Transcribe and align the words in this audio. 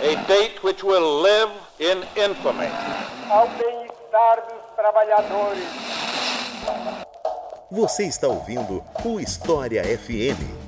A 0.00 0.26
date 0.28 0.62
which 0.62 0.84
will 0.84 1.22
live 1.22 1.50
in 1.80 1.98
infamy. 2.16 2.68
Ao 3.28 3.48
bem-estar 3.48 4.42
dos 4.48 4.76
trabalhadores. 4.76 5.64
Você 7.70 8.04
está 8.04 8.28
ouvindo 8.28 8.84
o 9.04 9.18
História 9.18 9.82
FM. 9.82 10.61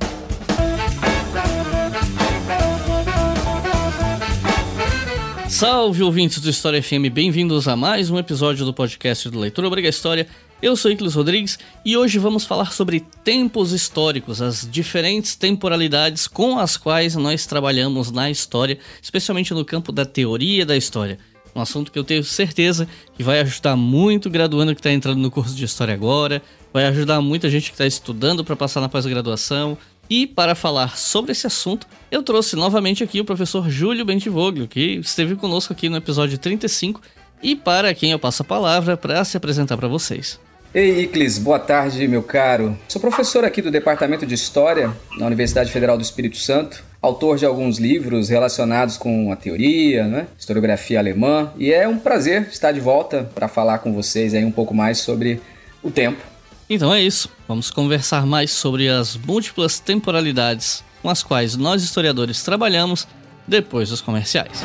Salve 5.55 6.03
ouvintes 6.03 6.41
do 6.41 6.51
História 6.51 6.83
FM, 6.83 7.09
bem-vindos 7.13 7.69
a 7.69 7.77
mais 7.77 8.11
um 8.11 8.19
episódio 8.19 8.67
do 8.67 8.75
podcast 8.75 9.31
do 9.31 9.39
Leitura 9.39 9.69
Obriga 9.69 9.89
História. 9.89 10.27
Eu 10.61 10.75
sou 10.75 10.91
Iclis 10.91 11.15
Rodrigues 11.15 11.61
e 11.85 11.97
hoje 11.97 12.19
vamos 12.19 12.45
falar 12.45 12.73
sobre 12.73 12.99
tempos 13.23 13.71
históricos, 13.71 14.43
as 14.43 14.69
diferentes 14.69 15.37
temporalidades 15.37 16.27
com 16.27 16.59
as 16.59 16.77
quais 16.77 17.15
nós 17.15 17.47
trabalhamos 17.47 18.11
na 18.11 18.29
história, 18.29 18.81
especialmente 19.01 19.55
no 19.55 19.65
campo 19.65 19.93
da 19.93 20.05
teoria 20.05 20.67
da 20.67 20.77
história. 20.77 21.21
Um 21.55 21.61
assunto 21.61 21.93
que 21.93 21.99
eu 22.01 22.05
tenho 22.05 22.25
certeza 22.25 22.89
que 23.17 23.23
vai 23.23 23.39
ajudar 23.39 23.77
muito 23.77 24.27
o 24.27 24.31
graduando 24.31 24.75
que 24.75 24.81
está 24.81 24.91
entrando 24.91 25.21
no 25.21 25.31
curso 25.31 25.55
de 25.55 25.65
História 25.65 25.95
agora, 25.95 26.43
vai 26.73 26.85
ajudar 26.87 27.21
muita 27.21 27.49
gente 27.49 27.67
que 27.67 27.75
está 27.75 27.87
estudando 27.87 28.45
para 28.45 28.57
passar 28.57 28.81
na 28.81 28.89
pós-graduação, 28.89 29.79
e 30.09 30.27
para 30.27 30.55
falar 30.55 30.97
sobre 30.97 31.33
esse 31.33 31.47
assunto, 31.47 31.87
eu 32.11 32.23
trouxe 32.23 32.57
novamente 32.57 33.03
aqui 33.03 33.21
o 33.21 33.25
professor 33.25 33.69
Júlio 33.69 34.05
Bentivoglio, 34.05 34.69
que 34.69 34.97
esteve 34.97 35.37
conosco 35.37 35.73
aqui 35.73 35.89
no 35.89 35.97
episódio 35.97 36.39
35, 36.39 37.01
e 37.43 37.57
para 37.57 37.95
quem 37.95 38.13
eu 38.13 38.19
passo 38.19 38.43
a 38.43 38.45
palavra 38.45 38.97
para 38.97 39.25
se 39.25 39.37
apresentar 39.37 39.77
para 39.77 39.89
vocês. 39.89 40.39
Ei, 40.75 41.03
Iclis, 41.03 41.39
boa 41.39 41.59
tarde, 41.59 42.09
meu 42.09 42.23
caro. 42.23 42.77
Sou 42.89 43.01
professor 43.01 43.45
aqui 43.45 43.63
do 43.63 43.71
Departamento 43.71 44.27
de 44.27 44.35
História 44.35 44.93
na 45.17 45.27
Universidade 45.27 45.71
Federal 45.71 45.97
do 45.97 46.03
Espírito 46.03 46.37
Santo, 46.37 46.83
autor 47.01 47.39
de 47.39 47.47
alguns 47.47 47.79
livros 47.79 48.29
relacionados 48.29 48.97
com 48.97 49.31
a 49.31 49.37
teoria, 49.37 50.05
né, 50.09 50.27
historiografia 50.37 50.99
alemã, 50.99 51.53
e 51.57 51.73
é 51.73 51.87
um 51.87 51.99
prazer 51.99 52.49
estar 52.51 52.73
de 52.73 52.81
volta 52.81 53.31
para 53.35 53.47
falar 53.47 53.79
com 53.79 53.93
vocês 53.93 54.35
aí 54.35 54.45
um 54.45 54.51
pouco 54.51 54.75
mais 54.75 54.99
sobre 54.99 55.41
o 55.81 55.93
tempo 55.93 56.34
então 56.69 56.93
é 56.93 57.03
isso, 57.03 57.29
vamos 57.47 57.71
conversar 57.71 58.27
mais 58.27 58.51
sobre 58.51 58.89
as 58.89 59.17
múltiplas 59.17 59.79
temporalidades 59.79 60.83
com 61.03 61.11
as 61.11 61.23
quais 61.23 61.57
nós 61.57 61.83
historiadores 61.83 62.43
trabalhamos 62.43 63.07
depois 63.47 63.91
dos 63.91 64.01
comerciais. 64.01 64.65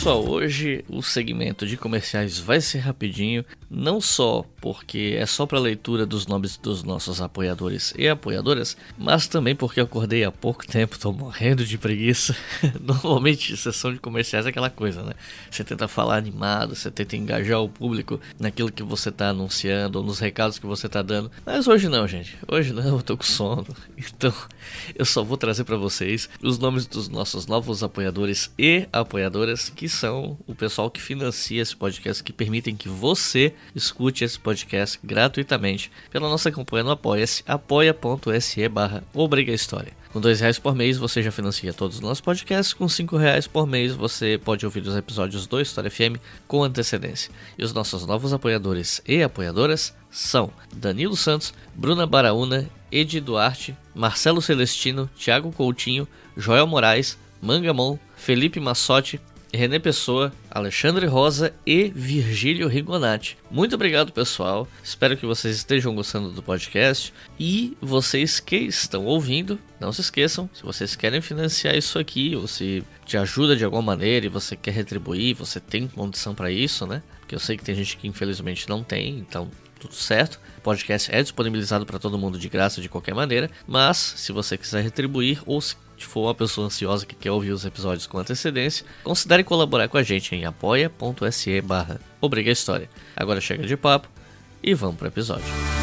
Pessoal, 0.00 0.26
hoje 0.26 0.82
o 0.88 1.02
segmento 1.02 1.66
de 1.66 1.76
comerciais 1.76 2.38
vai 2.38 2.58
ser 2.58 2.78
rapidinho, 2.78 3.44
não 3.68 4.00
só 4.00 4.46
porque 4.62 5.14
é 5.18 5.26
só 5.26 5.44
para 5.44 5.58
leitura 5.58 6.06
dos 6.06 6.26
nomes 6.26 6.56
dos 6.56 6.82
nossos 6.82 7.20
apoiadores 7.20 7.92
e 7.98 8.08
apoiadoras, 8.08 8.78
mas 8.96 9.28
também 9.28 9.54
porque 9.54 9.78
eu 9.78 9.84
acordei 9.84 10.24
há 10.24 10.32
pouco 10.32 10.66
tempo, 10.66 10.98
tô 10.98 11.12
morrendo 11.12 11.66
de 11.66 11.76
preguiça. 11.76 12.34
Normalmente, 12.80 13.54
sessão 13.58 13.92
de 13.92 13.98
comerciais 13.98 14.46
é 14.46 14.48
aquela 14.48 14.70
coisa, 14.70 15.02
né? 15.02 15.12
Você 15.50 15.62
tenta 15.62 15.86
falar 15.86 16.16
animado, 16.16 16.74
você 16.74 16.90
tenta 16.90 17.14
engajar 17.14 17.60
o 17.60 17.68
público 17.68 18.18
naquilo 18.38 18.72
que 18.72 18.82
você 18.82 19.12
tá 19.12 19.28
anunciando 19.28 19.98
ou 19.98 20.04
nos 20.04 20.18
recados 20.18 20.58
que 20.58 20.66
você 20.66 20.88
tá 20.88 21.02
dando. 21.02 21.30
Mas 21.44 21.68
hoje 21.68 21.90
não, 21.90 22.08
gente. 22.08 22.38
Hoje 22.48 22.72
não, 22.72 22.96
eu 22.96 23.02
tô 23.02 23.18
com 23.18 23.22
sono. 23.22 23.66
Então, 23.98 24.32
eu 24.94 25.04
só 25.04 25.22
vou 25.22 25.36
trazer 25.36 25.64
para 25.64 25.76
vocês 25.76 26.30
os 26.42 26.58
nomes 26.58 26.86
dos 26.86 27.06
nossos 27.06 27.46
novos 27.46 27.82
apoiadores 27.82 28.50
e 28.58 28.88
apoiadoras 28.90 29.68
que 29.68 29.89
são 29.90 30.38
o 30.46 30.54
pessoal 30.54 30.90
que 30.90 31.00
financia 31.00 31.60
esse 31.60 31.76
podcast, 31.76 32.22
que 32.22 32.32
permitem 32.32 32.74
que 32.74 32.88
você 32.88 33.52
escute 33.74 34.24
esse 34.24 34.38
podcast 34.38 34.98
gratuitamente 35.04 35.90
pela 36.10 36.28
nossa 36.28 36.50
campanha 36.50 36.84
no 36.84 36.90
Apoia-se, 36.90 37.42
apoia.se 37.46 38.68
barra 38.68 39.02
História. 39.48 39.92
Com 40.12 40.20
dois 40.20 40.40
reais 40.40 40.58
por 40.58 40.74
mês 40.74 40.98
você 40.98 41.22
já 41.22 41.30
financia 41.30 41.72
todos 41.72 41.96
os 41.96 42.02
nossos 42.02 42.20
podcasts, 42.20 42.74
com 42.74 42.88
cinco 42.88 43.16
reais 43.16 43.46
por 43.46 43.64
mês 43.64 43.94
você 43.94 44.40
pode 44.42 44.64
ouvir 44.66 44.82
os 44.82 44.96
episódios 44.96 45.46
do 45.46 45.60
História 45.60 45.90
FM 45.90 46.18
com 46.48 46.64
antecedência. 46.64 47.30
E 47.56 47.62
os 47.62 47.72
nossos 47.72 48.04
novos 48.04 48.32
apoiadores 48.32 49.00
e 49.06 49.22
apoiadoras 49.22 49.94
são 50.10 50.52
Danilo 50.74 51.16
Santos, 51.16 51.54
Bruna 51.76 52.06
Baraúna, 52.06 52.68
Edi 52.90 53.20
Duarte, 53.20 53.76
Marcelo 53.94 54.42
Celestino, 54.42 55.08
Thiago 55.16 55.52
Coutinho, 55.52 56.08
Joel 56.36 56.66
Moraes, 56.66 57.16
Mangamon, 57.40 57.96
Felipe 58.16 58.58
Massotti, 58.58 59.20
René 59.52 59.78
Pessoa, 59.78 60.32
Alexandre 60.50 61.06
Rosa 61.06 61.52
e 61.66 61.90
Virgílio 61.94 62.68
Rigonati. 62.68 63.36
Muito 63.50 63.74
obrigado, 63.74 64.12
pessoal. 64.12 64.68
Espero 64.82 65.16
que 65.16 65.26
vocês 65.26 65.56
estejam 65.56 65.94
gostando 65.94 66.30
do 66.30 66.42
podcast. 66.42 67.12
E 67.38 67.76
vocês 67.80 68.40
que 68.40 68.56
estão 68.56 69.04
ouvindo, 69.06 69.58
não 69.80 69.92
se 69.92 70.00
esqueçam, 70.00 70.48
se 70.52 70.62
vocês 70.62 70.94
querem 70.94 71.20
financiar 71.20 71.76
isso 71.76 71.98
aqui, 71.98 72.36
ou 72.36 72.46
se 72.46 72.84
te 73.04 73.16
ajuda 73.16 73.56
de 73.56 73.64
alguma 73.64 73.82
maneira 73.82 74.26
e 74.26 74.28
você 74.28 74.54
quer 74.54 74.72
retribuir, 74.72 75.34
você 75.34 75.58
tem 75.58 75.88
condição 75.88 76.34
para 76.34 76.50
isso, 76.50 76.86
né? 76.86 77.02
Porque 77.20 77.34
eu 77.34 77.40
sei 77.40 77.56
que 77.56 77.64
tem 77.64 77.74
gente 77.74 77.96
que 77.96 78.06
infelizmente 78.06 78.68
não 78.68 78.82
tem, 78.82 79.18
então 79.18 79.50
tudo 79.80 79.94
certo. 79.94 80.38
O 80.58 80.60
podcast 80.60 81.10
é 81.10 81.22
disponibilizado 81.22 81.86
para 81.86 81.98
todo 81.98 82.18
mundo 82.18 82.38
de 82.38 82.48
graça 82.48 82.80
de 82.80 82.88
qualquer 82.88 83.14
maneira, 83.14 83.50
mas 83.66 83.96
se 83.96 84.30
você 84.30 84.56
quiser 84.56 84.82
retribuir 84.82 85.42
ou 85.46 85.60
se 85.60 85.74
for 86.06 86.22
uma 86.22 86.34
pessoa 86.34 86.66
ansiosa 86.66 87.06
que 87.06 87.14
quer 87.14 87.30
ouvir 87.30 87.52
os 87.52 87.64
episódios 87.64 88.06
com 88.06 88.18
antecedência, 88.18 88.84
considere 89.02 89.44
colaborar 89.44 89.88
com 89.88 89.98
a 89.98 90.02
gente 90.02 90.34
em 90.34 90.44
apoia.se 90.44 91.60
barra 91.60 92.00
História. 92.46 92.88
Agora 93.16 93.40
chega 93.40 93.66
de 93.66 93.76
papo 93.76 94.08
e 94.62 94.74
vamos 94.74 94.96
para 94.96 95.06
o 95.06 95.08
episódio. 95.08 95.80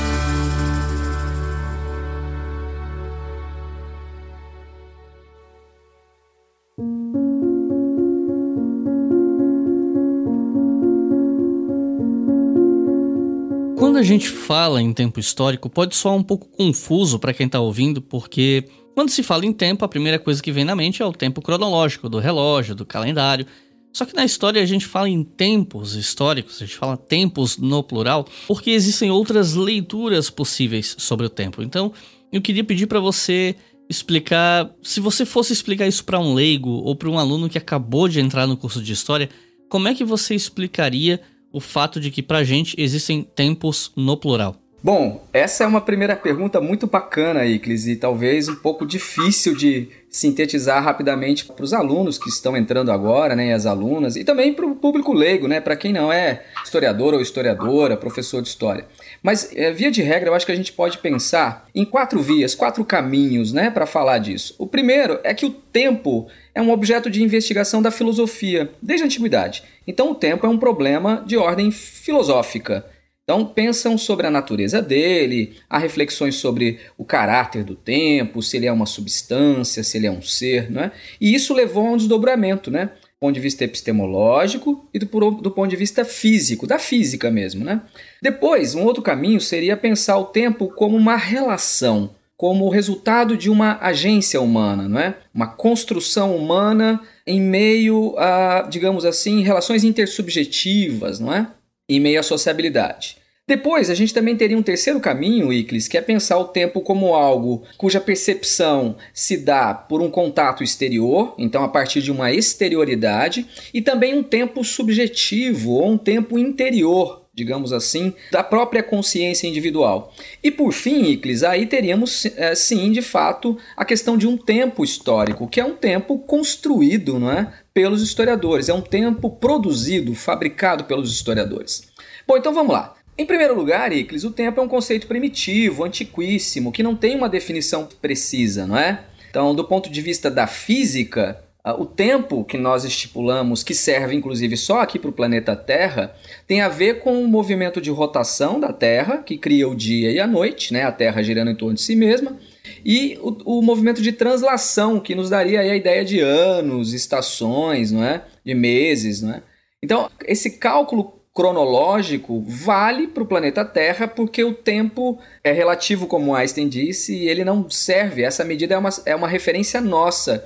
Quando 13.97 13.97
a 13.97 14.03
gente 14.03 14.29
fala 14.29 14.79
em 14.79 14.93
tempo 14.93 15.19
histórico, 15.19 15.69
pode 15.69 15.95
soar 15.95 16.13
um 16.13 16.21
pouco 16.21 16.47
confuso 16.49 17.17
para 17.17 17.33
quem 17.33 17.47
está 17.47 17.59
ouvindo, 17.59 17.99
porque 17.99 18.65
quando 18.97 19.11
se 19.11 19.21
fala 19.21 19.45
em 19.45 19.53
tempo, 19.53 19.85
a 19.85 19.87
primeira 19.87 20.17
coisa 20.17 20.41
que 20.41 20.51
vem 20.51 20.65
na 20.65 20.75
mente 20.75 21.03
é 21.03 21.05
o 21.05 21.13
tempo 21.13 21.39
cronológico, 21.39 22.09
do 22.09 22.17
relógio, 22.17 22.73
do 22.73 22.83
calendário. 22.83 23.45
Só 23.93 24.05
que 24.05 24.15
na 24.15 24.25
história 24.25 24.59
a 24.59 24.65
gente 24.65 24.87
fala 24.87 25.07
em 25.07 25.23
tempos 25.23 25.93
históricos, 25.93 26.55
a 26.55 26.65
gente 26.65 26.75
fala 26.75 26.97
tempos 26.97 27.59
no 27.59 27.83
plural, 27.83 28.27
porque 28.47 28.71
existem 28.71 29.11
outras 29.11 29.53
leituras 29.53 30.31
possíveis 30.31 30.95
sobre 30.97 31.27
o 31.27 31.29
tempo. 31.29 31.61
Então, 31.61 31.93
eu 32.31 32.41
queria 32.41 32.63
pedir 32.63 32.87
para 32.87 32.99
você 32.99 33.55
explicar, 33.87 34.67
se 34.81 34.99
você 34.99 35.27
fosse 35.27 35.53
explicar 35.53 35.85
isso 35.85 36.03
para 36.03 36.19
um 36.19 36.33
leigo 36.33 36.71
ou 36.71 36.95
para 36.95 37.07
um 37.07 37.19
aluno 37.19 37.47
que 37.47 37.59
acabou 37.59 38.07
de 38.07 38.19
entrar 38.19 38.47
no 38.47 38.57
curso 38.57 38.81
de 38.81 38.93
história, 38.93 39.29
como 39.69 39.87
é 39.87 39.93
que 39.93 40.03
você 40.03 40.33
explicaria 40.33 41.21
o 41.53 41.59
fato 41.59 41.99
de 41.99 42.09
que 42.09 42.23
pra 42.23 42.43
gente 42.43 42.73
existem 42.79 43.21
tempos 43.21 43.91
no 43.95 44.17
plural? 44.17 44.59
Bom, 44.81 45.27
essa 45.33 45.63
é 45.63 45.67
uma 45.67 45.81
primeira 45.81 46.15
pergunta 46.15 46.61
muito 46.61 46.85
bacana, 46.85 47.45
Iclis, 47.45 47.87
e 47.87 47.95
talvez 47.95 48.47
um 48.47 48.55
pouco 48.55 48.85
difícil 48.85 49.55
de 49.55 49.89
sintetizar 50.07 50.83
rapidamente 50.83 51.45
para 51.45 51.63
os 51.63 51.73
alunos 51.73 52.19
que 52.19 52.29
estão 52.29 52.55
entrando 52.55 52.91
agora, 52.91 53.35
né, 53.35 53.53
as 53.53 53.65
alunas, 53.65 54.15
e 54.15 54.23
também 54.23 54.53
para 54.53 54.65
o 54.65 54.75
público 54.75 55.13
leigo, 55.13 55.47
né, 55.47 55.59
para 55.59 55.75
quem 55.75 55.91
não 55.91 56.13
é 56.13 56.43
historiador 56.63 57.15
ou 57.15 57.21
historiadora, 57.21 57.97
professor 57.97 58.41
de 58.41 58.49
história. 58.49 58.85
Mas, 59.21 59.51
é, 59.55 59.71
via 59.71 59.89
de 59.89 60.03
regra, 60.03 60.29
eu 60.29 60.35
acho 60.35 60.45
que 60.45 60.51
a 60.51 60.55
gente 60.55 60.71
pode 60.71 60.99
pensar 60.99 61.67
em 61.73 61.83
quatro 61.83 62.21
vias, 62.21 62.53
quatro 62.53 62.85
caminhos 62.85 63.51
né, 63.51 63.71
para 63.71 63.87
falar 63.87 64.19
disso. 64.19 64.55
O 64.59 64.67
primeiro 64.67 65.19
é 65.23 65.33
que 65.33 65.45
o 65.45 65.49
tempo 65.49 66.27
é 66.53 66.61
um 66.61 66.71
objeto 66.71 67.09
de 67.09 67.23
investigação 67.23 67.81
da 67.81 67.89
filosofia 67.89 68.71
desde 68.81 69.03
a 69.03 69.07
antiguidade. 69.07 69.63
Então, 69.87 70.11
o 70.11 70.15
tempo 70.15 70.45
é 70.45 70.49
um 70.49 70.57
problema 70.57 71.23
de 71.25 71.35
ordem 71.35 71.71
filosófica. 71.71 72.85
Então, 73.29 73.43
pensam 73.43 73.97
sobre 73.97 74.25
a 74.25 74.31
natureza 74.31 74.81
dele, 74.81 75.57
há 75.69 75.77
reflexões 75.77 76.35
sobre 76.35 76.79
o 76.97 77.03
caráter 77.03 77.61
do 77.61 77.75
tempo, 77.75 78.41
se 78.41 78.55
ele 78.55 78.67
é 78.67 78.71
uma 78.71 78.85
substância, 78.85 79.83
se 79.83 79.97
ele 79.97 80.07
é 80.07 80.11
um 80.11 80.21
ser, 80.21 80.71
não 80.71 80.83
é? 80.83 80.93
E 81.19 81.35
isso 81.35 81.53
levou 81.53 81.85
a 81.85 81.91
um 81.91 81.97
desdobramento, 81.97 82.71
né? 82.71 82.85
Do 82.85 83.19
ponto 83.19 83.33
de 83.33 83.41
vista 83.41 83.65
epistemológico 83.65 84.87
e 84.93 84.99
do, 84.99 85.05
do 85.31 85.51
ponto 85.51 85.69
de 85.69 85.75
vista 85.75 86.05
físico, 86.05 86.65
da 86.65 86.79
física 86.79 87.29
mesmo, 87.29 87.65
né? 87.65 87.81
Depois, 88.21 88.75
um 88.75 88.85
outro 88.85 89.03
caminho 89.03 89.41
seria 89.41 89.75
pensar 89.75 90.17
o 90.17 90.27
tempo 90.27 90.69
como 90.69 90.95
uma 90.95 91.17
relação, 91.17 92.11
como 92.37 92.63
o 92.63 92.69
resultado 92.69 93.35
de 93.35 93.49
uma 93.49 93.77
agência 93.81 94.39
humana, 94.39 94.87
não 94.87 95.01
é? 95.01 95.17
Uma 95.33 95.47
construção 95.47 96.33
humana 96.33 97.01
em 97.25 97.41
meio 97.41 98.17
a, 98.17 98.61
digamos 98.69 99.03
assim, 99.03 99.43
relações 99.43 99.83
intersubjetivas, 99.83 101.19
não 101.19 101.33
é? 101.33 101.47
Em 101.89 101.99
meio 101.99 102.19
à 102.19 102.23
sociabilidade. 102.23 103.17
Depois, 103.47 103.89
a 103.89 103.95
gente 103.95 104.13
também 104.13 104.35
teria 104.35 104.57
um 104.57 104.61
terceiro 104.61 104.99
caminho, 104.99 105.53
Iclis, 105.53 105.87
que 105.87 105.97
é 105.97 106.01
pensar 106.01 106.37
o 106.37 106.49
tempo 106.49 106.81
como 106.81 107.15
algo 107.15 107.63
cuja 107.77 108.01
percepção 108.01 108.97
se 109.13 109.37
dá 109.37 109.73
por 109.73 110.01
um 110.01 110.11
contato 110.11 110.65
exterior, 110.65 111.33
então 111.37 111.63
a 111.63 111.69
partir 111.69 112.01
de 112.01 112.11
uma 112.11 112.29
exterioridade, 112.29 113.47
e 113.73 113.81
também 113.81 114.13
um 114.13 114.21
tempo 114.21 114.65
subjetivo 114.65 115.71
ou 115.71 115.91
um 115.91 115.97
tempo 115.97 116.37
interior, 116.37 117.25
digamos 117.33 117.71
assim, 117.71 118.13
da 118.31 118.43
própria 118.43 118.83
consciência 118.83 119.47
individual. 119.47 120.13
E 120.43 120.51
por 120.51 120.73
fim, 120.73 121.03
Iclis, 121.05 121.41
aí 121.41 121.65
teríamos 121.67 122.25
é, 122.25 122.53
sim, 122.53 122.91
de 122.91 123.01
fato, 123.01 123.57
a 123.77 123.85
questão 123.85 124.17
de 124.17 124.27
um 124.27 124.35
tempo 124.35 124.83
histórico, 124.83 125.47
que 125.47 125.61
é 125.61 125.63
um 125.63 125.75
tempo 125.75 126.19
construído 126.19 127.17
não 127.17 127.31
é, 127.31 127.53
pelos 127.77 128.01
historiadores, 128.01 128.69
é 128.69 128.73
um 128.73 128.81
tempo 128.81 129.29
produzido, 129.29 130.15
fabricado 130.15 130.85
pelos 130.85 131.11
historiadores. 131.11 131.87
Bom, 132.27 132.35
então 132.35 132.51
vamos 132.51 132.73
lá. 132.73 132.95
Em 133.15 133.23
primeiro 133.23 133.53
lugar, 133.53 133.93
Iclis, 133.93 134.23
o 134.23 134.31
tempo 134.31 134.59
é 134.59 134.63
um 134.63 134.67
conceito 134.67 135.05
primitivo, 135.05 135.83
antiquíssimo, 135.83 136.71
que 136.71 136.81
não 136.81 136.95
tem 136.95 137.15
uma 137.15 137.29
definição 137.29 137.87
precisa, 138.01 138.65
não 138.65 138.75
é? 138.75 139.03
Então, 139.29 139.53
do 139.53 139.63
ponto 139.63 139.91
de 139.91 140.01
vista 140.01 140.31
da 140.31 140.47
física, 140.47 141.39
o 141.77 141.85
tempo 141.85 142.43
que 142.43 142.57
nós 142.57 142.83
estipulamos, 142.83 143.61
que 143.61 143.75
serve 143.75 144.15
inclusive 144.15 144.57
só 144.57 144.79
aqui 144.79 144.97
para 144.97 145.11
o 145.11 145.13
planeta 145.13 145.55
Terra, 145.55 146.15
tem 146.47 146.61
a 146.61 146.69
ver 146.69 147.01
com 147.01 147.23
o 147.23 147.27
movimento 147.27 147.79
de 147.79 147.91
rotação 147.91 148.59
da 148.59 148.73
Terra, 148.73 149.17
que 149.17 149.37
cria 149.37 149.69
o 149.69 149.75
dia 149.75 150.11
e 150.11 150.19
a 150.19 150.25
noite, 150.25 150.73
né? 150.73 150.81
a 150.81 150.91
Terra 150.91 151.21
girando 151.21 151.51
em 151.51 151.55
torno 151.55 151.75
de 151.75 151.81
si 151.81 151.95
mesma, 151.95 152.37
e 152.85 153.17
o, 153.21 153.59
o 153.59 153.61
movimento 153.61 154.01
de 154.01 154.11
translação, 154.11 154.99
que 154.99 155.15
nos 155.15 155.29
daria 155.29 155.61
a 155.61 155.75
ideia 155.75 156.03
de 156.03 156.19
anos, 156.19 156.93
estações, 156.93 157.91
não 157.91 158.03
é? 158.03 158.23
de 158.43 158.53
meses. 158.53 159.21
Não 159.21 159.33
é? 159.33 159.43
Então, 159.83 160.09
esse 160.25 160.51
cálculo 160.51 161.17
cronológico 161.33 162.43
vale 162.47 163.07
para 163.07 163.21
o 163.21 163.27
planeta 163.27 163.63
Terra 163.63 164.07
porque 164.07 164.43
o 164.43 164.53
tempo 164.53 165.19
é 165.43 165.51
relativo, 165.51 166.07
como 166.07 166.33
Einstein 166.33 166.67
disse, 166.67 167.15
e 167.15 167.29
ele 167.29 167.43
não 167.43 167.69
serve. 167.69 168.23
Essa 168.23 168.43
medida 168.43 168.73
é 168.73 168.77
uma, 168.77 168.89
é 169.05 169.15
uma 169.15 169.27
referência 169.27 169.79
nossa 169.79 170.43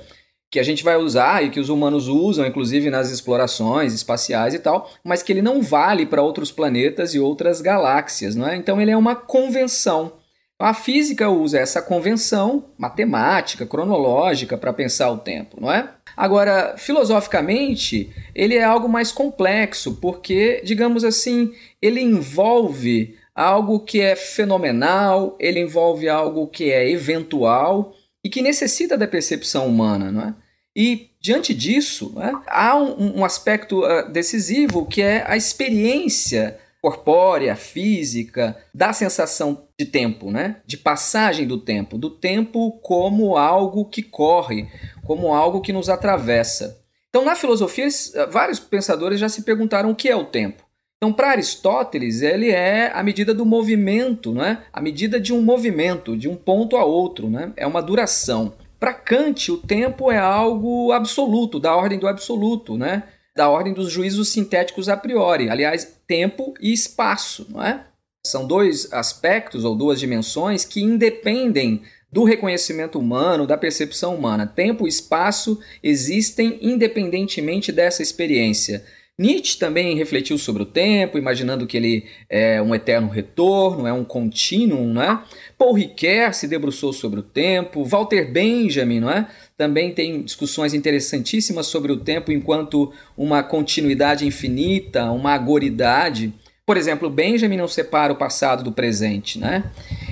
que 0.50 0.60
a 0.60 0.62
gente 0.62 0.84
vai 0.84 0.96
usar 0.96 1.42
e 1.42 1.48
que 1.48 1.58
os 1.58 1.70
humanos 1.70 2.08
usam, 2.08 2.44
inclusive 2.44 2.90
nas 2.90 3.10
explorações 3.10 3.94
espaciais 3.94 4.52
e 4.52 4.58
tal, 4.58 4.90
mas 5.02 5.22
que 5.22 5.32
ele 5.32 5.40
não 5.40 5.62
vale 5.62 6.04
para 6.04 6.20
outros 6.20 6.52
planetas 6.52 7.14
e 7.14 7.18
outras 7.18 7.62
galáxias, 7.62 8.36
não 8.36 8.46
é? 8.46 8.54
Então 8.54 8.78
ele 8.78 8.90
é 8.90 8.96
uma 8.96 9.16
convenção. 9.16 10.12
A 10.62 10.74
física 10.74 11.28
usa 11.28 11.58
essa 11.58 11.82
convenção 11.82 12.66
matemática, 12.78 13.66
cronológica 13.66 14.56
para 14.56 14.72
pensar 14.72 15.10
o 15.10 15.18
tempo, 15.18 15.60
não 15.60 15.72
é? 15.72 15.90
Agora, 16.16 16.76
filosoficamente, 16.76 18.10
ele 18.34 18.54
é 18.54 18.62
algo 18.62 18.88
mais 18.88 19.10
complexo, 19.10 19.96
porque, 19.96 20.62
digamos 20.64 21.02
assim, 21.02 21.52
ele 21.80 22.00
envolve 22.00 23.16
algo 23.34 23.80
que 23.80 24.00
é 24.00 24.14
fenomenal, 24.14 25.36
ele 25.40 25.58
envolve 25.58 26.08
algo 26.08 26.46
que 26.46 26.70
é 26.70 26.88
eventual 26.88 27.94
e 28.22 28.28
que 28.28 28.40
necessita 28.40 28.96
da 28.96 29.08
percepção 29.08 29.66
humana, 29.66 30.12
não 30.12 30.22
é? 30.22 30.34
E 30.76 31.10
diante 31.20 31.52
disso, 31.52 32.12
né, 32.16 32.32
há 32.46 32.76
um, 32.76 33.18
um 33.18 33.24
aspecto 33.24 33.84
uh, 33.84 34.08
decisivo 34.10 34.86
que 34.86 35.02
é 35.02 35.24
a 35.26 35.36
experiência 35.36 36.58
corpórea, 36.82 37.54
física, 37.54 38.56
da 38.74 38.92
sensação 38.92 39.68
de 39.78 39.86
tempo, 39.86 40.32
né? 40.32 40.56
de 40.66 40.76
passagem 40.76 41.46
do 41.46 41.56
tempo, 41.56 41.96
do 41.96 42.10
tempo 42.10 42.72
como 42.82 43.36
algo 43.36 43.84
que 43.84 44.02
corre, 44.02 44.68
como 45.04 45.32
algo 45.32 45.60
que 45.60 45.72
nos 45.72 45.88
atravessa. 45.88 46.82
Então, 47.08 47.24
na 47.24 47.36
filosofia, 47.36 47.86
eh, 47.86 48.26
vários 48.26 48.58
pensadores 48.58 49.20
já 49.20 49.28
se 49.28 49.42
perguntaram 49.42 49.90
o 49.92 49.94
que 49.94 50.08
é 50.08 50.16
o 50.16 50.24
tempo. 50.24 50.64
Então, 50.96 51.12
para 51.12 51.30
Aristóteles, 51.30 52.20
ele 52.20 52.50
é 52.50 52.90
a 52.92 53.02
medida 53.02 53.32
do 53.32 53.46
movimento, 53.46 54.34
né? 54.34 54.64
a 54.72 54.80
medida 54.80 55.20
de 55.20 55.32
um 55.32 55.40
movimento, 55.40 56.16
de 56.16 56.28
um 56.28 56.34
ponto 56.34 56.76
a 56.76 56.84
outro, 56.84 57.30
né? 57.30 57.52
é 57.56 57.66
uma 57.66 57.80
duração. 57.82 58.54
Para 58.80 58.94
Kant, 58.94 59.52
o 59.52 59.58
tempo 59.58 60.10
é 60.10 60.18
algo 60.18 60.90
absoluto, 60.90 61.60
da 61.60 61.76
ordem 61.76 62.00
do 62.00 62.08
absoluto, 62.08 62.76
né? 62.76 63.04
Da 63.36 63.48
ordem 63.48 63.72
dos 63.72 63.90
juízos 63.90 64.28
sintéticos 64.28 64.88
a 64.88 64.96
priori. 64.96 65.48
Aliás, 65.48 65.96
tempo 66.06 66.54
e 66.60 66.72
espaço, 66.72 67.46
não 67.50 67.62
é? 67.62 67.86
São 68.26 68.46
dois 68.46 68.92
aspectos 68.92 69.64
ou 69.64 69.74
duas 69.74 69.98
dimensões 69.98 70.64
que 70.64 70.80
independem 70.80 71.82
do 72.10 72.24
reconhecimento 72.24 72.98
humano, 72.98 73.46
da 73.46 73.56
percepção 73.56 74.14
humana. 74.14 74.46
Tempo 74.46 74.86
e 74.86 74.88
espaço 74.88 75.58
existem 75.82 76.58
independentemente 76.60 77.72
dessa 77.72 78.02
experiência. 78.02 78.84
Nietzsche 79.18 79.58
também 79.58 79.96
refletiu 79.96 80.38
sobre 80.38 80.62
o 80.62 80.66
tempo, 80.66 81.18
imaginando 81.18 81.66
que 81.66 81.76
ele 81.76 82.06
é 82.28 82.60
um 82.62 82.74
eterno 82.74 83.08
retorno, 83.08 83.86
é 83.86 83.92
um 83.92 84.04
contínuo, 84.04 84.92
né? 84.92 85.22
Paul 85.58 85.74
Ricoeur 85.74 86.34
se 86.34 86.48
debruçou 86.48 86.92
sobre 86.92 87.20
o 87.20 87.22
tempo, 87.22 87.84
Walter 87.84 88.32
Benjamin, 88.32 89.00
não 89.00 89.10
é? 89.10 89.28
Também 89.56 89.92
tem 89.92 90.22
discussões 90.22 90.74
interessantíssimas 90.74 91.66
sobre 91.66 91.92
o 91.92 91.96
tempo 91.96 92.32
enquanto 92.32 92.92
uma 93.16 93.42
continuidade 93.42 94.26
infinita, 94.26 95.10
uma 95.10 95.32
agoridade. 95.32 96.32
Por 96.64 96.76
exemplo, 96.76 97.10
Benjamin 97.10 97.56
não 97.56 97.68
separa 97.68 98.12
o 98.12 98.16
passado 98.16 98.64
do 98.64 98.72
presente, 98.72 99.38
né? 99.38 99.64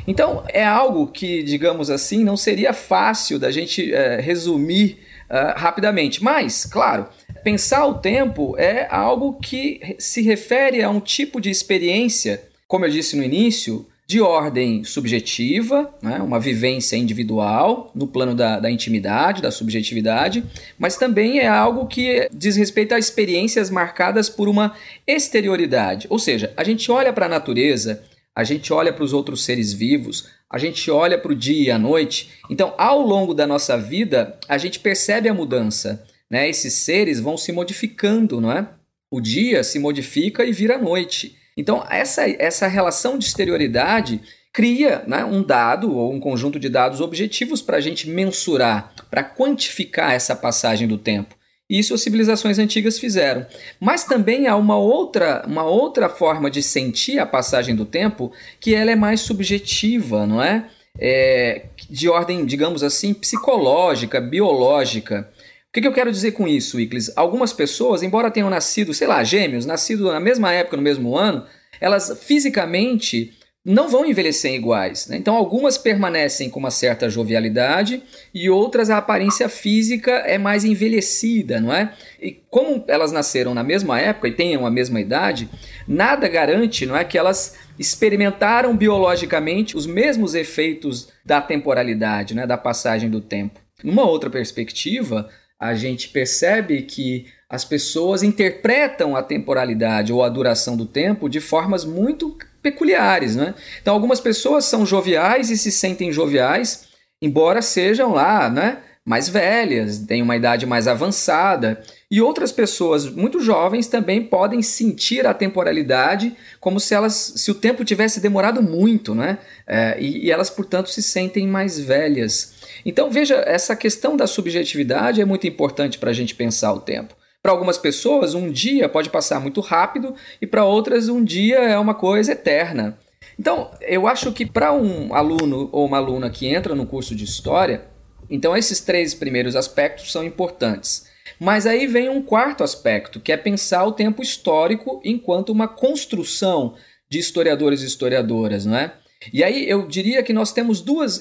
Então 0.06 0.44
é 0.48 0.64
algo 0.64 1.06
que, 1.06 1.42
digamos 1.42 1.90
assim, 1.90 2.22
não 2.22 2.36
seria 2.36 2.72
fácil 2.72 3.38
da 3.38 3.50
gente 3.50 3.92
é, 3.92 4.20
resumir 4.20 4.98
uh, 5.30 5.58
rapidamente. 5.58 6.22
Mas, 6.22 6.64
claro, 6.64 7.06
pensar 7.44 7.86
o 7.86 7.94
tempo 7.94 8.56
é 8.58 8.86
algo 8.90 9.34
que 9.34 9.96
se 9.98 10.22
refere 10.22 10.82
a 10.82 10.90
um 10.90 11.00
tipo 11.00 11.40
de 11.40 11.48
experiência, 11.48 12.42
como 12.66 12.84
eu 12.84 12.90
disse 12.90 13.16
no 13.16 13.22
início, 13.22 13.86
de 14.10 14.20
ordem 14.20 14.82
subjetiva, 14.82 15.88
né, 16.02 16.18
uma 16.18 16.40
vivência 16.40 16.96
individual 16.96 17.92
no 17.94 18.08
plano 18.08 18.34
da, 18.34 18.58
da, 18.58 18.68
intimidade, 18.68 19.40
da 19.40 19.52
subjetividade, 19.52 20.42
mas 20.76 20.96
também 20.96 21.38
é 21.38 21.46
algo 21.46 21.86
que 21.86 22.28
diz 22.34 22.56
respeito 22.56 22.92
a 22.92 22.98
experiências 22.98 23.70
marcadas 23.70 24.28
por 24.28 24.48
uma 24.48 24.74
exterioridade. 25.06 26.08
Ou 26.10 26.18
seja, 26.18 26.52
a 26.56 26.64
gente 26.64 26.90
olha 26.90 27.12
para 27.12 27.26
a 27.26 27.28
natureza, 27.28 28.02
a 28.34 28.42
gente 28.42 28.72
olha 28.72 28.92
para 28.92 29.04
os 29.04 29.12
outros 29.12 29.44
seres 29.44 29.72
vivos, 29.72 30.28
a 30.50 30.58
gente 30.58 30.90
olha 30.90 31.16
para 31.16 31.30
o 31.30 31.36
dia 31.36 31.68
e 31.68 31.70
a 31.70 31.78
noite. 31.78 32.30
Então, 32.50 32.74
ao 32.76 33.00
longo 33.00 33.32
da 33.32 33.46
nossa 33.46 33.78
vida, 33.78 34.36
a 34.48 34.58
gente 34.58 34.80
percebe 34.80 35.28
a 35.28 35.34
mudança. 35.34 36.04
Né? 36.28 36.50
Esses 36.50 36.74
seres 36.74 37.20
vão 37.20 37.36
se 37.36 37.52
modificando, 37.52 38.40
não 38.40 38.50
é? 38.50 38.66
O 39.08 39.20
dia 39.20 39.62
se 39.62 39.78
modifica 39.78 40.44
e 40.44 40.50
vira 40.50 40.76
noite. 40.76 41.38
Então, 41.60 41.84
essa, 41.90 42.26
essa 42.26 42.66
relação 42.66 43.18
de 43.18 43.26
exterioridade 43.26 44.22
cria 44.50 45.04
né, 45.06 45.22
um 45.22 45.42
dado 45.42 45.94
ou 45.94 46.10
um 46.10 46.18
conjunto 46.18 46.58
de 46.58 46.70
dados 46.70 47.02
objetivos 47.02 47.60
para 47.60 47.76
a 47.76 47.80
gente 47.80 48.08
mensurar, 48.08 48.94
para 49.10 49.22
quantificar 49.22 50.12
essa 50.12 50.34
passagem 50.34 50.88
do 50.88 50.96
tempo. 50.96 51.34
Isso 51.68 51.92
as 51.92 52.00
civilizações 52.00 52.58
antigas 52.58 52.98
fizeram. 52.98 53.46
Mas 53.78 54.04
também 54.04 54.48
há 54.48 54.56
uma 54.56 54.78
outra, 54.78 55.44
uma 55.46 55.64
outra 55.64 56.08
forma 56.08 56.50
de 56.50 56.62
sentir 56.62 57.18
a 57.18 57.26
passagem 57.26 57.76
do 57.76 57.84
tempo 57.84 58.32
que 58.58 58.74
ela 58.74 58.90
é 58.90 58.96
mais 58.96 59.20
subjetiva, 59.20 60.26
não 60.26 60.42
é? 60.42 60.66
é 60.98 61.66
de 61.90 62.08
ordem, 62.08 62.46
digamos 62.46 62.82
assim, 62.82 63.12
psicológica, 63.12 64.18
biológica. 64.18 65.30
O 65.68 65.72
que, 65.72 65.80
que 65.80 65.86
eu 65.86 65.92
quero 65.92 66.10
dizer 66.10 66.32
com 66.32 66.48
isso, 66.48 66.80
Iclis? 66.80 67.12
Algumas 67.16 67.52
pessoas, 67.52 68.02
embora 68.02 68.28
tenham 68.28 68.50
nascido, 68.50 68.92
sei 68.92 69.06
lá, 69.06 69.22
gêmeos, 69.22 69.64
nascido 69.64 70.10
na 70.10 70.18
mesma 70.18 70.52
época, 70.52 70.76
no 70.76 70.82
mesmo 70.82 71.16
ano, 71.16 71.46
elas 71.80 72.18
fisicamente 72.22 73.32
não 73.64 73.88
vão 73.88 74.06
envelhecer 74.06 74.54
iguais. 74.54 75.06
Né? 75.06 75.16
Então, 75.16 75.34
algumas 75.34 75.76
permanecem 75.76 76.48
com 76.48 76.58
uma 76.58 76.70
certa 76.70 77.10
jovialidade 77.10 78.02
e 78.32 78.48
outras 78.48 78.88
a 78.88 78.96
aparência 78.96 79.48
física 79.48 80.12
é 80.12 80.38
mais 80.38 80.64
envelhecida, 80.64 81.60
não 81.60 81.72
é? 81.72 81.92
E 82.20 82.32
como 82.48 82.82
elas 82.88 83.12
nasceram 83.12 83.52
na 83.52 83.62
mesma 83.62 84.00
época 84.00 84.28
e 84.28 84.32
tenham 84.32 84.64
a 84.64 84.70
mesma 84.70 85.00
idade, 85.00 85.48
nada 85.86 86.26
garante, 86.26 86.86
não 86.86 86.96
é, 86.96 87.04
que 87.04 87.18
elas 87.18 87.56
experimentaram 87.78 88.74
biologicamente 88.76 89.76
os 89.76 89.86
mesmos 89.86 90.34
efeitos 90.34 91.10
da 91.24 91.40
temporalidade, 91.40 92.34
né, 92.34 92.46
da 92.46 92.56
passagem 92.56 93.10
do 93.10 93.20
tempo. 93.20 93.60
Numa 93.84 94.04
outra 94.04 94.30
perspectiva, 94.30 95.28
a 95.58 95.74
gente 95.74 96.08
percebe 96.08 96.82
que 96.82 97.26
as 97.50 97.64
pessoas 97.64 98.22
interpretam 98.22 99.16
a 99.16 99.24
temporalidade 99.24 100.12
ou 100.12 100.22
a 100.22 100.28
duração 100.28 100.76
do 100.76 100.86
tempo 100.86 101.28
de 101.28 101.40
formas 101.40 101.84
muito 101.84 102.38
peculiares. 102.62 103.34
Né? 103.34 103.56
Então, 103.82 103.92
algumas 103.92 104.20
pessoas 104.20 104.66
são 104.66 104.86
joviais 104.86 105.50
e 105.50 105.58
se 105.58 105.72
sentem 105.72 106.12
joviais, 106.12 106.84
embora 107.20 107.60
sejam 107.60 108.12
lá 108.12 108.48
né, 108.48 108.78
mais 109.04 109.28
velhas, 109.28 109.98
têm 109.98 110.22
uma 110.22 110.36
idade 110.36 110.64
mais 110.64 110.86
avançada. 110.86 111.82
E 112.08 112.22
outras 112.22 112.52
pessoas 112.52 113.06
muito 113.06 113.40
jovens 113.40 113.88
também 113.88 114.22
podem 114.22 114.62
sentir 114.62 115.26
a 115.26 115.34
temporalidade 115.34 116.36
como 116.60 116.78
se 116.78 116.94
elas, 116.94 117.32
se 117.34 117.50
o 117.50 117.54
tempo 117.54 117.84
tivesse 117.84 118.20
demorado 118.20 118.62
muito, 118.62 119.12
né? 119.12 119.38
É, 119.66 119.96
e, 120.00 120.26
e 120.26 120.30
elas, 120.30 120.50
portanto, 120.50 120.88
se 120.88 121.02
sentem 121.02 121.48
mais 121.48 121.80
velhas. 121.80 122.54
Então, 122.86 123.10
veja, 123.10 123.42
essa 123.44 123.74
questão 123.74 124.16
da 124.16 124.26
subjetividade 124.28 125.20
é 125.20 125.24
muito 125.24 125.48
importante 125.48 125.98
para 125.98 126.10
a 126.10 126.14
gente 126.14 126.34
pensar 126.34 126.72
o 126.72 126.80
tempo. 126.80 127.19
Para 127.42 127.52
algumas 127.52 127.78
pessoas, 127.78 128.34
um 128.34 128.50
dia 128.50 128.88
pode 128.88 129.08
passar 129.08 129.40
muito 129.40 129.60
rápido 129.60 130.14
e 130.42 130.46
para 130.46 130.64
outras, 130.64 131.08
um 131.08 131.24
dia 131.24 131.56
é 131.56 131.78
uma 131.78 131.94
coisa 131.94 132.32
eterna. 132.32 132.98
Então, 133.38 133.70
eu 133.80 134.06
acho 134.06 134.30
que 134.32 134.44
para 134.44 134.72
um 134.72 135.14
aluno 135.14 135.70
ou 135.72 135.86
uma 135.86 135.96
aluna 135.96 136.28
que 136.28 136.46
entra 136.46 136.74
no 136.74 136.86
curso 136.86 137.14
de 137.14 137.24
história, 137.24 137.86
então 138.28 138.54
esses 138.54 138.80
três 138.80 139.14
primeiros 139.14 139.56
aspectos 139.56 140.12
são 140.12 140.22
importantes. 140.22 141.08
Mas 141.38 141.66
aí 141.66 141.86
vem 141.86 142.10
um 142.10 142.22
quarto 142.22 142.62
aspecto, 142.62 143.18
que 143.18 143.32
é 143.32 143.36
pensar 143.38 143.84
o 143.86 143.92
tempo 143.92 144.22
histórico 144.22 145.00
enquanto 145.02 145.48
uma 145.48 145.66
construção 145.66 146.74
de 147.08 147.18
historiadores 147.18 147.80
e 147.80 147.86
historiadoras, 147.86 148.66
não 148.66 148.76
é? 148.76 148.92
E 149.32 149.44
aí 149.44 149.68
eu 149.68 149.86
diria 149.86 150.22
que 150.22 150.32
nós 150.32 150.52
temos 150.52 150.80
duas 150.80 151.20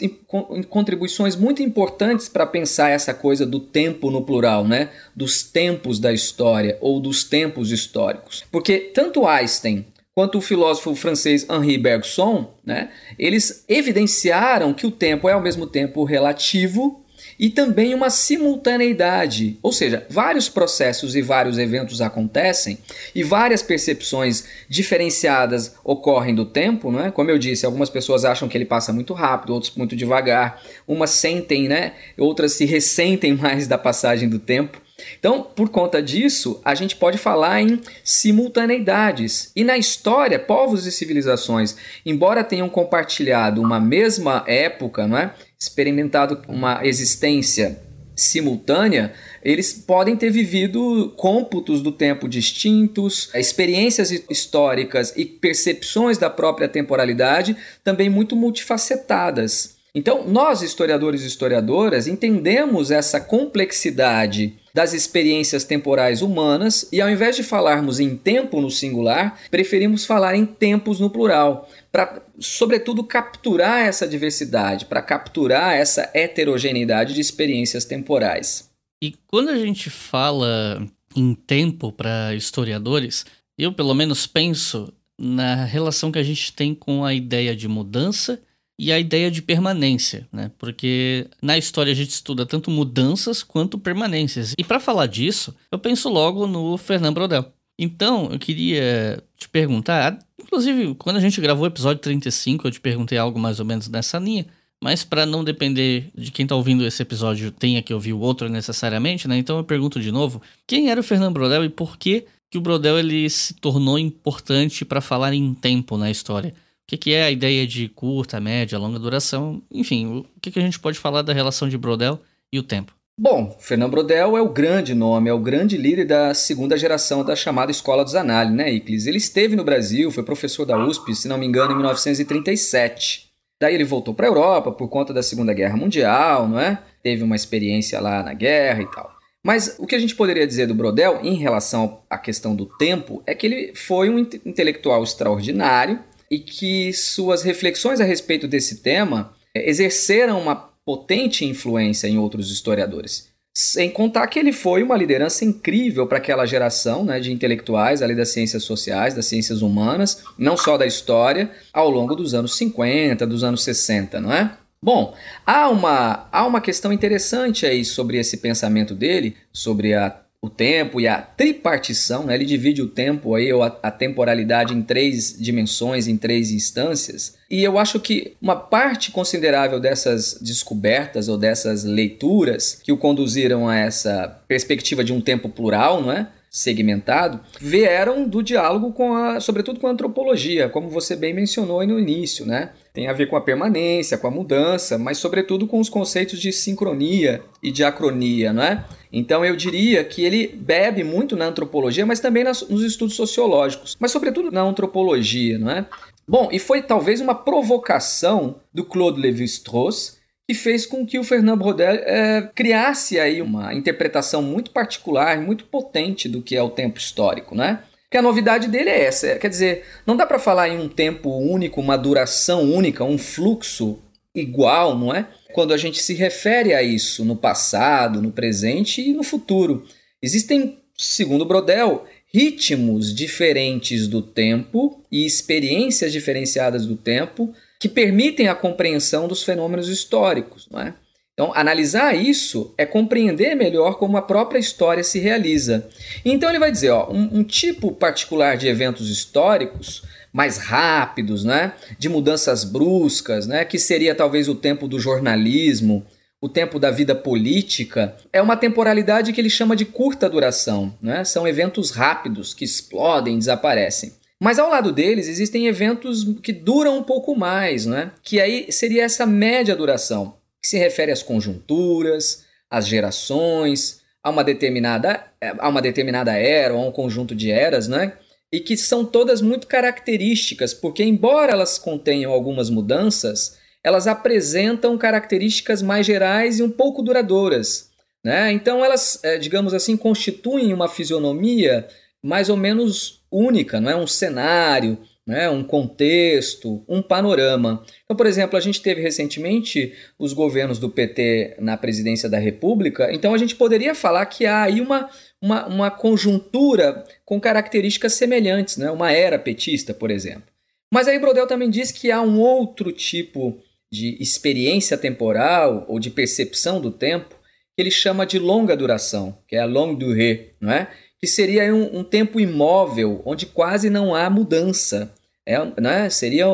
contribuições 0.70 1.36
muito 1.36 1.62
importantes 1.62 2.29
para 2.29 2.46
pensar 2.46 2.89
essa 2.89 3.13
coisa 3.13 3.46
do 3.46 3.60
tempo 3.60 4.10
no 4.10 4.22
plural, 4.22 4.65
né? 4.65 4.89
Dos 5.13 5.44
tempos 5.44 6.00
da 6.00 6.13
história 6.13 6.77
ou 6.79 7.00
dos 7.01 7.25
tempos 7.25 7.72
históricos. 7.72 8.46
Porque 8.50 8.79
tanto 8.94 9.27
Einstein 9.27 9.86
quanto 10.15 10.38
o 10.38 10.41
filósofo 10.41 10.96
francês 10.96 11.48
Henri 11.50 11.77
Bergson, 11.77 12.53
né, 12.65 12.89
eles 13.18 13.63
evidenciaram 13.70 14.74
que 14.74 14.86
o 14.86 14.91
tempo 14.91 15.29
é 15.29 15.32
ao 15.32 15.41
mesmo 15.41 15.65
tempo 15.65 16.03
relativo 16.03 17.06
e 17.39 17.50
também 17.50 17.93
uma 17.93 18.10
simultaneidade, 18.10 19.58
ou 19.63 19.72
seja, 19.72 20.05
vários 20.10 20.50
processos 20.50 21.15
e 21.15 21.22
vários 21.22 21.58
eventos 21.58 22.01
acontecem 22.01 22.77
e 23.15 23.24
várias 23.24 23.63
percepções 23.63 24.43
diferenciadas 24.67 25.75
ocorrem 25.84 26.36
do 26.36 26.46
tempo, 26.46 26.91
não 26.91 27.05
é? 27.05 27.12
Como 27.12 27.31
eu 27.31 27.38
disse, 27.38 27.65
algumas 27.65 27.89
pessoas 27.89 28.25
acham 28.25 28.50
que 28.50 28.58
ele 28.58 28.65
passa 28.65 28.91
muito 28.91 29.13
rápido, 29.13 29.53
outros 29.53 29.74
muito 29.75 29.96
devagar, 29.96 30.62
umas 30.86 31.12
sentem, 31.12 31.69
né? 31.69 31.93
Outras 32.17 32.51
se 32.53 32.65
ressentem 32.65 33.34
mais 33.38 33.67
da 33.67 33.77
passagem 33.77 34.27
do 34.27 34.39
tempo. 34.39 34.81
Então, 35.17 35.43
por 35.43 35.69
conta 35.69 36.01
disso, 36.01 36.60
a 36.63 36.75
gente 36.75 36.96
pode 36.96 37.17
falar 37.17 37.62
em 37.62 37.79
simultaneidades. 38.03 39.51
E 39.55 39.63
na 39.63 39.77
história, 39.77 40.38
povos 40.38 40.86
e 40.86 40.91
civilizações, 40.91 41.75
embora 42.05 42.43
tenham 42.43 42.69
compartilhado 42.69 43.62
uma 43.62 43.79
mesma 43.79 44.43
época, 44.46 45.08
não 45.08 45.17
é? 45.17 45.34
Experimentado 45.62 46.42
uma 46.48 46.86
existência 46.86 47.82
simultânea, 48.16 49.13
eles 49.44 49.74
podem 49.74 50.16
ter 50.16 50.30
vivido 50.30 51.13
cômputos 51.18 51.82
do 51.82 51.92
tempo 51.92 52.30
distintos, 52.30 53.30
experiências 53.36 54.10
históricas 54.30 55.13
e 55.18 55.25
percepções 55.25 56.18
da 56.18 56.30
própria 56.30 56.70
temporalidade 56.70 57.58
também 57.84 58.10
muito 58.10 58.38
multifacetadas. 58.38 59.78
Então, 59.94 60.25
nós, 60.28 60.62
historiadores 60.62 61.24
e 61.24 61.28
historiadoras, 61.28 62.08
entendemos 62.08 62.92
essa 62.92 63.20
complexidade 63.20 64.58
das 64.74 64.94
experiências 64.94 65.63
temporais 65.63 66.22
humanas 66.22 66.88
e, 66.92 67.01
ao 67.01 67.10
invés 67.10 67.36
de 67.36 67.44
falarmos 67.44 68.00
em 68.00 68.16
tempo 68.16 68.62
no 68.62 68.70
singular, 68.70 69.39
preferimos 69.50 70.06
falar 70.06 70.36
em 70.36 70.46
tempos 70.46 71.00
no 71.00 71.10
plural, 71.10 71.68
para, 71.92 72.22
sobretudo, 72.39 73.03
capturar 73.03 73.86
essa 73.86 74.08
diversidade, 74.08 74.86
para 74.86 75.01
capturar 75.01 75.74
essa 75.74 76.10
heterogeneidade 76.13 77.13
de 77.13 77.22
experiências 77.22 77.86
temporais. 77.86 78.69
E 79.01 79.13
quando 79.27 79.50
a 79.50 79.58
gente 79.58 79.89
fala 79.89 80.86
em 81.15 81.34
tempo 81.34 81.91
para 81.91 82.36
historiadores, 82.36 83.25
eu 83.58 83.74
pelo 83.74 83.93
menos 83.93 84.27
penso 84.27 84.93
na 85.19 85.65
relação 85.65 86.12
que 86.12 86.19
a 86.19 86.24
gente 86.24 86.53
tem 86.53 86.74
com 86.74 87.03
a 87.03 87.13
ideia 87.13 87.55
de 87.55 87.67
mudança 87.67 88.39
e 88.79 88.93
a 88.93 89.00
ideia 89.00 89.29
de 89.29 89.41
permanência, 89.41 90.25
né? 90.31 90.50
Porque 90.58 91.27
na 91.41 91.58
história 91.58 91.91
a 91.91 91.96
gente 91.96 92.12
estuda 92.12 92.46
tanto 92.46 92.72
mudanças 92.72 93.43
quanto 93.43 93.77
permanências. 93.77 94.53
E 94.58 94.63
para 94.63 94.79
falar 94.79 95.08
disso, 95.08 95.53
eu 95.69 95.77
penso 95.77 96.08
logo 96.08 96.48
no 96.48 96.77
Fernando 96.77 97.15
Brodel. 97.15 97.51
Então, 97.77 98.29
eu 98.31 98.39
queria 98.39 99.22
te 99.36 99.50
perguntar, 99.50 100.17
inclusive, 100.50 100.96
quando 100.96 101.18
a 101.18 101.20
gente 101.20 101.39
gravou 101.39 101.63
o 101.63 101.68
episódio 101.68 102.01
35, 102.01 102.68
eu 102.68 102.72
te 102.72 102.82
perguntei 102.82 103.18
algo 103.18 103.39
mais 103.39 103.60
ou 103.60 103.65
menos 103.65 103.88
nessa 103.88 104.18
linha, 104.18 104.46
mas 104.84 105.03
para 105.03 105.25
não 105.25 105.44
depender 105.44 106.10
de 106.15 106.32
quem 106.32 106.44
está 106.44 106.56
ouvindo 106.56 106.86
esse 106.86 107.01
episódio 107.01 107.51
tenha 107.51 107.82
que 107.82 107.94
ouvir 107.94 108.13
o 108.13 108.20
outro 108.20 108.50
necessariamente, 108.50 109.27
né? 109.27 109.38
Então 109.38 109.58
eu 109.58 109.63
pergunto 109.63 110.00
de 110.00 110.12
novo, 110.12 110.41
quem 110.65 110.89
era 110.89 111.00
o 111.00 111.03
Fernando 111.03 111.34
Brodel 111.34 111.63
e 111.63 111.70
por 111.70 111.98
que 111.98 112.25
que 112.50 112.58
o 112.58 112.62
Brodel 112.62 112.98
ele 112.98 113.29
se 113.29 113.53
tornou 113.53 114.00
importante 114.00 114.84
para 114.84 115.01
falar 115.01 115.34
em 115.34 115.53
tempo 115.53 115.98
na 115.98 116.10
história? 116.10 116.53
que, 116.89 116.98
que 116.98 117.13
é 117.13 117.24
a 117.24 117.32
ideia 117.32 117.68
de 117.68 117.88
curta, 117.88 118.39
média, 118.39 118.79
longa 118.79 118.98
duração, 118.98 119.62
enfim, 119.70 120.08
o 120.08 120.25
que, 120.41 120.50
que 120.50 120.58
a 120.58 120.62
gente 120.62 120.79
pode 120.79 120.98
falar 120.98 121.22
da 121.22 121.32
relação 121.32 121.70
de 121.70 121.77
Brodel 121.77 122.20
e 122.51 122.58
o 122.58 122.63
tempo? 122.63 122.96
Bom, 123.22 123.54
Fernando 123.60 123.92
Brodel 123.92 124.38
é 124.38 124.42
o 124.42 124.48
grande 124.48 124.96
nome, 124.96 125.30
é 125.30 125.34
o 125.34 125.40
grande 125.40 125.76
líder 125.76 126.06
da 126.06 126.34
segunda 126.34 126.78
geração 126.78 127.22
da 127.22 127.36
chamada 127.36 127.70
Escola 127.70 128.06
dos 128.06 128.16
Análises, 128.16 128.56
né, 128.56 128.72
Iclis? 128.72 129.08
Ele 129.08 129.18
esteve 129.18 129.58
no 129.58 129.64
Brasil, 129.66 130.10
foi 130.10 130.24
professor 130.24 130.64
da 130.64 130.78
USP, 130.78 131.14
se 131.14 131.28
não 131.28 131.38
me 131.38 131.46
engano, 131.46 131.74
em 131.74 131.76
1937. 131.76 133.28
Daí 133.62 133.76
ele 133.76 133.84
voltou 133.84 134.14
para 134.14 134.26
a 134.26 134.30
Europa 134.30 134.72
por 134.72 134.88
conta 134.88 135.14
da 135.14 135.22
Segunda 135.22 135.54
Guerra 135.54 135.76
Mundial, 135.76 136.48
não 136.48 136.58
é? 136.58 136.82
Teve 137.04 137.22
uma 137.22 137.36
experiência 137.36 138.00
lá 138.00 138.24
na 138.24 138.34
guerra 138.34 138.84
e 138.84 138.90
tal. 138.90 139.12
Mas 139.44 139.76
o 139.78 139.86
que 139.86 139.96
a 139.96 140.00
gente 140.00 140.16
poderia 140.16 140.48
dizer 140.48 140.68
do 140.68 140.74
Brodel 140.74 141.20
em 141.22 141.36
relação 141.36 142.00
à 142.10 142.18
questão 142.18 142.56
do 142.56 142.68
tempo 142.78 143.22
é 143.28 143.36
que 143.36 143.46
ele 143.46 143.76
foi 143.76 144.10
um 144.10 144.18
intelectual 144.18 145.04
extraordinário, 145.04 146.00
e 146.32 146.40
que 146.40 146.94
suas 146.94 147.44
reflexões 147.44 148.00
a 148.00 148.04
respeito 148.04 148.48
desse 148.48 148.82
tema 148.84 149.34
é, 149.56 149.70
exerceram 149.70 150.40
uma 150.40 150.69
potente 150.89 151.46
influência 151.46 152.08
em 152.08 152.17
outros 152.17 152.50
historiadores. 152.50 153.29
Sem 153.53 153.91
contar 153.91 154.25
que 154.25 154.39
ele 154.39 154.51
foi 154.51 154.81
uma 154.81 154.98
liderança 154.98 155.46
incrível 155.46 156.08
para 156.08 156.17
aquela 156.17 156.48
geração 156.48 157.05
né, 157.05 157.19
de 157.19 157.31
intelectuais 157.31 158.01
ali 158.01 158.15
das 158.15 158.29
ciências 158.29 158.63
sociais, 158.63 159.13
das 159.13 159.27
ciências 159.27 159.62
humanas, 159.62 160.24
não 160.36 160.58
só 160.58 160.79
da 160.79 160.88
história, 160.88 161.51
ao 161.72 161.91
longo 161.91 162.15
dos 162.15 162.34
anos 162.34 162.58
50, 162.58 163.27
dos 163.27 163.43
anos 163.43 163.62
60, 163.62 164.19
não 164.19 164.34
é? 164.34 164.58
Bom, 164.84 165.13
há 165.46 165.69
uma, 165.69 166.27
há 166.31 166.43
uma 166.48 166.60
questão 166.60 166.91
interessante 166.91 167.67
aí 167.67 167.86
sobre 167.86 168.17
esse 168.17 168.38
pensamento 168.38 168.96
dele, 168.96 169.38
sobre 169.53 169.93
a 169.93 170.19
o 170.41 170.50
tempo 170.50 171.01
e 171.01 171.08
a 171.08 171.22
tripartição, 171.22 172.24
né? 172.24 172.36
ele 172.36 172.46
divide 172.46 172.81
o 172.81 172.88
tempo 172.88 173.36
aí, 173.36 173.51
ou 173.51 173.62
a, 173.62 173.77
a, 173.84 173.91
temporalidade 173.91 174.74
em 174.74 174.81
três 174.81 175.36
dimensões, 175.38 176.08
em 176.08 176.15
três 176.15 176.51
instâncias. 176.51 177.36
E 177.50 177.62
eu 177.62 177.77
acho 177.77 178.00
que 178.00 178.36
uma 178.41 178.55
parte 178.55 179.12
considerável 179.12 179.79
dessas 179.79 180.39
descobertas 180.41 181.27
ou 181.27 181.38
dessas 181.38 181.84
leituras 181.84 182.79
que 182.81 182.91
o 182.91 182.98
conduziram 182.98 183.67
a 183.67 183.75
essa 183.75 184.41
perspectiva 184.48 185.03
de 185.03 185.12
um 185.12 185.19
tempo 185.19 185.50
plural, 185.50 186.01
não 186.01 186.12
é? 186.12 186.27
segmentado, 186.50 187.39
vieram 187.62 188.27
do 188.27 188.41
diálogo 188.41 188.91
com 188.91 189.15
a, 189.15 189.39
sobretudo 189.39 189.79
com 189.79 189.86
a 189.86 189.91
antropologia, 189.91 190.67
como 190.67 190.89
você 190.89 191.15
bem 191.15 191.31
mencionou 191.34 191.86
no 191.86 192.00
início, 192.00 192.46
né? 192.46 192.72
Tem 193.00 193.08
a 193.08 193.13
ver 193.13 193.27
com 193.27 193.38
a 193.38 193.41
permanência, 193.41 194.18
com 194.18 194.27
a 194.27 194.29
mudança, 194.29 194.98
mas 194.98 195.20
sobretudo 195.20 195.65
com 195.65 195.79
os 195.79 195.88
conceitos 195.88 196.38
de 196.38 196.51
sincronia 196.51 197.41
e 197.63 197.72
diacronia, 197.72 198.51
não 198.51 198.62
é? 198.62 198.84
Então 199.10 199.46
eu 199.46 199.56
diria 199.56 200.03
que 200.03 200.25
ele 200.25 200.48
bebe 200.48 201.01
muito 201.01 201.38
na 201.38 201.46
antropologia, 201.46 202.06
mas 202.06 202.20
também 202.20 202.44
nas, 202.44 202.62
nos 202.68 202.84
estudos 202.84 203.15
sociológicos, 203.15 203.96
mas 204.01 204.12
sobretudo 204.12 204.51
na 204.51 204.63
antropologia, 204.63 205.58
não 205.58 205.72
é? 205.72 205.86
Bom, 206.27 206.50
e 206.51 206.60
foi 206.60 206.82
talvez 206.82 207.22
uma 207.22 207.34
provocação 207.34 208.58
do 208.74 208.84
Claude 208.84 209.22
Lévi-Strauss 209.22 210.18
que 210.46 210.53
fez 210.53 210.86
com 210.86 211.06
que 211.06 211.18
o 211.18 211.24
Fernand 211.24 211.58
Brodel 211.58 212.01
é, 212.03 212.51
criasse 212.53 213.18
aí 213.18 213.41
uma 213.41 213.74
interpretação 213.74 214.41
muito 214.41 214.72
particular, 214.72 215.39
muito 215.39 215.63
potente 215.63 216.27
do 216.27 216.41
que 216.41 216.53
é 216.53 216.62
o 216.62 216.70
tempo 216.70 217.00
histórico, 217.00 217.56
né? 217.56 217.82
Que 218.12 218.18
a 218.18 218.22
novidade 218.22 218.68
dele 218.68 218.89
é 218.89 219.06
essa, 219.06 219.38
quer 219.38 219.50
dizer, 219.50 219.86
não 220.06 220.18
dá 220.18 220.25
para 220.25 220.39
falar 220.39 220.68
em 220.68 220.80
um 220.80 220.89
tempo 220.89 221.30
único, 221.30 221.80
uma 221.80 221.96
duração 221.96 222.63
única, 222.63 223.04
um 223.04 223.20
fluxo 223.20 224.00
igual, 224.34 224.98
não 224.98 225.13
é? 225.13 225.28
Quando 225.54 225.74
a 225.74 225.78
gente 225.78 226.01
se 226.01 226.13
refere 226.13 226.74
a 226.74 226.82
isso 226.82 227.24
no 227.24 227.36
passado, 227.36 228.22
no 228.22 228.32
presente 228.32 229.01
e 229.01 229.13
no 229.13 229.24
futuro. 229.24 229.86
Existem, 230.22 230.80
segundo 230.98 231.46
Brodel, 231.46 232.06
ritmos 232.34 233.13
diferentes 233.13 234.08
do 234.08 234.22
tempo 234.22 235.04
e 235.12 235.25
experiências 235.25 236.12
diferenciadas 236.12 236.86
do 236.86 236.96
tempo 236.96 237.54
que 237.80 237.89
permitem 237.89 238.48
a 238.48 238.56
compreensão 238.56 239.28
dos 239.28 239.44
fenômenos 239.44 239.88
históricos. 239.88 240.68
Não 240.70 240.82
é? 240.82 240.94
Então, 241.39 241.53
analisar 241.55 242.13
isso 242.13 242.74
é 242.77 242.86
compreender 242.86 243.55
melhor 243.55 243.98
como 243.98 244.17
a 244.17 244.22
própria 244.22 244.60
história 244.60 245.05
se 245.05 245.19
realiza. 245.19 245.88
Então, 246.25 246.50
ele 246.50 246.60
vai 246.60 246.69
dizer: 246.69 246.89
ó, 246.89 247.10
um, 247.10 247.39
um 247.39 247.43
tipo 247.46 247.93
particular 247.93 248.58
de 248.58 248.67
eventos 248.67 249.10
históricos 249.10 250.03
mais 250.34 250.58
rápidos, 250.58 251.46
né, 251.46 251.72
de 251.98 252.10
mudanças 252.10 252.65
bruscas, 252.65 253.48
né, 253.48 253.63
que 253.63 253.79
seria 253.79 254.13
talvez 254.13 254.50
o 254.50 254.53
tempo 254.53 254.86
do 254.86 255.00
jornalismo, 255.00 256.05
o 256.41 256.50
tempo 256.50 256.77
da 256.77 256.91
vida 256.91 257.15
política, 257.15 258.17
é 258.34 258.41
uma 258.41 258.58
temporalidade 258.58 259.31
que 259.31 259.39
ele 259.39 259.50
chama 259.50 259.77
de 259.77 259.86
curta 259.86 260.29
duração. 260.29 260.93
Né? 261.01 261.24
São 261.24 261.48
eventos 261.48 261.91
rápidos 261.91 262.53
que 262.53 262.65
explodem, 262.65 263.39
desaparecem. 263.39 264.12
Mas 264.41 264.60
ao 264.60 264.69
lado 264.69 264.91
deles 264.91 265.29
existem 265.29 265.67
eventos 265.67 266.25
que 266.43 266.51
duram 266.51 266.98
um 266.98 267.03
pouco 267.03 267.34
mais, 267.34 267.86
né? 267.86 268.12
que 268.24 268.41
aí 268.41 268.72
seria 268.72 269.03
essa 269.03 269.25
média 269.25 269.75
duração, 269.75 270.34
que 270.62 270.68
se 270.68 270.78
refere 270.78 271.12
às 271.12 271.24
conjunturas, 271.24 272.46
às 272.70 272.88
gerações, 272.88 274.01
a 274.24 274.30
uma 274.30 274.44
determinada 274.44 275.25
a 275.58 275.70
uma 275.70 275.82
determinada 275.82 276.34
era 276.34 276.74
ou 276.74 276.84
a 276.84 276.88
um 276.88 276.92
conjunto 276.92 277.34
de 277.34 277.51
eras, 277.51 277.88
né? 277.88 278.13
E 278.51 278.60
que 278.60 278.75
são 278.75 279.06
todas 279.06 279.42
muito 279.42 279.68
características, 279.68 280.74
porque 280.74 281.04
embora 281.04 281.51
elas 281.51 281.78
contenham 281.78 282.32
algumas 282.32 282.70
mudanças, 282.70 283.58
elas 283.84 284.08
apresentam 284.08 284.98
características 284.98 285.82
mais 285.82 286.06
gerais 286.06 286.60
e 286.60 286.63
um 286.63 286.70
pouco 286.70 287.01
duradouras. 287.01 287.89
Né? 288.24 288.51
Então 288.51 288.84
elas, 288.84 289.24
é, 289.24 289.38
digamos 289.38 289.74
assim, 289.74 289.96
constituem 289.96 290.74
uma 290.74 290.89
fisionomia 290.89 291.88
mais 292.22 292.50
ou 292.50 292.58
menos 292.58 293.22
única, 293.32 293.80
não 293.80 293.89
é 293.89 293.96
um 293.96 294.08
cenário, 294.08 294.98
né, 295.30 295.48
um 295.48 295.64
contexto, 295.64 296.84
um 296.90 297.04
panorama. 297.04 297.86
Então, 298.04 298.18
por 298.18 298.26
exemplo, 298.26 298.58
a 298.58 298.60
gente 298.60 298.82
teve 298.82 299.00
recentemente 299.00 299.94
os 300.18 300.34
governos 300.34 300.80
do 300.80 300.90
PT 300.90 301.58
na 301.60 301.78
presidência 301.78 302.28
da 302.28 302.40
República, 302.40 303.14
então 303.14 303.32
a 303.32 303.38
gente 303.38 303.56
poderia 303.56 303.94
falar 303.94 304.26
que 304.26 304.48
há 304.48 304.64
aí 304.64 304.82
uma, 304.82 305.08
uma, 305.40 305.68
uma 305.68 305.92
conjuntura 305.92 307.04
com 307.24 307.40
características 307.40 308.14
semelhantes, 308.14 308.78
né, 308.78 308.90
uma 308.90 309.12
era 309.12 309.38
petista, 309.38 309.94
por 309.94 310.10
exemplo. 310.10 310.50
Mas 310.92 311.08
aí 311.08 311.20
Brodel 311.20 311.46
também 311.46 311.70
diz 311.70 311.92
que 311.92 312.10
há 312.10 312.24
um 312.24 312.40
outro 312.40 312.92
tipo 312.92 313.60
de 313.92 314.18
experiência 314.20 314.98
temporal 314.98 315.86
ou 315.88 316.00
de 316.00 316.10
percepção 316.10 316.82
do 316.82 316.90
tempo 316.90 317.36
que 317.76 317.84
ele 317.84 317.92
chama 317.92 318.26
de 318.26 318.40
longa 318.40 318.76
duração, 318.76 319.38
que 319.48 319.56
é 319.56 319.60
a 319.60 319.66
longue 319.66 320.00
durée, 320.00 320.56
não 320.60 320.72
é? 320.72 320.88
que 321.20 321.28
seria 321.28 321.74
um, 321.76 322.00
um 322.00 322.04
tempo 322.04 322.40
imóvel, 322.40 323.22
onde 323.26 323.46
quase 323.46 323.90
não 323.90 324.16
há 324.16 324.30
mudança. 324.30 325.14
É, 325.50 325.82
né? 325.82 326.10
Seria 326.12 326.46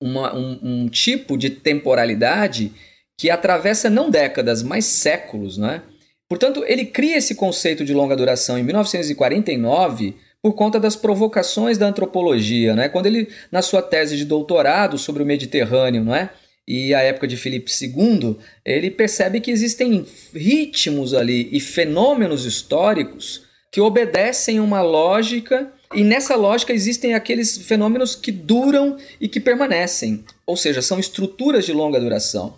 uma, 0.00 0.32
um, 0.36 0.58
um, 0.62 0.88
tipo 0.88 1.36
de 1.36 1.50
temporalidade 1.50 2.70
que 3.18 3.28
atravessa 3.28 3.90
não 3.90 4.08
décadas, 4.08 4.62
mas 4.62 4.84
séculos. 4.84 5.58
Né? 5.58 5.82
Portanto, 6.28 6.64
ele 6.66 6.84
cria 6.84 7.16
esse 7.16 7.34
conceito 7.34 7.84
de 7.84 7.92
longa 7.92 8.14
duração 8.14 8.56
em 8.56 8.62
1949 8.62 10.14
por 10.40 10.52
conta 10.52 10.78
das 10.78 10.94
provocações 10.94 11.76
da 11.76 11.86
antropologia. 11.86 12.76
Né? 12.76 12.88
Quando 12.88 13.06
ele, 13.06 13.28
na 13.50 13.62
sua 13.62 13.82
tese 13.82 14.16
de 14.16 14.24
doutorado 14.24 14.96
sobre 14.96 15.22
o 15.22 15.26
Mediterrâneo, 15.26 16.04
não 16.04 16.14
é? 16.14 16.30
e 16.68 16.94
a 16.94 17.00
época 17.00 17.26
de 17.26 17.36
Filipe 17.36 17.70
II, 17.70 18.36
ele 18.64 18.90
percebe 18.90 19.40
que 19.40 19.50
existem 19.50 20.06
ritmos 20.32 21.12
ali 21.12 21.48
e 21.52 21.58
fenômenos 21.58 22.46
históricos 22.46 23.42
que 23.72 23.80
obedecem 23.80 24.60
uma 24.60 24.82
lógica 24.82 25.72
e 25.92 26.02
nessa 26.02 26.34
lógica 26.36 26.72
existem 26.72 27.14
aqueles 27.14 27.58
fenômenos 27.58 28.14
que 28.14 28.32
duram 28.32 28.96
e 29.20 29.28
que 29.28 29.40
permanecem, 29.40 30.24
ou 30.46 30.56
seja, 30.56 30.80
são 30.80 30.98
estruturas 30.98 31.64
de 31.64 31.72
longa 31.72 32.00
duração. 32.00 32.54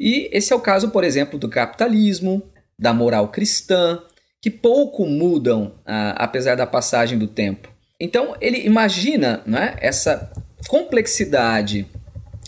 E 0.00 0.28
esse 0.32 0.52
é 0.52 0.56
o 0.56 0.60
caso, 0.60 0.90
por 0.90 1.02
exemplo, 1.02 1.38
do 1.38 1.48
capitalismo, 1.48 2.42
da 2.78 2.92
moral 2.92 3.28
cristã, 3.28 4.00
que 4.40 4.50
pouco 4.50 5.04
mudam 5.04 5.74
ah, 5.84 6.14
apesar 6.16 6.54
da 6.54 6.66
passagem 6.66 7.18
do 7.18 7.26
tempo. 7.26 7.68
Então 8.00 8.36
ele 8.40 8.64
imagina 8.64 9.42
né, 9.44 9.76
essa 9.80 10.30
complexidade 10.68 11.86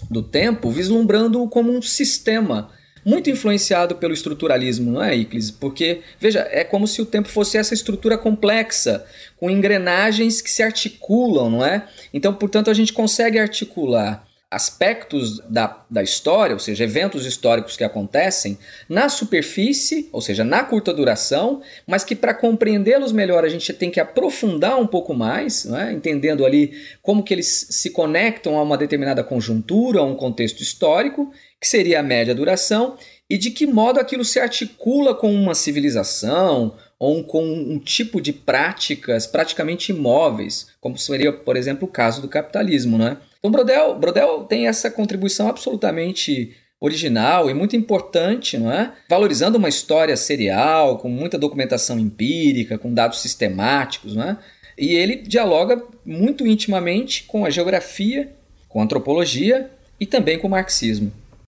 do 0.08 0.22
tempo 0.22 0.70
vislumbrando 0.70 1.46
como 1.48 1.72
um 1.72 1.82
sistema 1.82 2.70
muito 3.04 3.30
influenciado 3.30 3.96
pelo 3.96 4.14
estruturalismo, 4.14 4.92
não 4.92 5.02
é, 5.02 5.14
Iclis? 5.14 5.50
Porque, 5.50 6.00
veja, 6.18 6.46
é 6.50 6.64
como 6.64 6.86
se 6.86 7.00
o 7.00 7.06
tempo 7.06 7.28
fosse 7.28 7.56
essa 7.56 7.74
estrutura 7.74 8.18
complexa, 8.18 9.04
com 9.36 9.50
engrenagens 9.50 10.40
que 10.40 10.50
se 10.50 10.62
articulam, 10.62 11.50
não 11.50 11.64
é? 11.64 11.86
Então, 12.12 12.32
portanto, 12.34 12.70
a 12.70 12.74
gente 12.74 12.92
consegue 12.92 13.38
articular 13.38 14.26
aspectos 14.50 15.38
da, 15.48 15.84
da 15.88 16.02
história, 16.02 16.54
ou 16.54 16.58
seja, 16.58 16.82
eventos 16.82 17.24
históricos 17.24 17.76
que 17.76 17.84
acontecem, 17.84 18.58
na 18.88 19.08
superfície, 19.08 20.08
ou 20.12 20.20
seja, 20.20 20.42
na 20.42 20.64
curta 20.64 20.92
duração, 20.92 21.62
mas 21.86 22.02
que 22.02 22.16
para 22.16 22.34
compreendê-los 22.34 23.12
melhor 23.12 23.44
a 23.44 23.48
gente 23.48 23.72
tem 23.72 23.92
que 23.92 24.00
aprofundar 24.00 24.76
um 24.76 24.88
pouco 24.88 25.14
mais, 25.14 25.66
é? 25.66 25.92
entendendo 25.92 26.44
ali 26.44 26.72
como 27.00 27.22
que 27.22 27.32
eles 27.32 27.68
se 27.70 27.90
conectam 27.90 28.58
a 28.58 28.62
uma 28.62 28.76
determinada 28.76 29.22
conjuntura, 29.22 30.00
a 30.00 30.04
um 30.04 30.16
contexto 30.16 30.60
histórico, 30.62 31.32
que 31.60 31.68
seria 31.68 32.00
a 32.00 32.02
média 32.02 32.34
duração, 32.34 32.96
e 33.28 33.38
de 33.38 33.50
que 33.50 33.66
modo 33.66 34.00
aquilo 34.00 34.24
se 34.24 34.40
articula 34.40 35.14
com 35.14 35.32
uma 35.32 35.54
civilização 35.54 36.74
ou 36.98 37.22
com 37.22 37.44
um 37.44 37.78
tipo 37.78 38.20
de 38.20 38.32
práticas 38.32 39.26
praticamente 39.26 39.92
imóveis, 39.92 40.68
como 40.80 40.98
seria, 40.98 41.32
por 41.32 41.56
exemplo, 41.56 41.86
o 41.86 41.90
caso 41.90 42.20
do 42.20 42.28
capitalismo. 42.28 42.98
Né? 42.98 43.16
Então, 43.38 43.50
Brodel, 43.50 43.98
Brodel 43.98 44.44
tem 44.44 44.66
essa 44.66 44.90
contribuição 44.90 45.48
absolutamente 45.48 46.56
original 46.80 47.48
e 47.50 47.54
muito 47.54 47.76
importante, 47.76 48.56
não 48.56 48.72
é? 48.72 48.92
Valorizando 49.08 49.58
uma 49.58 49.68
história 49.68 50.16
serial, 50.16 50.96
com 50.98 51.10
muita 51.10 51.38
documentação 51.38 51.98
empírica, 51.98 52.78
com 52.78 52.92
dados 52.92 53.20
sistemáticos, 53.20 54.16
não 54.16 54.24
é? 54.24 54.38
E 54.78 54.94
ele 54.94 55.16
dialoga 55.16 55.82
muito 56.04 56.46
intimamente 56.46 57.24
com 57.24 57.44
a 57.44 57.50
geografia, 57.50 58.32
com 58.66 58.80
a 58.80 58.84
antropologia 58.84 59.70
e 60.00 60.06
também 60.06 60.38
com 60.38 60.46
o 60.46 60.50
marxismo. 60.50 61.12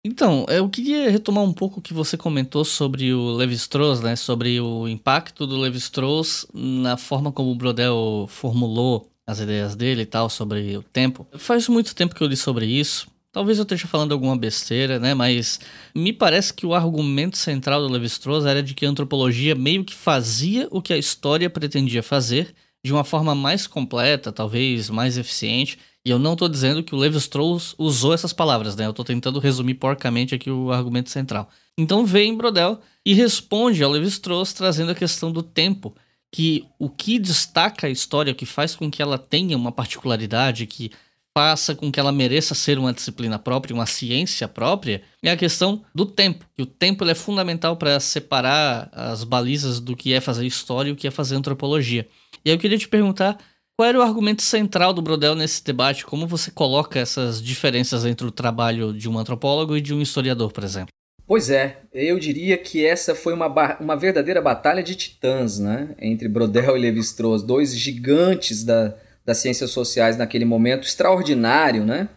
Então, 0.06 0.46
eu 0.50 0.68
queria 0.68 1.10
retomar 1.10 1.46
um 1.46 1.54
pouco 1.54 1.80
o 1.80 1.82
que 1.82 1.94
você 1.94 2.18
comentou 2.18 2.66
sobre 2.66 3.14
o 3.14 3.32
Levi-Strauss, 3.32 4.02
né? 4.02 4.18
Sobre 4.18 4.60
o 4.60 4.86
impacto 4.86 5.48
do 5.48 5.58
Levi-Strauss 5.58 6.46
na 6.54 6.98
forma 6.98 7.32
como 7.32 7.52
o 7.52 7.56
Brodel 7.56 8.26
formulou 8.28 9.10
as 9.26 9.40
ideias 9.40 9.78
dele 9.78 10.02
e 10.02 10.06
tal 10.06 10.30
sobre 10.30 10.76
o 10.76 10.84
tempo. 10.84 11.26
Faz 11.38 11.70
muito 11.70 11.96
tempo 11.96 12.14
que 12.14 12.22
eu 12.22 12.28
li 12.28 12.36
sobre 12.36 12.66
isso. 12.66 13.08
Talvez 13.32 13.58
eu 13.58 13.64
esteja 13.64 13.88
falando 13.88 14.12
alguma 14.12 14.38
besteira, 14.38 15.00
né? 15.00 15.14
Mas 15.14 15.62
me 15.96 16.12
parece 16.12 16.54
que 16.54 16.66
o 16.66 16.74
argumento 16.74 17.38
central 17.38 17.80
do 17.80 17.88
Levi-Strauss 17.88 18.46
era 18.46 18.62
de 18.62 18.74
que 18.74 18.86
a 18.86 18.90
antropologia 18.90 19.56
meio 19.56 19.86
que 19.86 19.96
fazia 19.96 20.68
o 20.70 20.82
que 20.82 20.92
a 20.92 20.98
história 20.98 21.50
pretendia 21.50 22.04
fazer 22.04 22.54
de 22.86 22.92
uma 22.92 23.06
forma 23.06 23.34
mais 23.34 23.66
completa, 23.66 24.34
talvez 24.34 24.90
mais 24.90 25.18
eficiente, 25.18 25.80
e 26.06 26.10
eu 26.10 26.20
não 26.20 26.34
estou 26.34 26.50
dizendo 26.50 26.84
que 26.84 26.94
o 26.94 26.98
Levi-Strauss 26.98 27.76
usou 27.78 28.14
essas 28.14 28.34
palavras, 28.34 28.76
né? 28.76 28.86
Eu 28.86 28.90
estou 28.90 29.06
tentando 29.06 29.40
resumir 29.40 29.76
porcamente 29.76 30.36
aqui 30.36 30.52
o 30.52 30.72
argumento 30.72 31.10
central. 31.10 31.50
Então 31.78 32.06
vem 32.06 32.36
Brodel 32.36 32.80
e 33.06 33.14
responde 33.14 33.82
ao 33.84 33.92
Levi-Strauss 33.92 34.54
trazendo 34.54 34.92
a 34.92 34.96
questão 34.96 35.32
do 35.32 35.42
tempo, 35.42 35.96
que 36.32 36.66
o 36.78 36.90
que 36.90 37.18
destaca 37.18 37.88
a 37.88 37.90
história, 37.90 38.34
o 38.34 38.36
que 38.36 38.46
faz 38.46 38.76
com 38.76 38.92
que 38.92 39.02
ela 39.02 39.18
tenha 39.18 39.56
uma 39.56 39.72
particularidade, 39.72 40.68
que 40.68 40.92
faça 41.36 41.74
com 41.74 41.92
que 41.92 42.00
ela 42.00 42.12
mereça 42.12 42.54
ser 42.54 42.78
uma 42.78 42.94
disciplina 42.94 43.40
própria, 43.40 43.74
uma 43.74 43.86
ciência 43.86 44.48
própria, 44.48 45.02
é 45.22 45.32
a 45.32 45.38
questão 45.38 45.84
do 45.96 46.06
tempo. 46.06 46.46
E 46.58 46.62
o 46.62 46.66
tempo 46.66 47.04
é 47.06 47.16
fundamental 47.16 47.76
para 47.76 48.00
separar 48.00 48.90
as 48.92 49.24
balizas 49.24 49.80
do 49.80 49.96
que 49.96 50.14
é 50.14 50.20
fazer 50.20 50.46
história 50.46 50.90
e 50.90 50.92
o 50.92 50.96
que 50.96 51.08
é 51.08 51.12
fazer 51.12 51.36
antropologia. 51.36 52.08
E 52.46 52.50
aí 52.50 52.56
eu 52.56 52.60
queria 52.60 52.78
te 52.78 52.88
perguntar 52.88 53.38
qual 53.78 53.90
era 53.90 53.98
o 53.98 54.02
argumento 54.02 54.42
central 54.42 54.94
do 54.94 55.02
Brodel 55.02 55.36
nesse 55.36 55.64
debate? 55.64 56.06
Como 56.06 56.28
você 56.28 56.52
coloca 56.52 57.00
essas 57.00 57.42
diferenças 57.42 58.06
entre 58.06 58.26
o 58.26 58.32
trabalho 58.32 58.94
de 58.94 59.10
um 59.10 59.18
antropólogo 59.18 59.76
e 59.76 59.82
de 59.82 59.94
um 59.94 60.02
historiador, 60.02 60.52
por 60.52 60.64
exemplo? 60.64 60.90
Pois 61.26 61.50
é, 61.50 61.80
eu 61.94 62.20
diria 62.20 62.58
que 62.58 62.86
essa 62.86 63.16
foi 63.16 63.34
uma, 63.34 63.48
uma 63.80 63.96
verdadeira 63.96 64.42
batalha 64.42 64.84
de 64.84 64.94
titãs, 64.94 65.58
né? 65.58 65.96
Entre 66.00 66.28
Brodel 66.28 66.76
e 66.78 66.80
Levi-Strauss, 66.82 67.42
dois 67.42 67.76
gigantes 67.76 68.64
da, 68.64 68.94
das 69.26 69.38
ciências 69.38 69.72
sociais 69.72 70.18
naquele 70.18 70.46
momento 70.46 70.86
extraordinário, 70.86 71.86
né? 71.86 72.10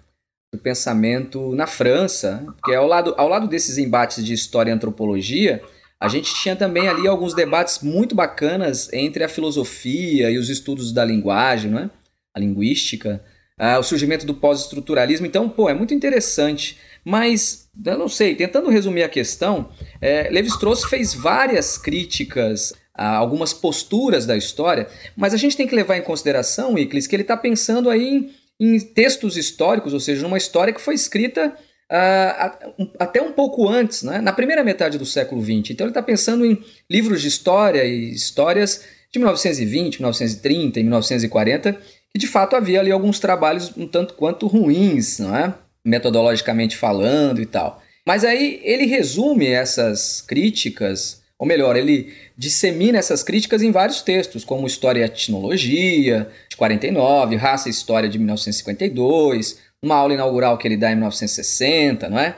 Do 0.53 0.61
pensamento 0.61 1.55
na 1.55 1.67
França, 1.67 2.45
que 2.65 2.73
é 2.73 2.77
ao 2.77 2.87
lado, 2.87 3.15
ao 3.17 3.29
lado 3.29 3.47
desses 3.47 3.79
embates 3.79 4.25
de 4.25 4.35
história 4.35 4.71
e 4.71 4.75
antropologia, 4.75 5.63
a 6.01 6.09
gente 6.09 6.35
tinha 6.35 6.55
também 6.55 6.89
ali 6.89 7.07
alguns 7.07 7.35
debates 7.35 7.81
muito 7.81 8.15
bacanas 8.15 8.93
entre 8.93 9.25
a 9.25 9.29
filosofia 9.29 10.31
e 10.31 10.39
os 10.39 10.51
estudos 10.51 10.93
da 10.93 11.05
linguagem, 11.05 11.71
né? 11.71 11.91
a 12.35 12.39
linguística, 12.39 13.25
uh, 13.59 13.79
o 13.79 13.83
surgimento 13.83 14.27
do 14.27 14.35
pós-estruturalismo. 14.35 15.27
Então, 15.27 15.49
pô, 15.49 15.71
é 15.71 15.75
muito 15.75 15.95
interessante. 15.95 16.79
Mas, 17.03 17.71
eu 17.85 17.97
não 17.97 18.09
sei, 18.09 18.35
tentando 18.35 18.69
resumir 18.69 19.05
a 19.05 19.09
questão, 19.09 19.71
é, 20.01 20.29
Levi-Strauss 20.29 20.85
fez 20.85 21.15
várias 21.15 21.79
críticas 21.79 22.75
a 22.93 23.17
algumas 23.17 23.53
posturas 23.53 24.27
da 24.27 24.37
história, 24.37 24.89
mas 25.17 25.33
a 25.33 25.37
gente 25.37 25.57
tem 25.57 25.67
que 25.67 25.75
levar 25.75 25.97
em 25.97 26.03
consideração, 26.03 26.77
Iclis, 26.77 27.07
que 27.07 27.15
ele 27.15 27.23
está 27.23 27.37
pensando 27.37 27.89
aí 27.89 28.09
em, 28.09 28.31
em 28.59 28.81
textos 28.81 29.37
históricos, 29.37 29.93
ou 29.93 30.01
seja, 30.01 30.23
numa 30.23 30.39
história 30.39 30.73
que 30.73 30.81
foi 30.81 30.95
escrita 30.95 31.55
uh, 31.91 32.89
até 32.99 33.21
um 33.21 33.33
pouco 33.33 33.69
antes, 33.69 34.03
né? 34.03 34.21
na 34.21 34.33
primeira 34.33 34.65
metade 34.65 34.99
do 34.99 35.07
século 35.07 35.43
XX. 35.43 35.71
Então 35.71 35.87
ele 35.87 35.91
está 35.91 36.03
pensando 36.03 36.45
em 36.45 36.63
livros 36.91 37.23
de 37.23 37.29
história 37.29 37.85
e 37.85 38.13
histórias 38.13 38.85
de 39.13 39.19
1920, 39.19 39.99
1930 39.99 40.81
e 40.81 40.83
1940, 40.83 41.79
que 42.13 42.19
de 42.19 42.27
fato 42.27 42.57
havia 42.57 42.81
ali 42.81 42.91
alguns 42.91 43.19
trabalhos 43.19 43.73
um 43.77 43.87
tanto 43.87 44.15
quanto 44.15 44.47
ruins, 44.47 45.19
não 45.19 45.35
é? 45.35 45.55
metodologicamente 45.85 46.77
falando 46.77 47.41
e 47.41 47.47
tal. 47.47 47.81
Mas 48.05 48.25
aí 48.25 48.61
ele 48.63 48.87
resume 48.87 49.47
essas 49.47 50.21
críticas, 50.21 51.23
ou 51.39 51.47
melhor, 51.47 51.77
ele 51.77 52.13
dissemina 52.37 52.99
essas 52.99 53.23
críticas 53.23 53.63
em 53.63 53.71
vários 53.71 54.03
textos, 54.03 54.45
como 54.45 54.67
História 54.67 55.01
e 55.01 55.05
Etnologia, 55.05 56.29
de 56.49 56.57
49, 56.57 57.37
Raça 57.37 57.69
e 57.69 57.71
História, 57.71 58.09
de 58.09 58.19
1952, 58.19 59.59
uma 59.87 59.97
aula 59.97 60.15
inaugural 60.15 60.59
que 60.59 60.69
ele 60.69 60.77
dá 60.77 60.91
em 60.91 60.97
1960, 60.97 62.09
não 62.09 62.19
é? 62.19 62.37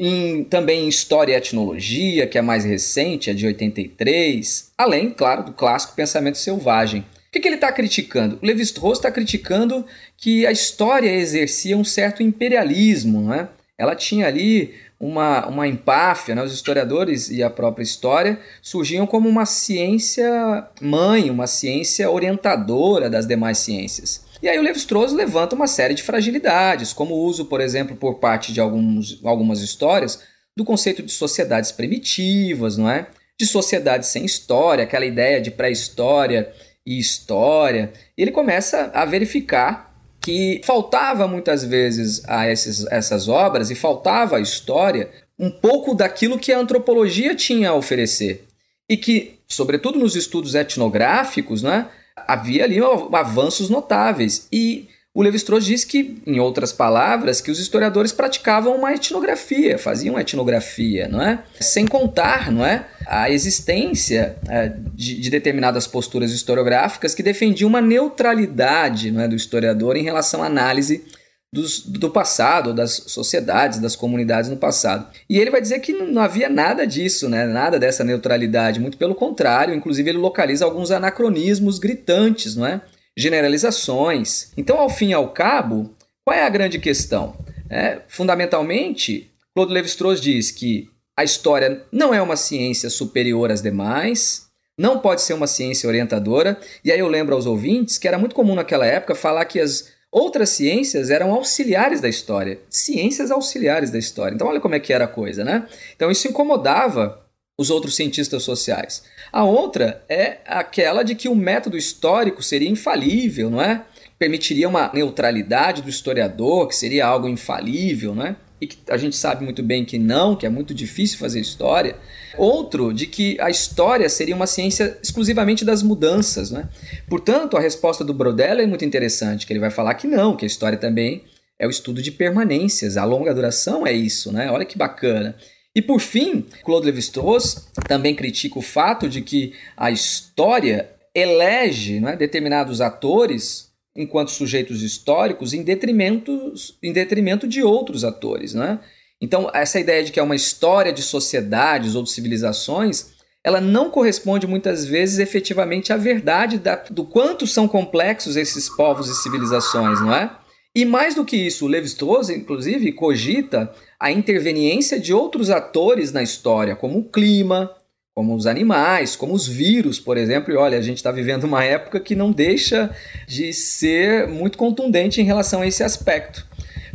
em, 0.00 0.42
também 0.44 0.86
em 0.86 0.88
História 0.88 1.34
e 1.34 1.36
Etnologia, 1.36 2.26
que 2.26 2.38
é 2.38 2.42
mais 2.42 2.64
recente, 2.64 3.28
é 3.28 3.34
de 3.34 3.46
83, 3.46 4.72
além, 4.78 5.10
claro, 5.10 5.44
do 5.44 5.52
clássico 5.52 5.94
Pensamento 5.94 6.38
Selvagem. 6.38 7.02
O 7.02 7.04
que, 7.30 7.38
que 7.38 7.46
ele 7.46 7.56
está 7.56 7.70
criticando? 7.70 8.38
O 8.42 8.46
Levi-Strauss 8.46 8.98
está 8.98 9.10
criticando 9.10 9.84
que 10.16 10.46
a 10.46 10.50
história 10.50 11.10
exercia 11.14 11.76
um 11.76 11.84
certo 11.84 12.22
imperialismo, 12.22 13.28
né? 13.28 13.50
Ela 13.76 13.94
tinha 13.94 14.26
ali 14.26 14.74
uma, 14.98 15.46
uma 15.46 15.68
empáfia, 15.68 16.34
né? 16.34 16.42
os 16.42 16.52
historiadores 16.52 17.30
e 17.30 17.42
a 17.42 17.48
própria 17.48 17.82
história 17.82 18.38
surgiam 18.60 19.06
como 19.06 19.28
uma 19.28 19.46
ciência 19.46 20.66
mãe, 20.80 21.30
uma 21.30 21.46
ciência 21.46 22.10
orientadora 22.10 23.08
das 23.08 23.26
demais 23.26 23.58
ciências. 23.58 24.29
E 24.42 24.48
aí 24.48 24.58
o 24.58 24.62
Levi-Strauss 24.62 25.12
levanta 25.12 25.54
uma 25.54 25.66
série 25.66 25.94
de 25.94 26.02
fragilidades, 26.02 26.92
como 26.92 27.14
o 27.14 27.24
uso, 27.24 27.44
por 27.44 27.60
exemplo, 27.60 27.94
por 27.94 28.14
parte 28.14 28.52
de 28.52 28.60
alguns, 28.60 29.20
algumas 29.24 29.60
histórias, 29.60 30.22
do 30.56 30.64
conceito 30.64 31.02
de 31.02 31.12
sociedades 31.12 31.70
primitivas, 31.70 32.76
não 32.76 32.88
é? 32.88 33.06
De 33.38 33.46
sociedades 33.46 34.08
sem 34.08 34.24
história, 34.24 34.84
aquela 34.84 35.04
ideia 35.04 35.40
de 35.40 35.50
pré-história 35.50 36.50
e 36.86 36.98
história. 36.98 37.92
Ele 38.16 38.30
começa 38.30 38.90
a 38.94 39.04
verificar 39.04 39.90
que 40.20 40.60
faltava 40.64 41.26
muitas 41.26 41.64
vezes 41.64 42.22
a 42.28 42.48
esses, 42.50 42.86
essas 42.86 43.28
obras 43.28 43.70
e 43.70 43.74
faltava 43.74 44.36
à 44.36 44.40
história 44.40 45.10
um 45.38 45.50
pouco 45.50 45.94
daquilo 45.94 46.38
que 46.38 46.52
a 46.52 46.58
antropologia 46.58 47.34
tinha 47.34 47.70
a 47.70 47.74
oferecer. 47.74 48.46
E 48.88 48.96
que, 48.96 49.38
sobretudo 49.48 49.98
nos 49.98 50.16
estudos 50.16 50.54
etnográficos, 50.54 51.62
né, 51.62 51.88
havia 52.26 52.64
ali 52.64 52.78
avanços 53.12 53.68
notáveis. 53.68 54.46
E 54.52 54.88
o 55.12 55.22
Levi-Strauss 55.22 55.64
diz 55.64 55.84
que, 55.84 56.22
em 56.24 56.38
outras 56.38 56.72
palavras, 56.72 57.40
que 57.40 57.50
os 57.50 57.58
historiadores 57.58 58.12
praticavam 58.12 58.76
uma 58.76 58.92
etnografia, 58.92 59.76
faziam 59.76 60.18
etnografia, 60.18 61.08
não 61.08 61.20
é? 61.20 61.42
Sem 61.60 61.84
contar, 61.84 62.52
não 62.52 62.64
é, 62.64 62.86
a 63.06 63.28
existência 63.28 64.36
é, 64.48 64.72
de, 64.94 65.20
de, 65.20 65.28
determinadas 65.28 65.88
posturas 65.88 66.30
historiográficas 66.30 67.12
que 67.12 67.24
defendiam 67.24 67.68
uma 67.68 67.80
neutralidade, 67.80 69.10
não 69.10 69.20
é, 69.20 69.26
do 69.26 69.34
historiador 69.34 69.96
em 69.96 70.04
relação 70.04 70.44
à 70.44 70.46
análise 70.46 71.04
dos, 71.52 71.80
do 71.80 72.10
passado, 72.10 72.72
das 72.72 73.04
sociedades, 73.06 73.80
das 73.80 73.96
comunidades 73.96 74.48
no 74.48 74.56
passado. 74.56 75.08
E 75.28 75.38
ele 75.38 75.50
vai 75.50 75.60
dizer 75.60 75.80
que 75.80 75.92
não 75.92 76.22
havia 76.22 76.48
nada 76.48 76.86
disso, 76.86 77.28
né? 77.28 77.46
nada 77.46 77.78
dessa 77.78 78.04
neutralidade, 78.04 78.80
muito 78.80 78.96
pelo 78.96 79.14
contrário, 79.14 79.74
inclusive 79.74 80.08
ele 80.08 80.18
localiza 80.18 80.64
alguns 80.64 80.90
anacronismos 80.90 81.78
gritantes, 81.78 82.54
não 82.54 82.66
é? 82.66 82.80
generalizações. 83.16 84.52
Então, 84.56 84.78
ao 84.78 84.88
fim 84.88 85.08
e 85.08 85.14
ao 85.14 85.30
cabo, 85.32 85.94
qual 86.24 86.36
é 86.36 86.44
a 86.44 86.48
grande 86.48 86.78
questão? 86.78 87.36
É, 87.68 88.00
fundamentalmente, 88.08 89.30
Claude 89.54 89.72
Lévi-Strauss 89.72 90.20
diz 90.20 90.50
que 90.50 90.88
a 91.16 91.24
história 91.24 91.84
não 91.92 92.14
é 92.14 92.22
uma 92.22 92.36
ciência 92.36 92.88
superior 92.88 93.50
às 93.50 93.60
demais, 93.60 94.48
não 94.78 94.98
pode 94.98 95.20
ser 95.20 95.34
uma 95.34 95.46
ciência 95.46 95.88
orientadora. 95.88 96.58
E 96.82 96.90
aí 96.90 96.98
eu 96.98 97.08
lembro 97.08 97.34
aos 97.34 97.44
ouvintes 97.44 97.98
que 97.98 98.08
era 98.08 98.18
muito 98.18 98.34
comum 98.34 98.54
naquela 98.54 98.86
época 98.86 99.14
falar 99.14 99.44
que 99.44 99.60
as 99.60 99.88
outras 100.10 100.50
ciências 100.50 101.10
eram 101.10 101.32
auxiliares 101.32 102.00
da 102.00 102.08
história, 102.08 102.58
ciências 102.68 103.30
auxiliares 103.30 103.90
da 103.90 103.98
história. 103.98 104.34
Então 104.34 104.48
olha 104.48 104.60
como 104.60 104.74
é 104.74 104.80
que 104.80 104.92
era 104.92 105.04
a 105.04 105.08
coisa, 105.08 105.44
né? 105.44 105.66
Então 105.94 106.10
isso 106.10 106.28
incomodava 106.28 107.24
os 107.58 107.70
outros 107.70 107.94
cientistas 107.94 108.42
sociais. 108.42 109.04
A 109.30 109.44
outra 109.44 110.02
é 110.08 110.38
aquela 110.46 111.02
de 111.02 111.14
que 111.14 111.28
o 111.28 111.34
método 111.34 111.76
histórico 111.76 112.42
seria 112.42 112.68
infalível, 112.68 113.50
não 113.50 113.60
é? 113.60 113.84
Permitiria 114.18 114.68
uma 114.68 114.90
neutralidade 114.92 115.82
do 115.82 115.88
historiador, 115.88 116.68
que 116.68 116.74
seria 116.74 117.06
algo 117.06 117.28
infalível, 117.28 118.14
não 118.14 118.26
é? 118.26 118.36
E 118.60 118.66
que 118.66 118.78
a 118.90 118.96
gente 118.96 119.16
sabe 119.16 119.44
muito 119.44 119.62
bem 119.62 119.84
que 119.84 119.98
não, 119.98 120.36
que 120.36 120.44
é 120.44 120.48
muito 120.48 120.74
difícil 120.74 121.18
fazer 121.18 121.40
história. 121.40 121.96
Outro, 122.36 122.92
de 122.92 123.06
que 123.06 123.40
a 123.40 123.48
história 123.48 124.08
seria 124.08 124.36
uma 124.36 124.46
ciência 124.46 124.98
exclusivamente 125.02 125.64
das 125.64 125.82
mudanças, 125.82 126.50
né? 126.50 126.68
Portanto, 127.08 127.56
a 127.56 127.60
resposta 127.60 128.04
do 128.04 128.12
Brodella 128.12 128.62
é 128.62 128.66
muito 128.66 128.84
interessante, 128.84 129.46
que 129.46 129.52
ele 129.52 129.60
vai 129.60 129.70
falar 129.70 129.94
que 129.94 130.06
não, 130.06 130.36
que 130.36 130.44
a 130.44 130.46
história 130.46 130.76
também 130.76 131.24
é 131.58 131.66
o 131.66 131.70
estudo 131.70 132.02
de 132.02 132.10
permanências, 132.10 132.96
a 132.96 133.04
longa 133.04 133.34
duração 133.34 133.86
é 133.86 133.92
isso, 133.92 134.32
né? 134.32 134.50
Olha 134.50 134.64
que 134.64 134.78
bacana. 134.78 135.36
E 135.74 135.80
por 135.80 136.00
fim, 136.00 136.46
Claude 136.64 136.86
Lévi-Strauss 136.86 137.68
também 137.86 138.14
critica 138.14 138.58
o 138.58 138.62
fato 138.62 139.08
de 139.08 139.22
que 139.22 139.54
a 139.76 139.90
história 139.90 140.90
elege 141.14 142.00
né, 142.00 142.16
determinados 142.16 142.80
atores 142.80 143.69
enquanto 143.94 144.30
sujeitos 144.30 144.82
históricos 144.82 145.52
em 145.52 145.62
detrimento, 145.62 146.52
em 146.82 146.92
detrimento 146.92 147.46
de 147.46 147.62
outros 147.62 148.04
atores. 148.04 148.54
Né? 148.54 148.78
Então, 149.20 149.50
essa 149.52 149.80
ideia 149.80 150.02
de 150.02 150.12
que 150.12 150.20
é 150.20 150.22
uma 150.22 150.36
história 150.36 150.92
de 150.92 151.02
sociedades 151.02 151.94
ou 151.94 152.02
de 152.02 152.10
civilizações, 152.10 153.12
ela 153.42 153.60
não 153.60 153.90
corresponde 153.90 154.46
muitas 154.46 154.84
vezes 154.84 155.18
efetivamente 155.18 155.92
à 155.92 155.96
verdade 155.96 156.58
da, 156.58 156.76
do 156.90 157.04
quanto 157.04 157.46
são 157.46 157.66
complexos 157.66 158.36
esses 158.36 158.68
povos 158.68 159.08
e 159.08 159.14
civilizações, 159.14 160.00
não 160.00 160.14
é? 160.14 160.36
E 160.74 160.84
mais 160.84 161.16
do 161.16 161.24
que 161.24 161.36
isso, 161.36 161.66
Levi-Strauss, 161.66 162.30
inclusive, 162.30 162.92
cogita 162.92 163.72
a 163.98 164.12
interveniência 164.12 165.00
de 165.00 165.12
outros 165.12 165.50
atores 165.50 166.12
na 166.12 166.22
história, 166.22 166.76
como 166.76 167.00
o 167.00 167.04
clima, 167.04 167.74
como 168.20 168.34
os 168.34 168.46
animais, 168.46 169.16
como 169.16 169.32
os 169.32 169.48
vírus, 169.48 169.98
por 169.98 170.18
exemplo. 170.18 170.52
E 170.52 170.56
olha, 170.56 170.76
a 170.76 170.82
gente 170.82 170.98
está 170.98 171.10
vivendo 171.10 171.44
uma 171.44 171.64
época 171.64 171.98
que 171.98 172.14
não 172.14 172.30
deixa 172.30 172.94
de 173.26 173.50
ser 173.54 174.28
muito 174.28 174.58
contundente 174.58 175.22
em 175.22 175.24
relação 175.24 175.62
a 175.62 175.66
esse 175.66 175.82
aspecto. 175.82 176.46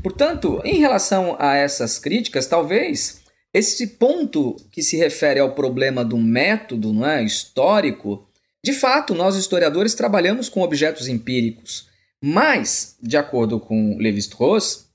Portanto, 0.04 0.62
em 0.64 0.78
relação 0.78 1.36
a 1.40 1.56
essas 1.56 1.98
críticas, 1.98 2.46
talvez 2.46 3.22
esse 3.52 3.88
ponto 3.88 4.56
que 4.72 4.84
se 4.84 4.98
refere 4.98 5.40
ao 5.40 5.56
problema 5.56 6.06
do 6.06 6.16
método 6.16 6.94
não 6.94 7.08
é, 7.08 7.24
histórico, 7.24 8.30
de 8.64 8.72
fato, 8.72 9.16
nós 9.16 9.36
historiadores 9.36 9.96
trabalhamos 9.96 10.48
com 10.48 10.62
objetos 10.62 11.08
empíricos. 11.08 11.88
Mas, 12.24 12.98
de 13.02 13.18
acordo 13.18 13.60
com 13.60 13.98
Levi-Strauss, 13.98 14.86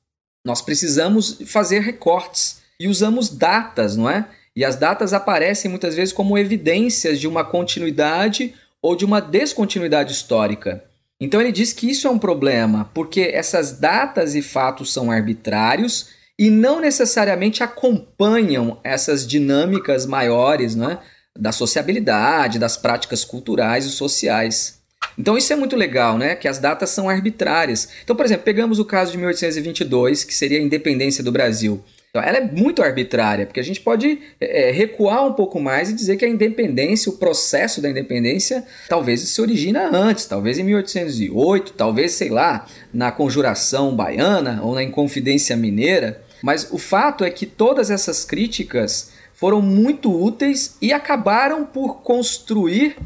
nós 0.46 0.62
precisamos 0.62 1.40
fazer 1.46 1.80
recortes 1.80 2.60
e 2.78 2.86
usamos 2.86 3.30
datas, 3.30 3.96
não 3.96 4.08
é? 4.08 4.28
E 4.56 4.64
as 4.64 4.76
datas 4.76 5.12
aparecem 5.12 5.70
muitas 5.70 5.94
vezes 5.94 6.12
como 6.12 6.36
evidências 6.36 7.20
de 7.20 7.28
uma 7.28 7.44
continuidade 7.44 8.54
ou 8.82 8.96
de 8.96 9.04
uma 9.04 9.20
descontinuidade 9.20 10.12
histórica. 10.12 10.84
Então 11.20 11.40
ele 11.40 11.52
diz 11.52 11.72
que 11.72 11.90
isso 11.90 12.06
é 12.06 12.10
um 12.10 12.18
problema, 12.18 12.90
porque 12.94 13.20
essas 13.20 13.72
datas 13.72 14.34
e 14.34 14.40
fatos 14.40 14.92
são 14.92 15.10
arbitrários 15.10 16.08
e 16.38 16.48
não 16.48 16.80
necessariamente 16.80 17.62
acompanham 17.62 18.80
essas 18.82 19.26
dinâmicas 19.26 20.06
maiores 20.06 20.74
né, 20.74 20.98
da 21.38 21.52
sociabilidade, 21.52 22.58
das 22.58 22.78
práticas 22.78 23.24
culturais 23.24 23.84
e 23.84 23.90
sociais. 23.90 24.80
Então 25.18 25.36
isso 25.36 25.52
é 25.52 25.56
muito 25.56 25.76
legal, 25.76 26.16
né? 26.16 26.34
Que 26.34 26.48
as 26.48 26.58
datas 26.58 26.90
são 26.90 27.08
arbitrárias. 27.08 27.90
Então, 28.02 28.16
por 28.16 28.24
exemplo, 28.24 28.44
pegamos 28.44 28.78
o 28.78 28.84
caso 28.86 29.12
de 29.12 29.18
1822, 29.18 30.24
que 30.24 30.34
seria 30.34 30.58
a 30.58 30.62
independência 30.62 31.22
do 31.22 31.30
Brasil. 31.30 31.84
Então, 32.10 32.20
ela 32.20 32.38
é 32.38 32.40
muito 32.40 32.82
arbitrária, 32.82 33.46
porque 33.46 33.60
a 33.60 33.64
gente 33.64 33.80
pode 33.80 34.20
é, 34.40 34.72
recuar 34.72 35.24
um 35.24 35.32
pouco 35.32 35.60
mais 35.60 35.90
e 35.90 35.92
dizer 35.92 36.16
que 36.16 36.24
a 36.24 36.28
independência, 36.28 37.08
o 37.08 37.16
processo 37.16 37.80
da 37.80 37.88
independência, 37.88 38.64
talvez 38.88 39.20
se 39.20 39.40
origina 39.40 39.88
antes, 39.92 40.26
talvez 40.26 40.58
em 40.58 40.64
1808, 40.64 41.72
talvez, 41.74 42.12
sei 42.12 42.28
lá, 42.28 42.66
na 42.92 43.12
Conjuração 43.12 43.94
Baiana 43.94 44.60
ou 44.64 44.74
na 44.74 44.82
Inconfidência 44.82 45.56
Mineira. 45.56 46.20
Mas 46.42 46.68
o 46.72 46.78
fato 46.78 47.22
é 47.22 47.30
que 47.30 47.46
todas 47.46 47.92
essas 47.92 48.24
críticas 48.24 49.12
foram 49.32 49.62
muito 49.62 50.12
úteis 50.12 50.76
e 50.82 50.92
acabaram 50.92 51.64
por 51.64 52.02
construir 52.02 52.96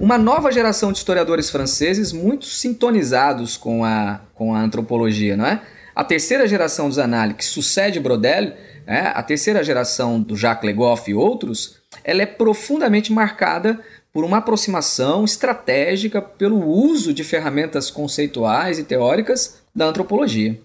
uma 0.00 0.16
nova 0.16 0.50
geração 0.50 0.90
de 0.90 0.98
historiadores 0.98 1.50
franceses 1.50 2.12
muito 2.12 2.46
sintonizados 2.46 3.58
com 3.58 3.84
a, 3.84 4.22
com 4.34 4.54
a 4.54 4.60
antropologia, 4.60 5.36
não 5.36 5.46
é? 5.46 5.60
A 5.94 6.02
terceira 6.02 6.46
geração 6.48 6.88
dos 6.88 6.96
Zanelli, 6.96 7.34
que 7.34 7.44
sucede 7.44 8.00
Brodel, 8.00 8.52
é, 8.86 9.00
a 9.00 9.22
terceira 9.22 9.62
geração 9.62 10.20
do 10.20 10.36
Jacques 10.36 10.66
Legoff 10.66 11.08
e 11.08 11.14
outros, 11.14 11.76
ela 12.02 12.22
é 12.22 12.26
profundamente 12.26 13.12
marcada 13.12 13.80
por 14.12 14.24
uma 14.24 14.38
aproximação 14.38 15.24
estratégica 15.24 16.20
pelo 16.20 16.66
uso 16.66 17.14
de 17.14 17.22
ferramentas 17.22 17.90
conceituais 17.90 18.78
e 18.78 18.84
teóricas 18.84 19.62
da 19.74 19.86
antropologia. 19.86 20.60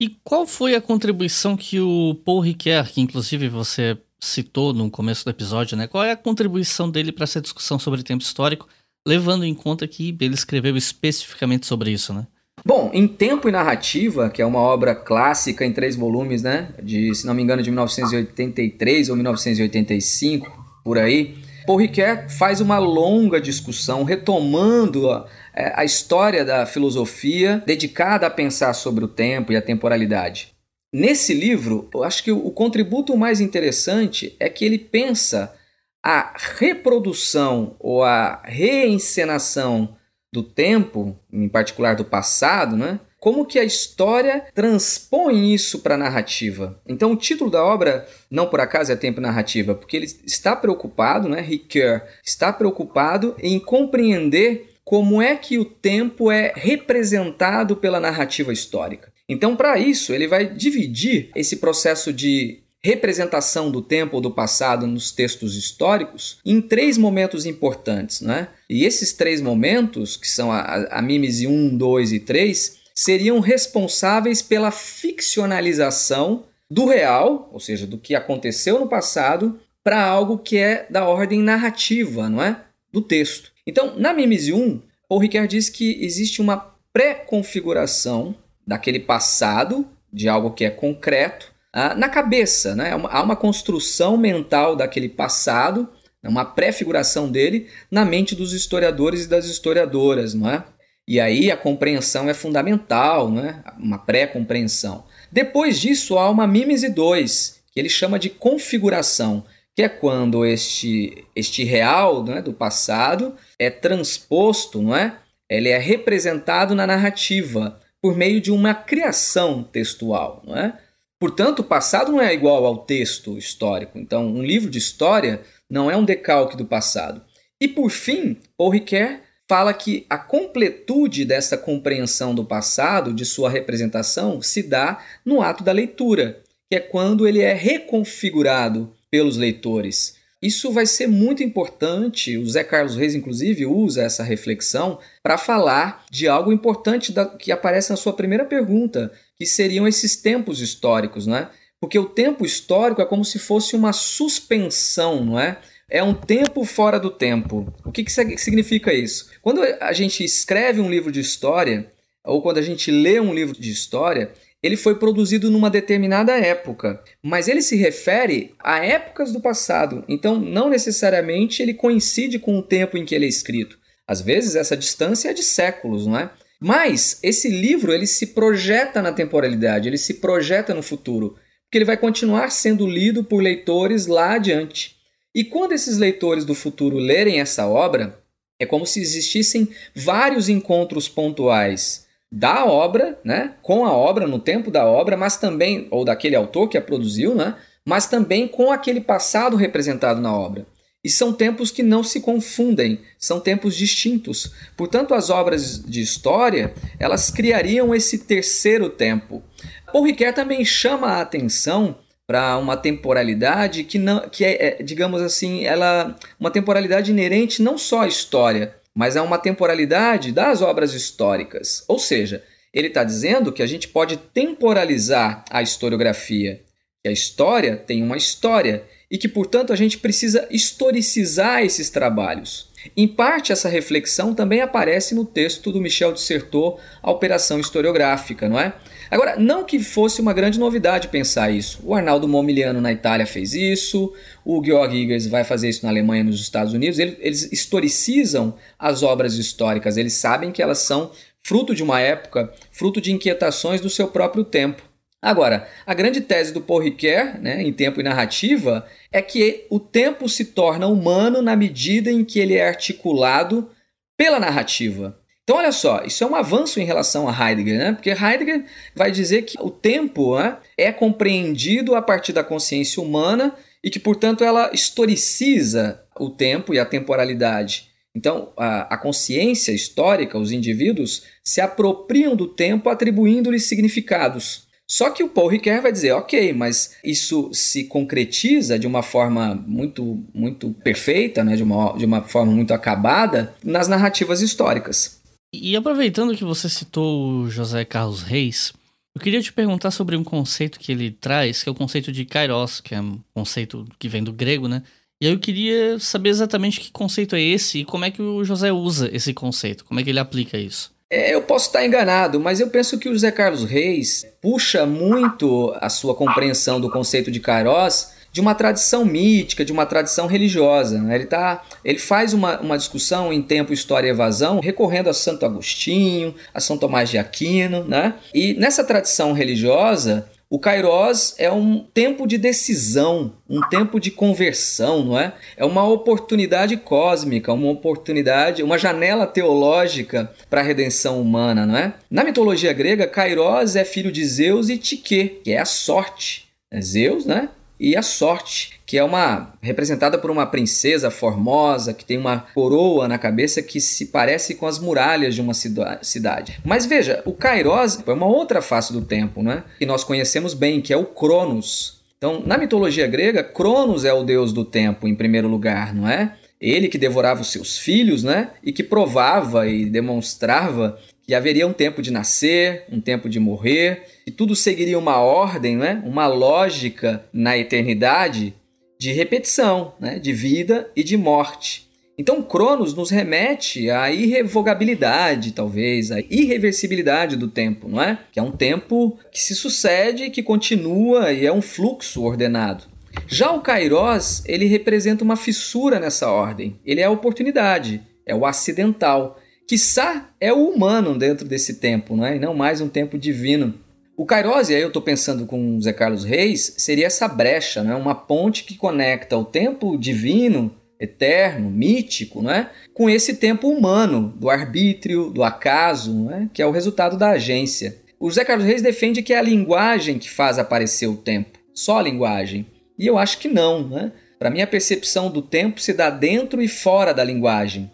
E 0.00 0.16
qual 0.22 0.46
foi 0.46 0.74
a 0.74 0.80
contribuição 0.80 1.56
que 1.56 1.80
o 1.80 2.14
Paul 2.24 2.40
Ricoeur, 2.40 2.90
que 2.90 3.00
inclusive 3.00 3.48
você 3.48 3.98
citou 4.20 4.72
no 4.72 4.90
começo 4.90 5.24
do 5.24 5.30
episódio, 5.30 5.76
né? 5.76 5.86
Qual 5.86 6.04
é 6.04 6.12
a 6.12 6.16
contribuição 6.16 6.90
dele 6.90 7.12
para 7.12 7.24
essa 7.24 7.40
discussão 7.40 7.78
sobre 7.78 8.02
tempo 8.02 8.22
histórico, 8.22 8.68
levando 9.06 9.44
em 9.44 9.54
conta 9.54 9.86
que 9.88 10.16
ele 10.20 10.34
escreveu 10.34 10.76
especificamente 10.76 11.66
sobre 11.66 11.90
isso, 11.90 12.12
né? 12.12 12.26
Bom, 12.64 12.90
em 12.92 13.06
Tempo 13.08 13.48
e 13.48 13.52
Narrativa, 13.52 14.28
que 14.28 14.42
é 14.42 14.46
uma 14.46 14.60
obra 14.60 14.94
clássica 14.94 15.64
em 15.64 15.72
três 15.72 15.96
volumes, 15.96 16.42
né? 16.42 16.68
De, 16.82 17.14
se 17.14 17.26
não 17.26 17.34
me 17.34 17.42
engano, 17.42 17.62
de 17.62 17.70
1983 17.70 19.08
ou 19.08 19.16
1985, 19.16 20.80
por 20.84 20.98
aí, 20.98 21.36
Paul 21.66 21.78
Ricoeur 21.78 22.30
faz 22.30 22.62
uma 22.62 22.78
longa 22.78 23.40
discussão 23.40 24.02
retomando 24.02 25.10
a, 25.10 25.26
é, 25.54 25.72
a 25.76 25.84
história 25.84 26.44
da 26.44 26.64
filosofia 26.64 27.62
dedicada 27.66 28.26
a 28.26 28.30
pensar 28.30 28.72
sobre 28.72 29.04
o 29.04 29.08
tempo 29.08 29.52
e 29.52 29.56
a 29.56 29.60
temporalidade. 29.60 30.54
Nesse 30.90 31.34
livro, 31.34 31.86
eu 31.92 32.02
acho 32.02 32.24
que 32.24 32.32
o 32.32 32.50
contributo 32.50 33.14
mais 33.16 33.40
interessante 33.40 34.34
é 34.40 34.48
que 34.48 34.64
ele 34.64 34.78
pensa 34.78 35.54
a 36.02 36.32
reprodução 36.58 37.76
ou 37.78 38.02
a 38.02 38.40
reencenação 38.44 39.97
do 40.32 40.42
tempo, 40.42 41.18
em 41.32 41.48
particular 41.48 41.94
do 41.96 42.04
passado, 42.04 42.76
né? 42.76 43.00
Como 43.18 43.44
que 43.44 43.58
a 43.58 43.64
história 43.64 44.46
transpõe 44.54 45.52
isso 45.52 45.80
para 45.80 45.96
a 45.96 45.98
narrativa? 45.98 46.80
Então, 46.86 47.12
o 47.12 47.16
título 47.16 47.50
da 47.50 47.64
obra, 47.64 48.06
não 48.30 48.46
por 48.46 48.60
acaso, 48.60 48.92
é 48.92 48.96
Tempo 48.96 49.18
e 49.18 49.22
Narrativa, 49.22 49.74
porque 49.74 49.96
ele 49.96 50.06
está 50.24 50.54
preocupado, 50.54 51.28
né? 51.28 51.40
Ricoeur 51.40 52.02
está 52.24 52.52
preocupado 52.52 53.34
em 53.42 53.58
compreender 53.58 54.70
como 54.84 55.20
é 55.20 55.36
que 55.36 55.58
o 55.58 55.64
tempo 55.64 56.30
é 56.30 56.52
representado 56.54 57.76
pela 57.76 58.00
narrativa 58.00 58.52
histórica. 58.52 59.12
Então, 59.28 59.56
para 59.56 59.78
isso, 59.78 60.14
ele 60.14 60.26
vai 60.26 60.46
dividir 60.46 61.30
esse 61.34 61.56
processo 61.56 62.12
de 62.12 62.62
representação 62.82 63.70
do 63.70 63.82
tempo 63.82 64.16
ou 64.16 64.20
do 64.20 64.30
passado 64.30 64.86
nos 64.86 65.10
textos 65.10 65.56
históricos 65.56 66.38
em 66.44 66.60
três 66.60 66.96
momentos 66.96 67.44
importantes. 67.44 68.20
Né? 68.20 68.48
E 68.68 68.84
esses 68.84 69.12
três 69.12 69.40
momentos, 69.40 70.16
que 70.16 70.28
são 70.28 70.52
a, 70.52 70.86
a 70.90 71.02
Mímese 71.02 71.46
1, 71.46 71.76
2 71.76 72.12
e 72.12 72.20
3, 72.20 72.78
seriam 72.94 73.40
responsáveis 73.40 74.42
pela 74.42 74.70
ficcionalização 74.70 76.44
do 76.70 76.86
real, 76.86 77.48
ou 77.52 77.60
seja, 77.60 77.86
do 77.86 77.98
que 77.98 78.14
aconteceu 78.14 78.78
no 78.78 78.88
passado, 78.88 79.58
para 79.82 80.04
algo 80.04 80.38
que 80.38 80.58
é 80.58 80.86
da 80.90 81.06
ordem 81.06 81.40
narrativa, 81.40 82.28
não 82.28 82.42
é? 82.42 82.62
Do 82.92 83.00
texto. 83.00 83.52
Então, 83.66 83.98
na 83.98 84.12
Mímese 84.12 84.52
1, 84.52 84.82
Paul 85.08 85.20
Ricoeur 85.20 85.46
diz 85.46 85.70
que 85.70 86.04
existe 86.04 86.42
uma 86.42 86.74
pré-configuração 86.92 88.34
daquele 88.66 89.00
passado, 89.00 89.86
de 90.12 90.28
algo 90.28 90.50
que 90.50 90.64
é 90.64 90.70
concreto, 90.70 91.52
ah, 91.72 91.94
na 91.94 92.08
cabeça. 92.08 92.74
Né? 92.74 92.92
Há 92.92 93.22
uma 93.22 93.36
construção 93.36 94.16
mental 94.16 94.76
daquele 94.76 95.08
passado, 95.08 95.88
né? 96.22 96.28
uma 96.28 96.44
prefiguração 96.44 97.30
dele 97.30 97.68
na 97.90 98.04
mente 98.04 98.34
dos 98.34 98.52
historiadores 98.52 99.24
e 99.24 99.28
das 99.28 99.46
historiadoras. 99.46 100.34
Não 100.34 100.50
é? 100.50 100.64
E 101.06 101.18
aí 101.18 101.50
a 101.50 101.56
compreensão 101.56 102.28
é 102.28 102.34
fundamental, 102.34 103.30
né? 103.30 103.62
uma 103.78 103.98
pré-compreensão. 103.98 105.04
Depois 105.32 105.80
disso, 105.80 106.18
há 106.18 106.28
uma 106.28 106.46
mímese 106.46 106.90
2, 106.90 107.60
que 107.72 107.80
ele 107.80 107.88
chama 107.88 108.18
de 108.18 108.28
configuração, 108.28 109.44
que 109.74 109.82
é 109.82 109.88
quando 109.88 110.44
este, 110.44 111.24
este 111.34 111.64
real 111.64 112.24
né, 112.24 112.42
do 112.42 112.52
passado 112.52 113.36
é 113.58 113.70
transposto, 113.70 114.82
não 114.82 114.94
é? 114.94 115.18
ele 115.48 115.68
é 115.68 115.78
representado 115.78 116.74
na 116.74 116.86
narrativa 116.86 117.80
por 118.02 118.16
meio 118.16 118.40
de 118.40 118.50
uma 118.50 118.74
criação 118.74 119.62
textual. 119.62 120.42
Não 120.46 120.56
é? 120.56 120.78
Portanto, 121.18 121.60
o 121.60 121.64
passado 121.64 122.12
não 122.12 122.20
é 122.20 122.32
igual 122.32 122.64
ao 122.64 122.84
texto 122.84 123.36
histórico. 123.36 123.98
Então, 123.98 124.26
um 124.26 124.42
livro 124.42 124.70
de 124.70 124.78
história 124.78 125.42
não 125.68 125.90
é 125.90 125.96
um 125.96 126.04
decalque 126.04 126.56
do 126.56 126.64
passado. 126.64 127.22
E 127.60 127.66
por 127.66 127.90
fim, 127.90 128.36
Paul 128.56 128.70
Ricoeur 128.70 129.20
fala 129.48 129.72
que 129.72 130.06
a 130.08 130.18
completude 130.18 131.24
dessa 131.24 131.56
compreensão 131.56 132.34
do 132.34 132.44
passado, 132.44 133.12
de 133.12 133.24
sua 133.24 133.50
representação, 133.50 134.40
se 134.40 134.62
dá 134.62 135.02
no 135.24 135.42
ato 135.42 135.64
da 135.64 135.72
leitura, 135.72 136.42
que 136.70 136.76
é 136.76 136.80
quando 136.80 137.26
ele 137.26 137.40
é 137.40 137.54
reconfigurado 137.54 138.92
pelos 139.10 139.36
leitores. 139.36 140.16
Isso 140.40 140.70
vai 140.70 140.86
ser 140.86 141.08
muito 141.08 141.42
importante. 141.42 142.36
O 142.36 142.48
Zé 142.48 142.62
Carlos 142.62 142.94
Reis, 142.94 143.14
inclusive, 143.14 143.66
usa 143.66 144.02
essa 144.02 144.22
reflexão 144.22 145.00
para 145.20 145.36
falar 145.36 146.04
de 146.10 146.28
algo 146.28 146.52
importante 146.52 147.12
que 147.40 147.50
aparece 147.50 147.90
na 147.90 147.96
sua 147.96 148.12
primeira 148.12 148.44
pergunta, 148.44 149.10
que 149.38 149.46
seriam 149.46 149.86
esses 149.86 150.16
tempos 150.16 150.60
históricos, 150.60 151.26
não 151.26 151.36
é? 151.36 151.50
Porque 151.80 151.98
o 151.98 152.06
tempo 152.06 152.44
histórico 152.44 153.00
é 153.00 153.06
como 153.06 153.24
se 153.24 153.38
fosse 153.38 153.76
uma 153.76 153.92
suspensão, 153.92 155.24
não 155.24 155.38
é? 155.38 155.58
É 155.88 156.02
um 156.02 156.12
tempo 156.12 156.64
fora 156.64 156.98
do 156.98 157.10
tempo. 157.10 157.72
O 157.84 157.92
que, 157.92 158.04
que 158.04 158.12
significa 158.12 158.92
isso? 158.92 159.30
Quando 159.40 159.62
a 159.62 159.92
gente 159.92 160.24
escreve 160.24 160.80
um 160.80 160.90
livro 160.90 161.10
de 161.12 161.20
história, 161.20 161.90
ou 162.24 162.42
quando 162.42 162.58
a 162.58 162.62
gente 162.62 162.90
lê 162.90 163.20
um 163.20 163.32
livro 163.32 163.58
de 163.58 163.70
história, 163.70 164.32
ele 164.62 164.76
foi 164.76 164.96
produzido 164.96 165.50
numa 165.50 165.70
determinada 165.70 166.36
época, 166.36 167.02
mas 167.22 167.46
ele 167.46 167.62
se 167.62 167.76
refere 167.76 168.54
a 168.58 168.84
épocas 168.84 169.32
do 169.32 169.40
passado, 169.40 170.04
então 170.08 170.38
não 170.38 170.68
necessariamente 170.68 171.62
ele 171.62 171.72
coincide 171.72 172.38
com 172.38 172.58
o 172.58 172.62
tempo 172.62 172.98
em 172.98 173.04
que 173.04 173.14
ele 173.14 173.24
é 173.24 173.28
escrito. 173.28 173.78
Às 174.06 174.20
vezes 174.20 174.56
essa 174.56 174.76
distância 174.76 175.30
é 175.30 175.32
de 175.32 175.42
séculos, 175.42 176.06
não 176.06 176.18
é? 176.18 176.30
Mas 176.60 177.20
esse 177.22 177.48
livro 177.48 177.92
ele 177.92 178.06
se 178.06 178.28
projeta 178.28 179.00
na 179.00 179.12
temporalidade, 179.12 179.88
ele 179.88 179.98
se 179.98 180.14
projeta 180.14 180.74
no 180.74 180.82
futuro, 180.82 181.36
porque 181.64 181.78
ele 181.78 181.84
vai 181.84 181.96
continuar 181.96 182.50
sendo 182.50 182.86
lido 182.86 183.22
por 183.22 183.42
leitores 183.42 184.06
lá 184.06 184.34
adiante. 184.34 184.96
E 185.34 185.44
quando 185.44 185.72
esses 185.72 185.98
leitores 185.98 186.44
do 186.44 186.54
futuro 186.54 186.96
lerem 186.96 187.40
essa 187.40 187.66
obra, 187.68 188.18
é 188.58 188.66
como 188.66 188.84
se 188.84 189.00
existissem 189.00 189.68
vários 189.94 190.48
encontros 190.48 191.08
pontuais 191.08 192.06
da 192.30 192.64
obra, 192.66 193.18
né, 193.24 193.54
com 193.62 193.86
a 193.86 193.92
obra, 193.92 194.26
no 194.26 194.38
tempo 194.38 194.70
da 194.70 194.84
obra, 194.84 195.16
mas 195.16 195.36
também, 195.36 195.86
ou 195.90 196.04
daquele 196.04 196.34
autor 196.34 196.68
que 196.68 196.76
a 196.76 196.82
produziu, 196.82 197.34
né, 197.34 197.54
mas 197.84 198.06
também 198.06 198.48
com 198.48 198.70
aquele 198.70 199.00
passado 199.00 199.56
representado 199.56 200.20
na 200.20 200.36
obra. 200.36 200.66
E 201.08 201.10
são 201.10 201.32
tempos 201.32 201.70
que 201.70 201.82
não 201.82 202.04
se 202.04 202.20
confundem, 202.20 203.00
são 203.18 203.40
tempos 203.40 203.74
distintos. 203.74 204.52
Portanto, 204.76 205.14
as 205.14 205.30
obras 205.30 205.82
de 205.82 206.02
história, 206.02 206.74
elas 207.00 207.30
criariam 207.30 207.94
esse 207.94 208.18
terceiro 208.18 208.90
tempo. 208.90 209.42
Paul 209.90 210.04
Ricoeur 210.04 210.34
também 210.34 210.62
chama 210.66 211.06
a 211.06 211.22
atenção 211.22 211.96
para 212.26 212.58
uma 212.58 212.76
temporalidade 212.76 213.84
que 213.84 213.98
não 213.98 214.28
que 214.28 214.44
é, 214.44 214.66
é, 214.66 214.82
digamos 214.82 215.22
assim, 215.22 215.64
ela 215.64 216.14
uma 216.38 216.50
temporalidade 216.50 217.10
inerente 217.10 217.62
não 217.62 217.78
só 217.78 218.02
à 218.02 218.06
história, 218.06 218.76
mas 218.94 219.16
é 219.16 219.22
uma 219.22 219.38
temporalidade 219.38 220.30
das 220.30 220.60
obras 220.60 220.92
históricas. 220.92 221.84
Ou 221.88 221.98
seja, 221.98 222.44
ele 222.70 222.88
está 222.88 223.02
dizendo 223.02 223.50
que 223.50 223.62
a 223.62 223.66
gente 223.66 223.88
pode 223.88 224.18
temporalizar 224.18 225.42
a 225.48 225.62
historiografia, 225.62 226.60
que 227.02 227.08
a 227.08 227.12
história 227.12 227.78
tem 227.78 228.02
uma 228.02 228.18
história 228.18 228.84
e 229.10 229.16
que, 229.16 229.28
portanto, 229.28 229.72
a 229.72 229.76
gente 229.76 229.98
precisa 229.98 230.46
historicizar 230.50 231.62
esses 231.62 231.88
trabalhos. 231.90 232.68
Em 232.96 233.08
parte, 233.08 233.52
essa 233.52 233.68
reflexão 233.68 234.34
também 234.34 234.60
aparece 234.60 235.14
no 235.14 235.24
texto 235.24 235.72
do 235.72 235.80
Michel 235.80 236.12
de 236.12 236.20
Certeau, 236.20 236.78
A 237.02 237.10
Operação 237.10 237.58
Historiográfica, 237.58 238.48
não 238.48 238.58
é? 238.58 238.74
Agora, 239.10 239.36
não 239.36 239.64
que 239.64 239.78
fosse 239.78 240.20
uma 240.20 240.32
grande 240.32 240.58
novidade 240.58 241.08
pensar 241.08 241.50
isso. 241.50 241.80
O 241.82 241.94
Arnaldo 241.94 242.28
Momigliano 242.28 242.80
na 242.80 242.92
Itália 242.92 243.26
fez 243.26 243.54
isso, 243.54 244.12
o 244.44 244.62
Georg 244.62 244.94
Higgers 244.94 245.26
vai 245.26 245.44
fazer 245.44 245.70
isso 245.70 245.84
na 245.84 245.90
Alemanha 245.90 246.20
e 246.20 246.24
nos 246.24 246.40
Estados 246.40 246.74
Unidos. 246.74 246.98
Eles 246.98 247.50
historicizam 247.50 248.54
as 248.78 249.02
obras 249.02 249.34
históricas, 249.34 249.96
eles 249.96 250.12
sabem 250.12 250.52
que 250.52 250.62
elas 250.62 250.78
são 250.78 251.10
fruto 251.42 251.74
de 251.74 251.82
uma 251.82 252.00
época, 252.00 252.52
fruto 252.70 253.00
de 253.00 253.10
inquietações 253.10 253.80
do 253.80 253.88
seu 253.88 254.08
próprio 254.08 254.44
tempo. 254.44 254.87
Agora, 255.20 255.68
a 255.84 255.94
grande 255.94 256.20
tese 256.20 256.52
do 256.52 256.60
Paul 256.60 256.80
Ricoeur, 256.80 257.40
né, 257.40 257.60
em 257.60 257.72
tempo 257.72 258.00
e 258.00 258.04
narrativa, 258.04 258.86
é 259.10 259.20
que 259.20 259.66
o 259.68 259.80
tempo 259.80 260.28
se 260.28 260.44
torna 260.46 260.86
humano 260.86 261.42
na 261.42 261.56
medida 261.56 262.10
em 262.10 262.24
que 262.24 262.38
ele 262.38 262.54
é 262.54 262.68
articulado 262.68 263.68
pela 264.16 264.38
narrativa. 264.38 265.18
Então, 265.42 265.56
olha 265.56 265.72
só, 265.72 266.04
isso 266.04 266.22
é 266.22 266.26
um 266.26 266.36
avanço 266.36 266.78
em 266.78 266.84
relação 266.84 267.26
a 267.26 267.32
Heidegger, 267.32 267.78
né? 267.78 267.92
porque 267.94 268.10
Heidegger 268.10 268.66
vai 268.94 269.10
dizer 269.10 269.42
que 269.42 269.56
o 269.60 269.70
tempo 269.70 270.38
né, 270.38 270.58
é 270.76 270.92
compreendido 270.92 271.96
a 271.96 272.02
partir 272.02 272.32
da 272.32 272.44
consciência 272.44 273.02
humana 273.02 273.54
e 273.82 273.88
que, 273.88 273.98
portanto, 273.98 274.44
ela 274.44 274.70
historiciza 274.74 276.02
o 276.20 276.28
tempo 276.28 276.74
e 276.74 276.78
a 276.78 276.84
temporalidade. 276.84 277.88
Então, 278.14 278.52
a, 278.56 278.94
a 278.94 278.98
consciência 278.98 279.72
histórica, 279.72 280.38
os 280.38 280.52
indivíduos, 280.52 281.24
se 281.42 281.60
apropriam 281.60 282.36
do 282.36 282.46
tempo 282.46 282.90
atribuindo-lhe 282.90 283.58
significados. 283.58 284.67
Só 284.90 285.10
que 285.10 285.22
o 285.22 285.28
Paul 285.28 285.48
Ricoeur 285.48 285.82
vai 285.82 285.92
dizer, 285.92 286.12
ok, 286.12 286.52
mas 286.54 286.96
isso 287.04 287.50
se 287.52 287.84
concretiza 287.84 288.78
de 288.78 288.86
uma 288.86 289.02
forma 289.02 289.54
muito, 289.66 290.24
muito 290.32 290.70
perfeita, 290.82 291.44
né, 291.44 291.56
de, 291.56 291.62
uma, 291.62 291.92
de 291.92 292.06
uma 292.06 292.22
forma 292.22 292.50
muito 292.52 292.72
acabada 292.72 293.54
nas 293.62 293.86
narrativas 293.86 294.40
históricas. 294.40 295.20
E 295.52 295.76
aproveitando 295.76 296.34
que 296.34 296.44
você 296.44 296.68
citou 296.68 297.42
o 297.42 297.50
José 297.50 297.84
Carlos 297.84 298.22
Reis, 298.22 298.72
eu 299.14 299.20
queria 299.20 299.42
te 299.42 299.52
perguntar 299.52 299.90
sobre 299.90 300.16
um 300.16 300.24
conceito 300.24 300.78
que 300.78 300.92
ele 300.92 301.10
traz, 301.10 301.62
que 301.62 301.68
é 301.68 301.72
o 301.72 301.74
conceito 301.74 302.10
de 302.10 302.24
kairos, 302.24 302.80
que 302.80 302.94
é 302.94 303.00
um 303.00 303.18
conceito 303.34 303.86
que 303.98 304.08
vem 304.08 304.22
do 304.22 304.32
grego, 304.32 304.68
né? 304.68 304.82
E 305.20 305.26
aí 305.26 305.32
eu 305.32 305.38
queria 305.38 305.98
saber 305.98 306.30
exatamente 306.30 306.80
que 306.80 306.92
conceito 306.92 307.34
é 307.34 307.40
esse 307.40 307.80
e 307.80 307.84
como 307.84 308.04
é 308.04 308.10
que 308.10 308.22
o 308.22 308.44
José 308.44 308.72
usa 308.72 309.10
esse 309.12 309.34
conceito, 309.34 309.84
como 309.84 309.98
é 309.98 310.04
que 310.04 310.10
ele 310.10 310.20
aplica 310.20 310.56
isso. 310.56 310.92
É, 311.10 311.34
eu 311.34 311.40
posso 311.40 311.68
estar 311.68 311.84
enganado, 311.86 312.38
mas 312.38 312.60
eu 312.60 312.68
penso 312.68 312.98
que 312.98 313.08
o 313.08 313.12
José 313.12 313.30
Carlos 313.30 313.64
Reis 313.64 314.26
puxa 314.42 314.84
muito 314.84 315.74
a 315.80 315.88
sua 315.88 316.14
compreensão 316.14 316.78
do 316.78 316.90
conceito 316.90 317.30
de 317.30 317.40
kairos 317.40 318.10
de 318.30 318.42
uma 318.42 318.54
tradição 318.54 319.06
mítica, 319.06 319.64
de 319.64 319.72
uma 319.72 319.86
tradição 319.86 320.26
religiosa. 320.26 321.00
Né? 321.00 321.14
Ele, 321.14 321.24
tá, 321.24 321.64
ele 321.82 321.98
faz 321.98 322.34
uma, 322.34 322.60
uma 322.60 322.76
discussão 322.76 323.32
em 323.32 323.40
tempo, 323.40 323.72
história 323.72 324.08
e 324.08 324.10
evasão, 324.10 324.60
recorrendo 324.60 325.08
a 325.08 325.14
Santo 325.14 325.46
Agostinho, 325.46 326.34
a 326.52 326.60
São 326.60 326.76
Tomás 326.76 327.08
de 327.08 327.16
Aquino. 327.16 327.84
Né? 327.84 328.14
E 328.34 328.52
nessa 328.54 328.84
tradição 328.84 329.32
religiosa, 329.32 330.28
O 330.50 330.58
Kairos 330.58 331.34
é 331.36 331.52
um 331.52 331.80
tempo 331.80 332.26
de 332.26 332.38
decisão, 332.38 333.34
um 333.46 333.60
tempo 333.68 334.00
de 334.00 334.10
conversão, 334.10 335.04
não 335.04 335.18
é? 335.18 335.34
É 335.58 335.64
uma 335.64 335.86
oportunidade 335.86 336.74
cósmica, 336.78 337.52
uma 337.52 337.70
oportunidade, 337.70 338.62
uma 338.62 338.78
janela 338.78 339.26
teológica 339.26 340.32
para 340.48 340.62
a 340.62 340.64
redenção 340.64 341.20
humana, 341.20 341.66
não 341.66 341.76
é? 341.76 341.92
Na 342.10 342.24
mitologia 342.24 342.72
grega, 342.72 343.06
Kairos 343.06 343.76
é 343.76 343.84
filho 343.84 344.10
de 344.10 344.24
Zeus 344.24 344.70
e 344.70 344.78
Tique, 344.78 345.40
que 345.44 345.52
é 345.52 345.58
a 345.58 345.66
sorte. 345.66 346.48
É 346.70 346.80
Zeus, 346.80 347.26
né? 347.26 347.50
E 347.78 347.96
a 347.96 348.02
sorte, 348.02 348.80
que 348.84 348.98
é 348.98 349.04
uma 349.04 349.52
representada 349.60 350.18
por 350.18 350.30
uma 350.30 350.46
princesa 350.46 351.10
formosa 351.10 351.94
que 351.94 352.04
tem 352.04 352.18
uma 352.18 352.46
coroa 352.54 353.06
na 353.06 353.18
cabeça 353.18 353.62
que 353.62 353.80
se 353.80 354.06
parece 354.06 354.54
com 354.54 354.66
as 354.66 354.78
muralhas 354.78 355.34
de 355.34 355.40
uma 355.40 355.54
cidade. 355.54 356.58
Mas 356.64 356.86
veja, 356.86 357.22
o 357.24 357.32
Kairos 357.32 358.02
é 358.06 358.12
uma 358.12 358.26
outra 358.26 358.60
face 358.60 358.92
do 358.92 359.02
tempo, 359.02 359.42
né? 359.42 359.62
Que 359.78 359.86
nós 359.86 360.04
conhecemos 360.04 360.54
bem, 360.54 360.80
que 360.80 360.92
é 360.92 360.96
o 360.96 361.04
Cronos. 361.04 361.98
Então, 362.16 362.42
na 362.44 362.58
mitologia 362.58 363.06
grega, 363.06 363.44
Cronos 363.44 364.04
é 364.04 364.12
o 364.12 364.24
deus 364.24 364.52
do 364.52 364.64
tempo 364.64 365.06
em 365.06 365.14
primeiro 365.14 365.46
lugar, 365.46 365.94
não 365.94 366.08
é? 366.08 366.34
Ele 366.60 366.88
que 366.88 366.98
devorava 366.98 367.42
os 367.42 367.52
seus 367.52 367.78
filhos, 367.78 368.24
né? 368.24 368.50
E 368.64 368.72
que 368.72 368.82
provava 368.82 369.68
e 369.68 369.84
demonstrava 369.84 370.98
que 371.28 371.34
haveria 371.34 371.66
um 371.66 371.74
tempo 371.74 372.00
de 372.00 372.10
nascer, 372.10 372.84
um 372.90 373.00
tempo 373.00 373.28
de 373.28 373.38
morrer, 373.38 374.02
e 374.28 374.30
tudo 374.30 374.54
seguiria 374.54 374.98
uma 374.98 375.16
ordem, 375.16 375.74
né? 375.74 376.02
uma 376.04 376.26
lógica 376.26 377.24
na 377.32 377.56
eternidade 377.56 378.54
de 378.98 379.10
repetição, 379.10 379.94
né? 379.98 380.18
de 380.18 380.34
vida 380.34 380.90
e 380.94 381.02
de 381.02 381.16
morte. 381.16 381.88
Então, 382.18 382.42
Cronos 382.42 382.92
nos 382.92 383.08
remete 383.08 383.88
à 383.88 384.12
irrevogabilidade, 384.12 385.52
talvez, 385.52 386.12
à 386.12 386.20
irreversibilidade 386.20 387.36
do 387.36 387.48
tempo, 387.48 387.88
não 387.88 388.02
é? 388.02 388.18
Que 388.30 388.38
é 388.38 388.42
um 388.42 388.50
tempo 388.50 389.18
que 389.32 389.42
se 389.42 389.54
sucede, 389.54 390.28
que 390.28 390.42
continua 390.42 391.32
e 391.32 391.46
é 391.46 391.52
um 391.52 391.62
fluxo 391.62 392.22
ordenado. 392.22 392.84
Já 393.26 393.50
o 393.50 393.62
Kairos, 393.62 394.42
ele 394.44 394.66
representa 394.66 395.24
uma 395.24 395.36
fissura 395.36 395.98
nessa 395.98 396.30
ordem. 396.30 396.78
Ele 396.84 397.00
é 397.00 397.04
a 397.04 397.10
oportunidade, 397.10 398.02
é 398.26 398.34
o 398.34 398.44
acidental. 398.44 399.40
Quiçá 399.66 400.28
é 400.38 400.52
o 400.52 400.68
humano 400.68 401.16
dentro 401.16 401.48
desse 401.48 401.76
tempo, 401.76 402.14
não 402.14 402.26
é? 402.26 402.36
E 402.36 402.38
não 402.38 402.52
mais 402.52 402.82
um 402.82 402.90
tempo 402.90 403.16
divino. 403.16 403.87
O 404.18 404.26
Kairos, 404.26 404.68
e 404.68 404.74
aí 404.74 404.82
eu 404.82 404.88
estou 404.88 405.00
pensando 405.00 405.46
com 405.46 405.80
Zé 405.80 405.92
Carlos 405.92 406.24
Reis, 406.24 406.74
seria 406.76 407.06
essa 407.06 407.28
brecha, 407.28 407.78
é? 407.78 407.94
uma 407.94 408.16
ponte 408.16 408.64
que 408.64 408.76
conecta 408.76 409.38
o 409.38 409.44
tempo 409.44 409.96
divino, 409.96 410.74
eterno, 410.98 411.70
mítico, 411.70 412.42
não 412.42 412.50
é? 412.50 412.68
com 412.92 413.08
esse 413.08 413.36
tempo 413.36 413.68
humano, 413.68 414.34
do 414.36 414.50
arbítrio, 414.50 415.30
do 415.30 415.44
acaso, 415.44 416.12
não 416.12 416.34
é? 416.34 416.48
que 416.52 416.60
é 416.60 416.66
o 416.66 416.72
resultado 416.72 417.16
da 417.16 417.30
agência. 417.30 417.96
O 418.18 418.28
Zé 418.28 418.44
Carlos 418.44 418.66
Reis 418.66 418.82
defende 418.82 419.22
que 419.22 419.32
é 419.32 419.38
a 419.38 419.42
linguagem 419.42 420.18
que 420.18 420.28
faz 420.28 420.58
aparecer 420.58 421.06
o 421.06 421.16
tempo, 421.16 421.56
só 421.72 422.00
a 422.00 422.02
linguagem. 422.02 422.66
E 422.98 423.06
eu 423.06 423.18
acho 423.18 423.38
que 423.38 423.46
não. 423.46 423.88
Né? 423.88 424.10
Para 424.36 424.50
mim, 424.50 424.60
a 424.60 424.66
percepção 424.66 425.30
do 425.30 425.42
tempo 425.42 425.80
se 425.80 425.92
dá 425.92 426.10
dentro 426.10 426.60
e 426.60 426.66
fora 426.66 427.14
da 427.14 427.22
linguagem. 427.22 427.88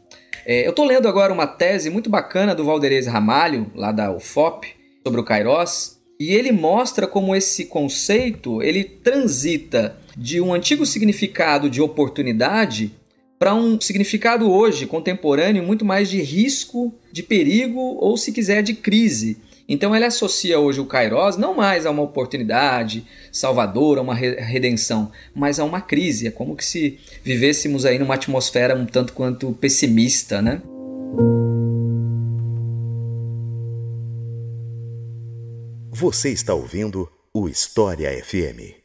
É, 0.46 0.64
eu 0.66 0.70
estou 0.70 0.87
lendo 0.87 1.06
agora 1.06 1.34
uma 1.34 1.46
tese 1.46 1.90
muito 1.90 2.08
bacana 2.08 2.54
do 2.54 2.64
Valderez 2.64 3.06
Ramalho, 3.06 3.70
lá 3.74 3.92
da 3.92 4.10
UFOP, 4.10 4.74
sobre 5.04 5.20
o 5.20 5.24
Kairos, 5.24 5.93
e 6.18 6.33
ele 6.33 6.53
mostra 6.53 7.07
como 7.07 7.35
esse 7.35 7.66
conceito 7.66 8.62
ele 8.62 8.85
transita 8.85 9.96
de 10.16 10.40
um 10.40 10.55
antigo 10.55 10.87
significado 10.87 11.68
de 11.68 11.81
oportunidade 11.81 12.92
para 13.38 13.55
um 13.55 13.81
significado 13.81 14.50
hoje 14.50 14.87
contemporâneo 14.87 15.62
muito 15.62 15.85
mais 15.85 16.09
de 16.09 16.22
risco, 16.22 16.94
de 17.12 17.22
perigo 17.22 17.81
ou 18.00 18.16
se 18.16 18.33
quiser 18.33 18.62
de 18.62 18.74
crise. 18.74 19.38
Então 19.68 19.94
ele 19.96 20.05
associa 20.05 20.59
hoje 20.59 20.81
o 20.81 20.87
Kairos 20.87 21.37
não 21.37 21.55
mais 21.55 21.87
a 21.87 21.90
uma 21.90 22.03
oportunidade 22.03 23.05
salvadora, 23.33 24.03
uma 24.03 24.14
redenção, 24.14 25.11
mas 25.35 25.59
a 25.59 25.64
uma 25.64 25.81
crise. 25.81 26.27
É 26.27 26.31
como 26.31 26.55
que 26.55 26.64
se 26.64 26.98
vivêssemos 27.22 27.85
aí 27.85 27.98
numa 27.98 28.14
atmosfera 28.14 28.77
um 28.77 28.87
tanto 28.87 29.12
quanto 29.14 29.53
pessimista, 29.53 30.40
né? 30.42 30.61
Você 35.96 36.33
está 36.33 36.52
ouvindo 36.52 37.09
o 37.33 37.48
História 37.48 38.11
FM. 38.24 38.83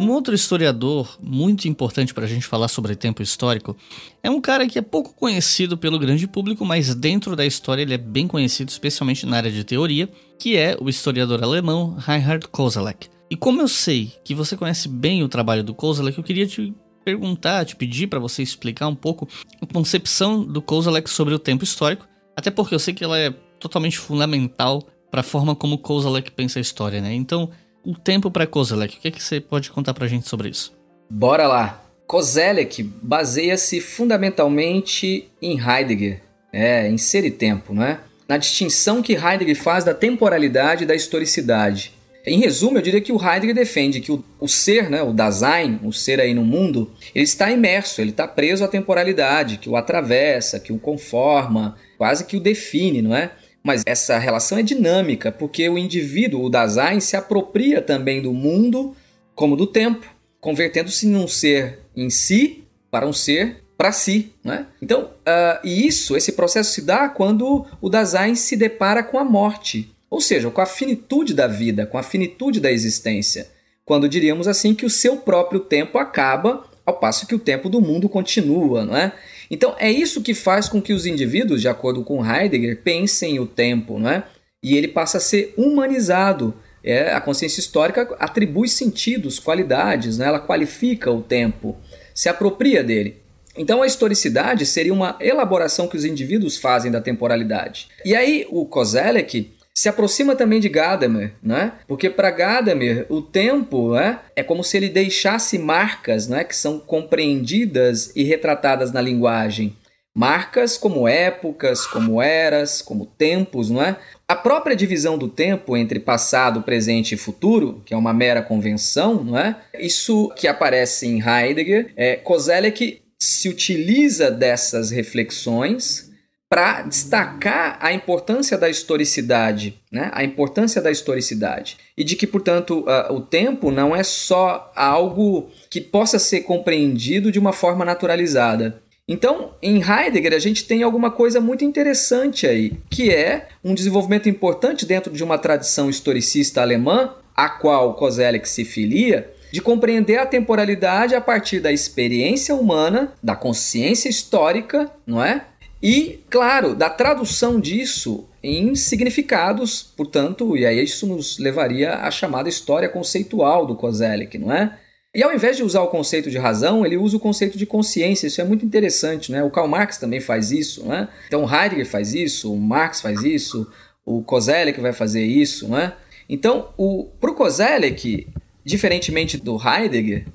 Um 0.00 0.10
outro 0.10 0.34
historiador 0.34 1.16
muito 1.22 1.68
importante 1.68 2.12
para 2.12 2.24
a 2.24 2.26
gente 2.26 2.48
falar 2.48 2.66
sobre 2.66 2.96
tempo 2.96 3.22
histórico 3.22 3.76
é 4.24 4.28
um 4.28 4.40
cara 4.40 4.66
que 4.66 4.76
é 4.76 4.82
pouco 4.82 5.14
conhecido 5.14 5.78
pelo 5.78 6.00
grande 6.00 6.26
público, 6.26 6.64
mas 6.64 6.96
dentro 6.96 7.36
da 7.36 7.46
história 7.46 7.82
ele 7.82 7.94
é 7.94 7.98
bem 7.98 8.26
conhecido, 8.26 8.68
especialmente 8.68 9.24
na 9.24 9.36
área 9.36 9.52
de 9.52 9.62
teoria, 9.62 10.08
que 10.40 10.56
é 10.56 10.76
o 10.80 10.88
historiador 10.88 11.44
alemão 11.44 11.94
Reinhard 11.96 12.48
Koselleck. 12.48 13.08
E 13.30 13.36
como 13.36 13.62
eu 13.62 13.68
sei 13.68 14.12
que 14.24 14.34
você 14.34 14.56
conhece 14.56 14.88
bem 14.88 15.22
o 15.22 15.28
trabalho 15.28 15.62
do 15.62 15.72
Koselleck, 15.72 16.18
eu 16.18 16.24
queria 16.24 16.46
te 16.46 16.74
perguntar, 17.04 17.64
te 17.64 17.76
pedir 17.76 18.06
para 18.06 18.18
você 18.18 18.42
explicar 18.42 18.88
um 18.88 18.94
pouco 18.94 19.28
a 19.60 19.66
concepção 19.66 20.42
do 20.44 20.62
Koselleck 20.62 21.08
sobre 21.08 21.34
o 21.34 21.38
tempo 21.38 21.64
histórico, 21.64 22.08
até 22.36 22.50
porque 22.50 22.74
eu 22.74 22.78
sei 22.78 22.94
que 22.94 23.04
ela 23.04 23.18
é 23.18 23.30
totalmente 23.58 23.98
fundamental 23.98 24.82
para 25.10 25.20
a 25.20 25.24
forma 25.24 25.54
como 25.54 25.78
Koselleck 25.78 26.30
pensa 26.30 26.58
a 26.58 26.62
história, 26.62 27.00
né? 27.00 27.12
Então, 27.12 27.50
o 27.84 27.94
tempo 27.94 28.30
para 28.30 28.46
Kozelek. 28.46 28.96
O 28.96 29.00
que, 29.00 29.08
é 29.08 29.10
que 29.10 29.22
você 29.22 29.40
pode 29.40 29.70
contar 29.70 29.92
para 29.92 30.06
a 30.06 30.08
gente 30.08 30.28
sobre 30.28 30.48
isso? 30.48 30.72
Bora 31.10 31.46
lá. 31.46 31.82
Kozelek 32.06 32.82
baseia-se 32.82 33.80
fundamentalmente 33.80 35.28
em 35.40 35.58
Heidegger, 35.58 36.22
é, 36.52 36.88
em 36.88 36.98
ser 36.98 37.24
e 37.24 37.30
tempo, 37.30 37.74
não 37.74 37.82
é? 37.82 38.00
na 38.32 38.38
distinção 38.38 39.02
que 39.02 39.12
Heidegger 39.12 39.60
faz 39.60 39.84
da 39.84 39.92
temporalidade 39.92 40.84
e 40.84 40.86
da 40.86 40.94
historicidade. 40.94 41.92
Em 42.24 42.38
resumo, 42.38 42.78
eu 42.78 42.82
diria 42.82 43.00
que 43.00 43.12
o 43.12 43.20
Heidegger 43.20 43.54
defende 43.54 44.00
que 44.00 44.12
o, 44.12 44.24
o, 44.38 44.48
ser, 44.48 44.88
né, 44.88 45.02
o 45.02 45.12
Dasein, 45.12 45.80
o 45.82 45.92
ser 45.92 46.20
aí 46.20 46.32
no 46.32 46.44
mundo, 46.44 46.92
ele 47.14 47.24
está 47.24 47.50
imerso, 47.50 48.00
ele 48.00 48.10
está 48.10 48.28
preso 48.28 48.64
à 48.64 48.68
temporalidade, 48.68 49.58
que 49.58 49.68
o 49.68 49.76
atravessa, 49.76 50.60
que 50.60 50.72
o 50.72 50.78
conforma, 50.78 51.76
quase 51.98 52.24
que 52.24 52.36
o 52.36 52.40
define, 52.40 53.02
não 53.02 53.14
é? 53.14 53.32
Mas 53.62 53.82
essa 53.86 54.18
relação 54.18 54.58
é 54.58 54.62
dinâmica, 54.62 55.32
porque 55.32 55.68
o 55.68 55.78
indivíduo, 55.78 56.44
o 56.44 56.50
Dasein, 56.50 57.00
se 57.00 57.16
apropria 57.16 57.82
também 57.82 58.22
do 58.22 58.32
mundo 58.32 58.94
como 59.34 59.56
do 59.56 59.66
tempo, 59.66 60.06
convertendo-se 60.40 61.06
num 61.06 61.26
ser 61.26 61.80
em 61.96 62.10
si 62.10 62.64
para 62.90 63.06
um 63.06 63.12
ser 63.12 63.62
para 63.76 63.90
si. 63.90 64.32
Né? 64.44 64.66
Então, 64.80 65.04
uh, 65.04 65.64
e 65.64 65.86
isso, 65.86 66.16
esse 66.16 66.32
processo 66.32 66.72
se 66.72 66.82
dá 66.82 67.08
quando 67.08 67.66
o 67.80 67.88
Dasein 67.88 68.34
se 68.34 68.56
depara 68.56 69.02
com 69.02 69.18
a 69.18 69.24
morte, 69.24 69.91
ou 70.12 70.20
seja, 70.20 70.50
com 70.50 70.60
a 70.60 70.66
finitude 70.66 71.32
da 71.32 71.46
vida, 71.46 71.86
com 71.86 71.96
a 71.96 72.02
finitude 72.02 72.60
da 72.60 72.70
existência. 72.70 73.48
Quando 73.82 74.06
diríamos 74.06 74.46
assim 74.46 74.74
que 74.74 74.84
o 74.84 74.90
seu 74.90 75.16
próprio 75.16 75.58
tempo 75.58 75.96
acaba, 75.96 76.68
ao 76.84 76.98
passo 76.98 77.26
que 77.26 77.34
o 77.34 77.38
tempo 77.38 77.66
do 77.70 77.80
mundo 77.80 78.10
continua, 78.10 78.84
não 78.84 78.94
é? 78.94 79.14
Então 79.50 79.74
é 79.78 79.90
isso 79.90 80.20
que 80.20 80.34
faz 80.34 80.68
com 80.68 80.82
que 80.82 80.92
os 80.92 81.06
indivíduos, 81.06 81.62
de 81.62 81.68
acordo 81.68 82.04
com 82.04 82.22
Heidegger, 82.22 82.82
pensem 82.82 83.40
o 83.40 83.46
tempo, 83.46 83.98
não 83.98 84.10
é? 84.10 84.24
E 84.62 84.76
ele 84.76 84.86
passa 84.86 85.16
a 85.16 85.20
ser 85.20 85.54
humanizado. 85.56 86.52
É, 86.84 87.14
a 87.14 87.20
consciência 87.20 87.60
histórica 87.60 88.14
atribui 88.18 88.68
sentidos, 88.68 89.38
qualidades, 89.38 90.18
né? 90.18 90.26
ela 90.26 90.40
qualifica 90.40 91.10
o 91.10 91.22
tempo, 91.22 91.74
se 92.14 92.28
apropria 92.28 92.84
dele. 92.84 93.16
Então 93.56 93.80
a 93.80 93.86
historicidade 93.86 94.66
seria 94.66 94.92
uma 94.92 95.16
elaboração 95.20 95.88
que 95.88 95.96
os 95.96 96.04
indivíduos 96.04 96.58
fazem 96.58 96.92
da 96.92 97.00
temporalidade. 97.00 97.88
E 98.04 98.14
aí 98.14 98.46
o 98.50 98.66
Kozelek 98.66 99.52
se 99.74 99.88
aproxima 99.88 100.36
também 100.36 100.60
de 100.60 100.68
Gadamer, 100.68 101.32
né? 101.42 101.72
Porque 101.88 102.10
para 102.10 102.30
Gadamer 102.30 103.06
o 103.08 103.22
tempo 103.22 103.94
né, 103.94 104.20
é 104.36 104.42
como 104.42 104.62
se 104.62 104.76
ele 104.76 104.88
deixasse 104.88 105.58
marcas, 105.58 106.28
né, 106.28 106.44
que 106.44 106.54
são 106.54 106.78
compreendidas 106.78 108.12
e 108.14 108.22
retratadas 108.22 108.92
na 108.92 109.00
linguagem. 109.00 109.76
Marcas 110.14 110.76
como 110.76 111.08
épocas, 111.08 111.86
como 111.86 112.20
eras, 112.20 112.82
como 112.82 113.06
tempos, 113.06 113.70
não 113.70 113.82
é? 113.82 113.96
A 114.28 114.36
própria 114.36 114.76
divisão 114.76 115.16
do 115.16 115.26
tempo 115.26 115.74
entre 115.74 115.98
passado, 115.98 116.62
presente 116.62 117.14
e 117.14 117.18
futuro, 117.18 117.82
que 117.86 117.94
é 117.94 117.96
uma 117.96 118.12
mera 118.12 118.42
convenção, 118.42 119.24
não 119.24 119.38
é? 119.38 119.56
Isso 119.78 120.30
que 120.36 120.46
aparece 120.46 121.06
em 121.06 121.22
Heidegger, 121.26 121.94
é, 121.96 122.16
Kozelek 122.16 123.00
se 123.18 123.48
utiliza 123.48 124.30
dessas 124.30 124.90
reflexões 124.90 126.11
para 126.52 126.82
destacar 126.82 127.78
a 127.80 127.94
importância 127.94 128.58
da 128.58 128.68
historicidade, 128.68 129.80
né? 129.90 130.10
a 130.12 130.22
importância 130.22 130.82
da 130.82 130.90
historicidade. 130.90 131.78
E 131.96 132.04
de 132.04 132.14
que, 132.14 132.26
portanto, 132.26 132.80
uh, 132.80 133.14
o 133.14 133.22
tempo 133.22 133.70
não 133.70 133.96
é 133.96 134.02
só 134.02 134.70
algo 134.76 135.48
que 135.70 135.80
possa 135.80 136.18
ser 136.18 136.42
compreendido 136.42 137.32
de 137.32 137.38
uma 137.38 137.54
forma 137.54 137.86
naturalizada. 137.86 138.82
Então, 139.08 139.54
em 139.62 139.80
Heidegger, 139.80 140.34
a 140.34 140.38
gente 140.38 140.66
tem 140.66 140.82
alguma 140.82 141.10
coisa 141.10 141.40
muito 141.40 141.64
interessante 141.64 142.46
aí, 142.46 142.74
que 142.90 143.08
é 143.08 143.48
um 143.64 143.72
desenvolvimento 143.72 144.28
importante 144.28 144.84
dentro 144.84 145.10
de 145.10 145.24
uma 145.24 145.38
tradição 145.38 145.88
historicista 145.88 146.60
alemã, 146.60 147.14
a 147.34 147.48
qual 147.48 147.94
Kozelek 147.94 148.46
se 148.46 148.66
filia, 148.66 149.32
de 149.50 149.62
compreender 149.62 150.18
a 150.18 150.26
temporalidade 150.26 151.14
a 151.14 151.20
partir 151.20 151.60
da 151.60 151.72
experiência 151.72 152.54
humana, 152.54 153.14
da 153.22 153.34
consciência 153.34 154.10
histórica, 154.10 154.90
não 155.06 155.24
é? 155.24 155.46
E, 155.82 156.20
claro, 156.30 156.74
da 156.74 156.88
tradução 156.88 157.60
disso 157.60 158.28
em 158.42 158.74
significados, 158.74 159.82
portanto, 159.96 160.56
e 160.56 160.64
aí 160.64 160.84
isso 160.84 161.06
nos 161.06 161.38
levaria 161.38 161.94
à 161.96 162.10
chamada 162.10 162.48
história 162.48 162.88
conceitual 162.88 163.66
do 163.66 163.74
Kozelek, 163.74 164.38
não 164.38 164.52
é? 164.52 164.78
E 165.14 165.22
ao 165.22 165.32
invés 165.34 165.56
de 165.56 165.62
usar 165.62 165.82
o 165.82 165.88
conceito 165.88 166.30
de 166.30 166.38
razão, 166.38 166.86
ele 166.86 166.96
usa 166.96 167.16
o 167.16 167.20
conceito 167.20 167.58
de 167.58 167.66
consciência. 167.66 168.26
Isso 168.26 168.40
é 168.40 168.44
muito 168.44 168.64
interessante, 168.64 169.30
né? 169.30 169.42
O 169.44 169.50
Karl 169.50 169.68
Marx 169.68 169.98
também 169.98 170.20
faz 170.20 170.50
isso, 170.50 170.84
né? 170.86 171.08
Então 171.26 171.42
Heidegger 171.42 171.86
faz 171.86 172.14
isso, 172.14 172.52
o 172.52 172.58
Marx 172.58 173.00
faz 173.00 173.22
isso, 173.22 173.70
o 174.06 174.22
Kozelek 174.22 174.80
vai 174.80 174.92
fazer 174.92 175.24
isso, 175.24 175.68
né? 175.68 175.92
Então, 176.28 176.70
o 176.78 177.10
pro 177.20 177.34
Kozelek, 177.34 178.26
diferentemente 178.64 179.36
do 179.36 179.58
Heidegger, 179.60 180.26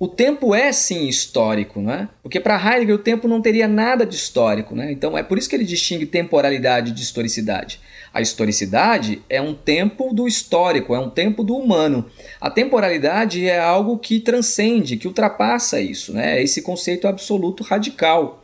o 0.00 0.08
tempo 0.08 0.54
é 0.54 0.72
sim 0.72 1.06
histórico, 1.06 1.78
né? 1.78 2.08
Porque 2.22 2.40
para 2.40 2.56
Heidegger 2.56 2.94
o 2.94 2.98
tempo 2.98 3.28
não 3.28 3.42
teria 3.42 3.68
nada 3.68 4.06
de 4.06 4.16
histórico, 4.16 4.74
né? 4.74 4.90
Então 4.90 5.16
é 5.16 5.22
por 5.22 5.36
isso 5.36 5.46
que 5.46 5.54
ele 5.54 5.64
distingue 5.64 6.06
temporalidade 6.06 6.90
de 6.90 7.02
historicidade. 7.02 7.78
A 8.10 8.22
historicidade 8.22 9.20
é 9.28 9.42
um 9.42 9.52
tempo 9.52 10.14
do 10.14 10.26
histórico, 10.26 10.94
é 10.94 10.98
um 10.98 11.10
tempo 11.10 11.44
do 11.44 11.54
humano. 11.54 12.06
A 12.40 12.50
temporalidade 12.50 13.46
é 13.46 13.60
algo 13.60 13.98
que 13.98 14.20
transcende, 14.20 14.96
que 14.96 15.06
ultrapassa 15.06 15.78
isso, 15.78 16.14
né? 16.14 16.38
É 16.38 16.42
esse 16.42 16.62
conceito 16.62 17.06
absoluto 17.06 17.62
radical. 17.62 18.42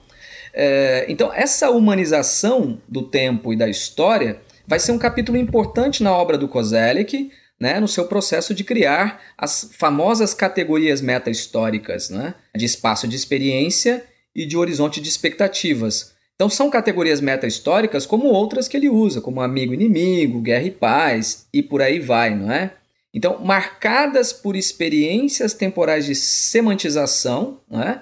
É, 0.52 1.06
então 1.08 1.32
essa 1.32 1.70
humanização 1.70 2.78
do 2.86 3.02
tempo 3.02 3.50
e 3.50 3.56
da 3.56 3.66
história 3.66 4.42
vai 4.66 4.78
ser 4.78 4.92
um 4.92 4.98
capítulo 4.98 5.38
importante 5.38 6.02
na 6.02 6.14
obra 6.14 6.36
do 6.36 6.48
Kozelek, 6.48 7.30
né, 7.58 7.80
no 7.80 7.88
seu 7.88 8.06
processo 8.06 8.54
de 8.54 8.62
criar 8.64 9.20
as 9.36 9.70
famosas 9.72 10.34
categorias 10.34 11.00
meta-históricas 11.00 12.10
né, 12.10 12.34
de 12.54 12.64
espaço 12.64 13.08
de 13.08 13.16
experiência 13.16 14.04
e 14.34 14.44
de 14.44 14.56
horizonte 14.56 15.00
de 15.00 15.08
expectativas. 15.08 16.14
Então 16.34 16.50
são 16.50 16.68
categorias 16.68 17.20
meta-históricas 17.20 18.04
como 18.04 18.26
outras 18.26 18.68
que 18.68 18.76
ele 18.76 18.90
usa, 18.90 19.22
como 19.22 19.40
amigo 19.40 19.72
inimigo, 19.72 20.40
guerra 20.40 20.64
e 20.64 20.70
paz 20.70 21.46
e 21.52 21.62
por 21.62 21.80
aí 21.80 21.98
vai, 21.98 22.34
não 22.34 22.52
é? 22.52 22.72
Então, 23.16 23.42
marcadas 23.42 24.30
por 24.30 24.54
experiências 24.54 25.54
temporais 25.54 26.04
de 26.04 26.14
semantização, 26.14 27.62
é? 27.72 28.00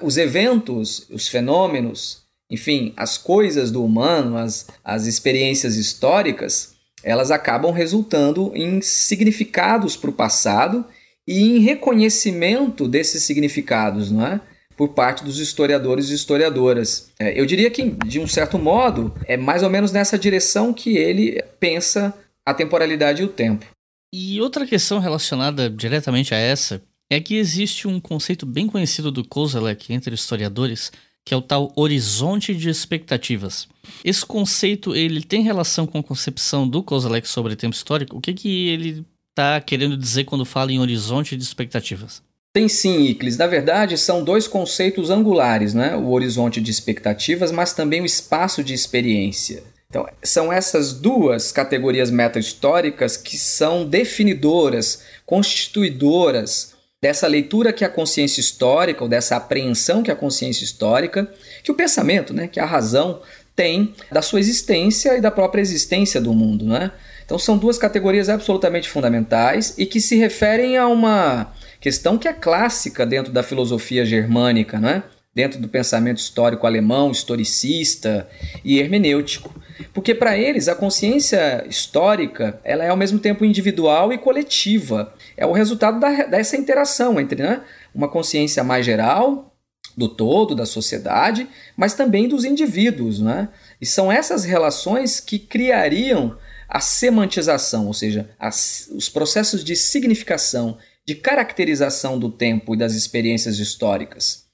os 0.00 0.16
eventos, 0.16 1.10
os 1.10 1.26
fenômenos, 1.26 2.22
enfim, 2.48 2.94
as 2.96 3.18
coisas 3.18 3.72
do 3.72 3.84
humano, 3.84 4.36
as, 4.36 4.68
as 4.84 5.06
experiências 5.06 5.74
históricas, 5.74 6.75
elas 7.06 7.30
acabam 7.30 7.70
resultando 7.70 8.50
em 8.52 8.80
significados 8.82 9.96
para 9.96 10.10
o 10.10 10.12
passado 10.12 10.84
e 11.24 11.56
em 11.56 11.60
reconhecimento 11.60 12.88
desses 12.88 13.22
significados, 13.22 14.10
não 14.10 14.26
é? 14.26 14.40
Por 14.76 14.88
parte 14.88 15.24
dos 15.24 15.38
historiadores 15.38 16.10
e 16.10 16.14
historiadoras. 16.14 17.10
É, 17.18 17.40
eu 17.40 17.46
diria 17.46 17.70
que, 17.70 17.90
de 18.04 18.18
um 18.18 18.26
certo 18.26 18.58
modo, 18.58 19.14
é 19.24 19.36
mais 19.36 19.62
ou 19.62 19.70
menos 19.70 19.92
nessa 19.92 20.18
direção 20.18 20.72
que 20.72 20.96
ele 20.96 21.40
pensa 21.60 22.12
a 22.44 22.52
temporalidade 22.52 23.22
e 23.22 23.24
o 23.24 23.28
tempo. 23.28 23.64
E 24.12 24.40
outra 24.40 24.66
questão 24.66 24.98
relacionada 24.98 25.70
diretamente 25.70 26.34
a 26.34 26.38
essa 26.38 26.82
é 27.08 27.20
que 27.20 27.36
existe 27.36 27.86
um 27.86 28.00
conceito 28.00 28.44
bem 28.44 28.66
conhecido 28.66 29.12
do 29.12 29.24
Kozelek 29.24 29.94
entre 29.94 30.12
historiadores, 30.12 30.90
que 31.26 31.34
é 31.34 31.36
o 31.36 31.42
tal 31.42 31.72
horizonte 31.74 32.54
de 32.54 32.70
expectativas. 32.70 33.66
Esse 34.04 34.24
conceito 34.24 34.94
ele 34.94 35.20
tem 35.20 35.42
relação 35.42 35.84
com 35.84 35.98
a 35.98 36.02
concepção 36.02 36.68
do 36.68 36.84
Kozlek 36.84 37.28
sobre 37.28 37.56
tempo 37.56 37.74
histórico? 37.74 38.16
O 38.16 38.20
que, 38.20 38.32
que 38.32 38.68
ele 38.68 39.04
está 39.30 39.60
querendo 39.60 39.96
dizer 39.96 40.22
quando 40.22 40.44
fala 40.44 40.70
em 40.70 40.78
horizonte 40.78 41.36
de 41.36 41.42
expectativas? 41.42 42.22
Tem 42.52 42.68
sim, 42.68 43.06
Iclis. 43.06 43.36
Na 43.36 43.48
verdade, 43.48 43.98
são 43.98 44.22
dois 44.22 44.46
conceitos 44.46 45.10
angulares, 45.10 45.74
né? 45.74 45.96
o 45.96 46.10
horizonte 46.12 46.60
de 46.60 46.70
expectativas, 46.70 47.50
mas 47.50 47.74
também 47.74 48.00
o 48.00 48.06
espaço 48.06 48.62
de 48.62 48.72
experiência. 48.72 49.64
Então, 49.90 50.08
são 50.22 50.52
essas 50.52 50.92
duas 50.92 51.50
categorias 51.50 52.08
meta-históricas 52.08 53.16
que 53.16 53.36
são 53.36 53.84
definidoras, 53.84 55.02
constituidoras 55.26 56.75
dessa 57.02 57.26
leitura 57.26 57.72
que 57.72 57.84
a 57.84 57.88
consciência 57.88 58.40
histórica, 58.40 59.02
ou 59.02 59.08
dessa 59.08 59.36
apreensão 59.36 60.02
que 60.02 60.10
a 60.10 60.16
consciência 60.16 60.64
histórica, 60.64 61.30
que 61.62 61.70
o 61.70 61.74
pensamento, 61.74 62.32
né, 62.32 62.48
que 62.48 62.60
a 62.60 62.64
razão 62.64 63.20
tem 63.54 63.94
da 64.12 64.20
sua 64.20 64.38
existência 64.38 65.16
e 65.16 65.20
da 65.20 65.30
própria 65.30 65.62
existência 65.62 66.20
do 66.20 66.32
mundo. 66.34 66.66
Né? 66.66 66.90
Então 67.24 67.38
são 67.38 67.56
duas 67.56 67.78
categorias 67.78 68.28
absolutamente 68.28 68.88
fundamentais 68.88 69.74
e 69.78 69.86
que 69.86 70.00
se 70.00 70.16
referem 70.16 70.76
a 70.76 70.86
uma 70.86 71.52
questão 71.80 72.18
que 72.18 72.28
é 72.28 72.32
clássica 72.32 73.06
dentro 73.06 73.32
da 73.32 73.42
filosofia 73.42 74.04
germânica, 74.04 74.78
né? 74.78 75.02
dentro 75.34 75.60
do 75.60 75.68
pensamento 75.68 76.16
histórico 76.16 76.66
alemão, 76.66 77.10
historicista 77.10 78.26
e 78.64 78.78
hermenêutico. 78.78 79.54
Porque 79.92 80.14
para 80.14 80.38
eles 80.38 80.66
a 80.66 80.74
consciência 80.74 81.62
histórica 81.68 82.58
ela 82.64 82.82
é 82.84 82.88
ao 82.88 82.96
mesmo 82.96 83.18
tempo 83.18 83.44
individual 83.44 84.14
e 84.14 84.18
coletiva. 84.18 85.12
É 85.36 85.44
o 85.44 85.52
resultado 85.52 86.00
da, 86.00 86.24
dessa 86.24 86.56
interação 86.56 87.20
entre 87.20 87.42
né, 87.42 87.62
uma 87.94 88.08
consciência 88.08 88.64
mais 88.64 88.84
geral 88.84 89.52
do 89.96 90.08
todo, 90.08 90.54
da 90.54 90.66
sociedade, 90.66 91.48
mas 91.76 91.94
também 91.94 92.28
dos 92.28 92.44
indivíduos. 92.44 93.20
Né? 93.20 93.48
E 93.80 93.86
são 93.86 94.10
essas 94.10 94.44
relações 94.44 95.20
que 95.20 95.38
criariam 95.38 96.36
a 96.68 96.80
semantização, 96.80 97.86
ou 97.86 97.94
seja, 97.94 98.28
as, 98.38 98.90
os 98.92 99.08
processos 99.08 99.64
de 99.64 99.76
significação, 99.76 100.78
de 101.06 101.14
caracterização 101.14 102.18
do 102.18 102.30
tempo 102.30 102.74
e 102.74 102.78
das 102.78 102.94
experiências 102.94 103.58
históricas. 103.58 104.46